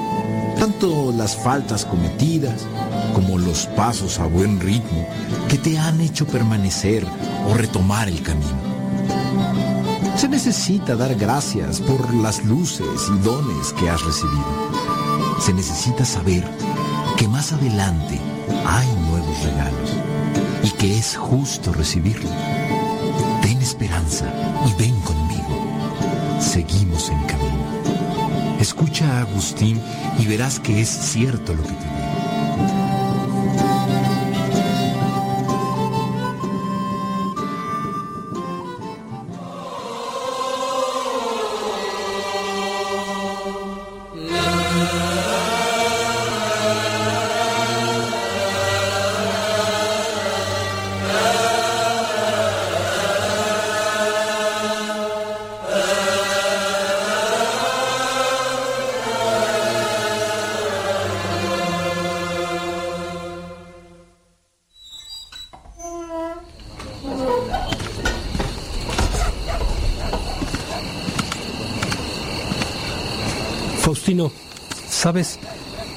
Tanto 0.58 1.12
las 1.12 1.36
faltas 1.36 1.86
cometidas 1.86 2.66
como 3.14 3.38
los 3.38 3.66
pasos 3.68 4.20
a 4.20 4.26
buen 4.26 4.60
ritmo 4.60 5.08
que 5.48 5.58
te 5.58 5.78
han 5.78 6.02
hecho 6.02 6.26
permanecer 6.26 7.06
o 7.48 7.54
retomar 7.54 8.08
el 8.08 8.22
camino. 8.22 8.70
Se 10.16 10.28
necesita 10.28 10.96
dar 10.96 11.16
gracias 11.16 11.80
por 11.80 12.14
las 12.14 12.44
luces 12.44 13.10
y 13.10 13.18
dones 13.20 13.74
que 13.74 13.90
has 13.90 14.04
recibido. 14.04 14.70
Se 15.40 15.54
necesita 15.54 16.04
saber 16.04 16.44
que 17.18 17.28
más 17.28 17.54
adelante 17.54 18.20
hay 18.66 18.88
nuevos 19.10 19.44
regalos 19.44 19.92
y 20.64 20.72
que 20.72 20.98
es 20.98 21.16
justo 21.16 21.72
recibirlos. 21.72 22.32
Ten 23.42 23.62
esperanza 23.62 24.26
y 24.68 24.74
ven 24.82 25.00
conmigo. 25.02 26.40
Seguimos 26.40 27.10
en 27.10 27.24
camino. 27.24 27.59
Escucha 28.60 29.18
a 29.18 29.22
Agustín 29.22 29.82
y 30.20 30.28
verás 30.28 30.60
que 30.60 30.82
es 30.82 30.90
cierto 30.90 31.54
lo 31.54 31.64
que 31.64 31.70
te 31.70 31.86
digo. 31.86 31.99
¿Sabes? 75.10 75.40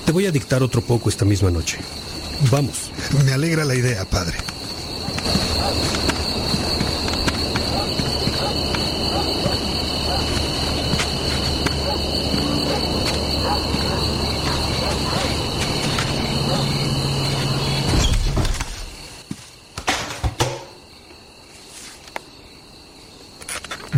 Te 0.06 0.12
voy 0.12 0.24
a 0.24 0.32
dictar 0.32 0.62
otro 0.62 0.80
poco 0.80 1.10
esta 1.10 1.26
misma 1.26 1.51
noche. 1.51 1.76
Vamos. 2.51 2.90
Me 3.26 3.32
alegra 3.32 3.62
la 3.62 3.74
idea, 3.74 4.06
padre. 4.06 4.39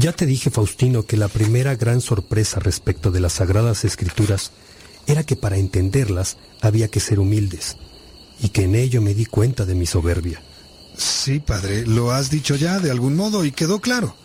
Ya 0.01 0.11
te 0.12 0.27
dije, 0.27 0.51
Faustino, 0.51 1.05
que 1.05 1.16
la 1.16 1.28
primera 1.28 1.77
gran 1.77 2.01
sorpresa 2.01 2.59
respecto 2.59 3.12
de 3.12 3.20
las 3.20 3.35
Sagradas 3.35 3.85
Escrituras 3.85 4.51
era 5.15 5.24
que 5.24 5.36
para 5.36 5.59
entenderlas 5.59 6.36
había 6.61 6.89
que 6.89 6.99
ser 6.99 7.20
humildes, 7.20 7.77
y 8.41 8.49
que 8.49 8.65
en 8.65 8.74
ello 8.74 9.01
me 9.01 9.15
di 9.15 9.27
cuenta 9.27 9.65
de 9.65 9.77
mi 9.77 9.86
soberbia. 9.86 10.43
Sí, 10.97 11.39
padre, 11.39 11.86
lo 11.86 12.11
has 12.11 12.31
dicho 12.31 12.57
ya 12.57 12.81
de 12.81 12.91
algún 12.91 13.15
modo 13.15 13.45
y 13.45 13.53
quedó 13.53 13.81
claro. 13.81 14.16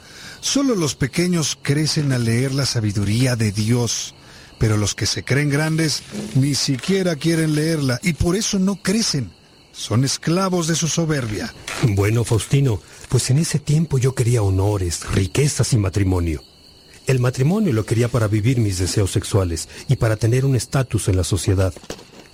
Solo 0.42 0.76
los 0.76 0.96
pequeños 0.96 1.58
crecen 1.62 2.12
al 2.12 2.26
leer 2.26 2.54
la 2.54 2.66
sabiduría 2.66 3.36
de 3.36 3.52
Dios, 3.52 4.16
pero 4.58 4.78
los 4.78 4.96
que 4.96 5.06
se 5.06 5.24
creen 5.24 5.50
grandes 5.50 6.02
ni 6.34 6.56
siquiera 6.56 7.16
quieren 7.16 7.54
leerla 7.54 8.00
y 8.02 8.14
por 8.14 8.36
eso 8.36 8.58
no 8.58 8.76
crecen. 8.82 9.32
Son 9.72 10.04
esclavos 10.04 10.68
de 10.68 10.76
su 10.76 10.88
soberbia. 10.88 11.54
Bueno, 11.84 12.24
Faustino, 12.24 12.82
pues 13.10 13.30
en 13.30 13.38
ese 13.38 13.60
tiempo 13.60 14.00
yo 14.00 14.16
quería 14.16 14.42
honores, 14.42 15.08
riquezas 15.12 15.72
y 15.74 15.78
matrimonio. 15.78 16.44
El 17.10 17.20
matrimonio 17.20 17.74
lo 17.74 17.88
quería 17.88 18.08
para 18.08 18.28
vivir 18.28 18.60
mis 18.60 18.78
deseos 18.78 19.10
sexuales 19.10 19.68
y 19.88 19.96
para 19.96 20.16
tener 20.16 20.46
un 20.46 20.56
estatus 20.56 21.08
en 21.08 21.18
la 21.18 21.24
sociedad. 21.24 21.74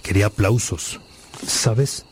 Quería 0.04 0.26
aplausos. 0.26 1.00
¿Sabes? 1.48 2.04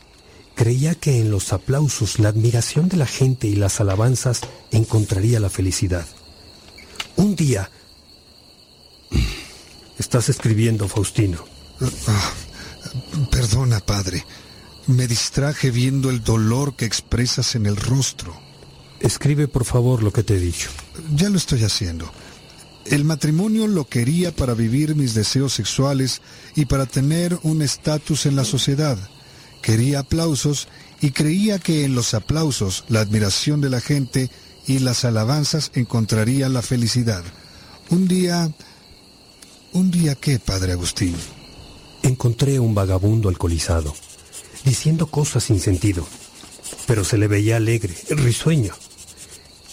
Creía 0.54 0.94
que 0.94 1.20
en 1.20 1.30
los 1.30 1.52
aplausos, 1.52 2.18
la 2.18 2.30
admiración 2.30 2.88
de 2.88 2.96
la 2.96 3.04
gente 3.04 3.48
y 3.48 3.54
las 3.54 3.82
alabanzas 3.82 4.40
encontraría 4.70 5.40
la 5.40 5.50
felicidad. 5.50 6.06
Un 7.16 7.36
día... 7.36 7.70
Estás 9.98 10.30
escribiendo, 10.30 10.88
Faustino. 10.88 11.44
Ah, 12.08 12.32
perdona, 13.30 13.80
padre. 13.80 14.24
Me 14.86 15.06
distraje 15.06 15.70
viendo 15.70 16.08
el 16.08 16.24
dolor 16.24 16.76
que 16.76 16.86
expresas 16.86 17.56
en 17.56 17.66
el 17.66 17.76
rostro. 17.76 18.34
Escribe, 19.00 19.48
por 19.48 19.66
favor, 19.66 20.02
lo 20.02 20.14
que 20.14 20.22
te 20.22 20.36
he 20.36 20.40
dicho. 20.40 20.70
Ya 21.14 21.28
lo 21.28 21.36
estoy 21.36 21.62
haciendo. 21.62 22.10
El 22.86 23.04
matrimonio 23.04 23.66
lo 23.66 23.86
quería 23.86 24.34
para 24.34 24.54
vivir 24.54 24.94
mis 24.94 25.14
deseos 25.14 25.54
sexuales 25.54 26.20
y 26.54 26.66
para 26.66 26.84
tener 26.86 27.38
un 27.42 27.62
estatus 27.62 28.26
en 28.26 28.36
la 28.36 28.44
sociedad. 28.44 28.98
Quería 29.62 30.00
aplausos 30.00 30.68
y 31.00 31.10
creía 31.10 31.58
que 31.58 31.84
en 31.84 31.94
los 31.94 32.12
aplausos, 32.12 32.84
la 32.88 33.00
admiración 33.00 33.62
de 33.62 33.70
la 33.70 33.80
gente 33.80 34.30
y 34.66 34.80
las 34.80 35.04
alabanzas 35.04 35.70
encontraría 35.74 36.48
la 36.48 36.62
felicidad. 36.62 37.24
Un 37.90 38.08
día... 38.08 38.50
¿Un 39.72 39.90
día 39.90 40.14
qué, 40.14 40.38
padre 40.38 40.72
Agustín? 40.72 41.16
Encontré 42.02 42.60
un 42.60 42.74
vagabundo 42.74 43.28
alcoholizado, 43.28 43.92
diciendo 44.64 45.08
cosas 45.08 45.44
sin 45.44 45.58
sentido, 45.58 46.06
pero 46.86 47.02
se 47.02 47.18
le 47.18 47.26
veía 47.26 47.56
alegre, 47.56 47.94
risueño. 48.10 48.72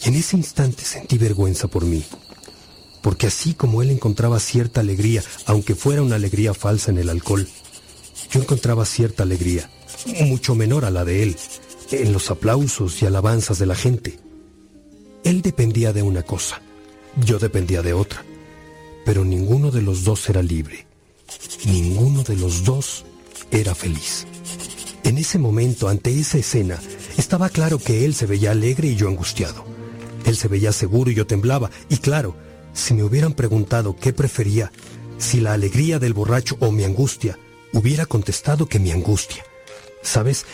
Y 0.03 0.07
en 0.07 0.15
ese 0.15 0.37
instante 0.37 0.83
sentí 0.83 1.19
vergüenza 1.19 1.67
por 1.67 1.85
mí, 1.85 2.03
porque 3.01 3.27
así 3.27 3.53
como 3.53 3.81
él 3.81 3.89
encontraba 3.89 4.39
cierta 4.39 4.81
alegría, 4.81 5.23
aunque 5.45 5.75
fuera 5.75 6.01
una 6.01 6.15
alegría 6.15 6.53
falsa 6.53 6.91
en 6.91 6.97
el 6.97 7.09
alcohol, 7.09 7.47
yo 8.31 8.41
encontraba 8.41 8.85
cierta 8.85 9.23
alegría, 9.23 9.69
mucho 10.25 10.55
menor 10.55 10.85
a 10.85 10.91
la 10.91 11.03
de 11.03 11.23
él, 11.23 11.35
en 11.91 12.13
los 12.13 12.31
aplausos 12.31 13.01
y 13.01 13.05
alabanzas 13.05 13.59
de 13.59 13.65
la 13.65 13.75
gente. 13.75 14.19
Él 15.23 15.41
dependía 15.41 15.93
de 15.93 16.01
una 16.03 16.23
cosa, 16.23 16.61
yo 17.25 17.39
dependía 17.39 17.81
de 17.81 17.93
otra, 17.93 18.23
pero 19.05 19.25
ninguno 19.25 19.71
de 19.71 19.81
los 19.81 20.03
dos 20.03 20.29
era 20.29 20.41
libre, 20.41 20.85
ninguno 21.65 22.23
de 22.23 22.35
los 22.35 22.63
dos 22.63 23.05
era 23.51 23.75
feliz. 23.75 24.25
En 25.03 25.17
ese 25.17 25.39
momento, 25.39 25.89
ante 25.89 26.17
esa 26.17 26.37
escena, 26.37 26.79
estaba 27.17 27.49
claro 27.49 27.79
que 27.79 28.05
él 28.05 28.13
se 28.13 28.27
veía 28.27 28.51
alegre 28.51 28.89
y 28.89 28.95
yo 28.95 29.07
angustiado. 29.07 29.65
Él 30.25 30.37
se 30.37 30.47
veía 30.47 30.71
seguro 30.71 31.09
y 31.09 31.15
yo 31.15 31.25
temblaba. 31.25 31.71
Y 31.89 31.97
claro, 31.97 32.35
si 32.73 32.93
me 32.93 33.03
hubieran 33.03 33.33
preguntado 33.33 33.95
qué 33.95 34.13
prefería, 34.13 34.71
si 35.17 35.39
la 35.39 35.53
alegría 35.53 35.99
del 35.99 36.13
borracho 36.13 36.57
o 36.59 36.71
mi 36.71 36.83
angustia, 36.83 37.37
hubiera 37.73 38.05
contestado 38.05 38.67
que 38.67 38.79
mi 38.79 38.91
angustia. 38.91 39.43
¿Sabes? 40.01 40.45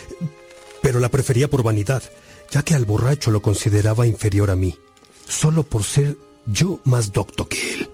Pero 0.82 1.00
la 1.00 1.08
prefería 1.08 1.48
por 1.48 1.62
vanidad, 1.62 2.02
ya 2.50 2.62
que 2.62 2.74
al 2.74 2.84
borracho 2.84 3.30
lo 3.30 3.42
consideraba 3.42 4.06
inferior 4.06 4.50
a 4.50 4.56
mí, 4.56 4.78
solo 5.26 5.62
por 5.62 5.84
ser 5.84 6.16
yo 6.46 6.80
más 6.84 7.12
docto 7.12 7.48
que 7.48 7.74
él. 7.74 7.90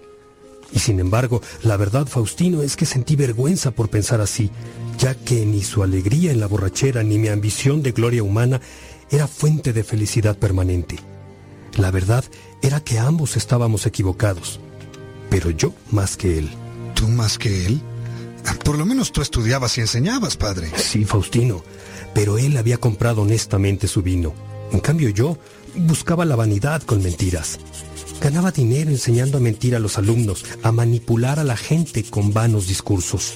Y 0.72 0.80
sin 0.80 0.98
embargo, 0.98 1.40
la 1.62 1.76
verdad, 1.76 2.06
Faustino, 2.06 2.62
es 2.62 2.74
que 2.74 2.86
sentí 2.86 3.14
vergüenza 3.14 3.70
por 3.70 3.88
pensar 3.88 4.20
así, 4.20 4.50
ya 4.98 5.14
que 5.14 5.46
ni 5.46 5.62
su 5.62 5.84
alegría 5.84 6.32
en 6.32 6.40
la 6.40 6.48
borrachera 6.48 7.04
ni 7.04 7.18
mi 7.18 7.28
ambición 7.28 7.82
de 7.82 7.92
gloria 7.92 8.24
humana 8.24 8.60
era 9.10 9.28
fuente 9.28 9.72
de 9.72 9.84
felicidad 9.84 10.36
permanente. 10.36 10.98
La 11.76 11.90
verdad 11.90 12.24
era 12.64 12.80
que 12.80 12.98
ambos 12.98 13.36
estábamos 13.36 13.84
equivocados, 13.84 14.58
pero 15.28 15.50
yo 15.50 15.74
más 15.90 16.16
que 16.16 16.38
él. 16.38 16.48
¿Tú 16.94 17.08
más 17.08 17.36
que 17.36 17.66
él? 17.66 17.82
Por 18.64 18.78
lo 18.78 18.86
menos 18.86 19.12
tú 19.12 19.20
estudiabas 19.20 19.76
y 19.76 19.82
enseñabas, 19.82 20.38
padre. 20.38 20.72
Sí, 20.76 21.04
Faustino, 21.04 21.62
pero 22.14 22.38
él 22.38 22.56
había 22.56 22.78
comprado 22.78 23.20
honestamente 23.20 23.86
su 23.86 24.00
vino. 24.00 24.32
En 24.72 24.80
cambio 24.80 25.10
yo 25.10 25.36
buscaba 25.76 26.24
la 26.24 26.36
vanidad 26.36 26.82
con 26.82 27.02
mentiras. 27.02 27.58
Ganaba 28.22 28.50
dinero 28.50 28.90
enseñando 28.90 29.36
a 29.36 29.42
mentir 29.42 29.76
a 29.76 29.78
los 29.78 29.98
alumnos, 29.98 30.46
a 30.62 30.72
manipular 30.72 31.38
a 31.38 31.44
la 31.44 31.58
gente 31.58 32.02
con 32.04 32.32
vanos 32.32 32.66
discursos. 32.66 33.34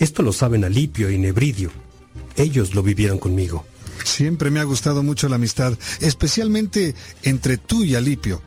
Esto 0.00 0.22
lo 0.22 0.32
saben 0.32 0.64
Alipio 0.64 1.08
y 1.08 1.18
Nebridio. 1.18 1.70
Ellos 2.34 2.74
lo 2.74 2.82
vivieron 2.82 3.18
conmigo. 3.18 3.64
Siempre 4.04 4.50
me 4.50 4.58
ha 4.58 4.64
gustado 4.64 5.04
mucho 5.04 5.28
la 5.28 5.36
amistad, 5.36 5.78
especialmente 6.00 6.96
entre 7.22 7.58
tú 7.58 7.84
y 7.84 7.94
Alipio. 7.94 8.42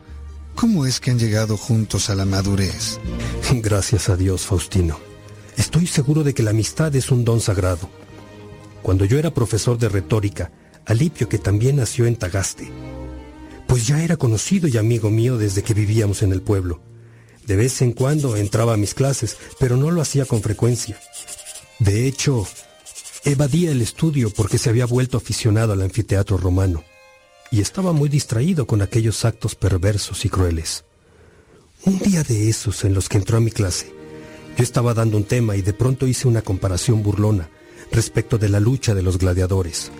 ¿Cómo 0.59 0.85
es 0.85 0.99
que 0.99 1.09
han 1.09 1.17
llegado 1.17 1.55
juntos 1.55 2.09
a 2.09 2.15
la 2.15 2.25
madurez? 2.25 2.99
Gracias 3.63 4.09
a 4.09 4.17
Dios, 4.17 4.45
Faustino. 4.45 4.99
Estoy 5.55 5.87
seguro 5.87 6.25
de 6.25 6.33
que 6.33 6.43
la 6.43 6.49
amistad 6.49 6.93
es 6.97 7.11
un 7.11 7.23
don 7.23 7.39
sagrado. 7.39 7.89
Cuando 8.81 9.05
yo 9.05 9.17
era 9.17 9.33
profesor 9.33 9.77
de 9.77 9.87
retórica, 9.87 10.51
Alipio, 10.85 11.29
que 11.29 11.37
también 11.37 11.77
nació 11.77 12.07
en 12.07 12.17
Tagaste, 12.17 12.69
pues 13.67 13.87
ya 13.87 14.03
era 14.03 14.17
conocido 14.17 14.67
y 14.67 14.75
amigo 14.75 15.09
mío 15.09 15.37
desde 15.37 15.63
que 15.63 15.73
vivíamos 15.73 16.23
en 16.23 16.33
el 16.33 16.41
pueblo. 16.41 16.81
De 17.47 17.55
vez 17.55 17.81
en 17.81 17.93
cuando 17.93 18.35
entraba 18.35 18.73
a 18.73 18.77
mis 18.77 18.93
clases, 18.93 19.37
pero 19.61 19.77
no 19.77 19.91
lo 19.91 20.01
hacía 20.01 20.25
con 20.25 20.41
frecuencia. 20.41 20.99
De 21.79 22.05
hecho, 22.05 22.45
evadía 23.23 23.71
el 23.71 23.81
estudio 23.81 24.29
porque 24.29 24.57
se 24.57 24.69
había 24.69 24.85
vuelto 24.85 25.15
aficionado 25.15 25.71
al 25.71 25.83
anfiteatro 25.83 26.35
romano 26.35 26.83
y 27.51 27.61
estaba 27.61 27.93
muy 27.93 28.09
distraído 28.09 28.67
con 28.67 28.81
aquellos 28.81 29.25
actos 29.25 29.55
perversos 29.55 30.25
y 30.25 30.29
crueles. 30.29 30.85
Un 31.85 31.99
día 31.99 32.23
de 32.23 32.49
esos 32.49 32.83
en 32.83 32.93
los 32.93 33.09
que 33.09 33.17
entró 33.17 33.37
a 33.37 33.41
mi 33.41 33.51
clase, 33.51 33.93
yo 34.57 34.63
estaba 34.63 34.93
dando 34.93 35.17
un 35.17 35.23
tema 35.23 35.55
y 35.55 35.61
de 35.61 35.73
pronto 35.73 36.07
hice 36.07 36.27
una 36.27 36.41
comparación 36.41 37.01
burlona 37.01 37.49
respecto 37.91 38.37
de 38.37 38.49
la 38.49 38.59
lucha 38.59 38.93
de 38.93 39.01
los 39.01 39.17
gladiadores. 39.17 39.91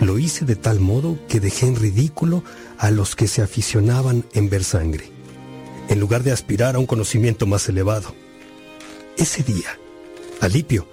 Lo 0.00 0.18
hice 0.18 0.44
de 0.44 0.56
tal 0.56 0.78
modo 0.78 1.18
que 1.28 1.40
dejé 1.40 1.66
en 1.66 1.76
ridículo 1.76 2.44
a 2.78 2.90
los 2.90 3.16
que 3.16 3.26
se 3.26 3.42
aficionaban 3.42 4.24
en 4.34 4.48
ver 4.48 4.62
sangre, 4.62 5.10
en 5.88 5.98
lugar 5.98 6.22
de 6.22 6.32
aspirar 6.32 6.76
a 6.76 6.78
un 6.78 6.86
conocimiento 6.86 7.46
más 7.46 7.68
elevado. 7.68 8.14
Ese 9.16 9.42
día, 9.42 9.78
Alipio 10.40 10.86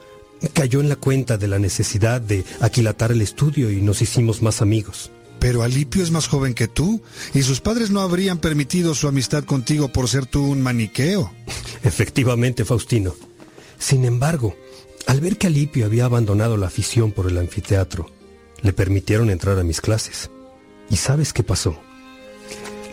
cayó 0.54 0.80
en 0.80 0.90
la 0.90 0.96
cuenta 0.96 1.38
de 1.38 1.48
la 1.48 1.60
necesidad 1.60 2.22
de 2.22 2.44
aquilatar 2.60 3.12
el 3.12 3.22
estudio 3.22 3.70
y 3.70 3.82
nos 3.82 4.02
hicimos 4.02 4.42
más 4.42 4.62
amigos. 4.62 5.12
Pero 5.46 5.62
Alipio 5.62 6.02
es 6.02 6.10
más 6.10 6.28
joven 6.28 6.56
que 6.56 6.68
tú, 6.68 7.04
y 7.36 7.44
sus 7.44 7.62
padres 7.62 7.92
no 7.92 8.02
habrían 8.02 8.40
permitido 8.40 8.96
su 8.96 9.08
amistad 9.08 9.44
contigo 9.44 9.90
por 9.90 10.10
ser 10.10 10.26
tú 10.26 10.44
un 10.44 10.60
maniqueo. 10.64 11.32
Efectivamente, 11.84 12.66
Faustino. 12.66 13.14
Sin 13.78 14.06
embargo, 14.06 14.56
al 15.06 15.22
ver 15.22 15.38
que 15.38 15.46
Alipio 15.46 15.86
había 15.86 16.06
abandonado 16.06 16.58
la 16.58 16.66
afición 16.66 17.12
por 17.12 17.30
el 17.30 17.38
anfiteatro, 17.38 18.10
le 18.64 18.74
permitieron 18.74 19.30
entrar 19.30 19.60
a 19.60 19.64
mis 19.64 19.82
clases. 19.82 20.32
¿Y 20.90 20.96
sabes 20.96 21.32
qué 21.32 21.44
pasó? 21.44 21.78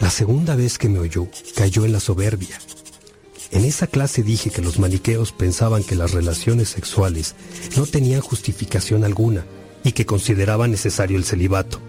La 0.02 0.10
segunda 0.10 0.54
vez 0.54 0.76
que 0.76 0.90
me 0.90 0.98
oyó, 0.98 1.28
cayó 1.56 1.86
en 1.86 1.94
la 1.94 2.00
soberbia. 2.00 2.60
En 3.50 3.64
esa 3.64 3.86
clase 3.86 4.22
dije 4.22 4.50
que 4.50 4.60
los 4.60 4.78
maniqueos 4.78 5.32
pensaban 5.32 5.84
que 5.84 5.94
las 5.94 6.10
relaciones 6.10 6.68
sexuales 6.68 7.34
no 7.78 7.86
tenían 7.86 8.20
justificación 8.20 9.04
alguna 9.04 9.46
y 9.84 9.92
que 9.92 10.04
consideraban 10.04 10.70
necesario 10.70 11.16
el 11.16 11.24
celibato. 11.24 11.80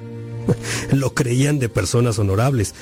Lo 0.94 1.14
creían 1.14 1.60
de 1.60 1.70
personas 1.70 2.20
honorables, 2.20 2.76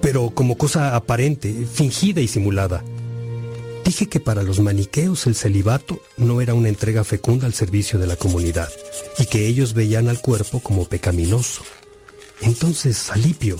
pero 0.00 0.30
como 0.30 0.56
cosa 0.56 0.94
aparente, 0.94 1.66
fingida 1.66 2.20
y 2.20 2.28
simulada. 2.28 2.84
Dije 3.84 4.08
que 4.08 4.20
para 4.20 4.42
los 4.42 4.60
maniqueos 4.60 5.26
el 5.26 5.34
celibato 5.34 6.00
no 6.16 6.40
era 6.40 6.54
una 6.54 6.68
entrega 6.68 7.04
fecunda 7.04 7.46
al 7.46 7.54
servicio 7.54 7.98
de 7.98 8.06
la 8.06 8.16
comunidad 8.16 8.68
y 9.18 9.26
que 9.26 9.46
ellos 9.46 9.74
veían 9.74 10.08
al 10.08 10.20
cuerpo 10.20 10.60
como 10.60 10.86
pecaminoso. 10.86 11.62
Entonces 12.40 13.10
Alipio 13.10 13.58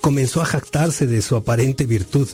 comenzó 0.00 0.42
a 0.42 0.46
jactarse 0.46 1.06
de 1.06 1.22
su 1.22 1.36
aparente 1.36 1.86
virtud. 1.86 2.28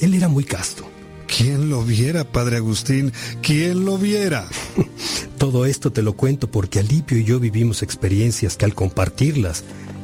Él 0.00 0.14
era 0.14 0.28
muy 0.28 0.44
casto. 0.44 0.88
¿Quién 1.26 1.68
lo 1.70 1.82
viera, 1.82 2.24
padre 2.24 2.56
Agustín? 2.56 3.12
¿Quién 3.42 3.84
lo 3.84 3.98
viera? 3.98 4.48
Todo 5.38 5.66
esto 5.66 5.92
te 5.92 6.02
lo 6.02 6.14
cuento 6.14 6.50
porque 6.50 6.80
Alipio 6.80 7.18
y 7.18 7.24
yo 7.24 7.38
vivimos 7.38 7.82
experiencias 7.82 8.56
que 8.56 8.64
al 8.64 8.74
compartirlas 8.74 9.62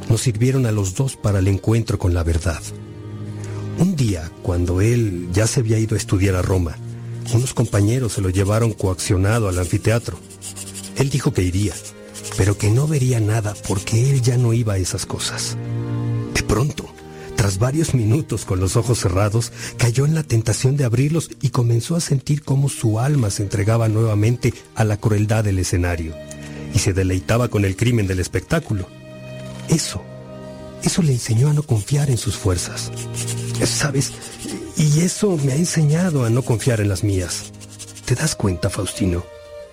nos 0.09 0.21
sirvieron 0.21 0.67
a 0.67 0.73
los 0.73 0.95
dos 0.95 1.17
para 1.17 1.39
el 1.39 1.49
encuentro 1.49 1.99
con 1.99 2.15
la 2.15 2.23
verdad. 2.23 2.61
Un 3.79 3.97
día, 3.97 4.31
cuando 4.43 4.81
él 4.81 5.29
ya 5.33 5.47
se 5.47 5.61
había 5.61 5.79
ido 5.79 5.95
a 5.95 5.99
estudiar 5.99 6.37
a 6.37 6.43
Roma, 6.43 6.77
unos 7.33 7.55
compañeros 7.55 8.13
se 8.13 8.21
lo 8.21 8.31
llevaron 8.31 8.73
coaccionado 8.73 9.49
al 9.49 9.59
anfiteatro. 9.59 10.19
Él 10.97 11.11
dijo 11.11 11.33
que 11.33 11.43
iría, 11.43 11.75
pero 12.37 12.57
que 12.57 12.71
no 12.71 12.87
vería 12.87 13.21
nada 13.21 13.55
porque 13.67 14.11
él 14.11 14.23
ya 14.23 14.37
no 14.37 14.53
iba 14.53 14.75
a 14.75 14.79
esas 14.79 15.07
cosas. 15.07 15.57
De 16.35 16.43
pronto, 16.43 16.89
tras 17.37 17.59
varios 17.59 17.95
minutos 17.95 18.45
con 18.45 18.61
los 18.61 18.77
ojos 18.77 19.01
cerrados, 19.01 19.53
cayó 19.77 20.07
en 20.07 20.15
la 20.15 20.23
tentación 20.23 20.77
de 20.77 20.85
abrirlos 20.85 21.31
y 21.41 21.51
comenzó 21.51 21.97
a 21.97 22.01
sentir 22.01 22.43
cómo 22.43 22.69
su 22.69 23.01
alma 23.01 23.31
se 23.31 23.43
entregaba 23.43 23.89
nuevamente 23.89 24.55
a 24.75 24.85
la 24.85 24.97
crueldad 24.97 25.45
del 25.45 25.59
escenario 25.59 26.15
y 26.75 26.79
se 26.79 26.93
deleitaba 26.93 27.49
con 27.49 27.65
el 27.65 27.77
crimen 27.77 28.07
del 28.07 28.21
espectáculo. 28.21 28.89
Eso, 29.69 30.03
eso 30.83 31.03
le 31.03 31.13
enseñó 31.13 31.51
a 31.51 31.55
no 31.55 31.63
confiar 31.63 32.11
en 32.11 32.19
sus 32.19 32.37
fuerzas. 32.37 32.91
¿Sabes? 33.65 34.13
Y 34.77 35.01
eso 35.01 35.39
me 35.45 35.53
ha 35.53 35.57
enseñado 35.57 36.25
a 36.25 36.31
no 36.31 36.43
confiar 36.43 36.81
en 36.81 36.89
las 36.89 37.05
mías. 37.05 37.53
¿Te 38.05 38.15
das 38.15 38.35
cuenta, 38.35 38.69
Faustino? 38.69 39.25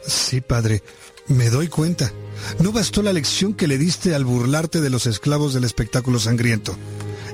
Sí, 0.06 0.42
padre, 0.42 0.84
me 1.28 1.50
doy 1.50 1.68
cuenta. 1.68 2.12
No 2.60 2.72
bastó 2.72 3.04
la 3.04 3.14
lección 3.14 3.54
que 3.54 3.68
le 3.68 3.78
diste 3.78 4.16
al 4.16 4.26
burlarte 4.26 4.82
de 4.82 4.90
los 4.90 5.06
esclavos 5.06 5.54
del 5.54 5.64
espectáculo 5.64 6.20
sangriento. 6.20 6.78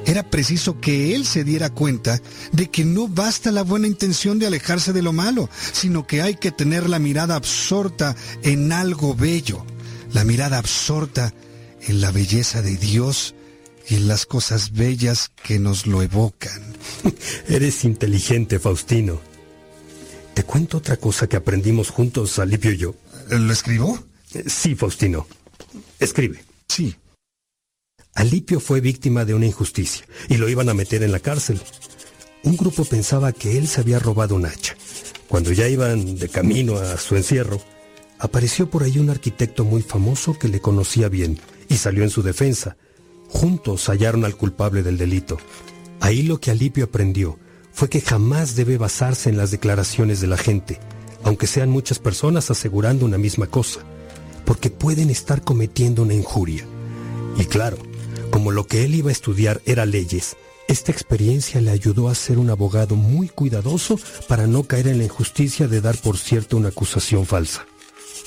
Era 0.05 0.23
preciso 0.23 0.79
que 0.79 1.15
él 1.15 1.25
se 1.25 1.43
diera 1.43 1.69
cuenta 1.69 2.21
de 2.53 2.69
que 2.69 2.85
no 2.85 3.07
basta 3.07 3.51
la 3.51 3.63
buena 3.63 3.87
intención 3.87 4.39
de 4.39 4.47
alejarse 4.47 4.93
de 4.93 5.01
lo 5.01 5.11
malo, 5.11 5.49
sino 5.73 6.07
que 6.07 6.21
hay 6.21 6.35
que 6.35 6.51
tener 6.51 6.89
la 6.89 6.97
mirada 6.97 7.35
absorta 7.35 8.15
en 8.41 8.71
algo 8.71 9.15
bello, 9.15 9.65
la 10.13 10.23
mirada 10.23 10.57
absorta 10.57 11.33
en 11.83 12.01
la 12.01 12.11
belleza 12.11 12.61
de 12.61 12.77
Dios 12.77 13.35
y 13.87 13.95
en 13.95 14.07
las 14.07 14.25
cosas 14.25 14.73
bellas 14.73 15.31
que 15.43 15.59
nos 15.59 15.87
lo 15.87 16.01
evocan. 16.01 16.61
Eres 17.47 17.83
inteligente, 17.83 18.59
Faustino. 18.59 19.21
Te 20.33 20.43
cuento 20.43 20.77
otra 20.77 20.97
cosa 20.97 21.27
que 21.27 21.37
aprendimos 21.37 21.89
juntos, 21.89 22.37
Alipio 22.39 22.71
y 22.71 22.77
yo. 22.77 22.95
¿Lo 23.29 23.51
escribo? 23.51 23.99
Sí, 24.45 24.75
Faustino. 24.75 25.27
Escribe. 25.99 26.43
Sí. 26.67 26.95
Alipio 28.13 28.59
fue 28.59 28.81
víctima 28.81 29.25
de 29.25 29.33
una 29.33 29.45
injusticia 29.45 30.05
y 30.27 30.37
lo 30.37 30.49
iban 30.49 30.69
a 30.69 30.73
meter 30.73 31.03
en 31.03 31.11
la 31.11 31.19
cárcel. 31.19 31.59
Un 32.43 32.57
grupo 32.57 32.85
pensaba 32.85 33.31
que 33.31 33.57
él 33.57 33.67
se 33.67 33.81
había 33.81 33.99
robado 33.99 34.35
un 34.35 34.45
hacha. 34.45 34.75
Cuando 35.27 35.51
ya 35.51 35.67
iban 35.67 36.17
de 36.17 36.29
camino 36.29 36.77
a 36.77 36.97
su 36.97 37.15
encierro, 37.15 37.61
apareció 38.19 38.69
por 38.69 38.83
ahí 38.83 38.99
un 38.99 39.09
arquitecto 39.09 39.63
muy 39.63 39.81
famoso 39.81 40.37
que 40.37 40.47
le 40.47 40.59
conocía 40.59 41.09
bien 41.09 41.39
y 41.69 41.77
salió 41.77 42.03
en 42.03 42.09
su 42.09 42.23
defensa. 42.23 42.77
Juntos 43.29 43.87
hallaron 43.89 44.25
al 44.25 44.35
culpable 44.35 44.83
del 44.83 44.97
delito. 44.97 45.37
Ahí 45.99 46.23
lo 46.23 46.39
que 46.39 46.51
Alipio 46.51 46.85
aprendió 46.85 47.37
fue 47.73 47.89
que 47.89 48.01
jamás 48.01 48.55
debe 48.55 48.77
basarse 48.77 49.29
en 49.29 49.37
las 49.37 49.51
declaraciones 49.51 50.19
de 50.21 50.27
la 50.27 50.37
gente, 50.37 50.79
aunque 51.23 51.47
sean 51.47 51.69
muchas 51.69 51.99
personas 51.99 52.49
asegurando 52.49 53.05
una 53.05 53.17
misma 53.17 53.47
cosa, 53.47 53.81
porque 54.45 54.69
pueden 54.69 55.09
estar 55.09 55.43
cometiendo 55.43 56.03
una 56.03 56.13
injuria. 56.13 56.65
Y 57.37 57.45
claro, 57.45 57.77
como 58.31 58.51
lo 58.51 58.65
que 58.65 58.83
él 58.83 58.95
iba 58.95 59.09
a 59.09 59.11
estudiar 59.11 59.61
era 59.65 59.85
leyes, 59.85 60.37
esta 60.67 60.91
experiencia 60.91 61.61
le 61.61 61.71
ayudó 61.71 62.09
a 62.09 62.15
ser 62.15 62.39
un 62.39 62.49
abogado 62.49 62.95
muy 62.95 63.29
cuidadoso 63.29 63.99
para 64.27 64.47
no 64.47 64.63
caer 64.63 64.87
en 64.87 64.97
la 64.97 65.05
injusticia 65.05 65.67
de 65.67 65.79
dar 65.79 65.97
por 65.97 66.17
cierto 66.17 66.57
una 66.57 66.69
acusación 66.69 67.25
falsa. 67.25 67.65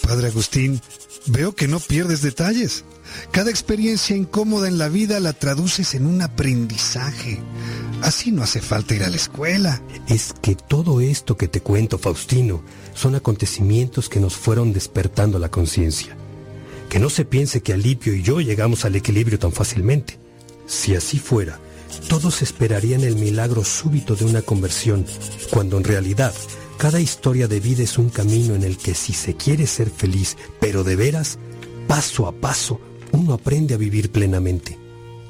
Padre 0.02 0.28
Agustín, 0.28 0.81
veo 1.27 1.55
que 1.55 1.68
no 1.68 1.81
pierdes 1.81 2.22
detalles. 2.22 2.85
Cada 3.31 3.51
experiencia 3.51 4.16
incómoda 4.16 4.68
en 4.68 4.78
la 4.78 4.89
vida 4.89 5.20
la 5.20 5.32
traduces 5.32 5.94
en 5.94 6.06
un 6.06 6.22
aprendizaje. 6.22 7.40
Así 8.02 8.32
no 8.32 8.43
hace 8.43 8.60
falta 8.60 8.94
ir 8.94 9.05
a 9.05 9.10
la 9.10 9.16
escuela. 9.16 9.82
Es 10.09 10.35
que 10.40 10.55
todo 10.55 11.01
esto 11.01 11.36
que 11.36 11.48
te 11.48 11.60
cuento, 11.60 11.98
Faustino, 11.98 12.62
son 12.94 13.14
acontecimientos 13.14 14.09
que 14.09 14.20
nos 14.20 14.36
fueron 14.36 14.72
despertando 14.72 15.39
la 15.39 15.51
conciencia. 15.51 16.16
Que 16.89 16.98
no 16.98 17.10
se 17.10 17.24
piense 17.24 17.62
que 17.62 17.72
Alipio 17.72 18.14
y 18.14 18.22
yo 18.22 18.40
llegamos 18.40 18.85
al 18.85 18.97
equilibrio 18.97 19.39
tan 19.39 19.52
fácilmente. 19.52 20.18
Si 20.66 20.94
así 20.94 21.18
fuera, 21.18 21.60
todos 22.09 22.43
esperarían 22.43 23.02
el 23.02 23.16
milagro 23.16 23.64
súbito 23.64 24.16
de 24.16 24.24
una 24.24 24.43
conversión, 24.43 25.05
cuando 25.51 25.77
en 25.77 25.85
realidad 25.85 26.32
cada 26.81 26.98
historia 26.98 27.47
de 27.47 27.61
vida 27.61 27.82
es 27.82 27.98
un 27.98 28.09
camino 28.09 28.55
en 28.55 28.62
el 28.62 28.78
que 28.78 28.94
si 28.94 29.12
se 29.12 29.35
quiere 29.35 29.66
ser 29.66 29.90
feliz, 29.90 30.39
pero 30.61 30.82
de 30.82 30.97
veras, 30.97 31.39
paso 31.86 32.27
a 32.27 32.32
paso, 32.32 32.81
uno 33.12 33.35
aprende 33.35 33.74
a 33.74 33.77
vivir 33.77 34.11
plenamente. 34.11 34.78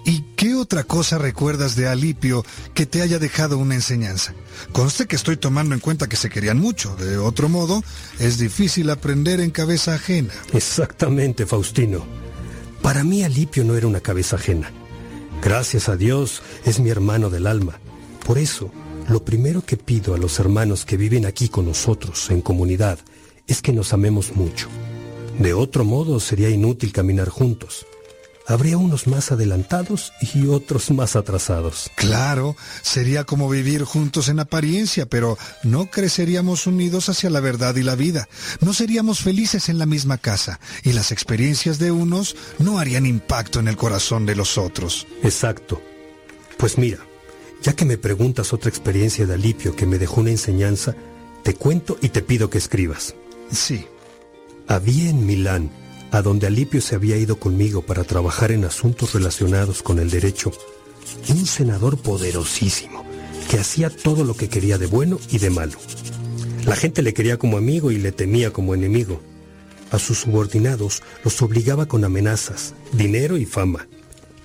¿Y 0.04 0.20
qué 0.36 0.54
otra 0.54 0.84
cosa 0.84 1.18
recuerdas 1.18 1.74
de 1.74 1.88
Alipio 1.88 2.44
que 2.72 2.86
te 2.86 3.02
haya 3.02 3.18
dejado 3.18 3.58
una 3.58 3.74
enseñanza? 3.74 4.32
Conste 4.70 5.06
que 5.06 5.16
estoy 5.16 5.38
tomando 5.38 5.74
en 5.74 5.80
cuenta 5.80 6.08
que 6.08 6.14
se 6.14 6.30
querían 6.30 6.60
mucho. 6.60 6.94
De 6.94 7.18
otro 7.18 7.48
modo, 7.48 7.82
es 8.20 8.38
difícil 8.38 8.88
aprender 8.88 9.40
en 9.40 9.50
cabeza 9.50 9.94
ajena. 9.94 10.32
Exactamente, 10.52 11.46
Faustino. 11.46 12.06
Para 12.80 13.02
mí 13.02 13.24
Alipio 13.24 13.64
no 13.64 13.74
era 13.74 13.88
una 13.88 14.00
cabeza 14.00 14.36
ajena. 14.36 14.70
Gracias 15.42 15.88
a 15.88 15.96
Dios 15.96 16.44
es 16.64 16.78
mi 16.78 16.90
hermano 16.90 17.28
del 17.28 17.48
alma. 17.48 17.80
Por 18.24 18.38
eso, 18.38 18.70
lo 19.10 19.24
primero 19.24 19.62
que 19.62 19.76
pido 19.76 20.14
a 20.14 20.18
los 20.18 20.38
hermanos 20.38 20.86
que 20.86 20.96
viven 20.96 21.26
aquí 21.26 21.48
con 21.48 21.66
nosotros 21.66 22.30
en 22.30 22.40
comunidad 22.40 22.98
es 23.46 23.60
que 23.60 23.72
nos 23.72 23.92
amemos 23.92 24.34
mucho. 24.34 24.68
De 25.38 25.52
otro 25.52 25.84
modo 25.84 26.20
sería 26.20 26.48
inútil 26.48 26.92
caminar 26.92 27.28
juntos 27.28 27.86
habría 28.52 28.78
unos 28.78 29.06
más 29.06 29.30
adelantados 29.32 30.12
y 30.34 30.46
otros 30.46 30.90
más 30.90 31.16
atrasados. 31.16 31.90
Claro, 31.94 32.56
sería 32.82 33.24
como 33.24 33.48
vivir 33.48 33.84
juntos 33.84 34.28
en 34.28 34.40
apariencia, 34.40 35.06
pero 35.06 35.38
no 35.62 35.86
creceríamos 35.86 36.66
unidos 36.66 37.08
hacia 37.08 37.30
la 37.30 37.40
verdad 37.40 37.76
y 37.76 37.82
la 37.82 37.94
vida. 37.94 38.28
No 38.60 38.72
seríamos 38.72 39.20
felices 39.20 39.68
en 39.68 39.78
la 39.78 39.86
misma 39.86 40.18
casa 40.18 40.58
y 40.82 40.92
las 40.92 41.12
experiencias 41.12 41.78
de 41.78 41.92
unos 41.92 42.36
no 42.58 42.78
harían 42.78 43.06
impacto 43.06 43.60
en 43.60 43.68
el 43.68 43.76
corazón 43.76 44.26
de 44.26 44.34
los 44.34 44.58
otros. 44.58 45.06
Exacto. 45.22 45.80
Pues 46.58 46.76
mira, 46.76 46.98
ya 47.62 47.74
que 47.74 47.84
me 47.84 47.98
preguntas 47.98 48.52
otra 48.52 48.70
experiencia 48.70 49.26
de 49.26 49.34
Alipio 49.34 49.76
que 49.76 49.86
me 49.86 49.98
dejó 49.98 50.20
una 50.20 50.30
enseñanza, 50.30 50.94
te 51.42 51.54
cuento 51.54 51.98
y 52.00 52.08
te 52.10 52.22
pido 52.22 52.50
que 52.50 52.58
escribas. 52.58 53.14
Sí. 53.50 53.86
Había 54.66 55.10
en 55.10 55.26
Milán 55.26 55.70
a 56.10 56.22
donde 56.22 56.46
Alipio 56.46 56.80
se 56.80 56.94
había 56.94 57.16
ido 57.16 57.36
conmigo 57.36 57.82
para 57.82 58.04
trabajar 58.04 58.50
en 58.50 58.64
asuntos 58.64 59.14
relacionados 59.14 59.82
con 59.82 59.98
el 59.98 60.10
derecho, 60.10 60.50
un 61.28 61.46
senador 61.46 61.98
poderosísimo 61.98 63.04
que 63.50 63.58
hacía 63.58 63.90
todo 63.90 64.24
lo 64.24 64.34
que 64.34 64.48
quería 64.48 64.78
de 64.78 64.86
bueno 64.86 65.18
y 65.30 65.38
de 65.38 65.50
malo. 65.50 65.78
La 66.64 66.76
gente 66.76 67.02
le 67.02 67.14
quería 67.14 67.36
como 67.36 67.56
amigo 67.56 67.90
y 67.90 67.98
le 67.98 68.12
temía 68.12 68.52
como 68.52 68.74
enemigo. 68.74 69.20
A 69.90 69.98
sus 69.98 70.18
subordinados 70.18 71.02
los 71.24 71.40
obligaba 71.42 71.86
con 71.86 72.04
amenazas, 72.04 72.74
dinero 72.92 73.36
y 73.38 73.46
fama. 73.46 73.88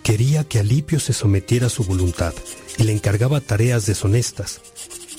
Quería 0.05 0.43
que 0.43 0.59
Alipio 0.59 0.99
se 0.99 1.13
sometiera 1.13 1.65
a 1.65 1.71
su 1.71 1.83
voluntad 1.83 2.31
y 2.77 2.83
le 2.83 2.91
encargaba 2.91 3.41
tareas 3.41 3.87
deshonestas. 3.87 4.61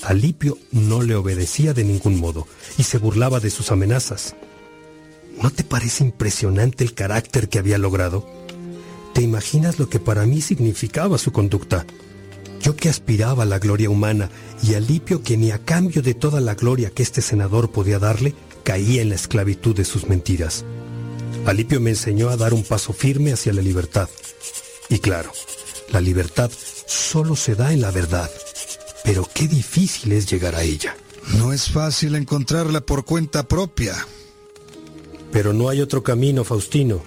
Alipio 0.01 0.57
no 0.71 1.01
le 1.01 1.13
obedecía 1.15 1.73
de 1.73 1.83
ningún 1.83 2.17
modo 2.17 2.47
y 2.77 2.83
se 2.83 2.97
burlaba 2.97 3.41
de 3.41 3.49
sus 3.49 3.73
amenazas. 3.73 4.37
¿No 5.43 5.51
te 5.51 5.65
parece 5.65 6.05
impresionante 6.05 6.85
el 6.85 6.93
carácter 6.93 7.49
que 7.49 7.59
había 7.59 7.77
logrado? 7.77 8.25
¿Te 9.13 9.21
imaginas 9.21 9.77
lo 9.77 9.89
que 9.89 9.99
para 9.99 10.25
mí 10.25 10.39
significaba 10.39 11.17
su 11.17 11.33
conducta? 11.33 11.85
Yo 12.61 12.77
que 12.77 12.87
aspiraba 12.87 13.43
a 13.43 13.45
la 13.45 13.59
gloria 13.59 13.89
humana 13.89 14.29
y 14.63 14.75
Alipio 14.75 15.21
que 15.21 15.35
ni 15.35 15.51
a 15.51 15.59
cambio 15.59 16.01
de 16.01 16.13
toda 16.13 16.39
la 16.39 16.55
gloria 16.55 16.91
que 16.91 17.03
este 17.03 17.21
senador 17.21 17.71
podía 17.71 17.99
darle, 17.99 18.35
caía 18.63 19.01
en 19.01 19.09
la 19.09 19.15
esclavitud 19.15 19.75
de 19.75 19.83
sus 19.83 20.07
mentiras. 20.07 20.63
Alipio 21.45 21.81
me 21.81 21.89
enseñó 21.89 22.29
a 22.29 22.37
dar 22.37 22.53
un 22.53 22.63
paso 22.63 22.93
firme 22.93 23.33
hacia 23.33 23.51
la 23.51 23.61
libertad. 23.61 24.07
Y 24.89 24.99
claro, 24.99 25.31
la 25.91 26.01
libertad 26.01 26.51
solo 26.85 27.35
se 27.35 27.55
da 27.55 27.73
en 27.73 27.81
la 27.81 27.91
verdad. 27.91 28.29
Pero 29.03 29.27
qué 29.33 29.47
difícil 29.47 30.11
es 30.11 30.29
llegar 30.29 30.55
a 30.55 30.63
ella. 30.63 30.95
No 31.37 31.53
es 31.53 31.69
fácil 31.69 32.15
encontrarla 32.15 32.81
por 32.81 33.05
cuenta 33.05 33.47
propia. 33.47 33.95
Pero 35.31 35.53
no 35.53 35.69
hay 35.69 35.81
otro 35.81 36.03
camino, 36.03 36.43
Faustino. 36.43 37.01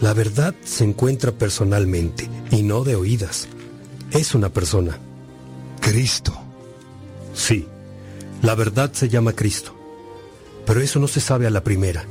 La 0.00 0.12
verdad 0.12 0.54
se 0.64 0.84
encuentra 0.84 1.32
personalmente 1.32 2.28
y 2.50 2.62
no 2.62 2.84
de 2.84 2.96
oídas. 2.96 3.48
Es 4.10 4.34
una 4.34 4.50
persona. 4.50 4.98
Cristo. 5.80 6.38
Sí, 7.34 7.66
la 8.42 8.54
verdad 8.54 8.92
se 8.92 9.08
llama 9.08 9.32
Cristo. 9.32 9.74
Pero 10.66 10.80
eso 10.80 10.98
no 10.98 11.08
se 11.08 11.20
sabe 11.20 11.46
a 11.46 11.50
la 11.50 11.64
primera. 11.64 12.04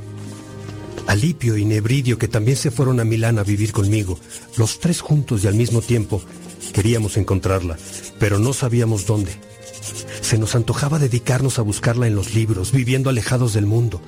Alipio 1.06 1.56
y 1.56 1.64
Nebridio, 1.64 2.18
que 2.18 2.28
también 2.28 2.56
se 2.56 2.70
fueron 2.70 3.00
a 3.00 3.04
Milán 3.04 3.38
a 3.38 3.44
vivir 3.44 3.72
conmigo, 3.72 4.18
los 4.56 4.80
tres 4.80 5.00
juntos 5.00 5.44
y 5.44 5.46
al 5.46 5.54
mismo 5.54 5.80
tiempo, 5.80 6.22
queríamos 6.72 7.16
encontrarla, 7.16 7.76
pero 8.18 8.38
no 8.38 8.52
sabíamos 8.52 9.06
dónde. 9.06 9.32
Se 10.20 10.38
nos 10.38 10.54
antojaba 10.54 10.98
dedicarnos 10.98 11.58
a 11.58 11.62
buscarla 11.62 12.06
en 12.06 12.16
los 12.16 12.34
libros, 12.34 12.72
viviendo 12.72 13.10
alejados 13.10 13.54
del 13.54 13.66
mundo, 13.66 14.00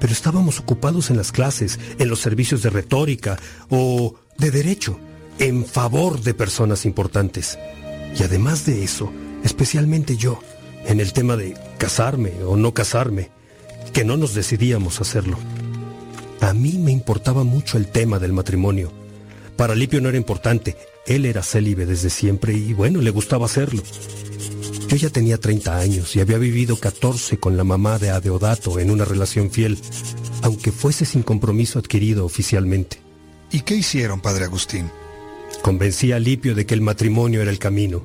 pero 0.00 0.12
estábamos 0.12 0.60
ocupados 0.60 1.10
en 1.10 1.16
las 1.16 1.32
clases, 1.32 1.78
en 1.98 2.08
los 2.08 2.20
servicios 2.20 2.62
de 2.62 2.70
retórica 2.70 3.38
o 3.70 4.14
de 4.36 4.50
derecho, 4.50 4.98
en 5.38 5.64
favor 5.64 6.20
de 6.20 6.34
personas 6.34 6.84
importantes. 6.84 7.58
Y 8.18 8.22
además 8.22 8.66
de 8.66 8.84
eso, 8.84 9.12
especialmente 9.44 10.16
yo, 10.16 10.40
en 10.86 11.00
el 11.00 11.12
tema 11.12 11.36
de 11.36 11.56
casarme 11.78 12.32
o 12.44 12.56
no 12.56 12.74
casarme, 12.74 13.30
que 13.92 14.04
no 14.04 14.16
nos 14.16 14.34
decidíamos 14.34 15.00
hacerlo. 15.00 15.38
A 16.40 16.54
mí 16.54 16.78
me 16.78 16.92
importaba 16.92 17.44
mucho 17.44 17.78
el 17.78 17.88
tema 17.88 18.18
del 18.18 18.32
matrimonio. 18.32 18.92
Para 19.56 19.74
Lipio 19.74 20.00
no 20.00 20.08
era 20.08 20.18
importante, 20.18 20.76
él 21.06 21.26
era 21.26 21.42
célibe 21.42 21.84
desde 21.84 22.10
siempre 22.10 22.52
y 22.52 22.72
bueno, 22.74 23.00
le 23.00 23.10
gustaba 23.10 23.46
hacerlo. 23.46 23.82
Yo 24.88 24.96
ya 24.96 25.10
tenía 25.10 25.38
30 25.38 25.78
años 25.78 26.16
y 26.16 26.20
había 26.20 26.38
vivido 26.38 26.76
14 26.76 27.38
con 27.38 27.56
la 27.56 27.64
mamá 27.64 27.98
de 27.98 28.10
Adeodato 28.10 28.78
en 28.78 28.90
una 28.90 29.04
relación 29.04 29.50
fiel, 29.50 29.78
aunque 30.42 30.72
fuese 30.72 31.04
sin 31.04 31.22
compromiso 31.22 31.78
adquirido 31.78 32.24
oficialmente. 32.24 32.98
¿Y 33.50 33.60
qué 33.62 33.74
hicieron, 33.74 34.20
padre 34.20 34.44
Agustín? 34.44 34.90
Convencí 35.62 36.12
a 36.12 36.18
Lipio 36.18 36.54
de 36.54 36.66
que 36.66 36.74
el 36.74 36.80
matrimonio 36.80 37.42
era 37.42 37.50
el 37.50 37.58
camino. 37.58 38.02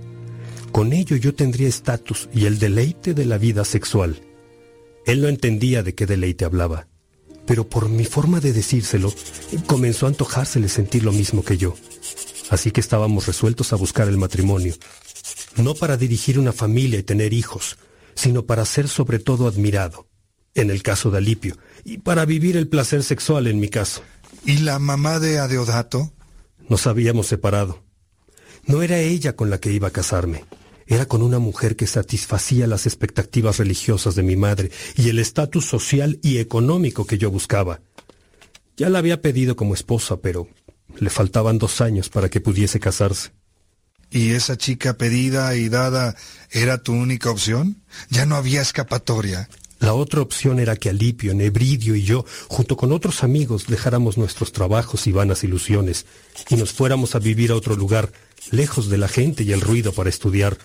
Con 0.72 0.92
ello 0.92 1.16
yo 1.18 1.36
tendría 1.36 1.68
estatus 1.68 2.30
y 2.34 2.48
el 2.48 2.58
deleite 2.58 3.14
de 3.14 3.26
la 3.26 3.38
vida 3.38 3.64
sexual. 3.64 4.22
Él 5.06 5.22
no 5.22 5.28
entendía 5.28 5.84
de 5.84 5.94
qué 5.94 6.06
deleite 6.06 6.46
hablaba, 6.46 6.88
pero 7.46 7.68
por 7.68 7.90
mi 7.90 8.06
forma 8.06 8.40
de 8.40 8.54
decírselo, 8.54 9.14
comenzó 9.68 10.06
a 10.06 10.10
antojársele 10.10 10.70
sentir 10.70 11.04
lo 11.04 11.12
mismo 11.12 11.44
que 11.44 11.58
yo. 11.58 11.76
Así 12.50 12.72
que 12.72 12.82
estábamos 12.82 13.28
resueltos 13.28 13.74
a 13.74 13.76
buscar 13.76 14.08
el 14.08 14.18
matrimonio, 14.18 14.76
no 15.58 15.76
para 15.76 15.98
dirigir 15.98 16.40
una 16.40 16.52
familia 16.52 17.00
y 17.00 17.04
tener 17.04 17.34
hijos, 17.34 17.78
sino 18.16 18.46
para 18.46 18.66
ser 18.66 18.88
sobre 18.88 19.20
todo 19.20 19.48
admirado, 19.48 20.08
en 20.56 20.70
el 20.70 20.84
caso 20.84 21.12
de 21.12 21.18
Alipio, 21.18 21.58
y 21.84 21.98
para 21.98 22.26
vivir 22.26 22.58
el 22.58 22.68
placer 22.68 23.04
sexual 23.04 23.48
en 23.48 23.60
mi 23.60 23.70
caso. 23.70 24.04
¿Y 24.46 24.58
la 24.60 24.80
mamá 24.80 25.20
de 25.20 25.40
Adeodato? 25.40 26.12
Nos 26.70 26.88
habíamos 26.88 27.28
separado. 27.28 27.84
No 28.66 28.82
era 28.82 29.00
ella 29.00 29.36
con 29.36 29.50
la 29.50 29.60
que 29.60 29.72
iba 29.72 29.90
a 29.90 29.92
casarme, 29.92 30.46
era 30.88 31.06
con 31.06 31.22
una 31.22 31.40
mujer 31.40 31.76
que 31.76 31.88
satisfacía 31.88 32.68
las 32.68 32.86
expectativas 32.86 33.58
religiosas 33.58 34.16
de 34.16 34.24
mi 34.24 34.36
madre 34.36 34.72
y 34.96 35.10
el 35.10 35.20
estatus 35.20 35.66
social 35.66 36.20
y 36.22 36.38
económico 36.38 37.06
que 37.06 37.18
yo 37.18 37.32
buscaba. 37.32 37.82
Ya 38.78 38.90
la 38.90 39.00
había 39.00 39.22
pedido 39.22 39.56
como 39.56 39.74
esposa, 39.74 40.18
pero 40.18 40.48
le 40.98 41.10
faltaban 41.10 41.58
dos 41.58 41.82
años 41.82 42.10
para 42.10 42.30
que 42.30 42.42
pudiese 42.42 42.80
casarse. 42.80 43.32
¿Y 44.10 44.32
esa 44.32 44.58
chica 44.58 44.94
pedida 44.96 45.56
y 45.56 45.70
dada 45.70 46.16
era 46.52 46.78
tu 46.78 46.94
única 46.94 47.32
opción? 47.32 47.82
Ya 48.10 48.28
no 48.28 48.36
había 48.36 48.62
escapatoria. 48.62 49.50
La 49.84 49.94
otra 49.94 50.22
opción 50.22 50.62
era 50.62 50.78
que 50.78 50.90
Alipio, 50.90 51.34
Nebridio 51.34 51.94
y 51.94 52.04
yo, 52.04 52.24
junto 52.48 52.78
con 52.78 52.94
otros 52.94 53.22
amigos, 53.22 53.68
dejáramos 53.68 54.18
nuestros 54.18 54.54
trabajos 54.54 55.08
y 55.08 55.12
vanas 55.12 55.44
ilusiones 55.44 56.06
y 56.50 56.56
nos 56.56 56.72
fuéramos 56.72 57.16
a 57.16 57.20
vivir 57.20 57.52
a 57.52 57.56
otro 57.56 57.76
lugar, 57.76 58.14
lejos 58.50 58.88
de 58.88 58.98
la 58.98 59.10
gente 59.10 59.44
y 59.44 59.52
el 59.52 59.60
ruido 59.60 59.92
para 59.92 60.10
estudiar 60.10 60.58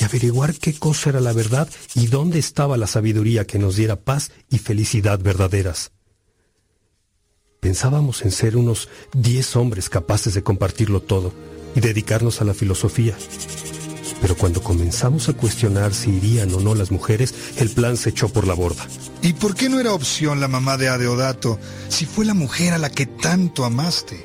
y 0.00 0.04
averiguar 0.04 0.54
qué 0.54 0.72
cosa 0.72 1.10
era 1.10 1.20
la 1.20 1.34
verdad 1.34 1.68
y 1.94 2.06
dónde 2.06 2.38
estaba 2.38 2.78
la 2.78 2.86
sabiduría 2.86 3.46
que 3.46 3.58
nos 3.58 3.76
diera 3.76 3.96
paz 3.96 4.30
y 4.48 4.56
felicidad 4.56 5.20
verdaderas. 5.20 5.92
Pensábamos 7.60 8.22
en 8.22 8.30
ser 8.30 8.56
unos 8.56 8.88
diez 9.12 9.56
hombres 9.56 9.90
capaces 9.90 10.32
de 10.32 10.42
compartirlo 10.42 11.02
todo 11.02 11.34
y 11.74 11.80
dedicarnos 11.80 12.40
a 12.40 12.46
la 12.46 12.54
filosofía. 12.54 13.14
Pero 14.20 14.36
cuando 14.36 14.62
comenzamos 14.62 15.28
a 15.28 15.32
cuestionar 15.32 15.94
si 15.94 16.10
irían 16.10 16.52
o 16.54 16.60
no 16.60 16.74
las 16.74 16.90
mujeres, 16.90 17.34
el 17.56 17.70
plan 17.70 17.96
se 17.96 18.10
echó 18.10 18.28
por 18.28 18.46
la 18.46 18.54
borda. 18.54 18.86
¿Y 19.22 19.34
por 19.34 19.54
qué 19.54 19.68
no 19.68 19.80
era 19.80 19.92
opción 19.92 20.40
la 20.40 20.48
mamá 20.48 20.76
de 20.76 20.88
Adeodato 20.88 21.58
si 21.88 22.04
fue 22.04 22.24
la 22.24 22.34
mujer 22.34 22.72
a 22.72 22.78
la 22.78 22.90
que 22.90 23.06
tanto 23.06 23.64
amaste? 23.64 24.24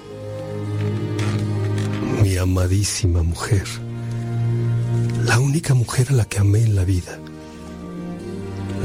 Mi 2.22 2.38
amadísima 2.38 3.22
mujer. 3.22 3.66
La 5.26 5.40
única 5.40 5.74
mujer 5.74 6.08
a 6.10 6.14
la 6.14 6.26
que 6.26 6.40
amé 6.40 6.64
en 6.64 6.76
la 6.76 6.86
vida. 6.86 7.20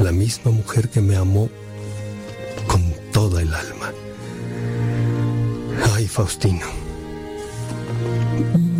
La 0.01 0.11
misma 0.11 0.51
mujer 0.51 0.89
que 0.89 1.01
me 1.01 1.15
amó 1.15 1.49
con 2.67 2.93
toda 3.11 3.41
el 3.41 3.53
alma. 3.53 3.91
Ay, 5.95 6.07
Faustino. 6.07 6.65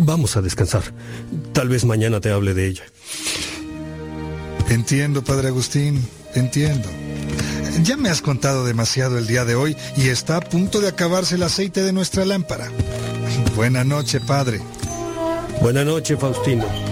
Vamos 0.04 0.36
a 0.36 0.42
descansar. 0.42 0.82
Tal 1.52 1.68
vez 1.68 1.84
mañana 1.84 2.20
te 2.20 2.30
hable 2.30 2.54
de 2.54 2.66
ella. 2.66 2.84
Entiendo, 4.68 5.22
Padre 5.22 5.48
Agustín, 5.48 6.06
entiendo. 6.34 6.88
Ya 7.82 7.96
me 7.96 8.08
has 8.08 8.22
contado 8.22 8.64
demasiado 8.64 9.18
el 9.18 9.26
día 9.26 9.44
de 9.44 9.54
hoy 9.54 9.76
y 9.96 10.08
está 10.08 10.36
a 10.36 10.40
punto 10.40 10.80
de 10.80 10.88
acabarse 10.88 11.36
el 11.36 11.42
aceite 11.42 11.82
de 11.82 11.92
nuestra 11.92 12.24
lámpara. 12.24 12.70
Buena 13.56 13.84
noche, 13.84 14.20
Padre. 14.20 14.60
Buena 15.60 15.84
noche, 15.84 16.16
Faustino. 16.16 16.89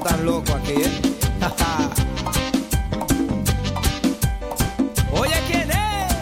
tan 0.00 0.24
loco 0.24 0.54
aquí, 0.54 0.72
¿eh? 0.72 0.90
Oye, 5.12 5.34
¿quién 5.46 5.70
es? 5.70 6.12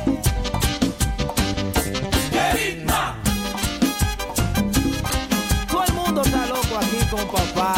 ¡Erita! 2.33 3.15
Todo 5.71 5.85
el 5.85 5.93
mundo 5.95 6.23
está 6.23 6.47
loco 6.47 6.77
aquí 6.77 6.99
con 7.11 7.27
papá. 7.27 7.75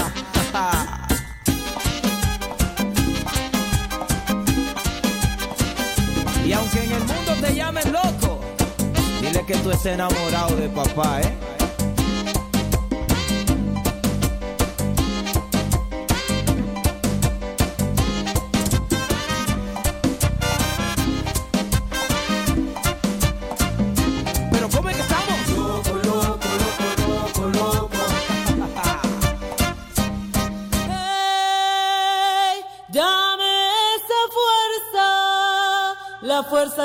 y 6.45 6.53
aunque 6.53 6.85
en 6.85 6.93
el 6.93 7.05
mundo 7.05 7.33
te 7.41 7.55
llamen 7.55 7.93
loco, 7.93 8.41
dile 9.21 9.45
que 9.47 9.57
tú 9.59 9.71
estés 9.71 9.93
enamorado 9.95 10.57
de 10.57 10.69
papá, 10.69 11.21
¿eh? 11.21 11.33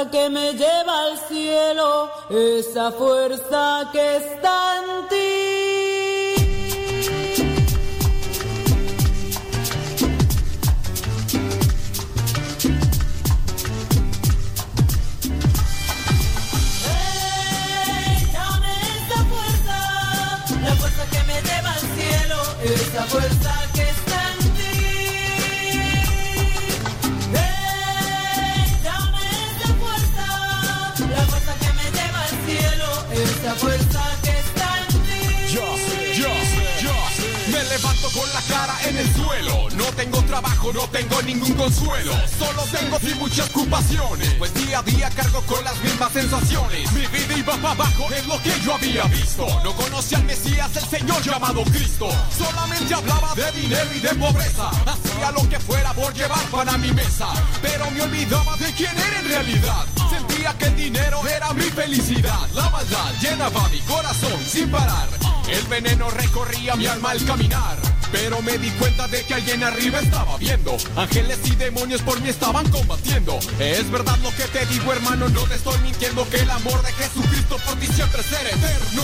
que 0.08 0.30
me 0.30 0.54
lleva 0.54 1.04
al 1.04 1.18
cielo, 1.18 2.12
esa 2.30 2.92
fuerza 2.92 3.90
que 3.92 4.18
es 4.18 4.39
recorría 67.10 67.10
mi 67.10 67.10
alma 67.10 67.12
al 67.12 67.26
caminar. 67.26 67.78
Pero 68.12 68.42
me 68.42 68.58
di 68.58 68.70
cuenta 68.72 69.08
de 69.08 69.24
que 69.24 69.36
alguien 69.36 69.64
arriba 69.64 70.00
estaba 70.00 70.38
viendo. 70.38 70.78
Ángeles 70.96 71.40
y 71.46 71.56
demonios 71.56 72.02
por 72.02 72.20
mí 72.22 72.30
estaban 72.30 72.68
combatiendo. 72.70 73.38
Es 73.60 73.90
verdad 73.92 74.18
lo 74.24 74.32
que 74.32 74.46
te 74.46 74.66
digo, 74.66 74.92
hermano, 74.92 75.30
no 75.30 75.44
te 75.44 75.56
estoy 75.56 75.78
mintiendo. 75.80 76.28
Que 76.30 76.38
el 76.38 76.50
amor 76.50 76.82
de 76.82 76.92
Jesucristo 76.94 77.58
por 77.66 77.76
ti 77.76 77.88
siempre 77.88 78.24
será 78.24 78.50
eterno. 78.50 79.04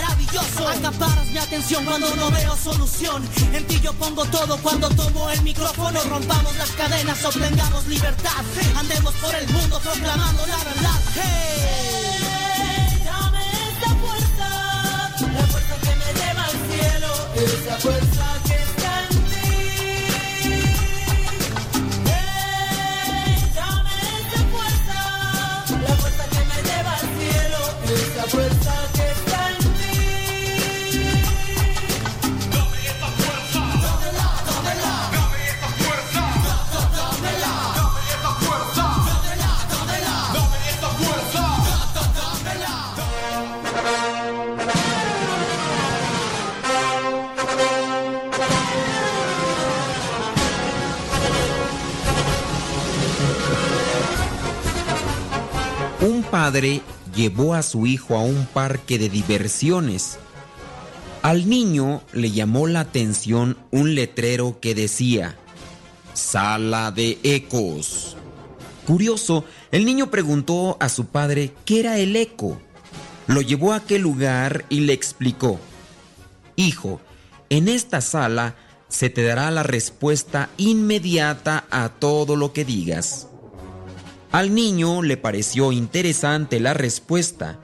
maravilloso. 0.00 0.68
Acaparas 0.68 1.26
mi 1.26 1.38
atención 1.38 1.84
cuando 1.84 2.14
no 2.14 2.30
veo 2.30 2.56
solución. 2.56 3.22
En 3.52 3.66
ti 3.66 3.80
yo 3.80 3.92
pongo 3.94 4.24
todo 4.26 4.56
cuando 4.58 4.88
tomo 4.90 5.30
el 5.30 5.42
micrófono. 5.42 6.00
Rompamos 6.04 6.54
las 6.56 6.70
cadenas, 6.70 7.24
obtengamos 7.24 7.86
libertad. 7.86 8.42
Andemos 8.76 9.14
por 9.14 9.34
el 9.34 9.48
mundo 9.48 9.80
proclamando 9.80 10.46
la 10.46 10.58
verdad. 10.58 11.00
Hey. 11.14 13.02
Dame 13.04 13.42
esta 13.70 13.90
fuerza, 14.02 14.48
la 15.32 15.46
fuerza 15.46 15.74
que 15.84 15.94
me 16.00 16.08
lleva 16.18 16.44
al 16.44 16.56
cielo, 16.68 17.10
esa 17.34 17.76
fuerza 17.78 18.37
Un 56.48 56.52
padre 56.54 56.80
llevó 57.14 57.52
a 57.52 57.62
su 57.62 57.86
hijo 57.86 58.16
a 58.16 58.22
un 58.22 58.46
parque 58.46 58.98
de 58.98 59.10
diversiones. 59.10 60.16
Al 61.20 61.46
niño 61.46 62.00
le 62.14 62.30
llamó 62.30 62.66
la 62.66 62.80
atención 62.80 63.58
un 63.70 63.94
letrero 63.94 64.58
que 64.58 64.74
decía, 64.74 65.36
Sala 66.14 66.90
de 66.90 67.18
Ecos. 67.22 68.16
Curioso, 68.86 69.44
el 69.72 69.84
niño 69.84 70.10
preguntó 70.10 70.78
a 70.80 70.88
su 70.88 71.04
padre 71.04 71.52
qué 71.66 71.80
era 71.80 71.98
el 71.98 72.16
eco. 72.16 72.58
Lo 73.26 73.42
llevó 73.42 73.74
a 73.74 73.76
aquel 73.76 74.00
lugar 74.00 74.64
y 74.70 74.80
le 74.80 74.94
explicó, 74.94 75.60
Hijo, 76.56 76.98
en 77.50 77.68
esta 77.68 78.00
sala 78.00 78.56
se 78.88 79.10
te 79.10 79.22
dará 79.22 79.50
la 79.50 79.64
respuesta 79.64 80.48
inmediata 80.56 81.66
a 81.70 81.90
todo 81.90 82.36
lo 82.36 82.54
que 82.54 82.64
digas. 82.64 83.27
Al 84.30 84.54
niño 84.54 85.02
le 85.02 85.16
pareció 85.16 85.72
interesante 85.72 86.60
la 86.60 86.74
respuesta. 86.74 87.58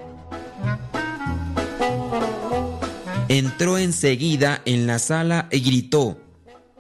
Entró 3.29 3.77
enseguida 3.79 4.63
en 4.65 4.87
la 4.87 4.99
sala 4.99 5.49
y 5.51 5.61
gritó, 5.61 6.19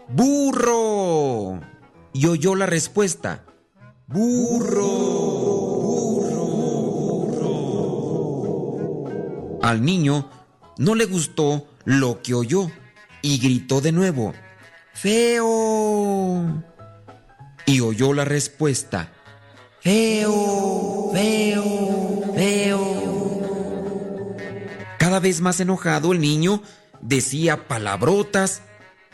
¡Burro! 0.08 1.60
Y 2.12 2.26
oyó 2.26 2.54
la 2.54 2.66
respuesta, 2.66 3.44
¡Burro! 4.06 4.84
¡Burro! 5.82 6.24
Al 9.62 9.84
niño 9.84 10.30
no 10.78 10.94
le 10.94 11.06
gustó 11.06 11.66
lo 11.84 12.22
que 12.22 12.34
oyó 12.34 12.70
y 13.20 13.38
gritó 13.38 13.80
de 13.80 13.92
nuevo, 13.92 14.34
¡Feo! 14.92 16.62
Y 17.66 17.80
oyó 17.80 18.12
la 18.12 18.26
respuesta, 18.26 19.13
Feo, 19.84 21.10
feo, 21.12 22.32
feo. 22.34 24.34
Cada 24.98 25.20
vez 25.20 25.42
más 25.42 25.60
enojado 25.60 26.14
el 26.14 26.22
niño 26.22 26.62
decía 27.02 27.68
palabrotas 27.68 28.62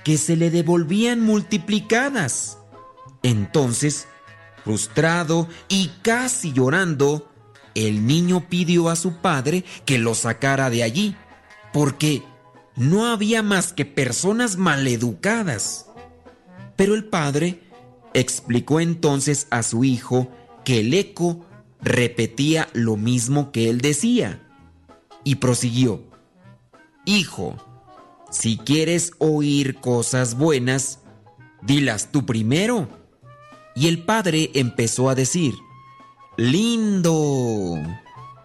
que 0.05 0.17
se 0.17 0.37
le 0.37 0.53
devolvían 0.53 1.23
multiplicadas. 1.23 2.59
Entonces, 3.25 4.07
frustrado 4.65 5.49
y 5.69 5.91
casi 6.03 6.53
llorando, 6.53 7.29
el 7.75 8.07
niño 8.07 8.49
pidió 8.49 8.91
a 8.91 8.97
su 8.97 9.17
padre 9.17 9.65
que 9.85 9.99
lo 9.99 10.15
sacara 10.15 10.71
de 10.71 10.85
allí, 10.85 11.17
porque 11.73 12.23
no 12.77 13.09
había 13.09 13.43
más 13.43 13.73
que 13.73 13.87
personas 13.87 14.57
maleducadas. 14.57 15.87
Pero 16.77 16.95
el 16.95 17.07
padre 17.07 17.61
explicó 18.15 18.79
entonces 18.79 19.49
a 19.51 19.65
su 19.65 19.83
hijo 19.83 20.31
que 20.65 20.81
el 20.81 20.95
eco 20.95 21.45
repetía 21.83 22.69
lo 22.73 22.97
mismo 22.97 23.53
que 23.53 23.71
él 23.71 23.81
decía. 23.81 24.47
Y 25.25 25.37
prosiguió, 25.37 26.05
Hijo, 27.05 27.57
si 28.31 28.59
quieres 28.59 29.13
oír 29.19 29.77
cosas 29.77 30.37
buenas, 30.37 31.01
dilas 31.63 32.13
tú 32.13 32.27
primero. 32.27 32.89
Y 33.75 33.89
el 33.89 34.05
padre 34.05 34.51
empezó 34.55 35.09
a 35.09 35.15
decir, 35.15 35.55
Lindo. 36.37 37.77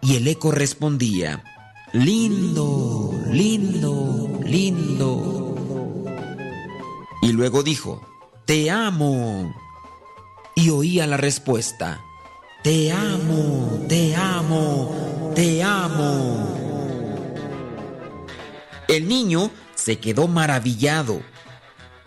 Y 0.02 0.16
el 0.16 0.28
eco 0.28 0.50
respondía, 0.50 1.42
Lindo, 1.92 3.14
lindo, 3.30 4.40
lindo. 4.44 6.04
Y 7.22 7.32
luego 7.32 7.62
dijo, 7.62 8.02
Te 8.44 8.70
amo. 8.70 9.54
Y 10.58 10.70
oía 10.70 11.06
la 11.06 11.18
respuesta, 11.18 12.00
Te 12.62 12.90
amo, 12.90 13.84
te 13.90 14.16
amo, 14.16 15.32
te 15.36 15.62
amo. 15.62 16.56
El 18.88 19.06
niño 19.06 19.50
se 19.74 19.98
quedó 19.98 20.28
maravillado 20.28 21.20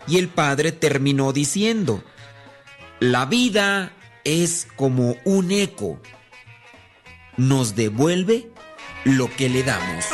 y 0.08 0.18
el 0.18 0.28
padre 0.28 0.72
terminó 0.72 1.32
diciendo, 1.32 2.02
La 2.98 3.24
vida 3.24 3.92
es 4.24 4.66
como 4.74 5.14
un 5.24 5.52
eco, 5.52 6.00
nos 7.36 7.76
devuelve 7.76 8.50
lo 9.04 9.30
que 9.36 9.48
le 9.48 9.62
damos. 9.62 10.06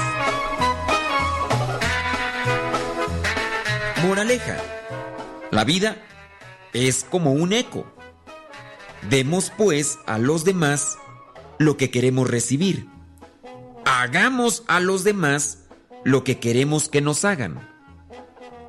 Moraleja, 4.03 4.59
la 5.51 5.65
vida 5.65 5.97
es 6.75 7.03
como 7.03 7.33
un 7.33 7.55
eco. 7.55 7.96
Demos 9.09 9.53
pues 9.57 9.99
a 10.07 10.19
los 10.19 10.45
demás 10.45 10.99
lo 11.59 11.77
que 11.77 11.91
queremos 11.91 12.29
recibir. 12.29 12.89
hagamos 13.85 14.65
a 14.67 14.81
los 14.81 15.05
demás 15.05 15.59
lo 16.05 16.25
que 16.25 16.39
queremos 16.39 16.89
que 16.89 17.01
nos 17.01 17.25
hagan. 17.25 17.69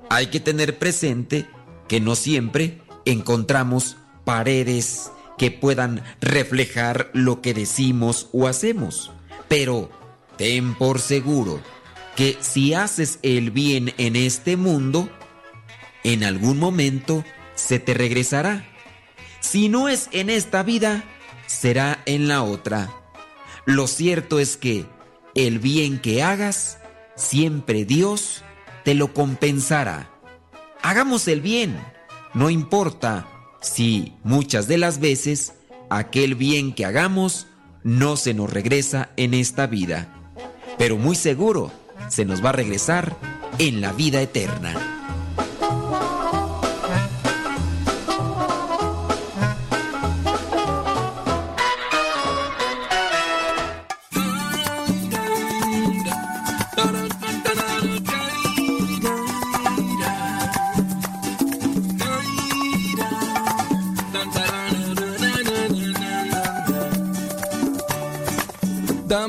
Hay 0.09 0.27
que 0.27 0.39
tener 0.39 0.77
presente 0.77 1.47
que 1.87 1.99
no 1.99 2.15
siempre 2.15 2.81
encontramos 3.05 3.97
paredes 4.25 5.11
que 5.37 5.51
puedan 5.51 6.03
reflejar 6.21 7.09
lo 7.13 7.41
que 7.41 7.53
decimos 7.53 8.29
o 8.31 8.47
hacemos. 8.47 9.11
Pero 9.47 9.89
ten 10.37 10.75
por 10.75 10.99
seguro 10.99 11.61
que 12.15 12.37
si 12.41 12.73
haces 12.73 13.19
el 13.21 13.51
bien 13.51 13.93
en 13.97 14.15
este 14.15 14.55
mundo, 14.55 15.09
en 16.03 16.23
algún 16.23 16.59
momento 16.59 17.23
se 17.55 17.79
te 17.79 17.93
regresará. 17.93 18.76
Si 19.49 19.69
no 19.69 19.87
es 19.87 20.09
en 20.11 20.29
esta 20.29 20.61
vida, 20.61 21.05
será 21.45 22.03
en 22.05 22.27
la 22.27 22.43
otra. 22.43 22.91
Lo 23.63 23.87
cierto 23.87 24.39
es 24.39 24.57
que 24.57 24.85
el 25.35 25.59
bien 25.59 26.01
que 26.01 26.21
hagas, 26.21 26.79
siempre 27.15 27.85
Dios 27.85 28.43
te 28.83 28.93
lo 28.93 29.13
compensará. 29.13 30.11
Hagamos 30.81 31.29
el 31.29 31.39
bien, 31.39 31.79
no 32.33 32.49
importa 32.49 33.25
si 33.61 34.15
muchas 34.25 34.67
de 34.67 34.79
las 34.79 34.99
veces 34.99 35.53
aquel 35.89 36.35
bien 36.35 36.75
que 36.75 36.83
hagamos 36.83 37.47
no 37.85 38.17
se 38.17 38.33
nos 38.33 38.51
regresa 38.51 39.11
en 39.15 39.33
esta 39.33 39.65
vida, 39.65 40.33
pero 40.77 40.97
muy 40.97 41.15
seguro 41.15 41.71
se 42.09 42.25
nos 42.25 42.43
va 42.43 42.49
a 42.49 42.51
regresar 42.51 43.15
en 43.59 43.79
la 43.79 43.93
vida 43.93 44.21
eterna. 44.21 44.97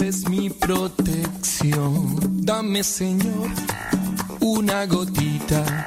es 0.00 0.28
mi 0.28 0.48
protección. 0.48 2.16
Dame, 2.44 2.82
Señor, 2.82 3.50
una 4.40 4.86
gotita, 4.86 5.86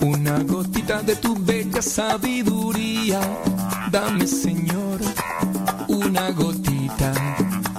una 0.00 0.38
gotita 0.40 1.02
de 1.02 1.14
tu 1.16 1.36
bella 1.36 1.80
sabiduría. 1.80 3.20
Dame, 3.92 4.26
Señor, 4.26 5.00
una 5.88 6.30
gotita, 6.30 7.12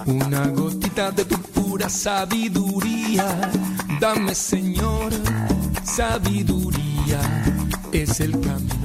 una 0.06 0.48
gotita 0.48 1.12
de 1.12 1.26
tu 1.26 1.38
pura 1.38 1.90
sabiduría. 1.90 3.52
Dame, 4.00 4.34
Señor, 4.34 5.12
sabiduría. 5.84 7.20
Es 7.92 8.22
el 8.22 8.40
camino 8.40 8.85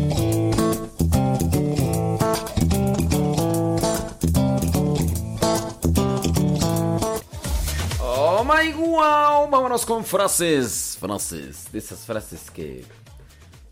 My 8.63 8.73
wow, 8.73 9.49
vámonos 9.49 9.85
con 9.85 10.05
frases, 10.05 10.97
frases, 10.99 11.71
de 11.71 11.79
esas 11.79 11.99
frases 12.05 12.51
que 12.51 12.85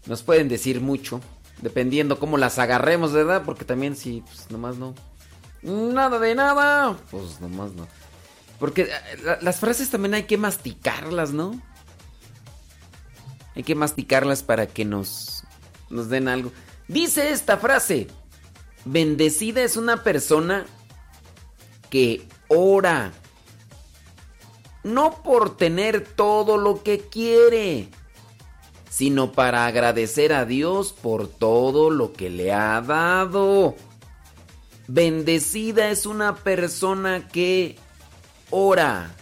nos 0.06 0.24
pueden 0.24 0.48
decir 0.48 0.82
mucho, 0.82 1.22
dependiendo 1.62 2.18
cómo 2.20 2.38
las 2.38 2.58
agarremos, 2.58 3.12
¿verdad? 3.12 3.44
Porque 3.46 3.66
también 3.66 3.96
si 3.96 4.22
pues 4.22 4.50
nomás 4.50 4.78
no 4.78 4.96
nada 5.62 6.18
de 6.18 6.34
nada, 6.34 6.98
pues 7.12 7.40
nomás 7.42 7.74
no. 7.74 7.88
Porque 8.58 8.84
eh, 8.84 8.90
la- 9.24 9.38
las 9.42 9.60
frases 9.60 9.90
también 9.90 10.14
hay 10.16 10.24
que 10.24 10.38
masticarlas, 10.38 11.32
¿no? 11.34 11.62
Hay 13.56 13.64
que 13.64 13.76
masticarlas 13.76 14.42
para 14.42 14.66
que 14.68 14.86
nos 14.86 15.44
nos 15.90 16.10
den 16.10 16.28
algo. 16.28 16.52
Dice 16.88 17.30
esta 17.32 17.58
frase: 17.58 18.08
Bendecida 18.86 19.62
es 19.62 19.78
una 19.78 20.04
persona 20.04 20.66
que 21.92 22.28
ora 22.48 23.12
no 24.84 25.22
por 25.24 25.58
tener 25.58 26.06
todo 26.06 26.58
lo 26.58 26.84
que 26.84 27.00
quiere, 27.00 27.90
sino 28.90 29.32
para 29.32 29.66
agradecer 29.66 30.34
a 30.34 30.46
Dios 30.46 30.94
por 30.94 31.28
todo 31.28 31.90
lo 31.90 32.14
que 32.14 32.30
le 32.30 32.52
ha 32.52 32.82
dado. 32.82 33.76
Bendecida 34.88 35.90
es 35.90 36.06
una 36.06 36.36
persona 36.36 37.28
que 37.28 37.78
ora, 38.50 39.16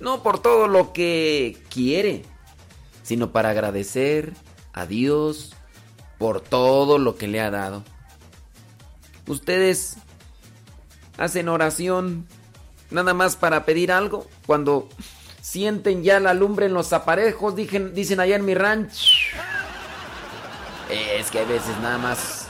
no 0.00 0.22
por 0.22 0.40
todo 0.40 0.66
lo 0.66 0.92
que 0.92 1.62
quiere, 1.70 2.24
sino 3.02 3.30
para 3.30 3.50
agradecer 3.50 4.34
a 4.72 4.84
Dios 4.86 5.54
por 6.18 6.40
todo 6.40 6.98
lo 6.98 7.16
que 7.16 7.28
le 7.28 7.40
ha 7.40 7.50
dado. 7.50 7.84
Ustedes 9.28 9.98
hacen 11.16 11.48
oración 11.48 12.26
nada 12.90 13.14
más 13.14 13.36
para 13.36 13.64
pedir 13.64 13.92
algo 13.92 14.26
cuando 14.46 14.88
sienten 15.40 16.02
ya 16.02 16.20
la 16.20 16.34
lumbre 16.34 16.66
en 16.66 16.74
los 16.74 16.92
aparejos, 16.92 17.54
dicen, 17.54 17.94
dicen 17.94 18.20
allá 18.20 18.36
en 18.36 18.44
mi 18.44 18.54
ranch. 18.54 19.32
Es 20.90 21.30
que 21.30 21.40
a 21.40 21.44
veces 21.44 21.76
nada 21.82 21.98
más, 21.98 22.46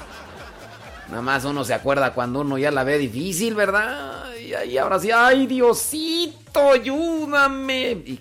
nada 1.08 1.22
más 1.22 1.44
uno 1.44 1.64
se 1.64 1.74
acuerda 1.74 2.14
cuando 2.14 2.40
uno 2.40 2.58
ya 2.58 2.70
la 2.70 2.84
ve 2.84 2.98
difícil, 2.98 3.54
¿verdad? 3.54 4.30
Y, 4.38 4.70
y 4.70 4.78
ahora 4.78 4.98
sí, 4.98 5.10
ay 5.10 5.46
Diosito, 5.46 6.72
ayúdame. 6.72 7.92
Y, 7.92 8.20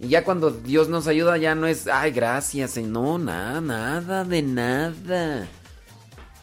y 0.00 0.08
ya 0.08 0.24
cuando 0.24 0.50
Dios 0.50 0.88
nos 0.88 1.08
ayuda 1.08 1.36
ya 1.38 1.54
no 1.54 1.66
es, 1.66 1.88
ay 1.88 2.12
gracias, 2.12 2.76
no, 2.76 3.18
nada, 3.18 3.60
nada 3.60 4.24
de 4.24 4.42
nada. 4.42 5.48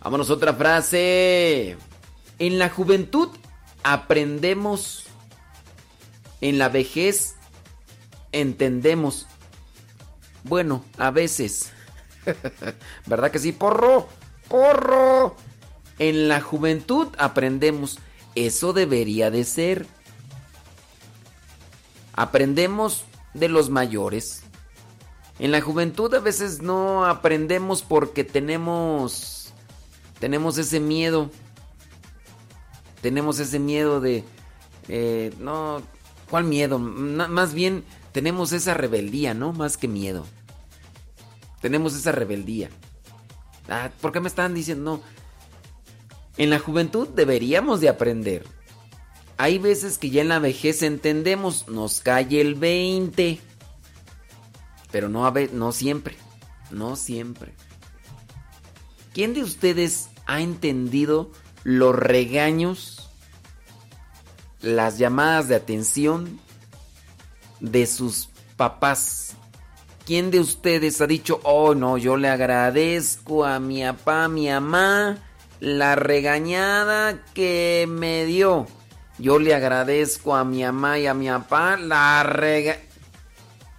Vámonos 0.02 0.30
otra 0.30 0.54
frase. 0.54 1.78
En 2.38 2.60
la 2.60 2.70
juventud 2.70 3.30
aprendemos, 3.82 5.05
en 6.42 6.58
la 6.58 6.70
vejez 6.70 7.36
entendemos. 8.32 9.28
Bueno, 10.44 10.84
a 10.98 11.12
veces. 11.12 11.72
¿Verdad 13.06 13.32
que 13.32 13.40
sí? 13.40 13.52
Porro, 13.52 14.08
porro. 14.48 15.36
En 15.98 16.28
la 16.28 16.42
juventud 16.42 17.08
aprendemos. 17.18 18.00
Eso 18.36 18.74
debería 18.74 19.32
de 19.32 19.44
ser. 19.44 19.88
Aprendemos 22.14 23.06
de 23.34 23.50
los 23.50 23.70
mayores. 23.70 24.44
En 25.40 25.52
la 25.52 25.62
juventud 25.62 26.14
a 26.14 26.20
veces 26.20 26.62
no 26.62 27.06
aprendemos 27.06 27.82
porque 27.82 28.24
tenemos 28.24 29.54
tenemos 30.20 30.58
ese 30.58 30.80
miedo. 30.80 31.30
Tenemos 33.02 33.40
ese 33.40 33.60
miedo 33.60 34.00
de 34.00 34.24
eh, 34.88 35.34
no, 35.40 35.82
¿cuál 36.30 36.44
miedo? 36.46 36.80
Más 36.80 37.54
bien 37.54 37.84
tenemos 38.12 38.52
esa 38.52 38.74
rebeldía, 38.74 39.34
¿no? 39.34 39.54
Más 39.54 39.78
que 39.78 39.88
miedo. 39.88 40.26
Tenemos 41.62 41.96
esa 41.96 42.12
rebeldía. 42.12 42.70
Ah, 43.70 43.90
¿por 44.02 44.12
qué 44.12 44.20
me 44.20 44.28
están 44.28 44.54
diciendo 44.54 44.98
no? 44.98 45.16
En 46.38 46.50
la 46.50 46.60
juventud 46.60 47.08
deberíamos 47.08 47.80
de 47.82 47.90
aprender. 47.90 48.46
Hay 49.38 49.58
veces 49.58 49.98
que 49.98 50.10
ya 50.10 50.22
en 50.22 50.30
la 50.30 50.40
vejez 50.40 50.82
entendemos, 50.82 51.68
nos 51.68 52.02
cae 52.02 52.42
el 52.42 52.56
20. 52.56 53.40
Pero 54.92 55.10
no, 55.10 55.26
a 55.26 55.34
no 55.52 55.72
siempre. 55.72 56.16
No 56.72 56.96
siempre. 56.96 57.54
¿Quién 59.14 59.34
de 59.34 59.44
ustedes 59.44 60.10
ha 60.26 60.42
entendido 60.42 61.32
los 61.64 61.96
regaños, 61.96 62.95
las 64.62 64.98
llamadas 64.98 65.48
de 65.48 65.56
atención 65.56 66.40
de 67.60 67.86
sus 67.88 68.30
papás? 68.58 69.36
¿Quién 70.06 70.30
de 70.30 70.40
ustedes 70.40 71.02
ha 71.02 71.08
dicho, 71.08 71.40
oh 71.44 71.74
no, 71.74 71.98
yo 71.98 72.16
le 72.16 72.30
agradezco 72.30 73.44
a 73.44 73.60
mi 73.60 73.84
papá, 73.84 74.28
mi 74.28 74.50
mamá, 74.50 75.18
la 75.60 75.96
regañada 75.96 77.24
que 77.34 77.88
me 77.90 78.26
dio? 78.26 78.68
Yo 79.18 79.40
le 79.40 79.56
agradezco 79.56 80.36
a 80.36 80.44
mi 80.44 80.64
mamá 80.64 81.00
y 81.00 81.08
a 81.08 81.14
mi 81.14 81.28
papá 81.28 81.78
la 81.78 82.22
rega... 82.24 82.78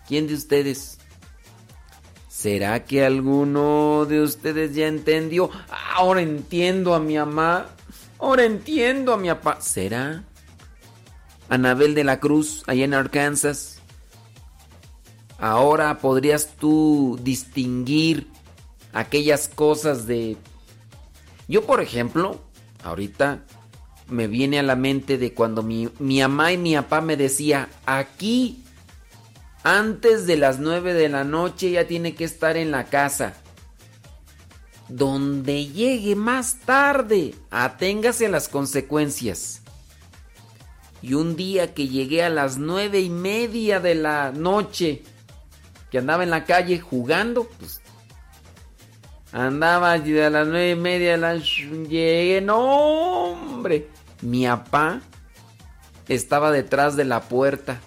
¿Quién 0.08 0.26
de 0.26 0.34
ustedes? 0.34 0.98
¿Será 2.28 2.84
que 2.84 3.04
alguno 3.04 4.04
de 4.06 4.20
ustedes 4.20 4.74
ya 4.74 4.86
entendió? 4.86 5.50
Ahora 5.94 6.22
entiendo 6.22 6.94
a 6.94 7.00
mi 7.00 7.16
mamá. 7.16 7.66
Ahora 8.18 8.44
entiendo 8.44 9.12
a 9.12 9.16
mi 9.16 9.28
papá. 9.28 9.60
¿Será? 9.60 10.22
Anabel 11.48 11.94
de 11.94 12.04
la 12.04 12.20
Cruz, 12.20 12.62
allá 12.66 12.84
en 12.84 12.94
Arkansas. 12.94 13.80
Ahora 15.38 15.98
podrías 15.98 16.56
tú 16.58 17.18
distinguir 17.22 18.28
aquellas 18.92 19.48
cosas 19.48 20.06
de... 20.06 20.36
Yo, 21.48 21.64
por 21.64 21.80
ejemplo, 21.80 22.40
ahorita 22.82 23.44
me 24.08 24.26
viene 24.26 24.58
a 24.58 24.62
la 24.62 24.76
mente 24.76 25.18
de 25.18 25.34
cuando 25.34 25.62
mi, 25.62 25.88
mi 25.98 26.20
mamá 26.20 26.52
y 26.52 26.58
mi 26.58 26.74
papá 26.74 27.00
me 27.00 27.16
decía, 27.16 27.68
aquí, 27.84 28.64
antes 29.62 30.26
de 30.26 30.36
las 30.36 30.58
9 30.58 30.94
de 30.94 31.08
la 31.08 31.24
noche 31.24 31.72
ya 31.72 31.86
tiene 31.86 32.14
que 32.14 32.24
estar 32.24 32.56
en 32.56 32.70
la 32.70 32.84
casa. 32.84 33.34
Donde 34.88 35.66
llegue 35.66 36.14
más 36.14 36.60
tarde, 36.60 37.34
aténgase 37.50 38.26
a 38.26 38.30
las 38.30 38.48
consecuencias. 38.48 39.62
Y 41.06 41.14
un 41.14 41.36
día 41.36 41.72
que 41.72 41.86
llegué 41.86 42.24
a 42.24 42.28
las 42.28 42.58
nueve 42.58 43.00
y 43.00 43.10
media 43.10 43.78
de 43.78 43.94
la 43.94 44.32
noche, 44.32 45.04
que 45.88 45.98
andaba 45.98 46.24
en 46.24 46.30
la 46.30 46.44
calle 46.44 46.80
jugando, 46.80 47.44
pues 47.44 47.80
andaba 49.30 49.92
a 49.92 49.98
las 49.98 50.48
nueve 50.48 50.70
y 50.72 50.74
media 50.74 51.12
de 51.12 51.18
la 51.18 51.36
llegué, 51.36 52.40
no 52.40 52.58
hombre, 52.58 53.88
mi 54.20 54.48
papá 54.48 55.00
estaba 56.08 56.50
detrás 56.50 56.96
de 56.96 57.04
la 57.04 57.20
puerta. 57.20 57.80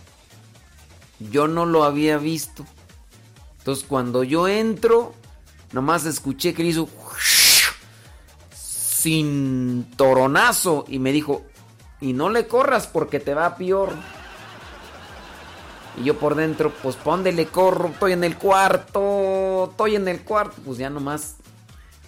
Yo 1.20 1.50
no 1.50 1.66
lo 1.66 1.84
había 1.84 2.18
visto. 2.20 2.66
Entonces 3.58 3.84
cuando 3.86 4.24
yo 4.24 4.48
entro, 4.48 5.14
nomás 5.74 6.06
escuché 6.06 6.54
que 6.54 6.64
le 6.64 6.70
hizo 6.70 6.88
sin 8.56 9.92
toronazo 9.98 10.86
y 10.88 11.00
me 11.00 11.12
dijo, 11.12 11.44
y 12.02 12.14
no 12.14 12.30
le 12.30 12.48
corras 12.48 12.88
porque 12.88 13.20
te 13.20 13.34
va 13.34 13.56
peor. 13.56 13.90
Y 15.98 16.06
yo 16.06 16.18
por 16.18 16.36
dentro, 16.36 16.72
pues 16.82 16.96
póndele 16.96 17.48
corro, 17.48 17.90
estoy 17.90 18.14
en 18.14 18.24
el 18.24 18.38
cuarto, 18.38 19.70
estoy 19.72 19.96
en 19.96 20.08
el 20.08 20.22
cuarto, 20.24 20.62
pues 20.64 20.78
ya 20.78 20.90
nomás 20.90 21.36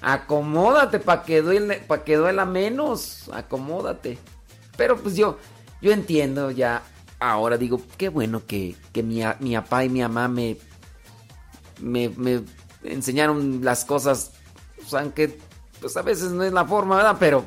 acomódate 0.01 0.99
para 0.99 1.23
que 1.23 1.41
duele, 1.41 1.77
para 1.87 2.03
que 2.03 2.15
duela 2.15 2.45
menos, 2.45 3.29
acomódate. 3.33 4.17
Pero 4.77 4.97
pues 4.97 5.15
yo, 5.15 5.37
yo 5.81 5.91
entiendo 5.91 6.51
ya, 6.51 6.83
ahora 7.19 7.57
digo, 7.57 7.81
qué 7.97 8.09
bueno 8.09 8.45
que, 8.45 8.75
que 8.93 9.03
mi, 9.03 9.21
mi 9.39 9.55
papá 9.55 9.83
y 9.83 9.89
mi 9.89 10.01
mamá 10.01 10.27
me, 10.27 10.57
me, 11.79 12.09
me 12.09 12.43
enseñaron 12.83 13.63
las 13.63 13.83
cosas, 13.83 14.31
pues, 14.77 14.93
aunque 14.93 15.37
pues 15.79 15.97
a 15.97 16.01
veces 16.01 16.31
no 16.31 16.43
es 16.43 16.53
la 16.53 16.65
forma, 16.65 16.95
¿verdad? 16.95 17.17
Pero 17.19 17.45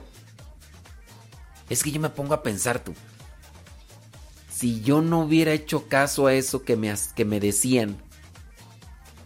es 1.68 1.82
que 1.82 1.90
yo 1.90 2.00
me 2.00 2.10
pongo 2.10 2.34
a 2.34 2.42
pensar 2.42 2.82
tú. 2.82 2.94
Si 4.50 4.80
yo 4.82 5.02
no 5.02 5.20
hubiera 5.20 5.52
hecho 5.52 5.88
caso 5.88 6.26
a 6.26 6.34
eso 6.34 6.62
que 6.62 6.76
me, 6.76 6.94
que 7.14 7.24
me 7.24 7.40
decían, 7.40 7.98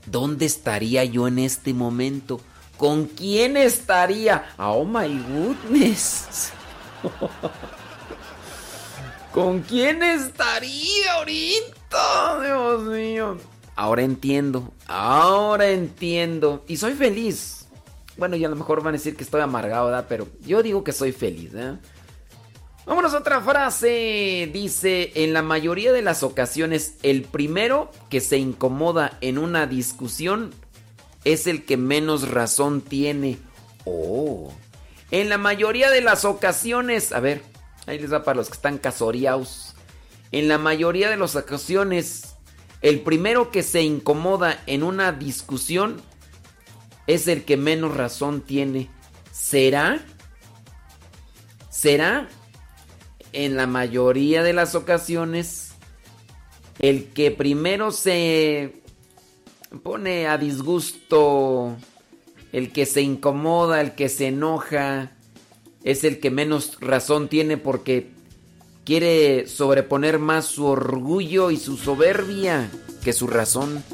¿dónde 0.07 0.47
estaría 0.47 1.05
yo 1.05 1.29
en 1.29 1.39
este 1.39 1.75
momento? 1.75 2.41
¿Con 2.77 3.07
quién 3.07 3.57
estaría? 3.57 4.47
Oh 4.57 4.85
my 4.85 5.09
goodness. 5.29 6.51
¿Con 9.33 9.61
quién 9.61 10.03
estaría 10.03 11.13
ahorita? 11.15 12.41
Dios 12.43 12.83
mío. 12.85 13.39
Ahora 13.77 14.03
entiendo. 14.03 14.73
Ahora 14.87 15.69
entiendo. 15.69 16.65
Y 16.67 16.77
soy 16.77 16.95
feliz. 16.95 17.67
Bueno, 18.17 18.35
y 18.35 18.45
a 18.45 18.49
lo 18.49 18.57
mejor 18.57 18.83
van 18.83 18.95
a 18.95 18.99
decir 18.99 19.17
que 19.17 19.23
estoy 19.23 19.41
amargado, 19.41 19.87
¿verdad? 19.87 20.07
Pero 20.09 20.27
yo 20.45 20.63
digo 20.63 20.83
que 20.83 20.93
soy 20.93 21.13
feliz, 21.13 21.53
¿eh? 21.55 21.79
Vámonos 22.89 23.13
a 23.13 23.19
otra 23.19 23.43
frase. 23.43 24.49
Dice, 24.51 25.13
en 25.15 25.35
la 25.35 25.43
mayoría 25.43 25.93
de 25.93 26.01
las 26.01 26.23
ocasiones, 26.23 26.95
el 27.03 27.21
primero 27.21 27.91
que 28.09 28.23
se 28.23 28.39
incomoda 28.39 29.19
en 29.21 29.37
una 29.37 29.67
discusión 29.67 30.55
es 31.25 31.47
el 31.47 31.67
que 31.67 31.77
menos 31.77 32.31
razón 32.31 32.81
tiene. 32.81 33.37
Oh. 33.85 34.55
En 35.11 35.29
la 35.29 35.37
mayoría 35.37 35.91
de 35.91 36.01
las 36.01 36.25
ocasiones, 36.25 37.13
a 37.13 37.21
ver, 37.21 37.43
ahí 37.87 37.99
les 37.99 38.11
va 38.11 38.25
para 38.25 38.37
los 38.37 38.49
que 38.49 38.55
están 38.55 38.79
casoreados. 38.79 39.75
En 40.33 40.49
la 40.49 40.57
mayoría 40.57 41.11
de 41.11 41.19
las 41.19 41.37
ocasiones, 41.37 42.37
el 42.81 43.01
primero 43.01 43.51
que 43.51 43.63
se 43.63 43.83
incomoda 43.83 44.63
en 44.67 44.83
una 44.83 45.13
discusión 45.13 46.01
es 47.07 47.29
el 47.29 47.45
que 47.45 47.59
menos 47.59 47.99
razón 47.99 48.41
tiene. 48.41 48.89
¿Será? 49.31 50.01
¿Será? 51.69 52.31
En 53.33 53.57
la 53.57 53.67
mayoría 53.67 54.43
de 54.43 54.53
las 54.53 54.75
ocasiones, 54.75 55.73
el 56.79 57.07
que 57.07 57.31
primero 57.31 57.91
se 57.91 58.83
pone 59.83 60.27
a 60.27 60.39
disgusto, 60.39 61.77
el 62.53 62.73
que 62.73 62.87
se 62.87 63.03
incomoda, 63.03 63.81
el 63.81 63.95
que 63.95 64.09
se 64.09 64.29
enoja, 64.29 65.13
es 65.85 66.05
el 66.05 66.21
que 66.21 66.31
menos 66.31 66.79
razón 66.81 67.29
tiene 67.29 67.57
porque 67.57 68.11
quiere 68.85 69.47
sobreponer 69.47 70.19
más 70.19 70.47
su 70.47 70.67
orgullo 70.67 71.51
y 71.51 71.57
su 71.57 71.77
soberbia 71.77 72.71
que 73.05 73.13
su 73.13 73.27
razón. 73.27 73.85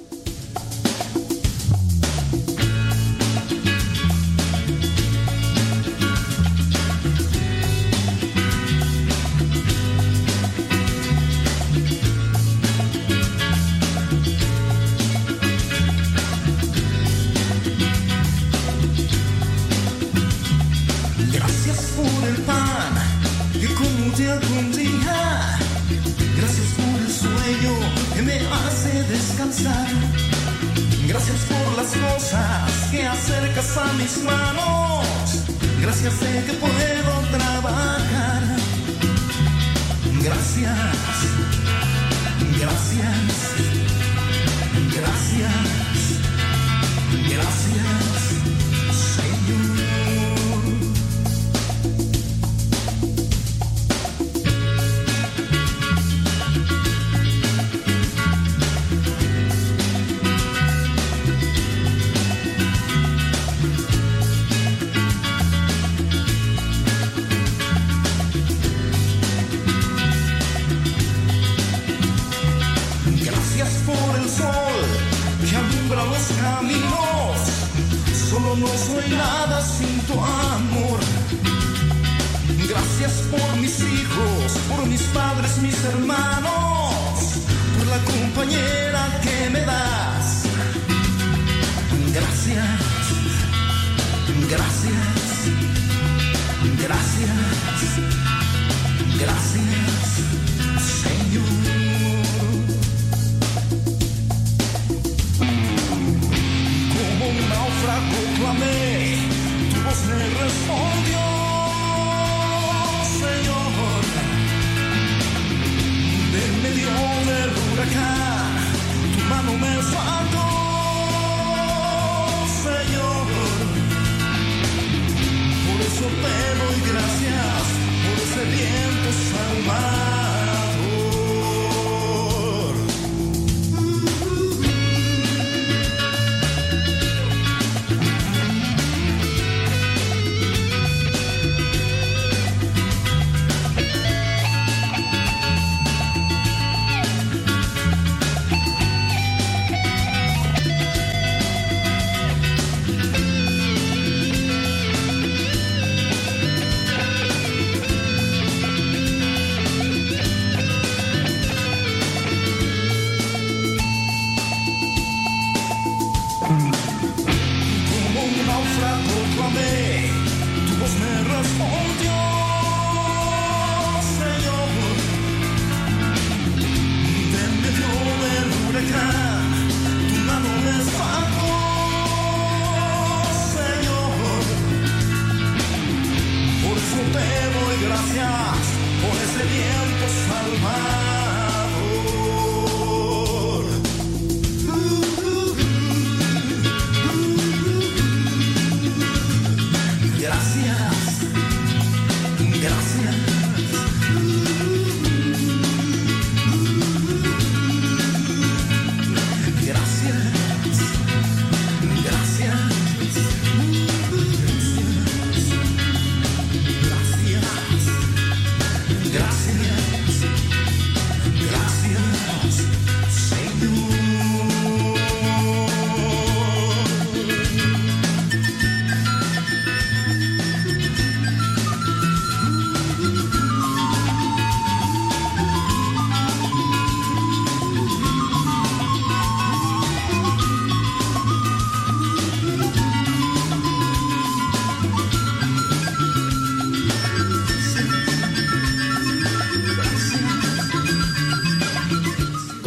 us 171.34 171.58
hold 171.58 172.04
your 172.04 172.33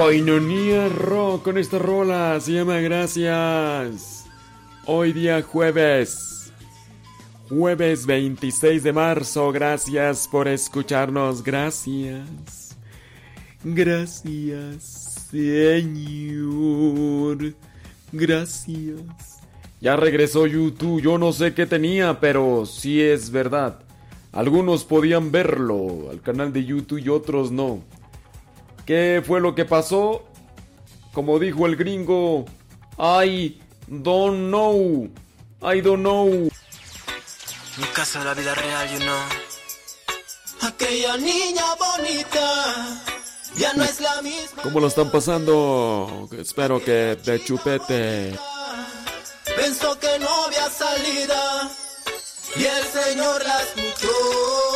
Coinonía 0.07 0.87
Rock 0.87 1.43
con 1.43 1.57
esta 1.57 1.79
rola 1.79 2.39
se 2.39 2.53
llama 2.53 2.79
Gracias. 2.79 4.23
Hoy 4.85 5.11
día 5.11 5.41
jueves. 5.41 6.53
Jueves 7.49 8.05
26 8.05 8.83
de 8.83 8.93
marzo. 8.93 9.51
Gracias 9.51 10.29
por 10.29 10.47
escucharnos. 10.47 11.43
Gracias. 11.43 12.77
Gracias, 13.65 15.27
Señor. 15.29 17.53
Gracias. 18.13 19.41
Ya 19.81 19.97
regresó 19.97 20.47
YouTube. 20.47 21.01
Yo 21.01 21.17
no 21.17 21.33
sé 21.33 21.53
qué 21.53 21.65
tenía, 21.65 22.21
pero 22.21 22.65
sí 22.65 23.01
es 23.01 23.29
verdad. 23.29 23.81
Algunos 24.31 24.85
podían 24.85 25.33
verlo 25.33 26.09
al 26.09 26.21
canal 26.21 26.53
de 26.53 26.63
YouTube 26.63 26.99
y 26.99 27.09
otros 27.09 27.51
no. 27.51 27.81
¿Qué 28.87 29.21
fue 29.23 29.41
lo 29.41 29.53
que 29.53 29.65
pasó? 29.65 30.23
Como 31.11 31.39
dijo 31.39 31.65
el 31.65 31.75
gringo, 31.75 32.45
I 32.97 33.59
don't 33.85 34.47
know. 34.47 35.09
I 35.61 35.81
don't 35.81 35.99
know. 35.99 36.49
Mi 37.77 37.83
casa 37.93 38.19
de 38.19 38.25
la 38.25 38.33
vida 38.33 38.55
real, 38.55 38.89
you 38.89 38.99
know. 38.99 39.19
Aquella 40.61 41.17
niña 41.17 41.65
bonita 41.77 43.03
ya 43.57 43.73
no 43.73 43.83
es 43.83 43.99
la 43.99 44.21
misma. 44.21 44.63
¿Cómo 44.63 44.79
lo 44.79 44.87
están 44.87 45.11
pasando? 45.11 46.29
Espero 46.39 46.81
que 46.81 47.17
de 47.17 47.43
chupete. 47.43 48.39
Pensó 49.57 49.99
que 49.99 50.17
no 50.17 50.45
había 50.45 50.69
salida 50.69 51.69
y 52.55 52.63
el 52.63 52.83
Señor 52.85 53.43
la 53.43 53.61
escuchó. 53.63 54.66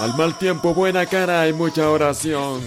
Al 0.00 0.16
mal 0.16 0.38
tiempo, 0.38 0.72
buena 0.72 1.04
cara 1.04 1.46
y 1.46 1.52
mucha 1.52 1.90
oración. 1.90 2.62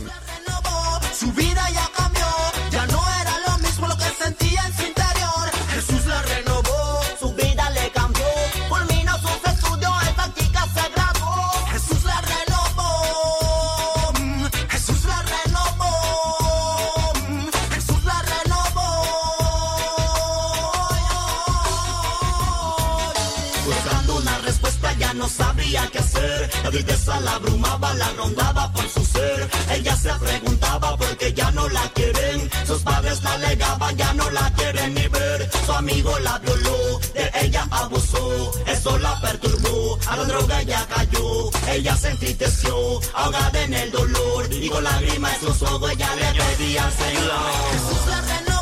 La 26.64 26.70
tristeza 26.70 27.20
la 27.20 27.34
abrumaba, 27.34 27.94
la 27.96 28.10
rondaba 28.14 28.72
por 28.72 28.88
su 28.90 29.04
ser. 29.06 29.50
Ella 29.70 29.96
se 29.98 30.14
preguntaba 30.14 30.96
por 30.96 31.18
qué 31.18 31.34
ya 31.34 31.52
no 31.52 31.68
la 31.68 31.82
quieren. 31.90 32.50
Sus 32.66 32.82
padres 32.82 33.22
la 33.22 33.34
alegaban, 33.34 33.98
ya 33.98 34.14
no 34.14 34.30
la 34.32 34.50
quieren 34.54 34.94
ni 34.94 35.08
ver. 35.08 35.50
Su 35.66 35.74
amigo 35.74 36.18
la 36.20 36.40
violó, 36.40 37.00
de 37.14 37.32
ella 37.42 37.68
abusó. 37.70 38.52
Eso 38.66 38.98
la 38.98 39.20
perturbó, 39.20 40.00
a 40.08 40.16
la 40.16 40.24
droga 40.24 40.62
ella 40.62 40.88
cayó. 40.96 41.50
Ella 41.68 41.98
se 41.98 42.12
entristeció, 42.12 43.02
ahogada 43.14 43.62
en 43.62 43.74
el 43.74 43.92
dolor. 43.92 44.48
Y 44.50 44.70
con 44.70 44.84
lágrimas 44.86 45.34
en 45.34 45.40
sus 45.42 45.62
ojos 45.64 45.92
ella 45.92 46.16
le 46.16 46.32
pedía 46.42 46.86
al 46.86 46.94
Señor. 46.94 48.53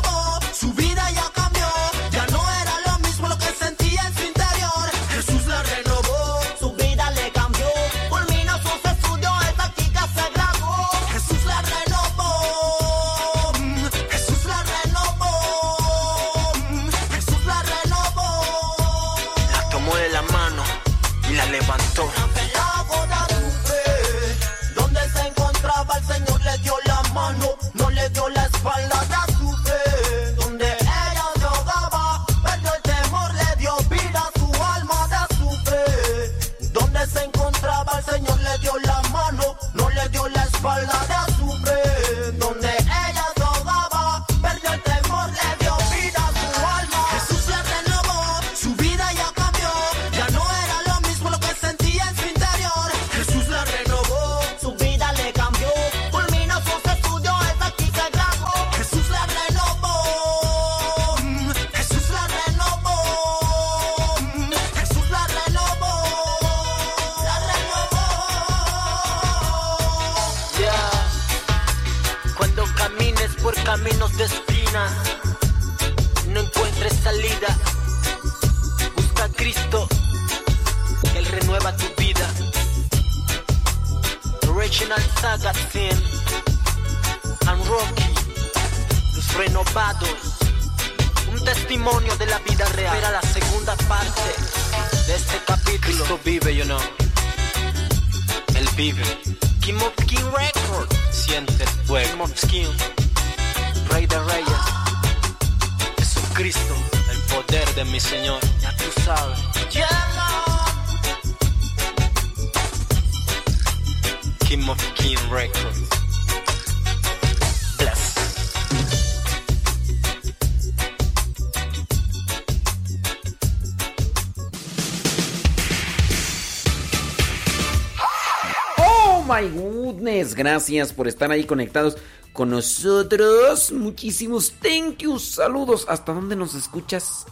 Gracias 130.42 130.92
por 130.92 131.06
estar 131.06 131.30
ahí 131.30 131.44
conectados 131.44 131.96
con 132.32 132.50
nosotros. 132.50 133.70
Muchísimos 133.70 134.52
thank 134.60 134.98
yous. 134.98 135.36
Saludos. 135.36 135.86
¿Hasta 135.88 136.12
dónde 136.12 136.34
nos 136.34 136.56
escuchas? 136.56 137.26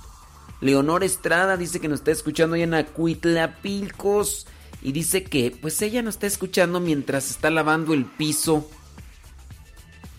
Leonor 0.60 1.02
Estrada 1.02 1.56
dice 1.56 1.80
que 1.80 1.89
nos 1.89 1.98
está 1.98 2.12
escuchando 2.12 2.55
ahí 2.55 2.62
en 2.62 2.72
Acuitlapilcos. 2.72 4.47
Y 4.80 4.92
dice 4.92 5.24
que 5.24 5.50
pues 5.60 5.82
ella 5.82 6.02
nos 6.02 6.14
está 6.14 6.28
escuchando 6.28 6.78
mientras 6.78 7.30
está 7.32 7.50
lavando 7.50 7.94
el 7.94 8.05
piso. 8.05 8.70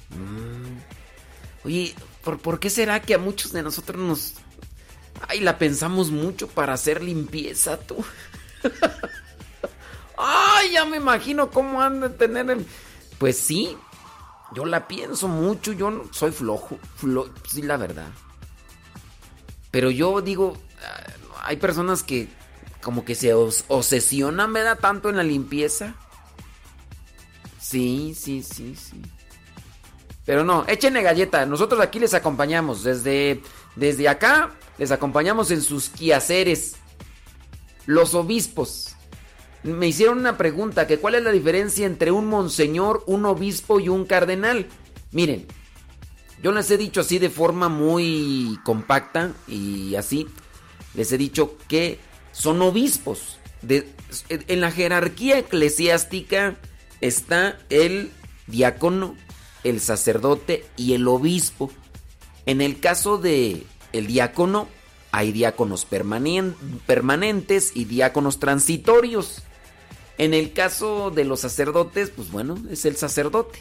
Mm. 0.10 1.64
Oye, 1.64 1.96
¿por, 2.26 2.40
¿por 2.40 2.60
qué 2.60 2.70
será 2.70 3.02
que 3.02 3.14
a 3.14 3.20
muchos 3.20 3.54
de 3.54 3.64
nosotros 3.64 4.02
nos... 4.02 4.34
Ay, 5.30 5.40
la 5.40 5.58
pensamos 5.58 6.12
mucho 6.12 6.50
para 6.50 6.74
hacer 6.74 7.02
limpieza, 7.02 7.78
tú? 7.80 8.04
Ay, 10.24 10.72
ya 10.74 10.86
me 10.86 10.98
imagino 10.98 11.50
cómo 11.50 11.82
han 11.82 12.00
de 12.02 12.10
tener 12.10 12.50
el... 12.52 12.66
Pues 13.18 13.38
sí, 13.38 13.76
yo 14.54 14.66
la 14.66 14.88
pienso 14.88 15.28
mucho, 15.28 15.74
yo 15.74 16.04
soy 16.12 16.32
flojo, 16.32 16.78
flo- 17.00 17.32
sí, 17.48 17.62
la 17.64 17.78
verdad. 17.78 18.08
Pero 19.72 19.90
yo 19.90 20.22
digo, 20.22 20.58
ah, 20.84 21.12
hay 21.44 21.58
personas 21.58 22.04
que 22.04 22.28
como 22.82 23.06
que 23.06 23.16
se 23.16 23.34
os- 23.34 23.66
obsesionan, 23.68 24.54
¿verdad? 24.54 24.78
Tanto 24.80 25.10
en 25.10 25.18
la 25.18 25.24
limpieza. 25.24 25.96
Sí, 27.60 28.16
sí, 28.20 28.44
sí, 28.44 28.76
sí. 28.76 29.02
Pero 30.26 30.44
no, 30.44 30.66
échenle 30.68 31.02
galleta. 31.02 31.46
Nosotros 31.46 31.80
aquí 31.82 32.00
les 32.00 32.14
acompañamos. 32.14 32.84
Desde, 32.84 33.42
desde 33.76 34.08
acá 34.10 34.52
les 34.78 34.92
acompañamos 34.92 35.52
en 35.52 35.62
sus 35.62 35.90
quehaceres. 35.90 36.76
Los 37.86 38.14
obispos. 38.14 38.91
Me 39.64 39.88
hicieron 39.88 40.20
una 40.20 40.38
pregunta, 40.38 40.88
que 40.88 40.98
cuál 40.98 41.16
es 41.16 41.24
la 41.24 41.32
diferencia 41.32 41.86
entre 41.86 42.12
un 42.12 42.28
monseñor, 42.28 43.04
un 43.06 43.26
obispo 43.26 43.80
y 43.80 43.90
un 43.90 44.06
cardenal. 44.06 44.68
Miren, 45.12 45.46
yo 46.42 46.52
les 46.52 46.72
he 46.72 46.78
dicho 46.78 47.02
así 47.02 47.20
de 47.20 47.30
forma 47.30 47.70
muy 47.70 48.60
compacta 48.64 49.34
y 49.48 49.96
así. 49.96 50.28
Les 50.96 51.12
he 51.12 51.18
dicho 51.18 51.58
que 51.68 52.00
son 52.32 52.62
obispos. 52.62 53.38
En 54.30 54.62
la 54.62 54.72
jerarquía 54.72 55.38
eclesiástica 55.38 56.58
está 57.00 57.60
el 57.70 58.12
diácono, 58.48 59.16
el 59.64 59.80
sacerdote 59.80 60.66
y 60.76 60.94
el 60.94 61.08
obispo. 61.08 61.70
En 62.48 62.62
el 62.62 62.80
caso 62.80 63.20
de 63.20 63.64
el 63.94 64.08
diácono, 64.08 64.68
hay 65.12 65.32
diáconos 65.32 65.86
permanentes 65.86 67.72
y 67.76 67.86
diáconos 67.86 68.40
transitorios. 68.40 69.44
En 70.22 70.36
el 70.36 70.54
caso 70.54 71.10
de 71.10 71.26
los 71.26 71.40
sacerdotes, 71.40 72.12
pues 72.12 72.30
bueno, 72.30 72.56
es 72.70 72.86
el 72.86 72.96
sacerdote. 72.96 73.58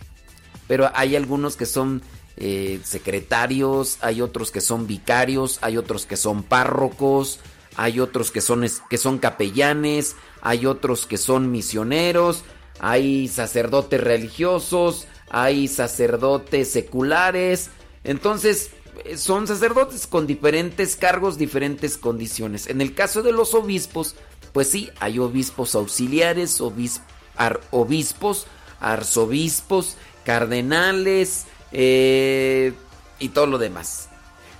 Pero 0.68 0.90
hay 0.92 1.16
algunos 1.16 1.56
que 1.56 1.64
son 1.64 2.02
eh, 2.36 2.80
secretarios, 2.84 3.96
hay 4.02 4.20
otros 4.20 4.50
que 4.50 4.60
son 4.60 4.86
vicarios, 4.86 5.58
hay 5.62 5.78
otros 5.78 6.04
que 6.04 6.18
son 6.18 6.42
párrocos, 6.42 7.38
hay 7.76 7.98
otros 7.98 8.30
que 8.30 8.42
son, 8.42 8.66
que 8.90 8.98
son 8.98 9.16
capellanes, 9.16 10.16
hay 10.42 10.66
otros 10.66 11.06
que 11.06 11.16
son 11.16 11.50
misioneros, 11.50 12.44
hay 12.78 13.28
sacerdotes 13.28 13.98
religiosos, 13.98 15.06
hay 15.30 15.66
sacerdotes 15.66 16.70
seculares. 16.70 17.70
Entonces, 18.04 18.68
eh, 19.06 19.16
son 19.16 19.46
sacerdotes 19.46 20.06
con 20.06 20.26
diferentes 20.26 20.94
cargos, 20.96 21.38
diferentes 21.38 21.96
condiciones. 21.96 22.66
En 22.66 22.82
el 22.82 22.94
caso 22.94 23.22
de 23.22 23.32
los 23.32 23.54
obispos, 23.54 24.14
pues 24.52 24.70
sí, 24.70 24.90
hay 25.00 25.18
obispos 25.18 25.74
auxiliares, 25.74 26.60
obis- 26.60 27.00
ar- 27.36 27.60
obispos, 27.70 28.46
arzobispos, 28.80 29.96
cardenales 30.24 31.46
eh, 31.72 32.72
y 33.18 33.28
todo 33.30 33.46
lo 33.46 33.58
demás. 33.58 34.08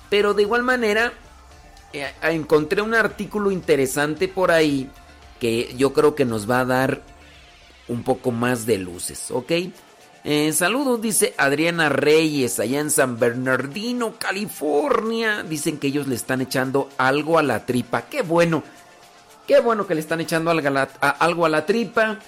Pero 0.08 0.34
de 0.34 0.42
igual 0.42 0.62
manera, 0.62 1.12
eh, 1.92 2.10
encontré 2.22 2.82
un 2.82 2.94
artículo 2.94 3.50
interesante 3.50 4.28
por 4.28 4.50
ahí 4.50 4.90
que 5.38 5.74
yo 5.76 5.92
creo 5.92 6.14
que 6.14 6.24
nos 6.24 6.48
va 6.50 6.60
a 6.60 6.64
dar 6.64 7.02
un 7.88 8.02
poco 8.04 8.30
más 8.30 8.66
de 8.66 8.78
luces, 8.78 9.30
¿ok? 9.30 9.52
Eh, 10.22 10.52
saludos, 10.52 11.00
dice 11.00 11.34
Adriana 11.38 11.88
Reyes, 11.88 12.60
allá 12.60 12.80
en 12.80 12.90
San 12.90 13.18
Bernardino, 13.18 14.14
California. 14.18 15.42
Dicen 15.42 15.78
que 15.78 15.86
ellos 15.86 16.06
le 16.08 16.14
están 16.14 16.42
echando 16.42 16.90
algo 16.98 17.38
a 17.38 17.42
la 17.42 17.64
tripa. 17.64 18.02
¡Qué 18.02 18.20
bueno! 18.20 18.62
¡Qué 19.50 19.58
bueno 19.58 19.84
que 19.84 19.96
le 19.96 20.00
están 20.00 20.20
echando 20.20 20.48
algo 20.52 21.44
a 21.44 21.48
la, 21.48 21.66
tripa! 21.66 22.20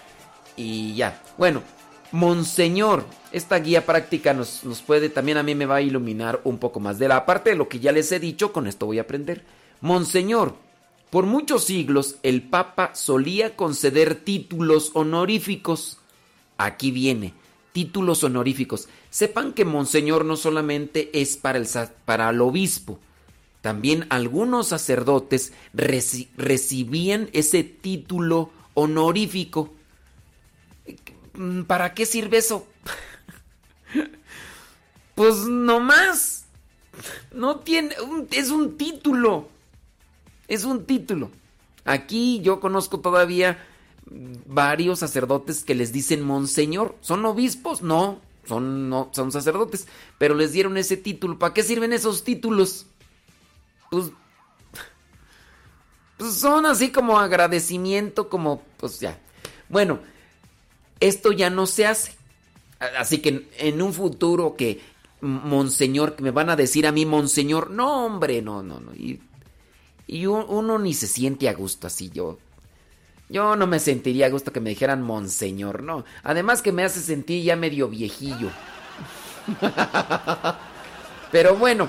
Y 0.56 0.96
ya. 0.96 1.22
Bueno, 1.38 1.62
Monseñor, 2.10 3.04
esta 3.30 3.60
guía 3.60 3.86
práctica 3.86 4.34
nos, 4.34 4.64
nos 4.64 4.82
puede, 4.82 5.08
también 5.08 5.38
a 5.38 5.44
mí 5.44 5.54
me 5.54 5.66
va 5.66 5.76
a 5.76 5.82
iluminar 5.82 6.40
un 6.42 6.58
poco 6.58 6.80
más. 6.80 6.98
De 6.98 7.06
la 7.06 7.24
parte 7.24 7.50
de 7.50 7.56
lo 7.56 7.68
que 7.68 7.78
ya 7.78 7.92
les 7.92 8.10
he 8.10 8.18
dicho, 8.18 8.52
con 8.52 8.66
esto 8.66 8.86
voy 8.86 8.98
a 8.98 9.02
aprender. 9.02 9.44
Monseñor, 9.80 10.56
por 11.10 11.26
muchos 11.26 11.62
siglos 11.62 12.16
el 12.24 12.42
Papa 12.42 12.92
solía 12.96 13.54
conceder 13.54 14.16
títulos 14.16 14.90
honoríficos. 14.94 15.98
Aquí 16.58 16.90
viene, 16.90 17.34
títulos 17.70 18.24
honoríficos. 18.24 18.88
Sepan 19.10 19.52
que 19.52 19.64
Monseñor 19.64 20.24
no 20.24 20.34
solamente 20.34 21.08
es 21.14 21.36
para 21.36 21.58
el, 21.58 21.68
para 22.04 22.30
el 22.30 22.40
obispo, 22.40 22.98
también 23.62 24.06
algunos 24.10 24.68
sacerdotes 24.68 25.52
reci- 25.74 26.28
recibían 26.36 27.30
ese 27.32 27.64
título 27.64 28.50
honorífico. 28.74 29.72
Mm, 31.34 31.62
¿Para 31.62 31.94
qué 31.94 32.04
sirve 32.04 32.38
eso? 32.38 32.66
pues 35.14 35.36
no 35.46 35.80
más. 35.80 36.46
No 37.32 37.60
tiene, 37.60 37.94
es 38.32 38.50
un 38.50 38.76
título. 38.76 39.48
Es 40.48 40.64
un 40.64 40.84
título. 40.84 41.30
Aquí 41.84 42.40
yo 42.42 42.60
conozco 42.60 43.00
todavía 43.00 43.64
varios 44.46 44.98
sacerdotes 44.98 45.64
que 45.64 45.74
les 45.74 45.92
dicen 45.92 46.22
monseñor. 46.22 46.96
¿Son 47.00 47.24
obispos? 47.24 47.80
No, 47.82 48.20
son, 48.44 48.90
no, 48.90 49.10
son 49.12 49.32
sacerdotes. 49.32 49.86
Pero 50.18 50.34
les 50.34 50.52
dieron 50.52 50.76
ese 50.76 50.96
título. 50.96 51.38
¿Para 51.38 51.54
qué 51.54 51.62
sirven 51.62 51.92
esos 51.92 52.24
títulos? 52.24 52.86
Pues, 53.92 54.10
pues 56.16 56.34
son 56.34 56.66
así 56.66 56.90
como 56.90 57.18
agradecimiento, 57.18 58.28
como 58.28 58.62
pues 58.76 59.00
ya. 59.00 59.18
Bueno, 59.68 59.98
esto 61.00 61.32
ya 61.32 61.50
no 61.50 61.66
se 61.66 61.86
hace. 61.86 62.14
Así 62.98 63.18
que 63.20 63.48
en, 63.58 63.82
un 63.82 63.92
futuro 63.94 64.56
que 64.56 64.80
monseñor, 65.20 66.16
que 66.16 66.22
me 66.22 66.30
van 66.32 66.50
a 66.50 66.56
decir 66.56 66.86
a 66.86 66.92
mí 66.92 67.06
monseñor, 67.06 67.70
no 67.70 68.06
hombre, 68.06 68.42
no, 68.42 68.62
no, 68.62 68.80
no. 68.80 68.94
Y, 68.94 69.20
y 70.06 70.26
un- 70.26 70.46
uno 70.48 70.78
ni 70.78 70.94
se 70.94 71.06
siente 71.08 71.48
a 71.48 71.54
gusto 71.54 71.86
así, 71.88 72.10
yo. 72.10 72.38
Yo 73.28 73.56
no 73.56 73.66
me 73.66 73.80
sentiría 73.80 74.26
a 74.26 74.30
gusto 74.30 74.52
que 74.52 74.60
me 74.60 74.70
dijeran 74.70 75.02
monseñor, 75.02 75.82
no. 75.82 76.04
Además 76.24 76.62
que 76.62 76.72
me 76.72 76.84
hace 76.84 77.00
sentir 77.00 77.44
ya 77.44 77.56
medio 77.56 77.88
viejillo. 77.88 78.50
Pero 81.30 81.56
bueno, 81.56 81.88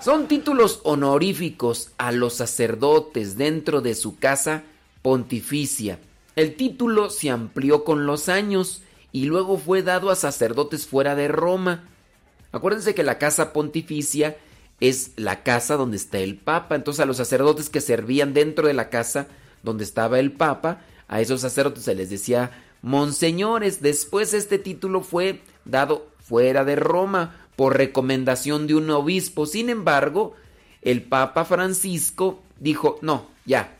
son 0.00 0.28
títulos 0.28 0.80
honoríficos 0.84 1.90
a 1.98 2.12
los 2.12 2.34
sacerdotes 2.34 3.36
dentro 3.36 3.80
de 3.80 3.94
su 3.94 4.18
casa 4.18 4.62
pontificia. 5.02 5.98
El 6.36 6.54
título 6.54 7.10
se 7.10 7.30
amplió 7.30 7.82
con 7.84 8.06
los 8.06 8.28
años 8.28 8.82
y 9.10 9.24
luego 9.24 9.58
fue 9.58 9.82
dado 9.82 10.10
a 10.10 10.16
sacerdotes 10.16 10.86
fuera 10.86 11.16
de 11.16 11.28
Roma. 11.28 11.88
Acuérdense 12.52 12.94
que 12.94 13.02
la 13.02 13.18
casa 13.18 13.52
pontificia 13.52 14.36
es 14.80 15.12
la 15.16 15.42
casa 15.42 15.76
donde 15.76 15.96
está 15.96 16.18
el 16.18 16.36
Papa. 16.36 16.76
Entonces 16.76 17.00
a 17.00 17.06
los 17.06 17.16
sacerdotes 17.16 17.68
que 17.68 17.80
servían 17.80 18.34
dentro 18.34 18.68
de 18.68 18.74
la 18.74 18.90
casa 18.90 19.26
donde 19.64 19.82
estaba 19.82 20.20
el 20.20 20.30
Papa, 20.30 20.80
a 21.08 21.20
esos 21.20 21.40
sacerdotes 21.40 21.82
se 21.84 21.96
les 21.96 22.10
decía 22.10 22.52
monseñores. 22.82 23.82
Después 23.82 24.32
este 24.32 24.58
título 24.58 25.00
fue 25.02 25.40
dado 25.64 26.06
fuera 26.20 26.64
de 26.64 26.76
Roma 26.76 27.47
por 27.58 27.76
recomendación 27.76 28.68
de 28.68 28.76
un 28.76 28.88
obispo. 28.88 29.44
Sin 29.44 29.68
embargo, 29.68 30.36
el 30.80 31.02
Papa 31.02 31.44
Francisco 31.44 32.40
dijo, 32.60 33.00
no, 33.02 33.26
ya, 33.46 33.76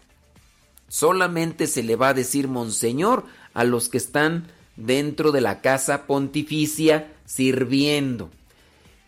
solamente 0.88 1.68
se 1.68 1.84
le 1.84 1.94
va 1.94 2.08
a 2.08 2.14
decir 2.14 2.48
monseñor 2.48 3.22
a 3.54 3.62
los 3.62 3.88
que 3.88 3.98
están 3.98 4.48
dentro 4.74 5.30
de 5.30 5.42
la 5.42 5.60
casa 5.60 6.08
pontificia 6.08 7.12
sirviendo. 7.24 8.30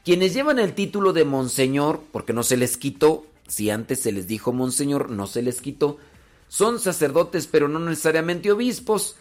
Quienes 0.05 0.35
llevan 0.35 0.61
el 0.61 0.73
título 0.73 1.13
de 1.13 1.25
monseñor, 1.25 2.01
porque 2.13 2.33
no 2.33 2.45
se 2.45 2.57
les 2.57 2.77
quitó, 2.77 3.27
si 3.49 3.71
antes 3.71 3.99
se 3.99 4.13
les 4.13 4.29
dijo 4.29 4.53
monseñor, 4.53 5.11
no 5.11 5.27
se 5.27 5.43
les 5.43 5.61
quitó, 5.61 5.99
son 6.47 6.79
sacerdotes 6.79 7.49
pero 7.49 7.67
no 7.67 7.81
necesariamente 7.81 8.53
obispos, 8.53 9.17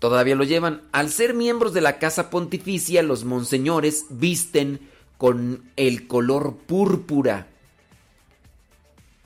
todavía 0.00 0.34
lo 0.34 0.42
llevan. 0.42 0.82
Al 0.90 1.10
ser 1.10 1.34
miembros 1.34 1.72
de 1.72 1.80
la 1.80 2.00
casa 2.00 2.28
pontificia, 2.30 3.04
los 3.04 3.24
monseñores 3.24 4.06
visten 4.10 4.80
con 5.16 5.70
el 5.76 6.08
color 6.08 6.56
púrpura, 6.66 7.46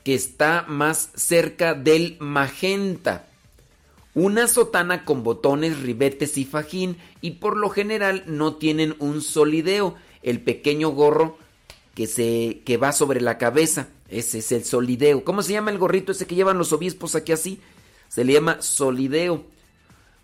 que 0.03 0.13
está 0.13 0.65
más 0.67 1.09
cerca 1.15 1.73
del 1.73 2.17
magenta. 2.19 3.25
una 4.13 4.47
sotana 4.47 5.03
con 5.03 5.23
botones, 5.23 5.81
ribetes 5.81 6.37
y 6.37 6.45
fajín 6.45 6.97
y 7.19 7.31
por 7.31 7.57
lo 7.57 7.69
general 7.69 8.23
no 8.27 8.55
tienen 8.55 8.95
un 8.99 9.21
solideo, 9.21 9.95
el 10.23 10.39
pequeño 10.41 10.89
gorro 10.89 11.37
que 11.95 12.07
se 12.07 12.61
que 12.65 12.77
va 12.77 12.91
sobre 12.91 13.19
la 13.21 13.37
cabeza, 13.37 13.89
ese 14.09 14.39
es 14.39 14.51
el 14.51 14.63
solideo. 14.63 15.23
¿Cómo 15.23 15.43
se 15.43 15.53
llama 15.53 15.71
el 15.71 15.77
gorrito 15.77 16.11
ese 16.11 16.25
que 16.25 16.35
llevan 16.35 16.57
los 16.57 16.71
obispos 16.71 17.15
aquí 17.15 17.31
así? 17.31 17.59
Se 18.07 18.23
le 18.23 18.33
llama 18.33 18.61
solideo. 18.61 19.43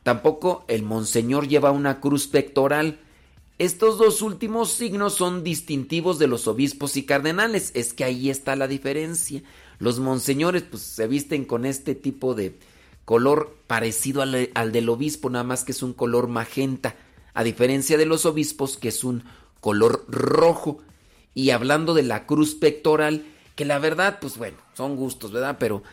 Tampoco 0.04 0.66
el 0.68 0.84
monseñor 0.84 1.48
lleva 1.48 1.72
una 1.72 2.00
cruz 2.00 2.28
pectoral. 2.28 3.00
Estos 3.60 3.98
dos 3.98 4.22
últimos 4.22 4.72
signos 4.72 5.14
son 5.14 5.44
distintivos 5.44 6.18
de 6.18 6.28
los 6.28 6.48
obispos 6.48 6.98
y 6.98 7.04
cardenales. 7.04 7.72
Es 7.76 7.94
que 7.94 8.04
ahí 8.04 8.30
está 8.30 8.56
la 8.56 8.68
diferencia. 8.68 9.44
Los 9.78 10.00
monseñores 10.00 10.64
pues 10.64 10.82
se 10.82 11.08
visten 11.08 11.46
con 11.46 11.66
este 11.66 11.94
tipo 11.94 12.34
de 12.34 12.58
color 13.06 13.56
parecido 13.68 14.22
al, 14.22 14.50
al, 14.54 14.72
del 14.72 14.90
obispo, 14.90 15.30
nada 15.30 15.44
más 15.44 15.64
que 15.64 15.72
es 15.72 15.84
un 15.84 15.94
color 15.94 16.28
magenta, 16.28 16.96
a 17.34 17.44
diferencia 17.44 17.98
de 17.98 18.06
los 18.06 18.26
obispos 18.26 18.78
que 18.78 18.90
es 18.90 19.04
un 19.04 19.24
color 19.60 20.06
rojo. 20.08 20.80
Y 21.34 21.52
hablando 21.52 21.94
de 21.94 22.04
la 22.04 22.26
cruz 22.26 22.56
pectoral, 22.56 23.26
que 23.56 23.66
la 23.66 23.80
verdad, 23.80 24.18
pues 24.20 24.38
bueno, 24.38 24.58
son 24.74 24.96
gustos, 24.96 25.32
¿verdad? 25.32 25.58
Pero 25.60 25.84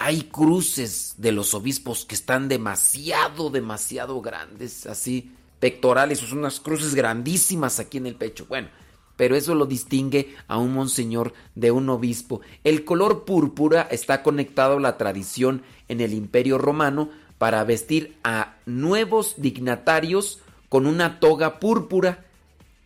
hay 0.00 0.22
cruces 0.22 1.14
de 1.18 1.32
los 1.32 1.54
obispos 1.54 2.04
que 2.04 2.14
están 2.14 2.48
demasiado, 2.48 3.50
demasiado 3.50 4.20
grandes, 4.22 4.86
así, 4.86 5.32
pectorales, 5.58 6.20
son 6.20 6.38
unas 6.38 6.60
cruces 6.60 6.94
grandísimas 6.94 7.80
aquí 7.80 7.98
en 7.98 8.06
el 8.06 8.14
pecho. 8.14 8.46
Bueno, 8.48 8.68
pero 9.16 9.34
eso 9.34 9.56
lo 9.56 9.66
distingue 9.66 10.36
a 10.46 10.58
un 10.58 10.72
monseñor 10.72 11.34
de 11.56 11.72
un 11.72 11.88
obispo. 11.88 12.40
El 12.62 12.84
color 12.84 13.24
púrpura 13.24 13.88
está 13.90 14.22
conectado 14.22 14.76
a 14.76 14.80
la 14.80 14.96
tradición 14.96 15.62
en 15.88 16.00
el 16.00 16.14
Imperio 16.14 16.58
Romano 16.58 17.10
para 17.38 17.64
vestir 17.64 18.16
a 18.22 18.54
nuevos 18.66 19.34
dignatarios 19.36 20.38
con 20.68 20.86
una 20.86 21.18
toga 21.18 21.58
púrpura. 21.58 22.24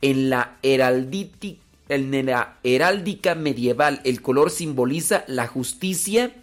En 0.00 0.30
la, 0.30 0.56
en 0.62 2.26
la 2.26 2.58
heráldica 2.64 3.34
medieval 3.34 4.00
el 4.04 4.22
color 4.22 4.50
simboliza 4.50 5.24
la 5.28 5.46
justicia, 5.46 6.34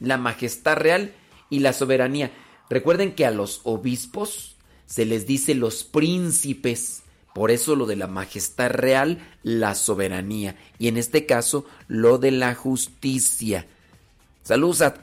la 0.00 0.18
majestad 0.18 0.76
real 0.76 1.14
y 1.50 1.60
la 1.60 1.72
soberanía. 1.72 2.32
Recuerden 2.68 3.14
que 3.14 3.26
a 3.26 3.30
los 3.30 3.60
obispos 3.64 4.56
se 4.86 5.04
les 5.04 5.26
dice 5.26 5.54
los 5.54 5.84
príncipes. 5.84 7.02
Por 7.34 7.50
eso 7.50 7.76
lo 7.76 7.86
de 7.86 7.96
la 7.96 8.08
majestad 8.08 8.70
real, 8.70 9.18
la 9.42 9.74
soberanía. 9.74 10.56
Y 10.78 10.88
en 10.88 10.96
este 10.96 11.26
caso, 11.26 11.64
lo 11.86 12.18
de 12.18 12.32
la 12.32 12.54
justicia. 12.54 13.66
Saludos 14.42 14.82
a 14.82 14.94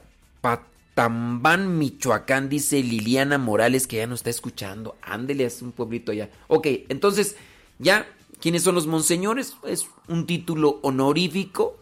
Patambán, 0.42 1.78
Michoacán, 1.78 2.50
dice 2.50 2.84
Liliana 2.84 3.38
Morales, 3.38 3.88
que 3.88 3.98
ya 3.98 4.08
nos 4.08 4.20
está 4.20 4.30
escuchando. 4.30 4.98
Ándele, 5.02 5.46
es 5.46 5.62
un 5.62 5.72
pueblito 5.72 6.12
allá. 6.12 6.30
Ok, 6.48 6.68
entonces, 6.90 7.38
ya, 7.80 8.08
¿quiénes 8.42 8.64
son 8.64 8.76
los 8.76 8.88
monseñores? 8.88 9.56
Es 9.66 9.88
un 10.10 10.26
título 10.26 10.80
honorífico 10.82 11.78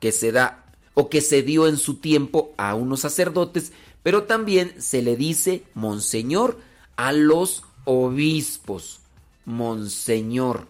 que 0.00 0.12
se 0.12 0.32
da 0.32 0.61
o 0.94 1.08
que 1.08 1.20
se 1.20 1.42
dio 1.42 1.66
en 1.66 1.76
su 1.76 1.96
tiempo 1.96 2.52
a 2.56 2.74
unos 2.74 3.00
sacerdotes, 3.00 3.72
pero 4.02 4.24
también 4.24 4.74
se 4.78 5.02
le 5.02 5.16
dice 5.16 5.64
monseñor 5.74 6.58
a 6.96 7.12
los 7.12 7.64
obispos 7.84 9.02
monseñor. 9.44 10.66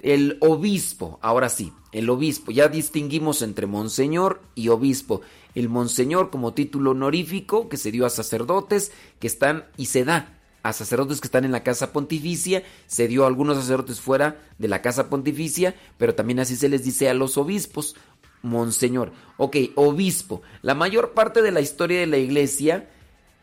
El 0.00 0.38
obispo, 0.40 1.18
ahora 1.22 1.48
sí, 1.48 1.72
el 1.92 2.08
obispo, 2.10 2.52
ya 2.52 2.68
distinguimos 2.68 3.42
entre 3.42 3.66
monseñor 3.66 4.40
y 4.54 4.68
obispo. 4.68 5.22
El 5.54 5.68
monseñor 5.68 6.30
como 6.30 6.54
título 6.54 6.92
honorífico 6.92 7.68
que 7.68 7.76
se 7.76 7.90
dio 7.90 8.06
a 8.06 8.10
sacerdotes 8.10 8.92
que 9.18 9.26
están 9.26 9.64
y 9.76 9.86
se 9.86 10.04
da 10.04 10.34
a 10.62 10.72
sacerdotes 10.72 11.20
que 11.20 11.28
están 11.28 11.44
en 11.44 11.52
la 11.52 11.62
casa 11.62 11.92
pontificia, 11.92 12.62
se 12.86 13.08
dio 13.08 13.24
a 13.24 13.26
algunos 13.26 13.56
sacerdotes 13.56 14.00
fuera 14.00 14.40
de 14.58 14.68
la 14.68 14.82
casa 14.82 15.08
pontificia, 15.08 15.74
pero 15.96 16.14
también 16.14 16.40
así 16.40 16.56
se 16.56 16.68
les 16.68 16.84
dice 16.84 17.08
a 17.08 17.14
los 17.14 17.38
obispos, 17.38 17.96
monseñor. 18.42 19.12
Ok, 19.36 19.56
obispo. 19.74 20.42
La 20.62 20.74
mayor 20.74 21.12
parte 21.12 21.42
de 21.42 21.52
la 21.52 21.60
historia 21.60 22.00
de 22.00 22.06
la 22.06 22.18
iglesia, 22.18 22.88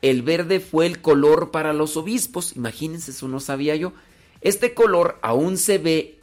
el 0.01 0.21
verde 0.21 0.59
fue 0.59 0.85
el 0.85 1.01
color 1.01 1.51
para 1.51 1.73
los 1.73 1.97
obispos. 1.97 2.55
Imagínense, 2.55 3.11
eso 3.11 3.27
no 3.27 3.39
sabía 3.39 3.75
yo. 3.75 3.93
Este 4.41 4.73
color 4.73 5.17
aún 5.21 5.57
se 5.57 5.77
ve 5.77 6.19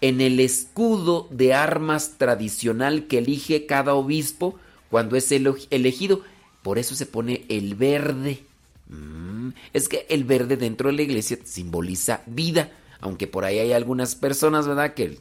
en 0.00 0.20
el 0.20 0.40
escudo 0.40 1.28
de 1.30 1.54
armas 1.54 2.16
tradicional 2.16 3.06
que 3.06 3.18
elige 3.18 3.66
cada 3.66 3.94
obispo 3.94 4.58
cuando 4.90 5.16
es 5.16 5.30
elegido. 5.32 6.22
Por 6.62 6.78
eso 6.78 6.94
se 6.94 7.06
pone 7.06 7.44
el 7.48 7.74
verde. 7.74 8.42
Mm, 8.88 9.50
es 9.72 9.88
que 9.88 10.06
el 10.08 10.24
verde 10.24 10.56
dentro 10.56 10.88
de 10.88 10.96
la 10.96 11.02
iglesia 11.02 11.38
simboliza 11.44 12.22
vida. 12.26 12.72
Aunque 13.00 13.26
por 13.26 13.44
ahí 13.44 13.58
hay 13.58 13.72
algunas 13.72 14.14
personas, 14.14 14.66
¿verdad? 14.66 14.94
Que 14.94 15.18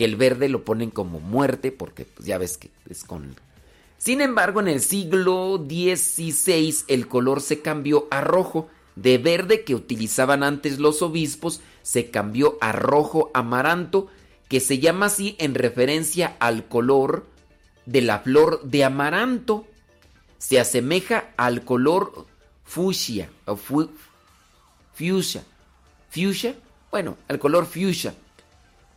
que 0.00 0.06
el 0.06 0.16
verde 0.16 0.48
lo 0.48 0.64
ponen 0.64 0.90
como 0.90 1.20
muerte, 1.20 1.72
porque 1.72 2.06
pues, 2.06 2.26
ya 2.26 2.38
ves 2.38 2.56
que 2.56 2.70
es 2.88 3.04
con... 3.04 3.36
Sin 3.98 4.22
embargo, 4.22 4.60
en 4.60 4.68
el 4.68 4.80
siglo 4.80 5.62
XVI 5.62 6.74
el 6.88 7.06
color 7.06 7.42
se 7.42 7.60
cambió 7.60 8.08
a 8.10 8.22
rojo. 8.22 8.70
De 8.96 9.18
verde 9.18 9.62
que 9.62 9.74
utilizaban 9.74 10.42
antes 10.42 10.78
los 10.78 11.02
obispos 11.02 11.60
se 11.82 12.10
cambió 12.10 12.56
a 12.62 12.72
rojo 12.72 13.30
amaranto, 13.34 14.06
que 14.48 14.60
se 14.60 14.78
llama 14.78 15.04
así 15.04 15.36
en 15.38 15.54
referencia 15.54 16.34
al 16.40 16.66
color 16.66 17.26
de 17.84 18.00
la 18.00 18.20
flor 18.20 18.62
de 18.62 18.84
amaranto. 18.84 19.66
Se 20.38 20.58
asemeja 20.58 21.28
al 21.36 21.62
color 21.62 22.24
fucsia 22.64 23.28
o 23.44 23.56
fuchsia. 23.56 25.44
Fuchsia, 26.08 26.54
bueno, 26.90 27.18
al 27.28 27.38
color 27.38 27.66
fuchsia. 27.66 28.14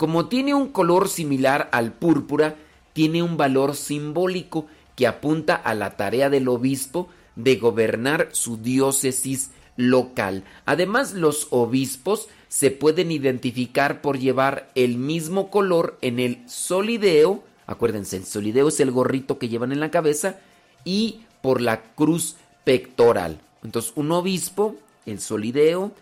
Como 0.03 0.25
tiene 0.25 0.53
un 0.53 0.67
color 0.67 1.07
similar 1.07 1.69
al 1.71 1.93
púrpura, 1.93 2.57
tiene 2.91 3.23
un 3.23 3.37
valor 3.37 3.73
simbólico 3.73 4.65
que 4.97 5.07
apunta 5.07 5.55
a 5.55 5.73
la 5.75 5.95
tarea 5.95 6.29
del 6.29 6.49
obispo 6.49 7.07
de 7.37 7.55
gobernar 7.55 8.27
su 8.33 8.57
diócesis 8.57 9.51
local. 9.77 10.43
Además, 10.65 11.13
los 11.13 11.47
obispos 11.51 12.27
se 12.49 12.69
pueden 12.69 13.13
identificar 13.13 14.01
por 14.01 14.19
llevar 14.19 14.69
el 14.75 14.97
mismo 14.97 15.49
color 15.49 15.97
en 16.01 16.19
el 16.19 16.43
solideo, 16.49 17.41
acuérdense, 17.65 18.17
el 18.17 18.25
solideo 18.25 18.67
es 18.67 18.81
el 18.81 18.91
gorrito 18.91 19.39
que 19.39 19.47
llevan 19.47 19.71
en 19.71 19.79
la 19.79 19.89
cabeza, 19.89 20.35
y 20.83 21.21
por 21.41 21.61
la 21.61 21.81
cruz 21.81 22.35
pectoral. 22.65 23.39
Entonces, 23.63 23.93
un 23.95 24.11
obispo, 24.11 24.75
el 25.05 25.21
solideo 25.21 25.93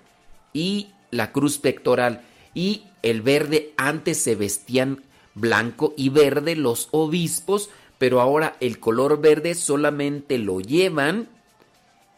y 0.53 0.87
la 1.11 1.31
cruz 1.31 1.59
pectoral. 1.59 2.23
Y 2.55 2.85
el 3.03 3.21
verde, 3.21 3.73
antes 3.77 4.17
se 4.21 4.35
vestían 4.35 5.03
blanco 5.33 5.93
y 5.97 6.09
verde 6.09 6.55
los 6.55 6.89
obispos, 6.91 7.69
pero 7.97 8.21
ahora 8.21 8.57
el 8.59 8.79
color 8.79 9.21
verde 9.21 9.55
solamente 9.55 10.37
lo 10.37 10.59
llevan 10.59 11.29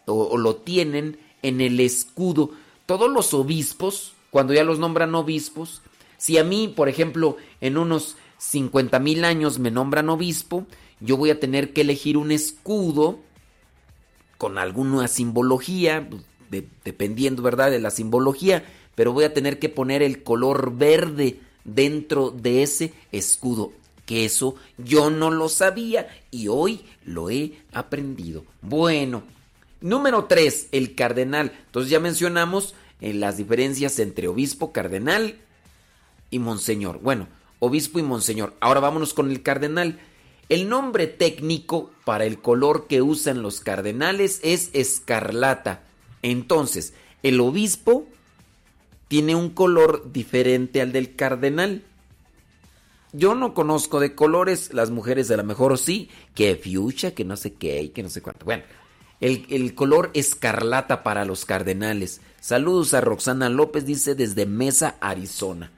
o, 0.05 0.37
lo 0.37 0.55
tienen 0.55 1.19
en 1.41 1.61
el 1.61 1.79
escudo. 1.79 2.51
Todos 2.85 3.11
los 3.11 3.33
obispos, 3.33 4.13
cuando 4.29 4.53
ya 4.53 4.63
los 4.63 4.79
nombran 4.79 5.15
obispos, 5.15 5.81
si 6.17 6.37
a 6.37 6.43
mí, 6.43 6.73
por 6.73 6.89
ejemplo, 6.89 7.37
en 7.61 7.77
unos 7.77 8.15
50 8.37 8.99
mil 8.99 9.25
años 9.25 9.59
me 9.59 9.71
nombran 9.71 10.09
obispo, 10.09 10.65
yo 10.99 11.17
voy 11.17 11.29
a 11.29 11.39
tener 11.39 11.73
que 11.73 11.81
elegir 11.81 12.17
un 12.17 12.31
escudo 12.31 13.19
con 14.37 14.57
alguna 14.57 15.07
simbología, 15.07 16.07
dependiendo, 16.83 17.41
¿verdad?, 17.41 17.71
de 17.71 17.79
la 17.79 17.91
simbología, 17.91 18.65
pero 18.95 19.13
voy 19.13 19.25
a 19.25 19.33
tener 19.33 19.59
que 19.59 19.69
poner 19.69 20.01
el 20.01 20.23
color 20.23 20.75
verde 20.75 21.39
dentro 21.63 22.31
de 22.31 22.63
ese 22.63 22.93
escudo. 23.11 23.71
Que 24.05 24.25
eso 24.25 24.55
yo 24.77 25.09
no 25.09 25.31
lo 25.31 25.47
sabía 25.47 26.07
y 26.29 26.49
hoy 26.49 26.85
lo 27.05 27.29
he 27.29 27.53
aprendido. 27.71 28.43
Bueno, 28.61 29.23
Número 29.83 30.25
3, 30.25 30.69
el 30.71 30.95
cardenal. 30.95 31.51
Entonces 31.65 31.91
ya 31.91 31.99
mencionamos 31.99 32.73
eh, 33.01 33.13
las 33.13 33.35
diferencias 33.35 33.99
entre 33.99 34.29
obispo, 34.29 34.71
cardenal 34.71 35.35
y 36.31 36.39
monseñor. 36.39 37.01
Bueno, 37.01 37.27
obispo 37.59 37.99
y 37.99 38.01
monseñor. 38.01 38.53
Ahora 38.61 38.79
vámonos 38.79 39.13
con 39.13 39.29
el 39.29 39.43
cardenal. 39.43 39.99
El 40.47 40.69
nombre 40.69 41.07
técnico 41.07 41.91
para 42.05 42.23
el 42.23 42.39
color 42.39 42.87
que 42.87 43.01
usan 43.01 43.41
los 43.41 43.59
cardenales 43.59 44.39
es 44.41 44.69
escarlata. 44.71 45.83
Entonces, 46.21 46.93
el 47.21 47.41
obispo 47.41 48.07
tiene 49.13 49.35
un 49.35 49.51
color 49.51 50.11
diferente 50.11 50.81
al 50.81 50.91
del 50.91 51.15
cardenal. 51.15 51.83
Yo 53.11 53.35
no 53.35 53.53
conozco 53.53 53.99
de 53.99 54.15
colores, 54.15 54.73
las 54.73 54.89
mujeres 54.89 55.29
a 55.29 55.37
lo 55.37 55.43
mejor 55.43 55.77
sí, 55.77 56.09
que 56.33 56.55
fuchsia, 56.55 57.13
que 57.13 57.23
no 57.23 57.37
sé 57.37 57.53
qué, 57.53 57.91
que 57.91 58.01
no 58.01 58.09
sé 58.09 58.23
cuánto. 58.23 58.43
Bueno, 58.43 58.63
el, 59.21 59.75
color 59.75 60.09
escarlata 60.15 61.03
para 61.03 61.25
los 61.25 61.45
cardenales. 61.45 62.21
Saludos 62.41 62.95
a 62.95 63.01
Roxana 63.01 63.49
López, 63.49 63.85
dice 63.85 64.15
desde 64.15 64.47
Mesa, 64.47 64.95
Arizona. 64.99 65.69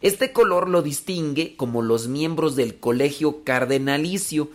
Este 0.00 0.32
color 0.32 0.68
lo 0.68 0.80
distingue 0.82 1.56
como 1.56 1.82
los 1.82 2.06
miembros 2.06 2.54
del 2.54 2.78
colegio 2.78 3.42
cardenalicio. 3.42 4.48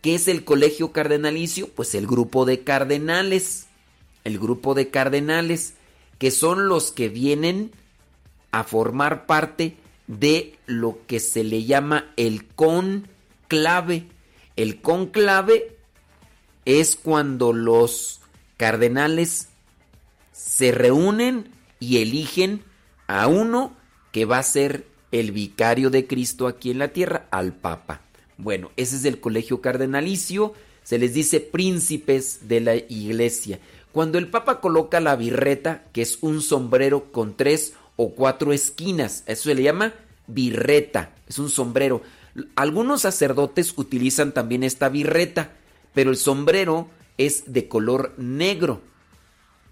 ¿Qué 0.00 0.14
es 0.14 0.26
el 0.26 0.42
colegio 0.42 0.92
cardenalicio? 0.92 1.68
Pues 1.68 1.94
el 1.94 2.06
grupo 2.06 2.46
de 2.46 2.60
cardenales. 2.64 3.66
el 4.24 4.38
grupo 4.38 4.72
de 4.72 4.88
cardenales, 4.88 5.74
que 6.18 6.30
son 6.30 6.68
los 6.68 6.92
que 6.92 7.08
vienen 7.08 7.72
a 8.50 8.64
formar 8.64 9.26
parte 9.26 9.76
de 10.06 10.56
lo 10.66 10.98
que 11.06 11.20
se 11.20 11.44
le 11.44 11.64
llama 11.64 12.12
el 12.16 12.46
conclave. 12.46 14.06
El 14.56 14.80
conclave 14.80 15.76
es 16.64 16.96
cuando 16.96 17.52
los 17.52 18.20
cardenales 18.56 19.48
se 20.32 20.72
reúnen 20.72 21.50
y 21.80 21.98
eligen 22.02 22.62
a 23.06 23.26
uno 23.26 23.76
que 24.12 24.24
va 24.24 24.38
a 24.38 24.42
ser 24.42 24.86
el 25.12 25.32
vicario 25.32 25.90
de 25.90 26.06
Cristo 26.06 26.46
aquí 26.46 26.70
en 26.70 26.78
la 26.78 26.88
tierra, 26.88 27.28
al 27.30 27.54
Papa. 27.54 28.02
Bueno, 28.36 28.70
ese 28.76 28.96
es 28.96 29.04
el 29.04 29.20
colegio 29.20 29.60
cardenalicio, 29.60 30.54
se 30.82 30.98
les 30.98 31.14
dice 31.14 31.40
príncipes 31.40 32.48
de 32.48 32.60
la 32.60 32.76
iglesia. 32.76 33.58
Cuando 33.92 34.18
el 34.18 34.28
Papa 34.28 34.60
coloca 34.60 35.00
la 35.00 35.16
birreta, 35.16 35.84
que 35.92 36.02
es 36.02 36.18
un 36.20 36.42
sombrero 36.42 37.10
con 37.10 37.36
tres 37.36 37.74
o 37.96 38.10
cuatro 38.14 38.52
esquinas, 38.52 39.24
eso 39.26 39.44
se 39.44 39.54
le 39.54 39.62
llama 39.62 39.94
birreta, 40.26 41.14
es 41.26 41.38
un 41.38 41.48
sombrero. 41.48 42.02
Algunos 42.54 43.02
sacerdotes 43.02 43.72
utilizan 43.76 44.32
también 44.32 44.62
esta 44.62 44.88
birreta, 44.88 45.52
pero 45.94 46.10
el 46.10 46.16
sombrero 46.16 46.88
es 47.16 47.52
de 47.52 47.66
color 47.66 48.14
negro. 48.18 48.80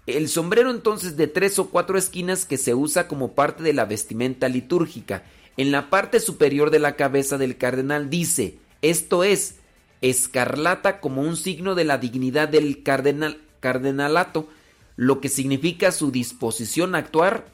El 0.07 0.29
sombrero 0.29 0.71
entonces 0.71 1.15
de 1.15 1.27
tres 1.27 1.59
o 1.59 1.69
cuatro 1.69 1.97
esquinas 1.97 2.45
que 2.45 2.57
se 2.57 2.73
usa 2.73 3.07
como 3.07 3.33
parte 3.33 3.63
de 3.63 3.73
la 3.73 3.85
vestimenta 3.85 4.49
litúrgica. 4.49 5.23
En 5.57 5.71
la 5.71 5.89
parte 5.89 6.19
superior 6.19 6.69
de 6.69 6.79
la 6.79 6.95
cabeza 6.95 7.37
del 7.37 7.57
cardenal 7.57 8.09
dice, 8.09 8.57
esto 8.81 9.23
es, 9.23 9.55
escarlata 10.01 10.99
como 10.99 11.21
un 11.21 11.35
signo 11.35 11.75
de 11.75 11.83
la 11.83 11.97
dignidad 11.97 12.47
del 12.47 12.83
cardenal, 12.83 13.39
cardenalato, 13.59 14.47
lo 14.95 15.21
que 15.21 15.29
significa 15.29 15.91
su 15.91 16.11
disposición 16.11 16.95
a 16.95 16.99
actuar 16.99 17.45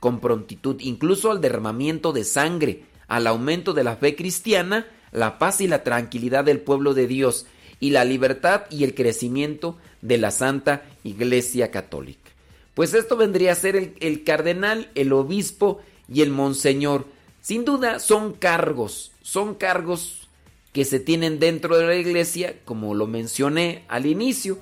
con 0.00 0.20
prontitud, 0.20 0.76
incluso 0.80 1.30
al 1.30 1.40
derramamiento 1.40 2.12
de 2.12 2.24
sangre, 2.24 2.84
al 3.08 3.26
aumento 3.26 3.72
de 3.72 3.84
la 3.84 3.96
fe 3.96 4.16
cristiana, 4.16 4.86
la 5.12 5.38
paz 5.38 5.60
y 5.60 5.68
la 5.68 5.82
tranquilidad 5.82 6.44
del 6.44 6.60
pueblo 6.60 6.94
de 6.94 7.06
Dios, 7.06 7.46
y 7.80 7.90
la 7.90 8.04
libertad 8.04 8.62
y 8.70 8.84
el 8.84 8.94
crecimiento 8.94 9.76
de 10.02 10.18
la 10.18 10.30
Santa 10.30 10.84
Iglesia 11.04 11.70
Católica. 11.70 12.30
Pues 12.74 12.92
esto 12.94 13.16
vendría 13.16 13.52
a 13.52 13.56
ser 13.56 13.76
el, 13.76 13.94
el 14.00 14.24
cardenal, 14.24 14.90
el 14.94 15.12
obispo 15.12 15.80
y 16.12 16.22
el 16.22 16.30
monseñor. 16.30 17.06
Sin 17.40 17.64
duda 17.64 17.98
son 17.98 18.32
cargos, 18.32 19.12
son 19.22 19.54
cargos 19.54 20.28
que 20.72 20.84
se 20.84 20.98
tienen 20.98 21.38
dentro 21.38 21.78
de 21.78 21.86
la 21.86 21.94
iglesia, 21.94 22.56
como 22.64 22.94
lo 22.94 23.06
mencioné 23.06 23.84
al 23.86 24.06
inicio. 24.06 24.58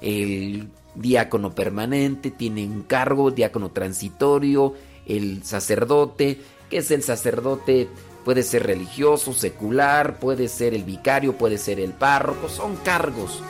El 0.00 0.68
diácono 0.94 1.54
permanente 1.54 2.30
tiene 2.30 2.64
un 2.66 2.82
cargo, 2.82 3.30
diácono 3.30 3.70
transitorio, 3.70 4.74
el 5.06 5.42
sacerdote, 5.44 6.38
que 6.68 6.78
es 6.78 6.90
el 6.90 7.02
sacerdote, 7.02 7.88
puede 8.24 8.42
ser 8.42 8.64
religioso, 8.64 9.32
secular, 9.32 10.18
puede 10.18 10.48
ser 10.48 10.74
el 10.74 10.84
vicario, 10.84 11.36
puede 11.36 11.58
ser 11.58 11.80
el 11.80 11.92
párroco, 11.92 12.48
son 12.48 12.76
cargos, 12.76 13.42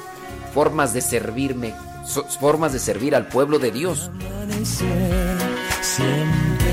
formas 0.55 0.95
de 0.95 1.01
servirme, 1.01 1.75
formas 2.41 2.73
de 2.73 2.79
servir 2.79 3.15
al 3.15 3.29
pueblo 3.29 3.59
de 3.59 3.73
Dios. 3.73 4.11
siempre 5.83 6.69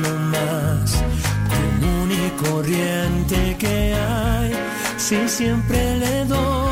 lo 0.00 0.18
más 0.18 1.02
común 1.48 2.10
y 2.10 2.30
corriente 2.42 3.56
que 3.58 3.94
hay. 3.94 4.52
Sí, 4.96 5.28
siempre 5.28 5.96
le 5.98 6.24
doy 6.24 6.71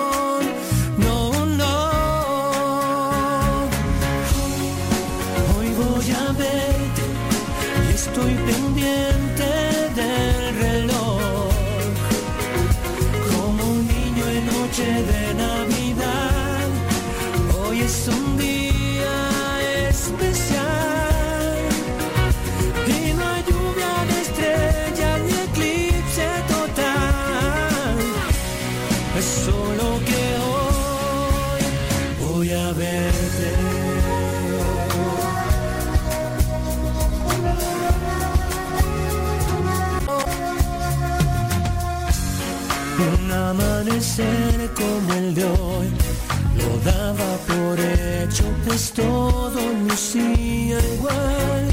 Como 44.81 45.13
el 45.13 45.35
de 45.35 45.45
hoy 45.45 45.87
lo 46.57 46.91
daba 46.91 47.29
por 47.47 47.79
hecho, 47.79 48.43
pues 48.65 48.91
todo 48.91 49.59
lucía 49.87 50.77
igual. 50.95 51.63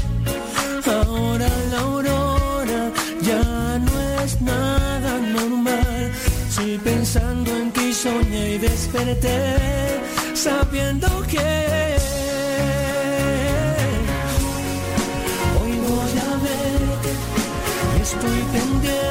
Ahora 0.85 1.49
la 1.71 1.79
aurora 1.79 2.91
ya 3.21 3.43
no 3.87 3.93
es 4.23 4.41
nada 4.41 5.11
normal. 5.37 6.11
Sí, 6.49 6.79
pensando 6.83 7.49
en 7.55 7.71
que 7.71 7.93
soñé 7.93 8.55
y 8.55 8.57
desperté, 8.57 9.55
sabiendo 10.33 11.07
que 11.31 11.49
hoy 15.59 15.73
voy 15.87 16.13
a. 16.27 16.29
Estoy 18.01 18.41
pendiente 18.53 19.08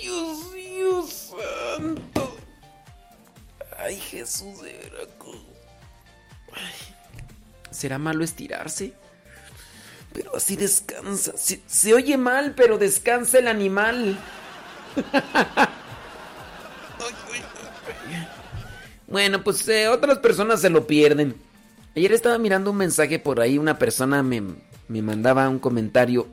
Dios, 0.00 0.54
Dios 0.54 1.34
santo. 1.76 2.36
Ay, 3.78 3.96
Jesús 3.96 4.60
de 4.62 4.72
Veracruz. 4.72 5.42
¿Será 7.70 7.98
malo 7.98 8.24
estirarse? 8.24 8.92
Pero 10.12 10.36
así 10.36 10.56
descansa. 10.56 11.36
Se, 11.36 11.60
se 11.66 11.94
oye 11.94 12.16
mal, 12.16 12.54
pero 12.54 12.78
descansa 12.78 13.38
el 13.38 13.48
animal. 13.48 14.18
Bueno, 19.06 19.44
pues 19.44 19.68
eh, 19.68 19.86
otras 19.86 20.18
personas 20.18 20.60
se 20.60 20.70
lo 20.70 20.88
pierden. 20.88 21.36
Ayer 21.94 22.12
estaba 22.12 22.36
mirando 22.36 22.72
un 22.72 22.78
mensaje 22.78 23.20
por 23.20 23.40
ahí, 23.40 23.58
una 23.58 23.78
persona 23.78 24.24
me, 24.24 24.42
me 24.88 25.02
mandaba 25.02 25.48
un 25.48 25.60
comentario. 25.60 26.26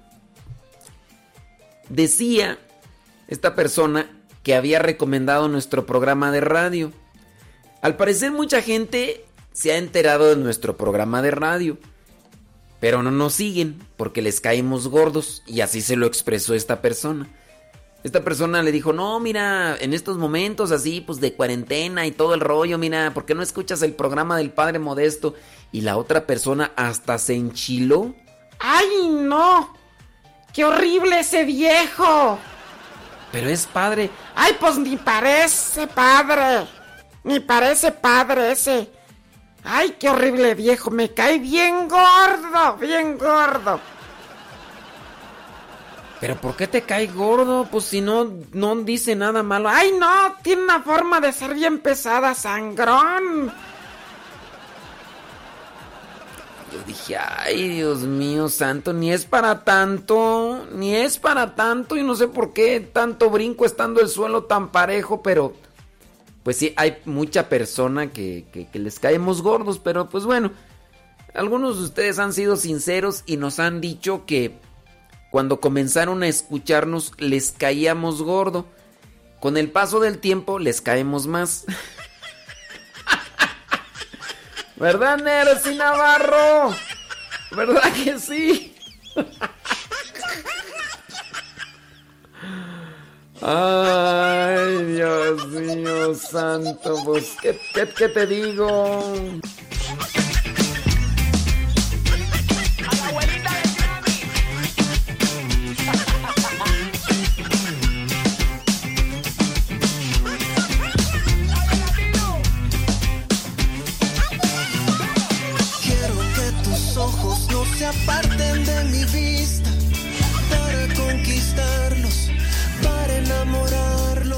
Decía 1.91 2.57
esta 3.27 3.53
persona 3.53 4.09
que 4.43 4.55
había 4.55 4.79
recomendado 4.79 5.49
nuestro 5.49 5.85
programa 5.85 6.31
de 6.31 6.39
radio. 6.39 6.93
Al 7.81 7.97
parecer 7.97 8.31
mucha 8.31 8.61
gente 8.61 9.25
se 9.51 9.73
ha 9.73 9.77
enterado 9.77 10.29
de 10.29 10.37
nuestro 10.37 10.77
programa 10.77 11.21
de 11.21 11.31
radio, 11.31 11.77
pero 12.79 13.03
no 13.03 13.11
nos 13.11 13.33
siguen 13.33 13.77
porque 13.97 14.21
les 14.21 14.39
caemos 14.39 14.87
gordos 14.87 15.43
y 15.45 15.59
así 15.59 15.81
se 15.81 15.97
lo 15.97 16.05
expresó 16.05 16.53
esta 16.53 16.81
persona. 16.81 17.27
Esta 18.05 18.23
persona 18.23 18.63
le 18.63 18.71
dijo, 18.71 18.93
no, 18.93 19.19
mira, 19.19 19.75
en 19.77 19.93
estos 19.93 20.17
momentos 20.17 20.71
así, 20.71 21.01
pues 21.01 21.19
de 21.19 21.33
cuarentena 21.33 22.07
y 22.07 22.11
todo 22.11 22.33
el 22.33 22.39
rollo, 22.39 22.77
mira, 22.77 23.13
¿por 23.13 23.25
qué 23.25 23.35
no 23.35 23.43
escuchas 23.43 23.81
el 23.81 23.95
programa 23.95 24.37
del 24.37 24.51
Padre 24.51 24.79
Modesto? 24.79 25.35
Y 25.73 25.81
la 25.81 25.97
otra 25.97 26.25
persona 26.25 26.71
hasta 26.77 27.17
se 27.17 27.33
enchiló. 27.33 28.15
¡Ay, 28.59 28.87
no! 29.09 29.80
¡Qué 30.53 30.65
horrible 30.65 31.19
ese 31.19 31.43
viejo! 31.43 32.37
Pero 33.31 33.49
es 33.49 33.65
padre. 33.65 34.09
¡Ay, 34.35 34.57
pues 34.59 34.77
ni 34.77 34.97
parece 34.97 35.87
padre! 35.87 36.67
Ni 37.23 37.39
parece 37.39 37.91
padre 37.91 38.51
ese. 38.51 38.91
¡Ay, 39.63 39.95
qué 39.99 40.09
horrible 40.09 40.55
viejo! 40.55 40.91
Me 40.91 41.13
cae 41.13 41.39
bien 41.39 41.87
gordo, 41.87 42.75
bien 42.77 43.17
gordo. 43.17 43.79
¿Pero 46.19 46.35
por 46.35 46.55
qué 46.55 46.67
te 46.67 46.83
cae 46.83 47.07
gordo? 47.07 47.67
Pues 47.71 47.85
si 47.85 48.01
no, 48.01 48.29
no 48.51 48.75
dice 48.75 49.15
nada 49.15 49.41
malo. 49.41 49.69
¡Ay, 49.69 49.93
no! 49.97 50.35
Tiene 50.43 50.63
una 50.63 50.81
forma 50.81 51.19
de 51.19 51.31
ser 51.31 51.53
bien 51.53 51.79
pesada, 51.79 52.35
sangrón. 52.35 53.51
Yo 56.71 56.79
dije, 56.87 57.17
ay, 57.17 57.67
Dios 57.67 57.99
mío, 58.01 58.47
santo, 58.47 58.93
ni 58.93 59.11
es 59.11 59.25
para 59.25 59.65
tanto, 59.65 60.65
ni 60.73 60.95
es 60.95 61.17
para 61.17 61.55
tanto, 61.55 61.97
y 61.97 62.03
no 62.03 62.15
sé 62.15 62.29
por 62.29 62.53
qué 62.53 62.79
tanto 62.79 63.29
brinco 63.29 63.65
estando 63.65 63.99
el 63.99 64.07
suelo 64.07 64.45
tan 64.45 64.71
parejo, 64.71 65.21
pero 65.21 65.53
pues 66.43 66.57
sí, 66.57 66.73
hay 66.77 66.97
mucha 67.05 67.49
persona 67.49 68.11
que, 68.11 68.45
que, 68.51 68.79
les 68.79 68.99
caemos 68.99 69.41
gordos, 69.41 69.79
pero 69.79 70.09
pues 70.09 70.25
bueno, 70.25 70.51
algunos 71.33 71.77
de 71.77 71.83
ustedes 71.83 72.19
han 72.19 72.33
sido 72.33 72.55
sinceros 72.55 73.23
y 73.25 73.37
nos 73.37 73.59
han 73.59 73.81
dicho 73.81 74.25
que 74.25 74.57
cuando 75.29 75.61
comenzaron 75.61 76.23
a 76.23 76.27
escucharnos 76.27 77.13
les 77.17 77.51
caíamos 77.51 78.21
gordo. 78.21 78.65
Con 79.39 79.57
el 79.57 79.71
paso 79.71 79.99
del 79.99 80.19
tiempo 80.19 80.59
les 80.59 80.81
caemos 80.81 81.25
más. 81.25 81.65
¿Verdad, 84.81 85.19
Nercy 85.19 85.75
Navarro? 85.75 86.75
¿Verdad 87.51 87.93
que 88.03 88.17
sí? 88.17 88.75
Ay, 93.43 94.83
Dios 94.85 95.47
mío 95.49 96.15
santo, 96.15 96.95
pues, 97.05 97.37
¿qué, 97.39 97.61
qué, 97.75 97.89
qué 97.95 98.09
te 98.09 98.25
digo? 98.25 99.13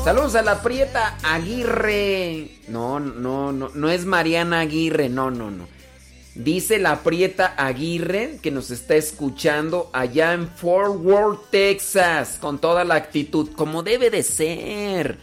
Saludos 0.03 0.35
a 0.35 0.41
la 0.41 0.61
Prieta 0.61 1.17
Aguirre. 1.23 2.57
No, 2.67 2.99
no, 2.99 3.53
no, 3.53 3.69
no 3.73 3.90
es 3.90 4.03
Mariana 4.03 4.59
Aguirre, 4.59 5.07
no, 5.07 5.32
no, 5.32 5.49
no. 5.49 5.65
Dice 6.35 6.77
la 6.77 7.03
Prieta 7.03 7.53
Aguirre 7.56 8.38
que 8.41 8.51
nos 8.51 8.69
está 8.69 8.95
escuchando 8.95 9.90
allá 9.93 10.33
en 10.33 10.49
Fort 10.49 10.98
Worth, 11.01 11.51
Texas, 11.51 12.38
con 12.41 12.59
toda 12.59 12.83
la 12.83 12.95
actitud, 12.95 13.51
como 13.56 13.82
debe 13.82 14.09
de 14.09 14.23
ser. 14.23 15.19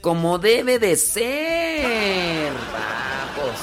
Como 0.00 0.40
debe 0.40 0.80
de 0.80 0.96
ser. 0.96 2.52
Vamos. 2.72 3.56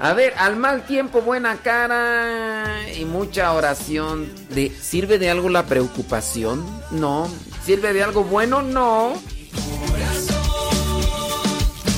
A 0.00 0.12
ver, 0.12 0.34
al 0.38 0.56
mal 0.56 0.86
tiempo, 0.86 1.20
buena 1.22 1.58
cara 1.58 2.80
y 2.92 3.04
mucha 3.04 3.52
oración. 3.52 4.28
¿De, 4.50 4.70
¿Sirve 4.70 5.20
de 5.20 5.30
algo 5.30 5.50
la 5.50 5.66
preocupación? 5.66 6.66
No. 6.90 7.28
¿Sirve 7.64 7.94
de 7.94 8.02
algo 8.02 8.24
bueno? 8.24 8.60
No. 8.60 9.14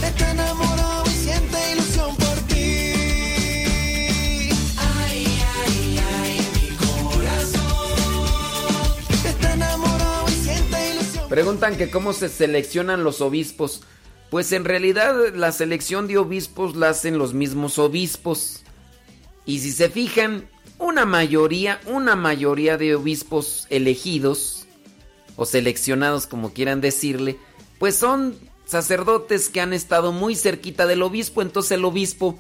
Está 0.01 0.31
enamorado 0.31 1.05
y 1.07 1.11
siente 1.11 1.73
ilusión 1.73 2.17
por 2.17 2.37
ti. 2.47 2.93
Ay, 4.79 5.27
ay, 5.65 6.01
ay, 6.15 6.39
mi 6.55 6.77
corazón. 6.77 7.67
Está 9.25 9.55
enamorado 9.55 10.29
y 10.29 10.33
siente 10.33 10.91
ilusión. 10.93 11.29
Preguntan 11.29 11.77
que 11.77 11.91
cómo 11.91 12.13
se 12.13 12.29
seleccionan 12.29 13.03
los 13.03 13.21
obispos. 13.21 13.83
Pues 14.31 14.53
en 14.53 14.65
realidad 14.65 15.35
la 15.35 15.51
selección 15.51 16.07
de 16.07 16.19
obispos 16.19 16.77
la 16.77 16.91
hacen 16.91 17.19
los 17.19 17.35
mismos 17.35 17.81
obispos. 17.81 18.63
Y 19.45 19.59
si 19.59 19.73
se 19.73 19.89
fijan, 19.89 20.49
una 20.79 21.07
mayoría, 21.07 21.81
una 21.87 22.15
mayoría 22.15 22.77
de 22.77 22.95
obispos 22.95 23.67
elegidos, 23.71 24.66
o 25.37 25.47
seleccionados 25.47 26.27
como 26.27 26.53
quieran 26.53 26.81
decirle, 26.81 27.39
pues 27.79 27.97
son 27.97 28.37
sacerdotes 28.67 29.49
que 29.49 29.61
han 29.61 29.73
estado 29.73 30.13
muy 30.13 30.35
cerquita 30.35 30.87
del 30.87 31.03
obispo, 31.03 31.41
entonces 31.41 31.73
el 31.73 31.85
obispo, 31.85 32.39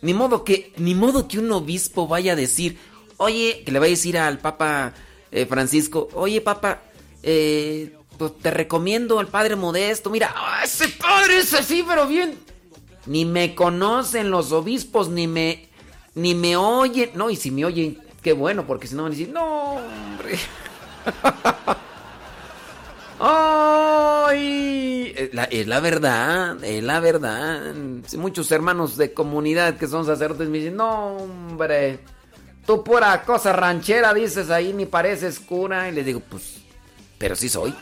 ni 0.00 0.14
modo 0.14 0.44
que, 0.44 0.72
ni 0.78 0.94
modo 0.94 1.28
que 1.28 1.38
un 1.38 1.52
obispo 1.52 2.08
vaya 2.08 2.32
a 2.32 2.36
decir, 2.36 2.78
oye, 3.18 3.62
que 3.64 3.72
le 3.72 3.78
vaya 3.78 3.90
a 3.90 3.96
decir 3.96 4.18
al 4.18 4.38
Papa 4.38 4.94
eh, 5.30 5.46
Francisco, 5.46 6.08
oye 6.14 6.40
Papa, 6.40 6.82
eh, 7.22 7.96
pues 8.16 8.38
te 8.38 8.50
recomiendo 8.50 9.18
al 9.18 9.28
Padre 9.28 9.56
Modesto, 9.56 10.08
mira, 10.08 10.32
¡ah, 10.34 10.62
ese 10.64 10.88
padre 10.88 11.38
es 11.38 11.52
así, 11.52 11.84
pero 11.86 12.06
bien. 12.06 12.38
Ni 13.04 13.24
me 13.24 13.54
conocen 13.54 14.30
los 14.30 14.52
obispos, 14.52 15.08
ni 15.10 15.28
me, 15.28 15.68
ni 16.14 16.34
me 16.34 16.56
oyen, 16.56 17.10
no, 17.14 17.30
y 17.30 17.36
si 17.36 17.50
me 17.50 17.64
oyen, 17.64 18.00
qué 18.22 18.32
bueno, 18.32 18.66
porque 18.66 18.86
si 18.86 18.94
no 18.94 19.02
van 19.02 19.12
a 19.12 19.14
decir, 19.14 19.28
no, 19.28 19.74
hombre. 19.74 20.38
¡Ay! 24.36 25.14
Es 25.16 25.66
la, 25.66 25.80
verdad, 25.80 26.62
es 26.62 26.82
la 26.82 27.00
verdad. 27.00 27.74
Muchos 28.16 28.50
hermanos 28.52 28.96
de 28.96 29.12
comunidad 29.14 29.76
que 29.76 29.86
son 29.86 30.04
sacerdotes 30.04 30.48
me 30.48 30.58
dicen, 30.58 30.76
no, 30.76 31.16
hombre, 31.16 32.00
tú 32.66 32.84
pura 32.84 33.22
cosa 33.24 33.52
ranchera 33.52 34.12
dices 34.12 34.50
ahí, 34.50 34.72
ni 34.72 34.86
pareces 34.86 35.40
cura. 35.40 35.88
Y 35.88 35.92
les 35.92 36.04
digo, 36.04 36.20
pues, 36.20 36.58
pero 37.18 37.34
sí 37.34 37.48
soy. 37.48 37.74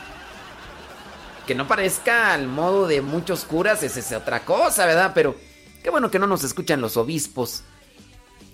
Que 1.45 1.55
no 1.55 1.67
parezca 1.67 2.33
al 2.33 2.47
modo 2.47 2.87
de 2.87 3.01
muchos 3.01 3.43
curas, 3.43 3.83
esa 3.83 3.99
es 3.99 4.11
otra 4.13 4.45
cosa, 4.45 4.85
¿verdad? 4.85 5.11
Pero 5.13 5.35
qué 5.83 5.89
bueno 5.89 6.09
que 6.09 6.19
no 6.19 6.27
nos 6.27 6.43
escuchan 6.43 6.81
los 6.81 6.97
obispos. 6.97 7.63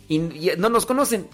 Y, 0.08 0.16
y 0.16 0.54
no 0.58 0.70
nos 0.70 0.86
conocen. 0.86 1.28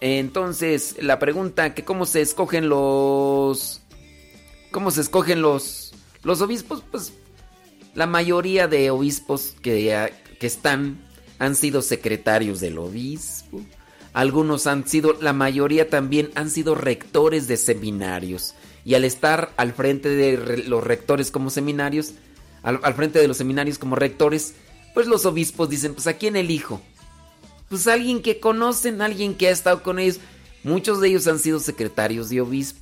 Entonces, 0.00 0.96
la 1.00 1.18
pregunta 1.18 1.74
que 1.74 1.84
cómo 1.84 2.06
se 2.06 2.22
escogen 2.22 2.68
los... 2.68 3.82
¿Cómo 4.72 4.90
se 4.92 5.00
escogen 5.00 5.42
los, 5.42 5.89
los 6.22 6.40
obispos? 6.40 6.82
Pues 6.90 7.12
la 7.94 8.06
mayoría 8.06 8.68
de 8.68 8.90
obispos 8.90 9.54
que, 9.62 10.12
que 10.38 10.46
están 10.46 10.98
han 11.38 11.56
sido 11.56 11.82
secretarios 11.82 12.60
del 12.60 12.78
obispo. 12.78 13.60
Algunos 14.12 14.66
han 14.66 14.86
sido, 14.86 15.16
la 15.20 15.32
mayoría 15.32 15.88
también 15.88 16.30
han 16.34 16.50
sido 16.50 16.74
rectores 16.74 17.48
de 17.48 17.56
seminarios. 17.56 18.54
Y 18.84 18.94
al 18.94 19.04
estar 19.04 19.52
al 19.56 19.72
frente 19.72 20.08
de 20.08 20.64
los 20.66 20.84
rectores 20.84 21.30
como 21.30 21.50
seminarios, 21.50 22.12
al, 22.62 22.80
al 22.82 22.94
frente 22.94 23.18
de 23.18 23.28
los 23.28 23.36
seminarios 23.36 23.78
como 23.78 23.96
rectores, 23.96 24.54
pues 24.94 25.06
los 25.06 25.24
obispos 25.26 25.70
dicen, 25.70 25.94
pues 25.94 26.06
¿a 26.06 26.14
quién 26.14 26.36
elijo? 26.36 26.80
Pues 27.68 27.86
alguien 27.86 28.20
que 28.20 28.40
conocen, 28.40 29.00
alguien 29.00 29.34
que 29.34 29.48
ha 29.48 29.52
estado 29.52 29.82
con 29.82 29.98
ellos. 29.98 30.18
Muchos 30.64 31.00
de 31.00 31.08
ellos 31.08 31.26
han 31.26 31.38
sido 31.38 31.60
secretarios 31.60 32.28
de 32.28 32.40
obispo, 32.40 32.80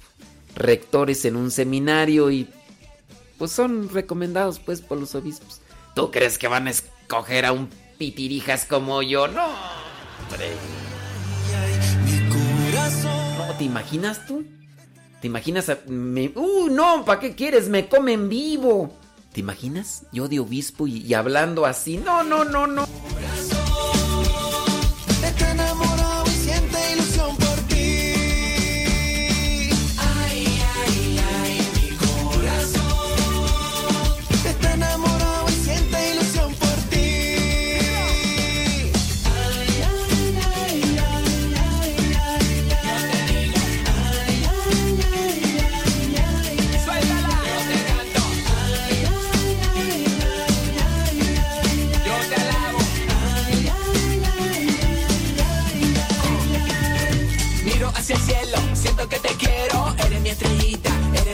rectores 0.57 1.25
en 1.25 1.37
un 1.37 1.51
seminario 1.51 2.31
y 2.31 2.49
pues 3.39 3.53
son 3.53 3.89
recomendados 3.89 4.59
pues 4.59 4.81
por 4.81 4.99
los 4.99 5.15
obispos. 5.15 5.61
¿Tú 5.95 6.11
crees 6.11 6.39
que 6.39 6.49
van 6.49 6.67
a 6.67 6.71
escoger 6.71 7.47
a 7.47 7.53
un 7.53 7.71
pitirijas 7.97 8.65
como 8.65 9.03
yo? 9.03 9.29
No, 9.29 9.47
hombre. 9.47 10.53
No, 13.39 13.55
¿te 13.55 13.65
imaginas 13.65 14.27
tú? 14.27 14.45
¿Te 15.21 15.27
imaginas? 15.27 15.69
A, 15.69 15.79
me, 15.87 16.33
¡Uh, 16.35 16.69
no! 16.71 17.05
¿Para 17.05 17.21
qué 17.21 17.35
quieres? 17.35 17.69
Me 17.69 17.89
comen 17.89 18.29
vivo. 18.29 18.97
¿Te 19.33 19.41
imaginas? 19.41 20.05
Yo 20.13 20.29
de 20.29 20.39
obispo 20.41 20.87
y, 20.87 20.99
y 20.99 21.15
hablando 21.15 21.67
así. 21.67 21.97
No, 21.97 22.23
no, 22.23 22.45
no, 22.45 22.67
no. 22.67 22.87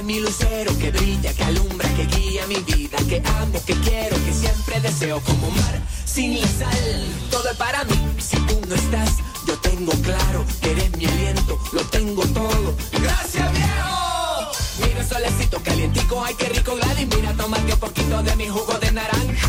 Mi 0.05 0.20
lucero 0.20 0.76
que 0.78 0.91
brilla, 0.91 1.33
que 1.33 1.44
alumbra, 1.44 1.89
que 1.94 2.05
guía 2.07 2.47
mi 2.47 2.57
vida, 2.57 2.99
que 3.08 3.23
amo, 3.41 3.60
que 3.65 3.74
quiero, 3.81 4.16
que 4.24 4.33
siempre 4.33 4.81
deseo 4.81 5.20
como 5.20 5.50
mar 5.50 5.81
sin 6.05 6.41
la 6.41 6.47
sal. 6.47 7.07
Todo 7.31 7.50
es 7.50 7.57
para 7.57 7.84
mí, 7.84 7.99
si 8.18 8.36
tú 8.47 8.60
no 8.68 8.74
estás, 8.74 9.10
yo 9.47 9.55
tengo 9.58 9.92
claro 10.02 10.44
que 10.60 10.73
eres 10.73 10.97
mi 10.97 11.07
aliento, 11.07 11.58
lo 11.73 11.81
tengo 11.86 12.23
todo. 12.26 12.74
Gracias 12.92 13.50
viejo. 13.52 14.52
Mira 14.81 15.00
el 15.00 15.08
solecito 15.08 15.60
calientico, 15.62 16.23
ay 16.24 16.34
qué 16.34 16.49
rico 16.50 16.76
Gladys, 16.76 17.08
mira 17.08 17.33
tomate 17.34 17.73
un 17.73 17.81
poquito 17.81 18.23
de 18.23 18.36
mi 18.36 18.49
jugo 18.49 18.74
de 18.78 18.92
naranja. 18.92 19.49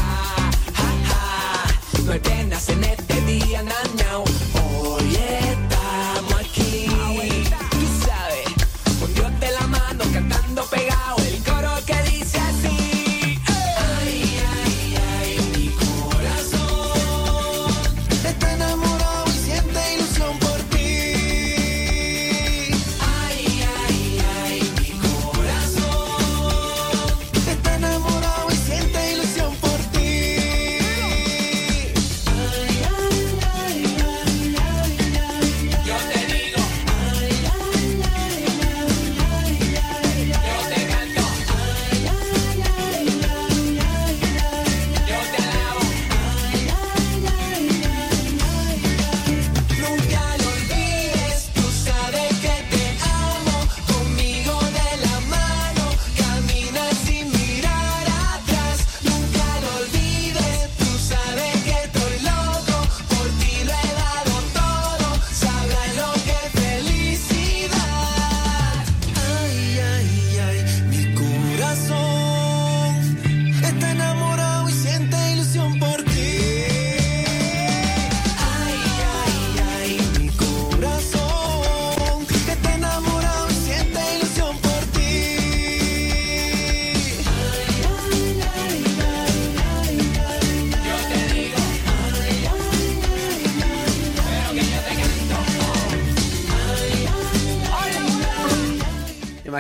Ja, 0.73 0.89
ja. 1.09 2.01
No 2.05 2.11
hay 2.13 2.19
penas 2.19 2.69
en 2.69 2.83
este 2.83 3.21
día, 3.21 3.61
nañao. 3.61 4.23
Hoy 4.53 5.15
estamos 5.15 5.74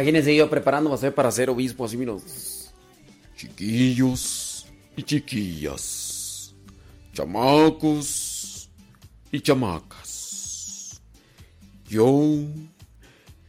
Imagínense 0.05 0.35
yo 0.35 0.47
preparándome 0.47 1.11
para 1.11 1.31
ser 1.31 1.49
obispo, 1.49 1.83
así, 1.83 1.97
mira. 1.97 2.13
Chiquillos 3.35 4.67
y 4.95 5.01
chiquillas, 5.01 6.53
chamacos 7.11 8.69
y 9.31 9.41
chamacas. 9.41 11.01
Yo, 11.89 12.21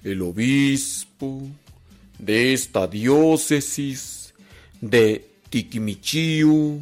el 0.03 0.23
obispo 0.23 1.43
de 2.19 2.55
esta 2.55 2.87
diócesis 2.87 4.33
de 4.81 5.29
Tiquimichío, 5.51 6.81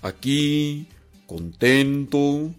aquí 0.00 0.86
contento 1.26 2.54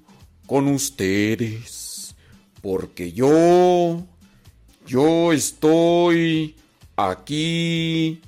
con 0.46 0.68
ustedes, 0.68 2.14
porque 2.62 3.14
yo, 3.14 4.06
yo 4.90 5.32
estoy 5.34 6.56
aquí 6.96 8.22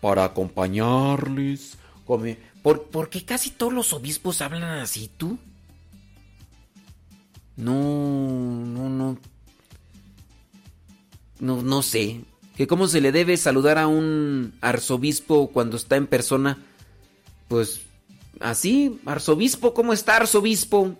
para 0.00 0.24
acompañarles. 0.24 1.76
Come- 2.04 2.38
¿Por, 2.62 2.84
por 2.86 3.08
qué 3.08 3.24
casi 3.24 3.50
todos 3.50 3.72
los 3.72 3.92
obispos 3.92 4.40
hablan 4.40 4.64
así, 4.64 5.08
tú? 5.16 5.38
No, 7.56 8.64
no, 8.66 8.88
no. 8.88 9.18
No, 11.38 11.62
no 11.62 11.82
sé. 11.82 12.20
Que 12.56 12.66
cómo 12.66 12.88
se 12.88 13.00
le 13.00 13.12
debe 13.12 13.36
saludar 13.36 13.78
a 13.78 13.86
un 13.86 14.54
arzobispo 14.60 15.50
cuando 15.52 15.76
está 15.76 15.96
en 15.96 16.06
persona. 16.08 16.58
Pues 17.48 17.82
así, 18.40 18.98
arzobispo, 19.06 19.72
¿cómo 19.72 19.92
está 19.92 20.16
arzobispo? 20.16 20.96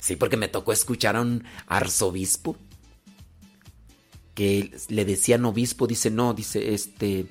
Sí, 0.00 0.16
porque 0.16 0.36
me 0.36 0.48
tocó 0.48 0.72
escuchar 0.72 1.16
a 1.16 1.22
un 1.22 1.44
arzobispo 1.66 2.56
que 4.34 4.70
le 4.88 5.04
decían 5.04 5.44
obispo, 5.44 5.86
dice 5.86 6.10
no, 6.10 6.34
dice 6.34 6.74
este, 6.74 7.26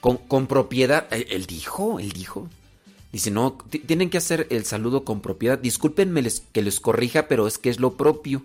con, 0.00 0.16
con 0.16 0.46
propiedad, 0.46 1.06
él, 1.12 1.26
él 1.30 1.46
dijo, 1.46 1.98
él 2.00 2.12
dijo, 2.12 2.48
dice 3.12 3.30
no, 3.30 3.58
ti- 3.70 3.78
tienen 3.80 4.10
que 4.10 4.18
hacer 4.18 4.46
el 4.50 4.64
saludo 4.64 5.04
con 5.04 5.20
propiedad, 5.20 5.58
discúlpenme 5.58 6.22
les- 6.22 6.42
que 6.52 6.62
les 6.62 6.80
corrija, 6.80 7.28
pero 7.28 7.46
es 7.46 7.58
que 7.58 7.70
es 7.70 7.78
lo 7.80 7.94
propio. 7.96 8.42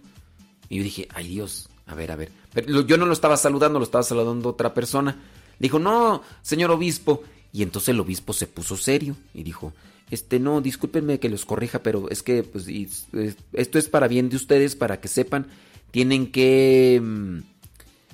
Y 0.70 0.78
yo 0.78 0.84
dije, 0.84 1.08
ay 1.14 1.28
Dios, 1.28 1.70
a 1.88 1.96
ver, 1.96 2.12
a 2.12 2.16
ver, 2.16 2.32
pero 2.54 2.82
yo 2.82 2.98
no 2.98 3.06
lo 3.06 3.14
estaba 3.14 3.36
saludando, 3.38 3.80
lo 3.80 3.86
estaba 3.86 4.04
saludando 4.04 4.50
otra 4.50 4.74
persona. 4.74 5.20
Dijo, 5.60 5.80
no, 5.80 6.22
señor 6.42 6.72
obispo, 6.72 7.24
y 7.52 7.64
entonces 7.64 7.90
el 7.90 8.00
obispo 8.00 8.34
se 8.34 8.48
puso 8.48 8.78
serio 8.78 9.16
y 9.34 9.44
dijo, 9.44 9.74
este, 10.12 10.40
no, 10.40 10.62
discúlpenme 10.62 11.20
que 11.20 11.30
los 11.30 11.46
corrija, 11.46 11.80
pero 11.84 12.10
es 12.10 12.22
que, 12.24 12.44
pues, 12.44 12.68
y- 12.68 12.84
es- 13.14 13.38
esto 13.54 13.80
es 13.80 13.90
para 13.90 14.08
bien 14.08 14.30
de 14.30 14.36
ustedes, 14.36 14.76
para 14.76 15.00
que 15.02 15.08
sepan, 15.08 15.48
tienen 15.92 16.32
que... 16.32 17.00
mm, 17.04 17.53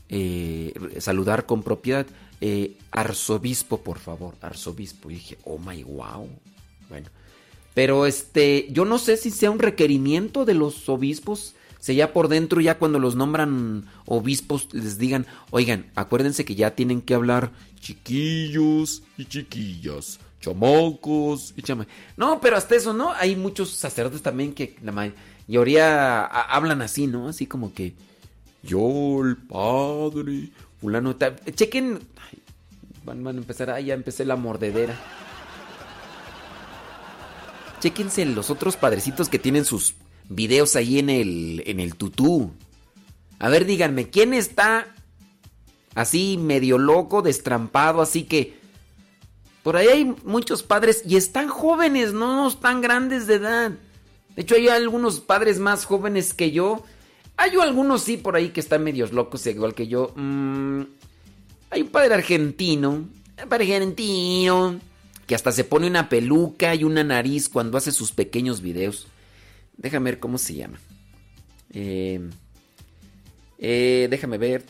eh, 0.10 0.74
saludar 1.00 1.46
con 1.46 1.64
propiedad. 1.64 2.06
Eh, 2.42 2.78
arzobispo, 2.92 3.82
por 3.82 4.00
favor, 4.00 4.36
arzobispo. 4.42 5.10
Y 5.12 5.16
dije, 5.16 5.38
oh 5.44 5.58
my 5.58 5.84
wow. 5.84 6.28
Bueno, 6.90 7.08
pero 7.74 8.06
este, 8.06 8.68
yo 8.72 8.86
no 8.86 8.98
sé 8.98 9.18
si 9.18 9.32
sea 9.32 9.52
un 9.52 9.60
requerimiento 9.60 10.46
de 10.46 10.54
los 10.54 10.88
obispos. 10.90 11.54
Si 11.80 11.96
ya 11.96 12.12
por 12.12 12.28
dentro, 12.28 12.60
ya 12.60 12.78
cuando 12.78 13.00
los 13.00 13.16
nombran 13.16 13.86
obispos, 14.06 14.68
les 14.74 14.98
digan, 14.98 15.26
oigan, 15.50 15.90
acuérdense 15.96 16.44
que 16.44 16.56
ya 16.56 16.76
tienen 16.76 17.02
que 17.02 17.14
hablar 17.14 17.52
chiquillos 17.80 19.04
y 19.18 19.26
chiquillas, 19.26 20.20
chamacos 20.42 21.54
y 21.56 21.62
chamacas. 21.62 21.94
No, 22.18 22.42
pero 22.42 22.58
hasta 22.58 22.76
eso, 22.76 22.94
¿no? 22.94 23.14
Hay 23.14 23.36
muchos 23.38 23.70
sacerdotes 23.70 24.22
también 24.22 24.54
que 24.54 24.76
la 24.84 24.92
mayoría 24.92 26.26
ha- 26.26 26.54
hablan 26.56 26.82
así, 26.82 27.08
¿no? 27.08 27.30
Así 27.30 27.46
como 27.46 27.74
que 27.74 27.94
yo, 28.64 29.22
el 29.24 29.38
padre, 29.38 30.50
fulano, 30.80 31.16
tal. 31.16 31.40
chequen, 31.54 32.00
van, 33.06 33.24
van 33.24 33.36
a 33.38 33.40
empezar, 33.40 33.70
ay, 33.70 33.86
ya 33.86 33.94
empecé 33.94 34.26
la 34.26 34.36
mordedera. 34.36 34.96
Chequense 37.80 38.26
los 38.26 38.50
otros 38.50 38.76
padrecitos 38.76 39.30
que 39.30 39.40
tienen 39.40 39.64
sus 39.64 39.96
videos 40.28 40.76
ahí 40.76 41.00
en 41.00 41.10
el, 41.10 41.64
en 41.66 41.80
el 41.80 41.96
tutú. 41.96 42.52
A 43.40 43.48
ver, 43.50 43.66
díganme, 43.66 44.10
¿quién 44.10 44.34
está 44.34 44.88
así 45.96 46.38
medio 46.38 46.78
loco, 46.78 47.22
destrampado, 47.22 48.02
así 48.02 48.24
que... 48.24 48.60
Por 49.64 49.76
ahí 49.76 49.88
hay 49.88 50.16
muchos 50.24 50.64
padres 50.64 51.04
y 51.06 51.18
están 51.18 51.50
jóvenes, 51.50 52.14
no 52.14 52.48
están 52.48 52.80
grandes 52.80 53.28
de 53.28 53.36
edad. 53.36 53.72
De 54.36 54.42
hecho, 54.42 54.56
hay 54.56 54.70
algunos 54.70 55.20
padres 55.20 55.60
más 55.60 55.84
jóvenes 55.84 56.34
que 56.34 56.52
yo. 56.52 56.84
Hay 57.40 57.51
algunos 57.56 58.03
sí 58.03 58.18
por 58.18 58.35
ahí 58.35 58.50
que 58.50 58.59
están 58.59 58.84
medios 58.84 59.14
locos, 59.14 59.48
igual 59.48 59.74
que 59.74 59.88
yo. 59.88 60.11
Mm, 60.14 60.82
hay 61.69 61.82
un 61.84 61.88
padre 61.88 62.16
argentino, 62.16 62.90
un 62.90 63.09
padre 63.48 63.77
argentino, 63.77 64.77
que 65.26 65.35
hasta 65.35 65.53
se 65.53 65.64
pone 65.64 65.88
una 65.88 66.09
peluca 66.09 66.76
y 66.76 66.84
una 66.84 67.01
nariz 67.01 67.48
cuando 67.48 67.77
hace 67.77 67.93
sus 67.93 68.11
pequeños 68.11 68.59
videos. 68.59 69.08
Déjame 69.77 70.11
ver 70.11 70.19
cómo 70.19 70.38
se 70.38 70.56
llama. 70.56 70.80
Eh, 71.72 72.30
eh, 73.58 74.08
déjame 74.11 74.38
ver. 74.38 74.66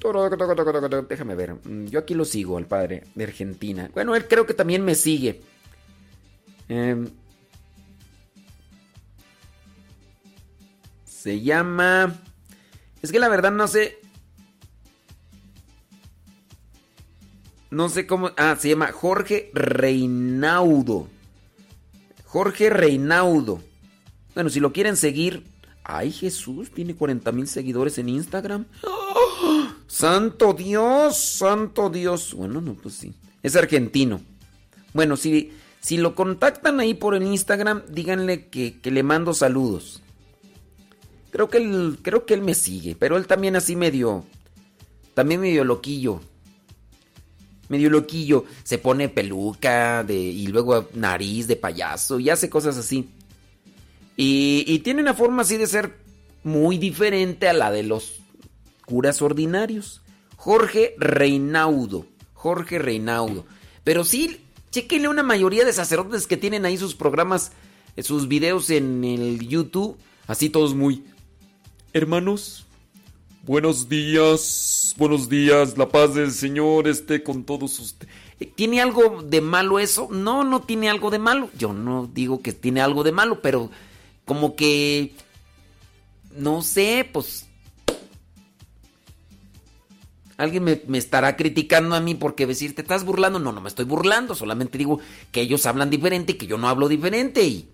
Déjame 1.09 1.33
ver. 1.33 1.55
Mm, 1.55 1.87
Yo 1.87 1.97
aquí 1.97 2.13
lo 2.13 2.23
sigo, 2.23 2.55
al 2.59 2.67
padre 2.67 3.03
de 3.15 3.23
Argentina. 3.23 3.89
Bueno, 3.95 4.15
él 4.15 4.27
creo 4.27 4.45
que 4.45 4.53
también 4.53 4.85
me 4.85 4.93
sigue. 4.93 5.41
Eh, 6.69 7.03
se 11.03 11.41
llama... 11.41 12.15
Es 13.01 13.11
que 13.11 13.19
la 13.19 13.29
verdad 13.29 13.51
no 13.51 13.67
sé... 13.67 13.99
No 17.71 17.87
sé 17.89 18.07
cómo. 18.07 18.31
Ah, 18.35 18.55
se 18.59 18.69
llama 18.69 18.91
Jorge 18.91 19.51
Reinaudo. 19.53 21.07
Jorge 22.25 22.69
Reinaudo. 22.69 23.61
Bueno, 24.33 24.49
si 24.49 24.59
lo 24.59 24.73
quieren 24.73 24.95
seguir. 24.95 25.43
Ay, 25.83 26.11
Jesús, 26.11 26.71
tiene 26.71 26.95
40 26.95 27.31
mil 27.31 27.47
seguidores 27.47 27.97
en 27.97 28.09
Instagram. 28.09 28.65
¡Oh! 28.83 29.67
¡Santo 29.87 30.53
Dios! 30.53 31.17
¡Santo 31.17 31.89
Dios! 31.89 32.33
Bueno, 32.35 32.61
no, 32.61 32.75
pues 32.75 32.95
sí. 32.95 33.13
Es 33.41 33.55
argentino. 33.55 34.21
Bueno, 34.93 35.17
si, 35.17 35.51
si 35.79 35.97
lo 35.97 36.13
contactan 36.13 36.79
ahí 36.79 36.93
por 36.93 37.15
el 37.15 37.23
Instagram, 37.23 37.83
díganle 37.89 38.49
que, 38.49 38.79
que 38.79 38.91
le 38.91 39.01
mando 39.01 39.33
saludos. 39.33 40.01
Creo 41.31 41.49
que, 41.49 41.57
él, 41.57 41.99
creo 42.01 42.25
que 42.25 42.33
él 42.33 42.41
me 42.41 42.55
sigue, 42.55 42.95
pero 42.95 43.17
él 43.17 43.27
también 43.27 43.55
así 43.55 43.75
medio... 43.75 44.25
También 45.13 45.41
medio 45.41 45.63
loquillo. 45.63 46.21
Medio 47.67 47.89
loquillo. 47.89 48.45
Se 48.63 48.77
pone 48.77 49.09
peluca 49.09 50.03
de, 50.03 50.15
y 50.15 50.47
luego 50.47 50.87
nariz 50.93 51.47
de 51.47 51.55
payaso 51.55 52.19
y 52.19 52.29
hace 52.29 52.49
cosas 52.49 52.77
así. 52.77 53.09
Y, 54.15 54.63
y 54.67 54.79
tiene 54.79 55.01
una 55.01 55.13
forma 55.13 55.41
así 55.41 55.57
de 55.57 55.67
ser 55.67 55.97
muy 56.43 56.77
diferente 56.77 57.49
a 57.49 57.53
la 57.53 57.69
de 57.71 57.83
los 57.83 58.21
curas 58.85 59.21
ordinarios. 59.21 60.01
Jorge 60.37 60.95
Reinaudo. 60.97 62.05
Jorge 62.33 62.79
Reinaudo. 62.79 63.45
Pero 63.83 64.05
sí, 64.05 64.41
chequenle 64.71 65.09
una 65.09 65.23
mayoría 65.23 65.65
de 65.65 65.73
sacerdotes 65.73 66.27
que 66.27 66.37
tienen 66.37 66.65
ahí 66.65 66.77
sus 66.77 66.95
programas, 66.95 67.51
eh, 67.97 68.03
sus 68.03 68.27
videos 68.27 68.69
en 68.69 69.03
el 69.03 69.47
YouTube. 69.47 69.97
Así 70.27 70.49
todos 70.49 70.75
muy... 70.75 71.03
Hermanos, 71.91 72.67
buenos 73.47 73.89
días, 73.89 74.93
buenos 74.95 75.27
días, 75.27 75.75
la 75.75 75.89
paz 75.89 76.13
del 76.13 76.31
Señor 76.31 76.87
esté 76.87 77.23
con 77.23 77.43
todos 77.43 77.79
ustedes. 77.79 78.13
¿Tiene 78.53 78.79
algo 78.79 79.23
de 79.23 79.41
malo 79.41 79.79
eso? 79.79 80.07
No, 80.11 80.43
no 80.43 80.61
tiene 80.61 80.87
algo 80.87 81.09
de 81.09 81.17
malo. 81.17 81.49
Yo 81.57 81.73
no 81.73 82.07
digo 82.13 82.43
que 82.43 82.53
tiene 82.53 82.79
algo 82.79 83.03
de 83.03 83.11
malo, 83.11 83.41
pero 83.41 83.71
como 84.23 84.55
que... 84.55 85.15
No 86.37 86.61
sé, 86.61 87.09
pues... 87.11 87.47
Alguien 90.37 90.63
me, 90.63 90.97
estará 90.97 91.35
criticando 91.35 91.95
a 91.95 91.99
mí 91.99 92.13
porque 92.13 92.45
decir, 92.45 92.75
¿te 92.75 92.83
estás 92.83 93.03
burlando? 93.03 93.39
No, 93.39 93.51
no 93.51 93.61
me 93.61 93.67
estoy 93.67 93.85
burlando, 93.85 94.35
solamente 94.35 94.77
digo 94.77 94.99
que 95.31 95.41
ellos 95.41 95.65
hablan 95.65 95.89
diferente 95.89 96.33
y 96.33 96.35
que 96.35 96.47
yo 96.47 96.57
no 96.57 96.69
hablo 96.69 96.87
diferente. 96.87 97.43
Y 97.43 97.67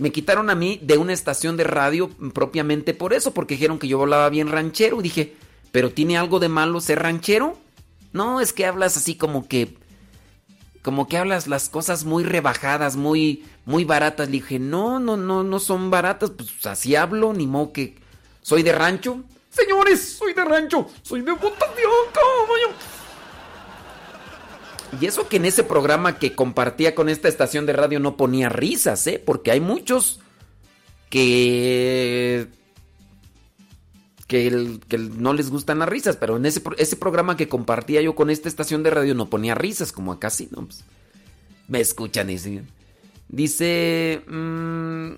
me 0.00 0.12
quitaron 0.12 0.48
a 0.48 0.54
mí 0.54 0.80
de 0.82 0.96
una 0.96 1.12
estación 1.12 1.58
de 1.58 1.64
radio 1.64 2.08
propiamente 2.32 2.94
por 2.94 3.12
eso, 3.12 3.34
porque 3.34 3.54
dijeron 3.54 3.78
que 3.78 3.86
yo 3.86 4.00
hablaba 4.00 4.30
bien 4.30 4.48
ranchero. 4.48 4.98
Y 4.98 5.02
dije, 5.02 5.36
¿pero 5.72 5.90
tiene 5.90 6.16
algo 6.16 6.40
de 6.40 6.48
malo 6.48 6.80
ser 6.80 7.00
ranchero? 7.00 7.58
No, 8.14 8.40
es 8.40 8.54
que 8.54 8.64
hablas 8.64 8.96
así 8.96 9.14
como 9.14 9.46
que. 9.46 9.76
Como 10.80 11.06
que 11.06 11.18
hablas 11.18 11.46
las 11.46 11.68
cosas 11.68 12.06
muy 12.06 12.24
rebajadas, 12.24 12.96
muy, 12.96 13.44
muy 13.66 13.84
baratas. 13.84 14.28
Le 14.28 14.38
dije, 14.38 14.58
no, 14.58 15.00
no, 15.00 15.18
no, 15.18 15.44
no 15.44 15.58
son 15.60 15.90
baratas. 15.90 16.30
Pues 16.30 16.64
así 16.64 16.96
hablo, 16.96 17.34
ni 17.34 17.46
modo 17.46 17.74
que. 17.74 17.98
Soy 18.40 18.62
de 18.62 18.72
rancho. 18.72 19.22
Señores, 19.50 20.16
soy 20.16 20.32
de 20.32 20.44
rancho, 20.44 20.88
soy 21.02 21.20
de 21.20 21.32
votación, 21.32 21.92
caballo. 22.14 22.99
Y 25.00 25.06
eso 25.06 25.28
que 25.28 25.36
en 25.36 25.44
ese 25.44 25.62
programa 25.62 26.18
que 26.18 26.34
compartía 26.34 26.94
con 26.94 27.08
esta 27.08 27.28
estación 27.28 27.66
de 27.66 27.72
radio 27.72 28.00
no 28.00 28.16
ponía 28.16 28.48
risas, 28.48 29.06
¿eh? 29.06 29.22
Porque 29.24 29.50
hay 29.50 29.60
muchos 29.60 30.20
que... 31.08 32.48
Que, 34.26 34.46
el, 34.46 34.80
que 34.88 34.96
no 34.96 35.32
les 35.32 35.50
gustan 35.50 35.80
las 35.80 35.88
risas, 35.88 36.16
pero 36.16 36.36
en 36.36 36.46
ese, 36.46 36.62
ese 36.78 36.94
programa 36.94 37.36
que 37.36 37.48
compartía 37.48 38.00
yo 38.00 38.14
con 38.14 38.30
esta 38.30 38.48
estación 38.48 38.84
de 38.84 38.90
radio 38.90 39.12
no 39.12 39.28
ponía 39.28 39.56
risas, 39.56 39.90
como 39.90 40.12
acá 40.12 40.30
sí, 40.30 40.48
¿no? 40.52 40.66
Pues, 40.66 40.84
me 41.66 41.80
escuchan 41.80 42.30
y. 42.30 42.38
Dice... 43.28 44.22
Mmm, 44.28 45.14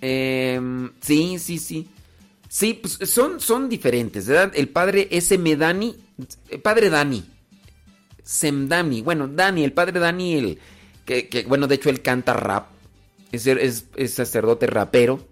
eh, 0.00 0.60
sí, 1.00 1.38
sí, 1.38 1.58
sí. 1.58 1.88
Sí, 2.48 2.74
pues 2.74 2.98
son, 3.08 3.38
son 3.40 3.68
diferentes, 3.68 4.26
¿verdad? 4.26 4.52
El 4.56 4.68
padre 4.68 5.08
S. 5.12 5.38
Medani, 5.38 5.96
padre 6.62 6.90
Dani, 6.90 7.24
Semdani, 8.22 9.02
bueno, 9.02 9.28
Dani, 9.28 9.64
el 9.64 9.72
padre 9.72 9.98
Dani, 10.00 10.34
el, 10.34 10.58
que, 11.04 11.28
que, 11.28 11.44
bueno, 11.44 11.66
de 11.66 11.76
hecho 11.76 11.90
él 11.90 12.02
canta 12.02 12.32
rap, 12.32 12.68
es, 13.32 13.46
es, 13.46 14.14
sacerdote 14.14 14.66
rapero, 14.66 15.26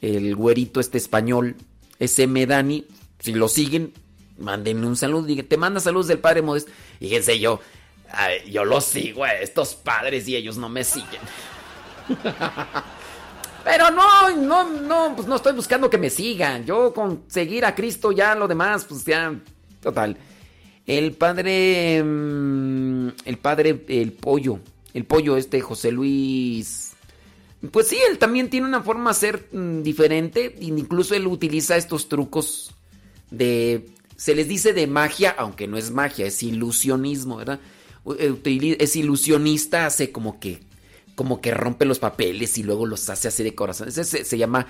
el 0.00 0.34
güerito 0.36 0.80
este 0.80 0.98
español, 0.98 1.56
S. 1.98 2.26
Medani, 2.26 2.86
si 3.20 3.32
lo 3.32 3.48
siguen, 3.48 3.92
mándenme 4.38 4.86
un 4.86 4.96
saludo, 4.96 5.26
te 5.44 5.56
manda 5.56 5.80
saludos 5.80 6.08
del 6.08 6.18
padre 6.18 6.42
Modesto, 6.42 6.70
fíjense 6.98 7.38
yo, 7.38 7.60
yo 8.50 8.64
los 8.64 8.84
sigo 8.84 9.24
a 9.24 9.34
estos 9.34 9.74
padres 9.74 10.28
y 10.28 10.36
ellos 10.36 10.56
no 10.56 10.68
me 10.68 10.84
siguen. 10.84 11.20
Pero 13.64 13.90
no, 13.90 14.30
no, 14.36 14.64
no, 14.68 15.16
pues 15.16 15.26
no 15.26 15.36
estoy 15.36 15.54
buscando 15.54 15.88
que 15.88 15.96
me 15.96 16.10
sigan. 16.10 16.66
Yo 16.66 16.92
con 16.92 17.24
seguir 17.28 17.64
a 17.64 17.74
Cristo 17.74 18.12
ya 18.12 18.34
lo 18.34 18.46
demás, 18.46 18.84
pues 18.84 19.04
ya, 19.04 19.34
total. 19.84 20.16
El 20.86 21.12
padre, 21.12 21.98
el 21.98 23.38
padre, 23.40 23.84
el 23.88 24.12
pollo, 24.12 24.58
el 24.92 25.04
pollo 25.04 25.36
este, 25.36 25.60
José 25.60 25.92
Luis. 25.92 26.92
Pues 27.70 27.88
sí, 27.88 27.96
él 28.10 28.18
también 28.18 28.50
tiene 28.50 28.66
una 28.66 28.82
forma 28.82 29.10
de 29.10 29.14
ser 29.14 29.48
diferente. 29.82 30.56
Incluso 30.60 31.14
él 31.14 31.26
utiliza 31.26 31.76
estos 31.76 32.08
trucos 32.08 32.74
de, 33.30 33.86
se 34.16 34.34
les 34.34 34.48
dice 34.48 34.72
de 34.72 34.86
magia, 34.86 35.34
aunque 35.38 35.66
no 35.66 35.78
es 35.78 35.90
magia, 35.90 36.26
es 36.26 36.42
ilusionismo, 36.42 37.36
¿verdad? 37.36 37.60
Es 38.78 38.96
ilusionista, 38.96 39.86
hace 39.86 40.10
como 40.10 40.40
que 40.40 40.60
como 41.14 41.40
que 41.40 41.52
rompe 41.52 41.84
los 41.84 42.00
papeles 42.00 42.58
y 42.58 42.64
luego 42.64 42.86
los 42.86 43.08
hace 43.08 43.28
así 43.28 43.44
de 43.44 43.54
corazón. 43.54 43.86
Ese 43.86 44.02
se, 44.02 44.24
se, 44.24 44.36
llama 44.36 44.66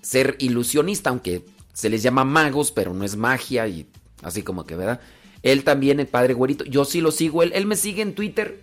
ser 0.00 0.36
ilusionista, 0.38 1.10
aunque 1.10 1.44
se 1.74 1.90
les 1.90 2.02
llama 2.02 2.24
magos, 2.24 2.72
pero 2.72 2.94
no 2.94 3.04
es 3.04 3.14
magia 3.14 3.68
y 3.68 3.86
así 4.22 4.42
como 4.42 4.64
que, 4.64 4.76
¿verdad? 4.76 5.00
Él 5.42 5.64
también, 5.64 6.00
el 6.00 6.06
padre 6.06 6.34
güerito, 6.34 6.64
yo 6.64 6.84
sí 6.84 7.00
lo 7.00 7.10
sigo, 7.10 7.42
él, 7.42 7.52
él 7.54 7.66
me 7.66 7.76
sigue 7.76 8.02
en 8.02 8.14
Twitter. 8.14 8.62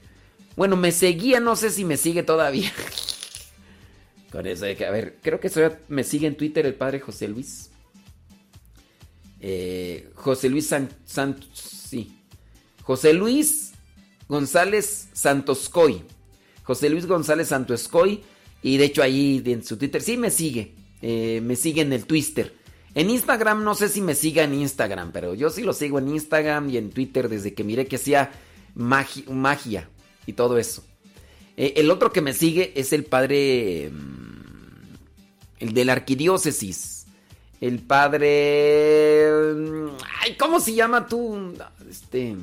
Bueno, 0.55 0.75
me 0.75 0.91
seguía, 0.91 1.39
no 1.39 1.55
sé 1.55 1.69
si 1.69 1.85
me 1.85 1.97
sigue 1.97 2.23
todavía. 2.23 2.71
Con 4.31 4.45
eso 4.45 4.65
de 4.65 4.75
que, 4.75 4.85
a 4.85 4.91
ver, 4.91 5.17
creo 5.21 5.39
que 5.39 5.47
eso 5.47 5.61
me 5.87 6.03
sigue 6.03 6.27
en 6.27 6.35
Twitter 6.35 6.65
el 6.65 6.75
padre 6.75 6.99
José 6.99 7.27
Luis. 7.27 7.69
Eh, 9.41 10.09
José 10.15 10.49
Luis 10.49 10.67
San, 10.67 10.89
Santos, 11.05 11.49
sí. 11.53 12.15
José 12.83 13.13
Luis 13.13 13.73
González 14.27 15.09
Santoscoy. 15.13 16.03
José 16.63 16.89
Luis 16.89 17.07
González 17.07 17.47
Santoescoy. 17.47 18.21
Y 18.61 18.77
de 18.77 18.85
hecho 18.85 19.01
ahí 19.01 19.41
en 19.45 19.63
su 19.63 19.77
Twitter 19.77 20.01
sí 20.01 20.17
me 20.17 20.29
sigue. 20.29 20.75
Eh, 21.01 21.41
me 21.43 21.55
sigue 21.55 21.81
en 21.81 21.93
el 21.93 22.05
Twitter. 22.05 22.53
En 22.95 23.09
Instagram 23.09 23.63
no 23.63 23.75
sé 23.75 23.89
si 23.89 24.01
me 24.01 24.15
siga 24.15 24.43
en 24.43 24.53
Instagram, 24.53 25.11
pero 25.11 25.35
yo 25.35 25.49
sí 25.49 25.61
lo 25.61 25.73
sigo 25.73 25.99
en 25.99 26.09
Instagram 26.09 26.69
y 26.69 26.77
en 26.77 26.89
Twitter 26.89 27.29
desde 27.29 27.53
que 27.53 27.63
miré 27.63 27.85
que 27.85 27.97
hacía 27.97 28.31
magia, 28.75 29.89
y 30.25 30.33
todo 30.33 30.57
eso. 30.57 30.83
Eh, 31.57 31.73
el 31.77 31.91
otro 31.91 32.11
que 32.11 32.21
me 32.21 32.33
sigue 32.33 32.73
es 32.75 32.93
el 32.93 33.03
padre... 33.03 33.91
El 35.59 35.73
de 35.73 35.85
la 35.85 35.93
arquidiócesis. 35.93 37.05
El 37.59 37.79
padre... 37.79 39.27
Ay, 40.21 40.35
¿cómo 40.37 40.59
se 40.59 40.73
llama 40.73 41.07
tú? 41.07 41.53
Este... 41.89 42.35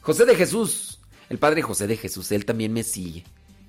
José 0.00 0.24
de 0.24 0.34
Jesús. 0.34 0.98
El 1.28 1.38
padre 1.38 1.62
José 1.62 1.86
de 1.86 1.96
Jesús, 1.96 2.32
él 2.32 2.44
también 2.44 2.72
me 2.72 2.82
sigue. 2.82 3.24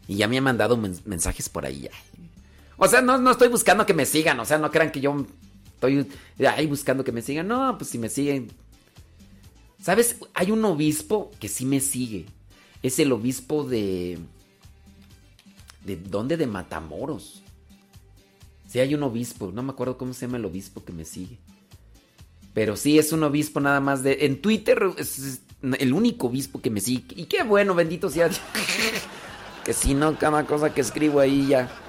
Y 0.07 0.15
ya 0.15 0.27
me 0.27 0.37
ha 0.37 0.41
mandado 0.41 0.75
mensajes 1.05 1.47
por 1.47 1.65
ahí. 1.65 1.87
O 2.83 2.87
sea, 2.89 3.01
no, 3.01 3.17
no 3.17 3.31
estoy 3.31 3.47
buscando 3.47 3.85
que 3.85 3.93
me 3.93 4.05
sigan. 4.05 4.37
O 4.41 4.45
sea, 4.45 4.57
no 4.57 4.69
crean 4.69 4.91
que 4.91 4.99
yo 4.99 5.25
estoy 5.75 6.05
ahí 6.45 6.67
buscando 6.67 7.05
que 7.05 7.13
me 7.13 7.21
sigan. 7.21 7.47
No, 7.47 7.77
pues 7.77 7.89
si 7.89 7.97
me 7.97 8.09
siguen. 8.09 8.51
¿Sabes? 9.81 10.17
Hay 10.33 10.51
un 10.51 10.65
obispo 10.65 11.31
que 11.39 11.47
sí 11.47 11.65
me 11.65 11.79
sigue. 11.79 12.25
Es 12.81 12.99
el 12.99 13.13
obispo 13.13 13.63
de... 13.63 14.19
¿De 15.85 15.95
dónde? 15.95 16.35
De 16.35 16.45
Matamoros. 16.45 17.41
Sí, 18.67 18.81
hay 18.81 18.93
un 18.95 19.03
obispo. 19.03 19.53
No 19.53 19.63
me 19.63 19.71
acuerdo 19.71 19.97
cómo 19.97 20.13
se 20.13 20.25
llama 20.25 20.37
el 20.37 20.45
obispo 20.45 20.83
que 20.83 20.91
me 20.91 21.05
sigue. 21.05 21.37
Pero 22.53 22.75
sí, 22.75 22.99
es 22.99 23.13
un 23.13 23.23
obispo 23.23 23.61
nada 23.61 23.79
más 23.79 24.03
de... 24.03 24.25
En 24.25 24.41
Twitter 24.41 24.89
es 24.97 25.39
el 25.61 25.93
único 25.93 26.27
obispo 26.27 26.61
que 26.61 26.69
me 26.69 26.81
sigue. 26.81 27.05
Y 27.15 27.27
qué 27.27 27.43
bueno, 27.43 27.75
bendito 27.75 28.09
sea 28.09 28.29
que 29.63 29.71
si 29.71 29.93
no, 29.93 30.17
cada 30.17 30.45
cosa 30.45 30.73
que 30.73 30.81
escribo 30.81 31.21
ahí 31.21 31.47
ya... 31.47 31.79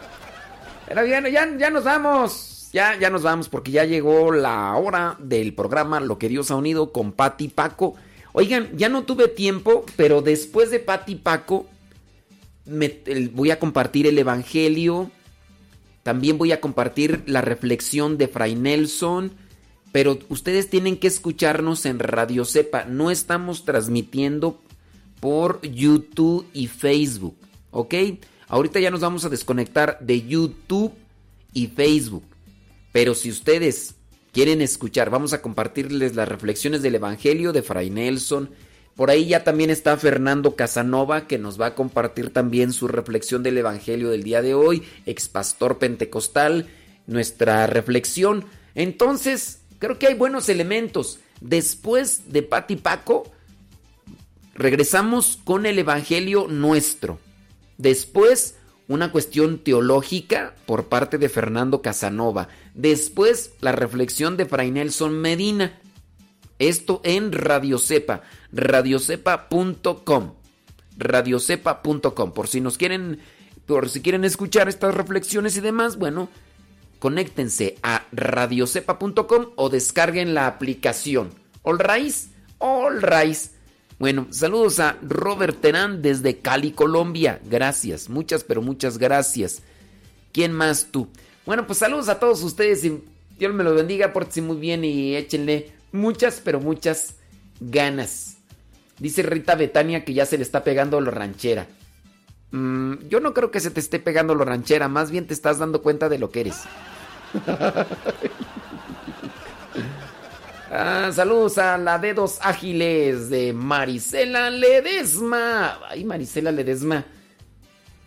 Bien, 0.89 1.25
ya, 1.27 1.57
ya 1.57 1.71
nos 1.71 1.85
vamos. 1.85 2.71
Ya, 2.73 2.99
ya 2.99 3.09
nos 3.09 3.23
vamos 3.23 3.49
porque 3.49 3.71
ya 3.71 3.85
llegó 3.85 4.33
la 4.33 4.75
hora 4.75 5.17
del 5.21 5.55
programa 5.55 6.01
Lo 6.01 6.19
que 6.19 6.29
Dios 6.29 6.51
ha 6.51 6.57
unido 6.57 6.93
con 6.93 7.13
Pati 7.13 7.49
Paco. 7.49 7.95
Oigan, 8.33 8.77
ya 8.77 8.89
no 8.89 9.05
tuve 9.05 9.29
tiempo, 9.29 9.87
pero 9.97 10.23
después 10.23 10.71
de 10.73 10.81
Pati 10.81 11.15
Paco 11.15 11.67
me, 12.65 13.01
voy 13.33 13.53
a 13.53 13.61
compartir 13.61 14.07
el 14.07 14.19
Evangelio 14.19 15.11
También 16.03 16.37
voy 16.39 16.51
a 16.51 16.61
compartir 16.61 17.23
la 17.27 17.43
reflexión 17.43 18.19
de 18.19 18.29
Fray 18.29 18.57
Nelson. 18.57 19.33
Pero 19.93 20.19
ustedes 20.29 20.69
tienen 20.69 20.97
que 20.97 21.07
escucharnos 21.07 21.87
en 21.87 22.01
Radio 22.01 22.45
Cepa. 22.45 22.85
No 22.85 23.13
estamos 23.13 23.65
transmitiendo 23.65 24.61
por 25.21 25.63
YouTube 25.63 26.45
y 26.53 26.67
Facebook. 26.67 27.37
¿Ok? 27.71 27.95
Ahorita 28.55 28.79
ya 28.79 28.93
nos 28.93 29.01
vamos 29.01 29.25
a 29.25 29.29
desconectar 29.29 29.99
de 30.01 30.23
YouTube 30.23 30.93
y 31.55 31.67
Facebook. 31.67 32.23
Pero 32.93 33.17
si 33.17 33.29
ustedes 33.29 33.97
quieren 34.33 34.63
escuchar, 34.63 35.11
vamos 35.11 35.33
a 35.33 35.43
compartirles 35.43 36.15
las 36.15 36.29
reflexiones 36.29 36.81
del 36.81 36.95
Evangelio 36.95 37.53
de 37.53 37.63
Fray 37.63 37.91
Nelson. 37.91 38.51
Por 38.95 39.11
ahí 39.11 39.27
ya 39.27 39.43
también 39.43 39.71
está 39.71 39.97
Fernando 39.97 40.55
Casanova, 40.55 41.27
que 41.27 41.37
nos 41.37 41.61
va 41.61 41.67
a 41.67 41.75
compartir 41.75 42.33
también 42.33 42.73
su 42.73 42.87
reflexión 42.87 43.43
del 43.43 43.59
Evangelio 43.59 44.11
del 44.11 44.23
día 44.23 44.41
de 44.41 44.55
hoy, 44.55 44.85
ex 45.05 45.27
pastor 45.29 45.79
pentecostal, 45.79 46.69
nuestra 47.09 47.67
reflexión. 47.67 48.45
Entonces, 48.77 49.63
creo 49.81 49.99
que 49.99 50.07
hay 50.07 50.15
buenos 50.15 50.49
elementos. 50.49 51.19
Después 51.41 52.31
de 52.31 52.45
Pati 52.45 52.77
Paco, 52.77 53.25
regresamos 54.55 55.41
con 55.43 55.67
el 55.67 55.81
Evangelio 55.81 56.47
nuestro. 56.47 57.19
Después, 57.79 58.57
una 58.89 59.11
cuestión 59.13 59.59
teológica 59.59 60.55
por 60.67 60.89
parte 60.89 61.19
de 61.19 61.29
Fernando 61.29 61.83
Casanova. 61.83 62.49
Después, 62.75 63.53
la 63.61 63.73
reflexión 63.73 64.37
de 64.37 64.47
Fray 64.47 64.71
Nelson 64.71 65.21
Medina. 65.21 65.81
Esto 66.59 67.01
en 67.05 67.33
Radio 67.33 67.79
Cepa, 67.79 68.23
radiocepa.com. 68.53 70.35
Radiocepa.com. 70.97 72.33
Por 72.33 72.49
si 72.49 72.61
nos 72.61 72.79
quieren, 72.79 73.21
por 73.67 73.89
si 73.89 74.01
quieren 74.01 74.25
escuchar 74.25 74.69
estas 74.69 74.95
reflexiones 74.95 75.57
y 75.57 75.61
demás, 75.61 75.97
bueno, 75.97 76.29
conéctense 77.01 77.77
a 77.83 78.07
radiocepa.com 78.13 79.47
o 79.57 79.69
descarguen 79.69 80.35
la 80.35 80.47
aplicación. 80.47 81.31
All 81.63 81.79
Rise, 81.79 82.29
All 82.59 83.03
Rise. 83.03 83.54
Bueno, 83.99 84.27
saludos 84.31 84.81
a 84.81 84.99
Robert 85.03 85.61
Terán 85.61 86.03
desde 86.03 86.39
Cali, 86.39 86.73
Colombia. 86.73 87.41
Gracias, 87.45 88.09
muchas, 88.09 88.45
pero 88.45 88.61
muchas 88.61 88.99
gracias. 88.99 89.63
¿Quién 90.33 90.53
más 90.53 90.89
tú? 90.91 91.09
Bueno, 91.47 91.67
pues 91.67 91.79
saludos 91.79 92.09
a 92.09 92.19
todos 92.19 92.43
ustedes 92.43 92.85
y 92.85 93.01
Dios 93.39 93.55
me 93.55 93.65
los 93.65 93.77
bendiga, 93.77 94.13
pórtense 94.13 94.43
muy 94.43 94.57
bien 94.57 94.85
y 94.85 95.15
échenle 95.15 95.73
muchas, 95.93 96.41
pero 96.45 96.61
muchas 96.61 97.15
ganas. 97.61 98.37
Dice 98.99 99.23
Rita 99.23 99.55
Betania 99.55 100.05
que 100.05 100.15
ya 100.15 100.27
se 100.27 100.39
le 100.39 100.43
está 100.43 100.65
pegando 100.65 101.01
lo 101.01 101.11
ranchera. 101.11 101.67
Mm, 102.51 103.09
yo 103.09 103.21
no 103.21 103.35
creo 103.35 103.51
que 103.51 103.61
se 103.61 103.71
te 103.71 103.81
esté 103.81 103.99
pegando 103.99 104.35
lo 104.35 104.45
ranchera, 104.45 104.89
más 104.89 105.11
bien 105.11 105.27
te 105.27 105.35
estás 105.35 105.59
dando 105.59 105.83
cuenta 105.83 106.09
de 106.09 106.19
lo 106.19 106.31
que 106.31 106.41
eres. 106.41 106.63
Ah, 110.77 111.13
saludos 111.15 111.57
a 111.59 111.79
la 111.79 112.01
Dedos 112.01 112.41
Ágiles 112.41 113.31
de 113.31 113.53
Marisela 113.53 114.51
Ledesma. 114.51 115.79
Ay, 115.89 116.03
Marisela 116.03 116.51
Ledesma. 116.51 117.05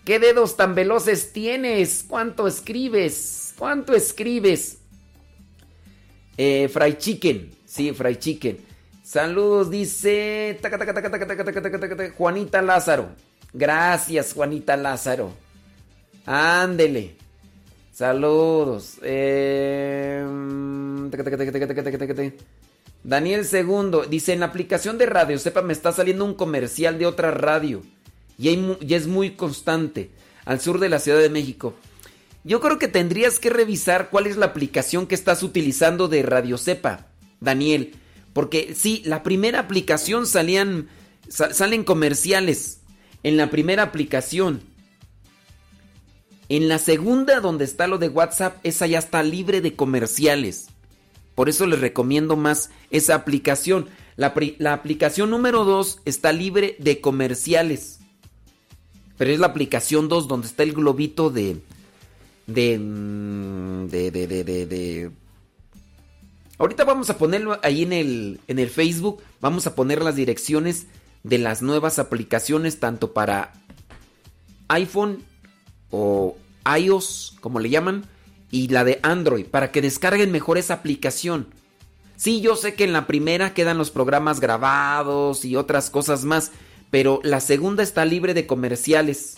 ¿Qué 0.03 0.19
dedos 0.19 0.57
tan 0.57 0.75
veloces 0.75 1.31
tienes? 1.31 2.03
¿Cuánto 2.05 2.45
escribes? 2.45 3.53
¿Cuánto 3.57 3.93
escribes? 3.93 4.79
Eh, 6.35 6.67
fry 6.67 6.97
Chicken. 6.97 7.51
Sí, 7.65 7.93
Fry 7.93 8.17
Chicken. 8.17 8.57
Saludos, 9.01 9.71
dice. 9.71 10.59
Juanita 12.17 12.61
Lázaro. 12.61 13.11
Gracias, 13.53 14.33
Juanita 14.33 14.75
Lázaro. 14.75 15.31
Ándele. 16.25 17.15
Saludos. 17.97 18.99
Em, 19.01 21.09
Daniel 23.03 23.43
Segundo 23.43 24.03
dice: 24.03 24.33
En 24.33 24.41
la 24.41 24.45
aplicación 24.45 24.99
de 24.99 25.07
radio, 25.07 25.39
sepa, 25.39 25.63
me 25.63 25.73
está 25.73 25.91
saliendo 25.91 26.23
un 26.23 26.35
comercial 26.35 26.99
de 26.99 27.07
otra 27.07 27.31
radio. 27.31 27.81
Y, 28.37 28.93
es 28.93 29.07
muy 29.07 29.31
constante. 29.31 30.11
Al 30.45 30.61
sur 30.61 30.79
de 30.79 30.89
la 30.89 30.99
Ciudad 30.99 31.17
de 31.17 31.31
México. 31.31 31.73
Yo 32.43 32.61
creo 32.61 32.77
que 32.77 32.87
tendrías 32.87 33.39
que 33.39 33.49
revisar 33.49 34.11
cuál 34.11 34.27
es 34.27 34.37
la 34.37 34.45
aplicación 34.45 35.07
que 35.07 35.15
estás 35.15 35.41
utilizando 35.41 36.07
de 36.07 36.21
Radio 36.21 36.59
Cepa, 36.59 37.07
Daniel. 37.39 37.95
Porque 38.31 38.75
sí, 38.75 39.01
la 39.05 39.23
primera 39.23 39.57
aplicación 39.57 40.27
salían. 40.27 40.87
Salen 41.29 41.83
comerciales. 41.83 42.81
En 43.23 43.37
la 43.37 43.49
primera 43.49 43.81
aplicación. 43.81 44.76
En 46.49 46.69
la 46.69 46.79
segunda, 46.79 47.39
donde 47.41 47.65
está 47.65 47.87
lo 47.87 47.97
de 47.97 48.07
WhatsApp, 48.07 48.57
esa 48.63 48.87
ya 48.87 48.99
está 48.99 49.21
libre 49.23 49.61
de 49.61 49.75
comerciales. 49.75 50.67
Por 51.35 51.49
eso 51.49 51.65
les 51.67 51.81
recomiendo 51.81 52.35
más 52.35 52.71
esa 52.89 53.15
aplicación. 53.15 53.87
La, 54.15 54.33
aplicación 54.73 55.29
número 55.29 55.65
2 55.65 55.99
está 56.05 56.31
libre 56.31 56.75
de 56.79 57.01
comerciales. 57.01 57.99
Pero 59.17 59.31
es 59.31 59.39
la 59.39 59.47
aplicación 59.47 60.07
2 60.09 60.27
donde 60.27 60.47
está 60.47 60.63
el 60.63 60.73
globito 60.73 61.29
mm. 61.29 61.33
De. 62.47 62.77
de, 63.87 64.09
de- 64.09 65.11
Ahorita 66.57 66.85
vamos 66.85 67.11
a 67.11 67.17
ponerlo 67.19 67.59
ahí 67.61 67.83
en 67.83 67.93
el, 67.93 68.39
en 68.47 68.57
el 68.57 68.69
Facebook. 68.69 69.21
Vamos 69.41 69.67
a 69.67 69.75
poner 69.75 70.01
las 70.01 70.15
direcciones 70.15 70.87
de 71.23 71.37
las 71.37 71.61
nuevas 71.61 71.99
aplicaciones, 71.99 72.79
tanto 72.79 73.13
para 73.13 73.53
iPhone 74.69 75.23
o 75.91 76.37
iOS, 76.77 77.37
como 77.39 77.59
le 77.59 77.69
llaman, 77.69 78.05
y 78.51 78.69
la 78.69 78.83
de 78.83 78.99
Android, 79.03 79.45
para 79.45 79.71
que 79.71 79.81
descarguen 79.81 80.31
mejor 80.31 80.57
esa 80.57 80.75
aplicación. 80.75 81.47
Sí, 82.15 82.41
yo 82.41 82.55
sé 82.55 82.73
que 82.73 82.83
en 82.83 82.93
la 82.93 83.05
primera 83.07 83.53
quedan 83.53 83.77
los 83.77 83.91
programas 83.91 84.39
grabados 84.39 85.45
y 85.45 85.55
otras 85.55 85.89
cosas 85.89 86.23
más, 86.23 86.51
pero 86.89 87.19
la 87.23 87.39
segunda 87.39 87.83
está 87.83 88.05
libre 88.05 88.33
de 88.33 88.47
comerciales. 88.47 89.37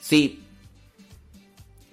Sí. 0.00 0.42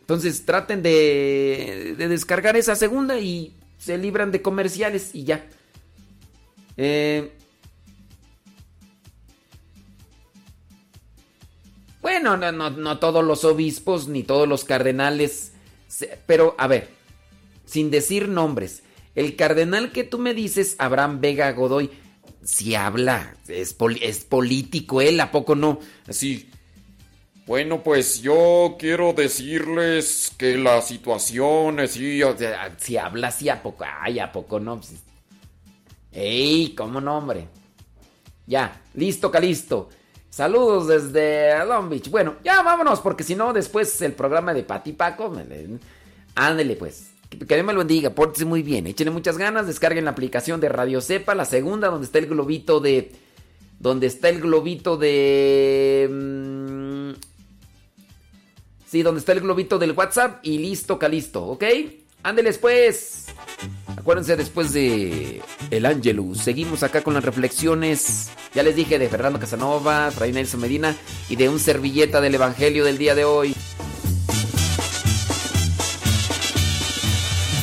Entonces 0.02 0.46
traten 0.46 0.84
de, 0.84 1.96
de 1.98 2.08
descargar 2.08 2.58
esa 2.58 2.76
segunda 2.76 3.20
y 3.20 3.56
se 3.78 3.98
libran 3.98 4.32
de 4.32 4.42
comerciales 4.42 5.12
y 5.14 5.24
ya. 5.24 5.46
Eh, 6.78 7.32
Bueno, 12.06 12.38
no, 12.38 12.52
no, 12.52 12.70
no 12.70 13.00
todos 13.00 13.26
los 13.26 13.44
obispos 13.46 14.08
ni 14.08 14.22
todos 14.22 14.48
los 14.48 14.64
cardenales. 14.64 15.54
Pero, 16.28 16.54
a 16.60 16.68
ver, 16.68 16.88
sin 17.66 17.90
decir 17.90 18.30
nombres. 18.30 18.84
El 19.16 19.36
cardenal 19.36 19.92
que 19.92 20.04
tú 20.04 20.20
me 20.20 20.36
dices, 20.36 20.76
Abraham 20.78 21.20
Vega 21.20 21.52
Godoy, 21.54 21.90
si 22.44 22.76
habla, 22.76 23.36
es, 23.48 23.76
es 24.02 24.24
político 24.24 25.02
él, 25.02 25.20
¿a 25.20 25.32
poco 25.32 25.56
no? 25.56 25.80
Así. 26.08 26.48
Bueno, 27.48 27.82
pues 27.82 28.22
yo 28.22 28.76
quiero 28.78 29.14
decirles 29.14 30.32
que 30.38 30.60
la 30.60 30.84
situación 30.84 31.80
es 31.80 31.94
si 31.94 32.98
habla 32.98 33.30
así, 33.30 33.50
¿a 33.50 33.64
poco? 33.64 33.84
Ay, 34.00 34.20
¿a 34.20 34.32
poco 34.32 34.60
no? 34.60 34.76
Pues, 34.76 34.94
¡Ey! 36.12 36.76
¿Cómo 36.78 37.02
no, 37.02 37.18
hombre? 37.18 37.48
Ya, 38.46 38.84
listo, 38.94 39.32
Calisto. 39.32 39.90
Saludos 40.36 40.88
desde 40.90 41.66
Long 41.66 41.88
Beach. 41.88 42.10
Bueno, 42.10 42.36
ya 42.44 42.62
vámonos, 42.62 43.00
porque 43.00 43.24
si 43.24 43.36
no, 43.36 43.54
después 43.54 44.02
el 44.02 44.12
programa 44.12 44.54
de 44.54 44.64
Pati 44.64 44.92
Paco. 44.92 45.34
Ándele, 46.36 46.76
pues. 46.76 47.12
Que, 47.30 47.40
que 47.40 47.56
Dios 47.56 47.66
me 47.66 47.72
lo 47.72 47.80
bendiga, 47.80 48.10
pórtese 48.10 48.44
muy 48.44 48.62
bien. 48.62 48.86
Échenle 48.86 49.12
muchas 49.12 49.38
ganas, 49.38 49.66
descarguen 49.66 50.04
la 50.04 50.12
aplicación 50.12 50.60
de 50.60 50.68
Radio 50.68 51.00
Cepa, 51.00 51.36
la 51.36 51.46
segunda, 51.46 51.88
donde 51.88 52.08
está 52.08 52.20
el 52.20 52.26
globito 52.26 52.82
de. 52.82 53.14
Donde 53.80 54.08
está 54.08 54.28
el 54.28 54.42
globito 54.42 54.98
de. 54.98 56.10
mm, 56.12 57.12
Sí, 58.88 59.04
donde 59.04 59.20
está 59.20 59.32
el 59.32 59.40
globito 59.40 59.80
del 59.80 59.94
WhatsApp 59.94 60.40
y 60.46 60.58
listo, 60.58 61.00
Calisto, 61.00 61.46
¿ok? 61.46 61.64
Ándeles 62.24 62.58
pues. 62.58 63.28
Acuérdense 63.98 64.36
después 64.36 64.74
de 64.74 65.42
El 65.72 65.86
Angelus. 65.86 66.40
Seguimos 66.40 66.84
acá 66.84 67.02
con 67.02 67.14
las 67.14 67.24
reflexiones. 67.24 68.30
Ya 68.54 68.64
les 68.64 68.76
dije 68.76 69.00
de 69.00 69.10
Fernando 69.10 69.40
Casanova, 69.40 70.12
Fray 70.12 70.32
Nelson 70.32 70.62
Medina 70.62 70.96
y 71.30 71.36
de 71.36 71.50
un 71.50 71.60
servilleta 71.60 72.22
del 72.22 72.36
Evangelio 72.36 72.86
del 72.86 72.98
día 72.98 73.16
de 73.16 73.26
hoy. 73.26 73.56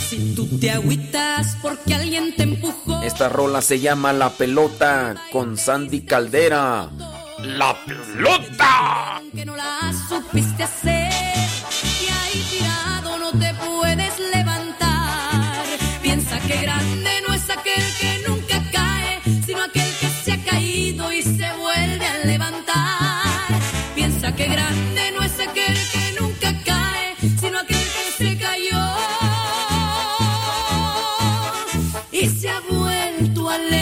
Si 0.08 0.34
tú 0.34 0.46
te 0.58 0.70
agüitas 0.70 1.56
porque 1.62 1.94
alguien 1.94 2.34
te 2.34 2.42
empujó. 2.44 3.02
Esta 3.02 3.28
rola 3.28 3.62
se 3.62 3.80
llama 3.80 4.12
La 4.12 4.30
Pelota 4.30 5.14
con 5.30 5.56
Sandy 5.56 6.02
Caldera. 6.02 6.90
¡La 7.42 7.76
Pelota! 7.84 9.22
que 9.34 9.46
no 9.46 9.56
la 9.56 9.92
supiste 10.08 10.62
hacer 10.62 11.10
y 11.10 12.08
ahí 12.10 12.44
que 24.30 24.46
grande 24.46 25.10
no 25.16 25.22
es 25.24 25.40
aquel 25.40 25.76
que 25.90 26.20
nunca 26.20 26.54
cae, 26.64 27.16
sino 27.40 27.58
aquel 27.58 27.76
que 27.76 28.12
se 28.16 28.38
cayó 28.38 28.78
y 32.12 32.28
se 32.28 32.48
ha 32.48 32.60
vuelto 32.60 33.50
a 33.50 33.58
leer. 33.58 33.81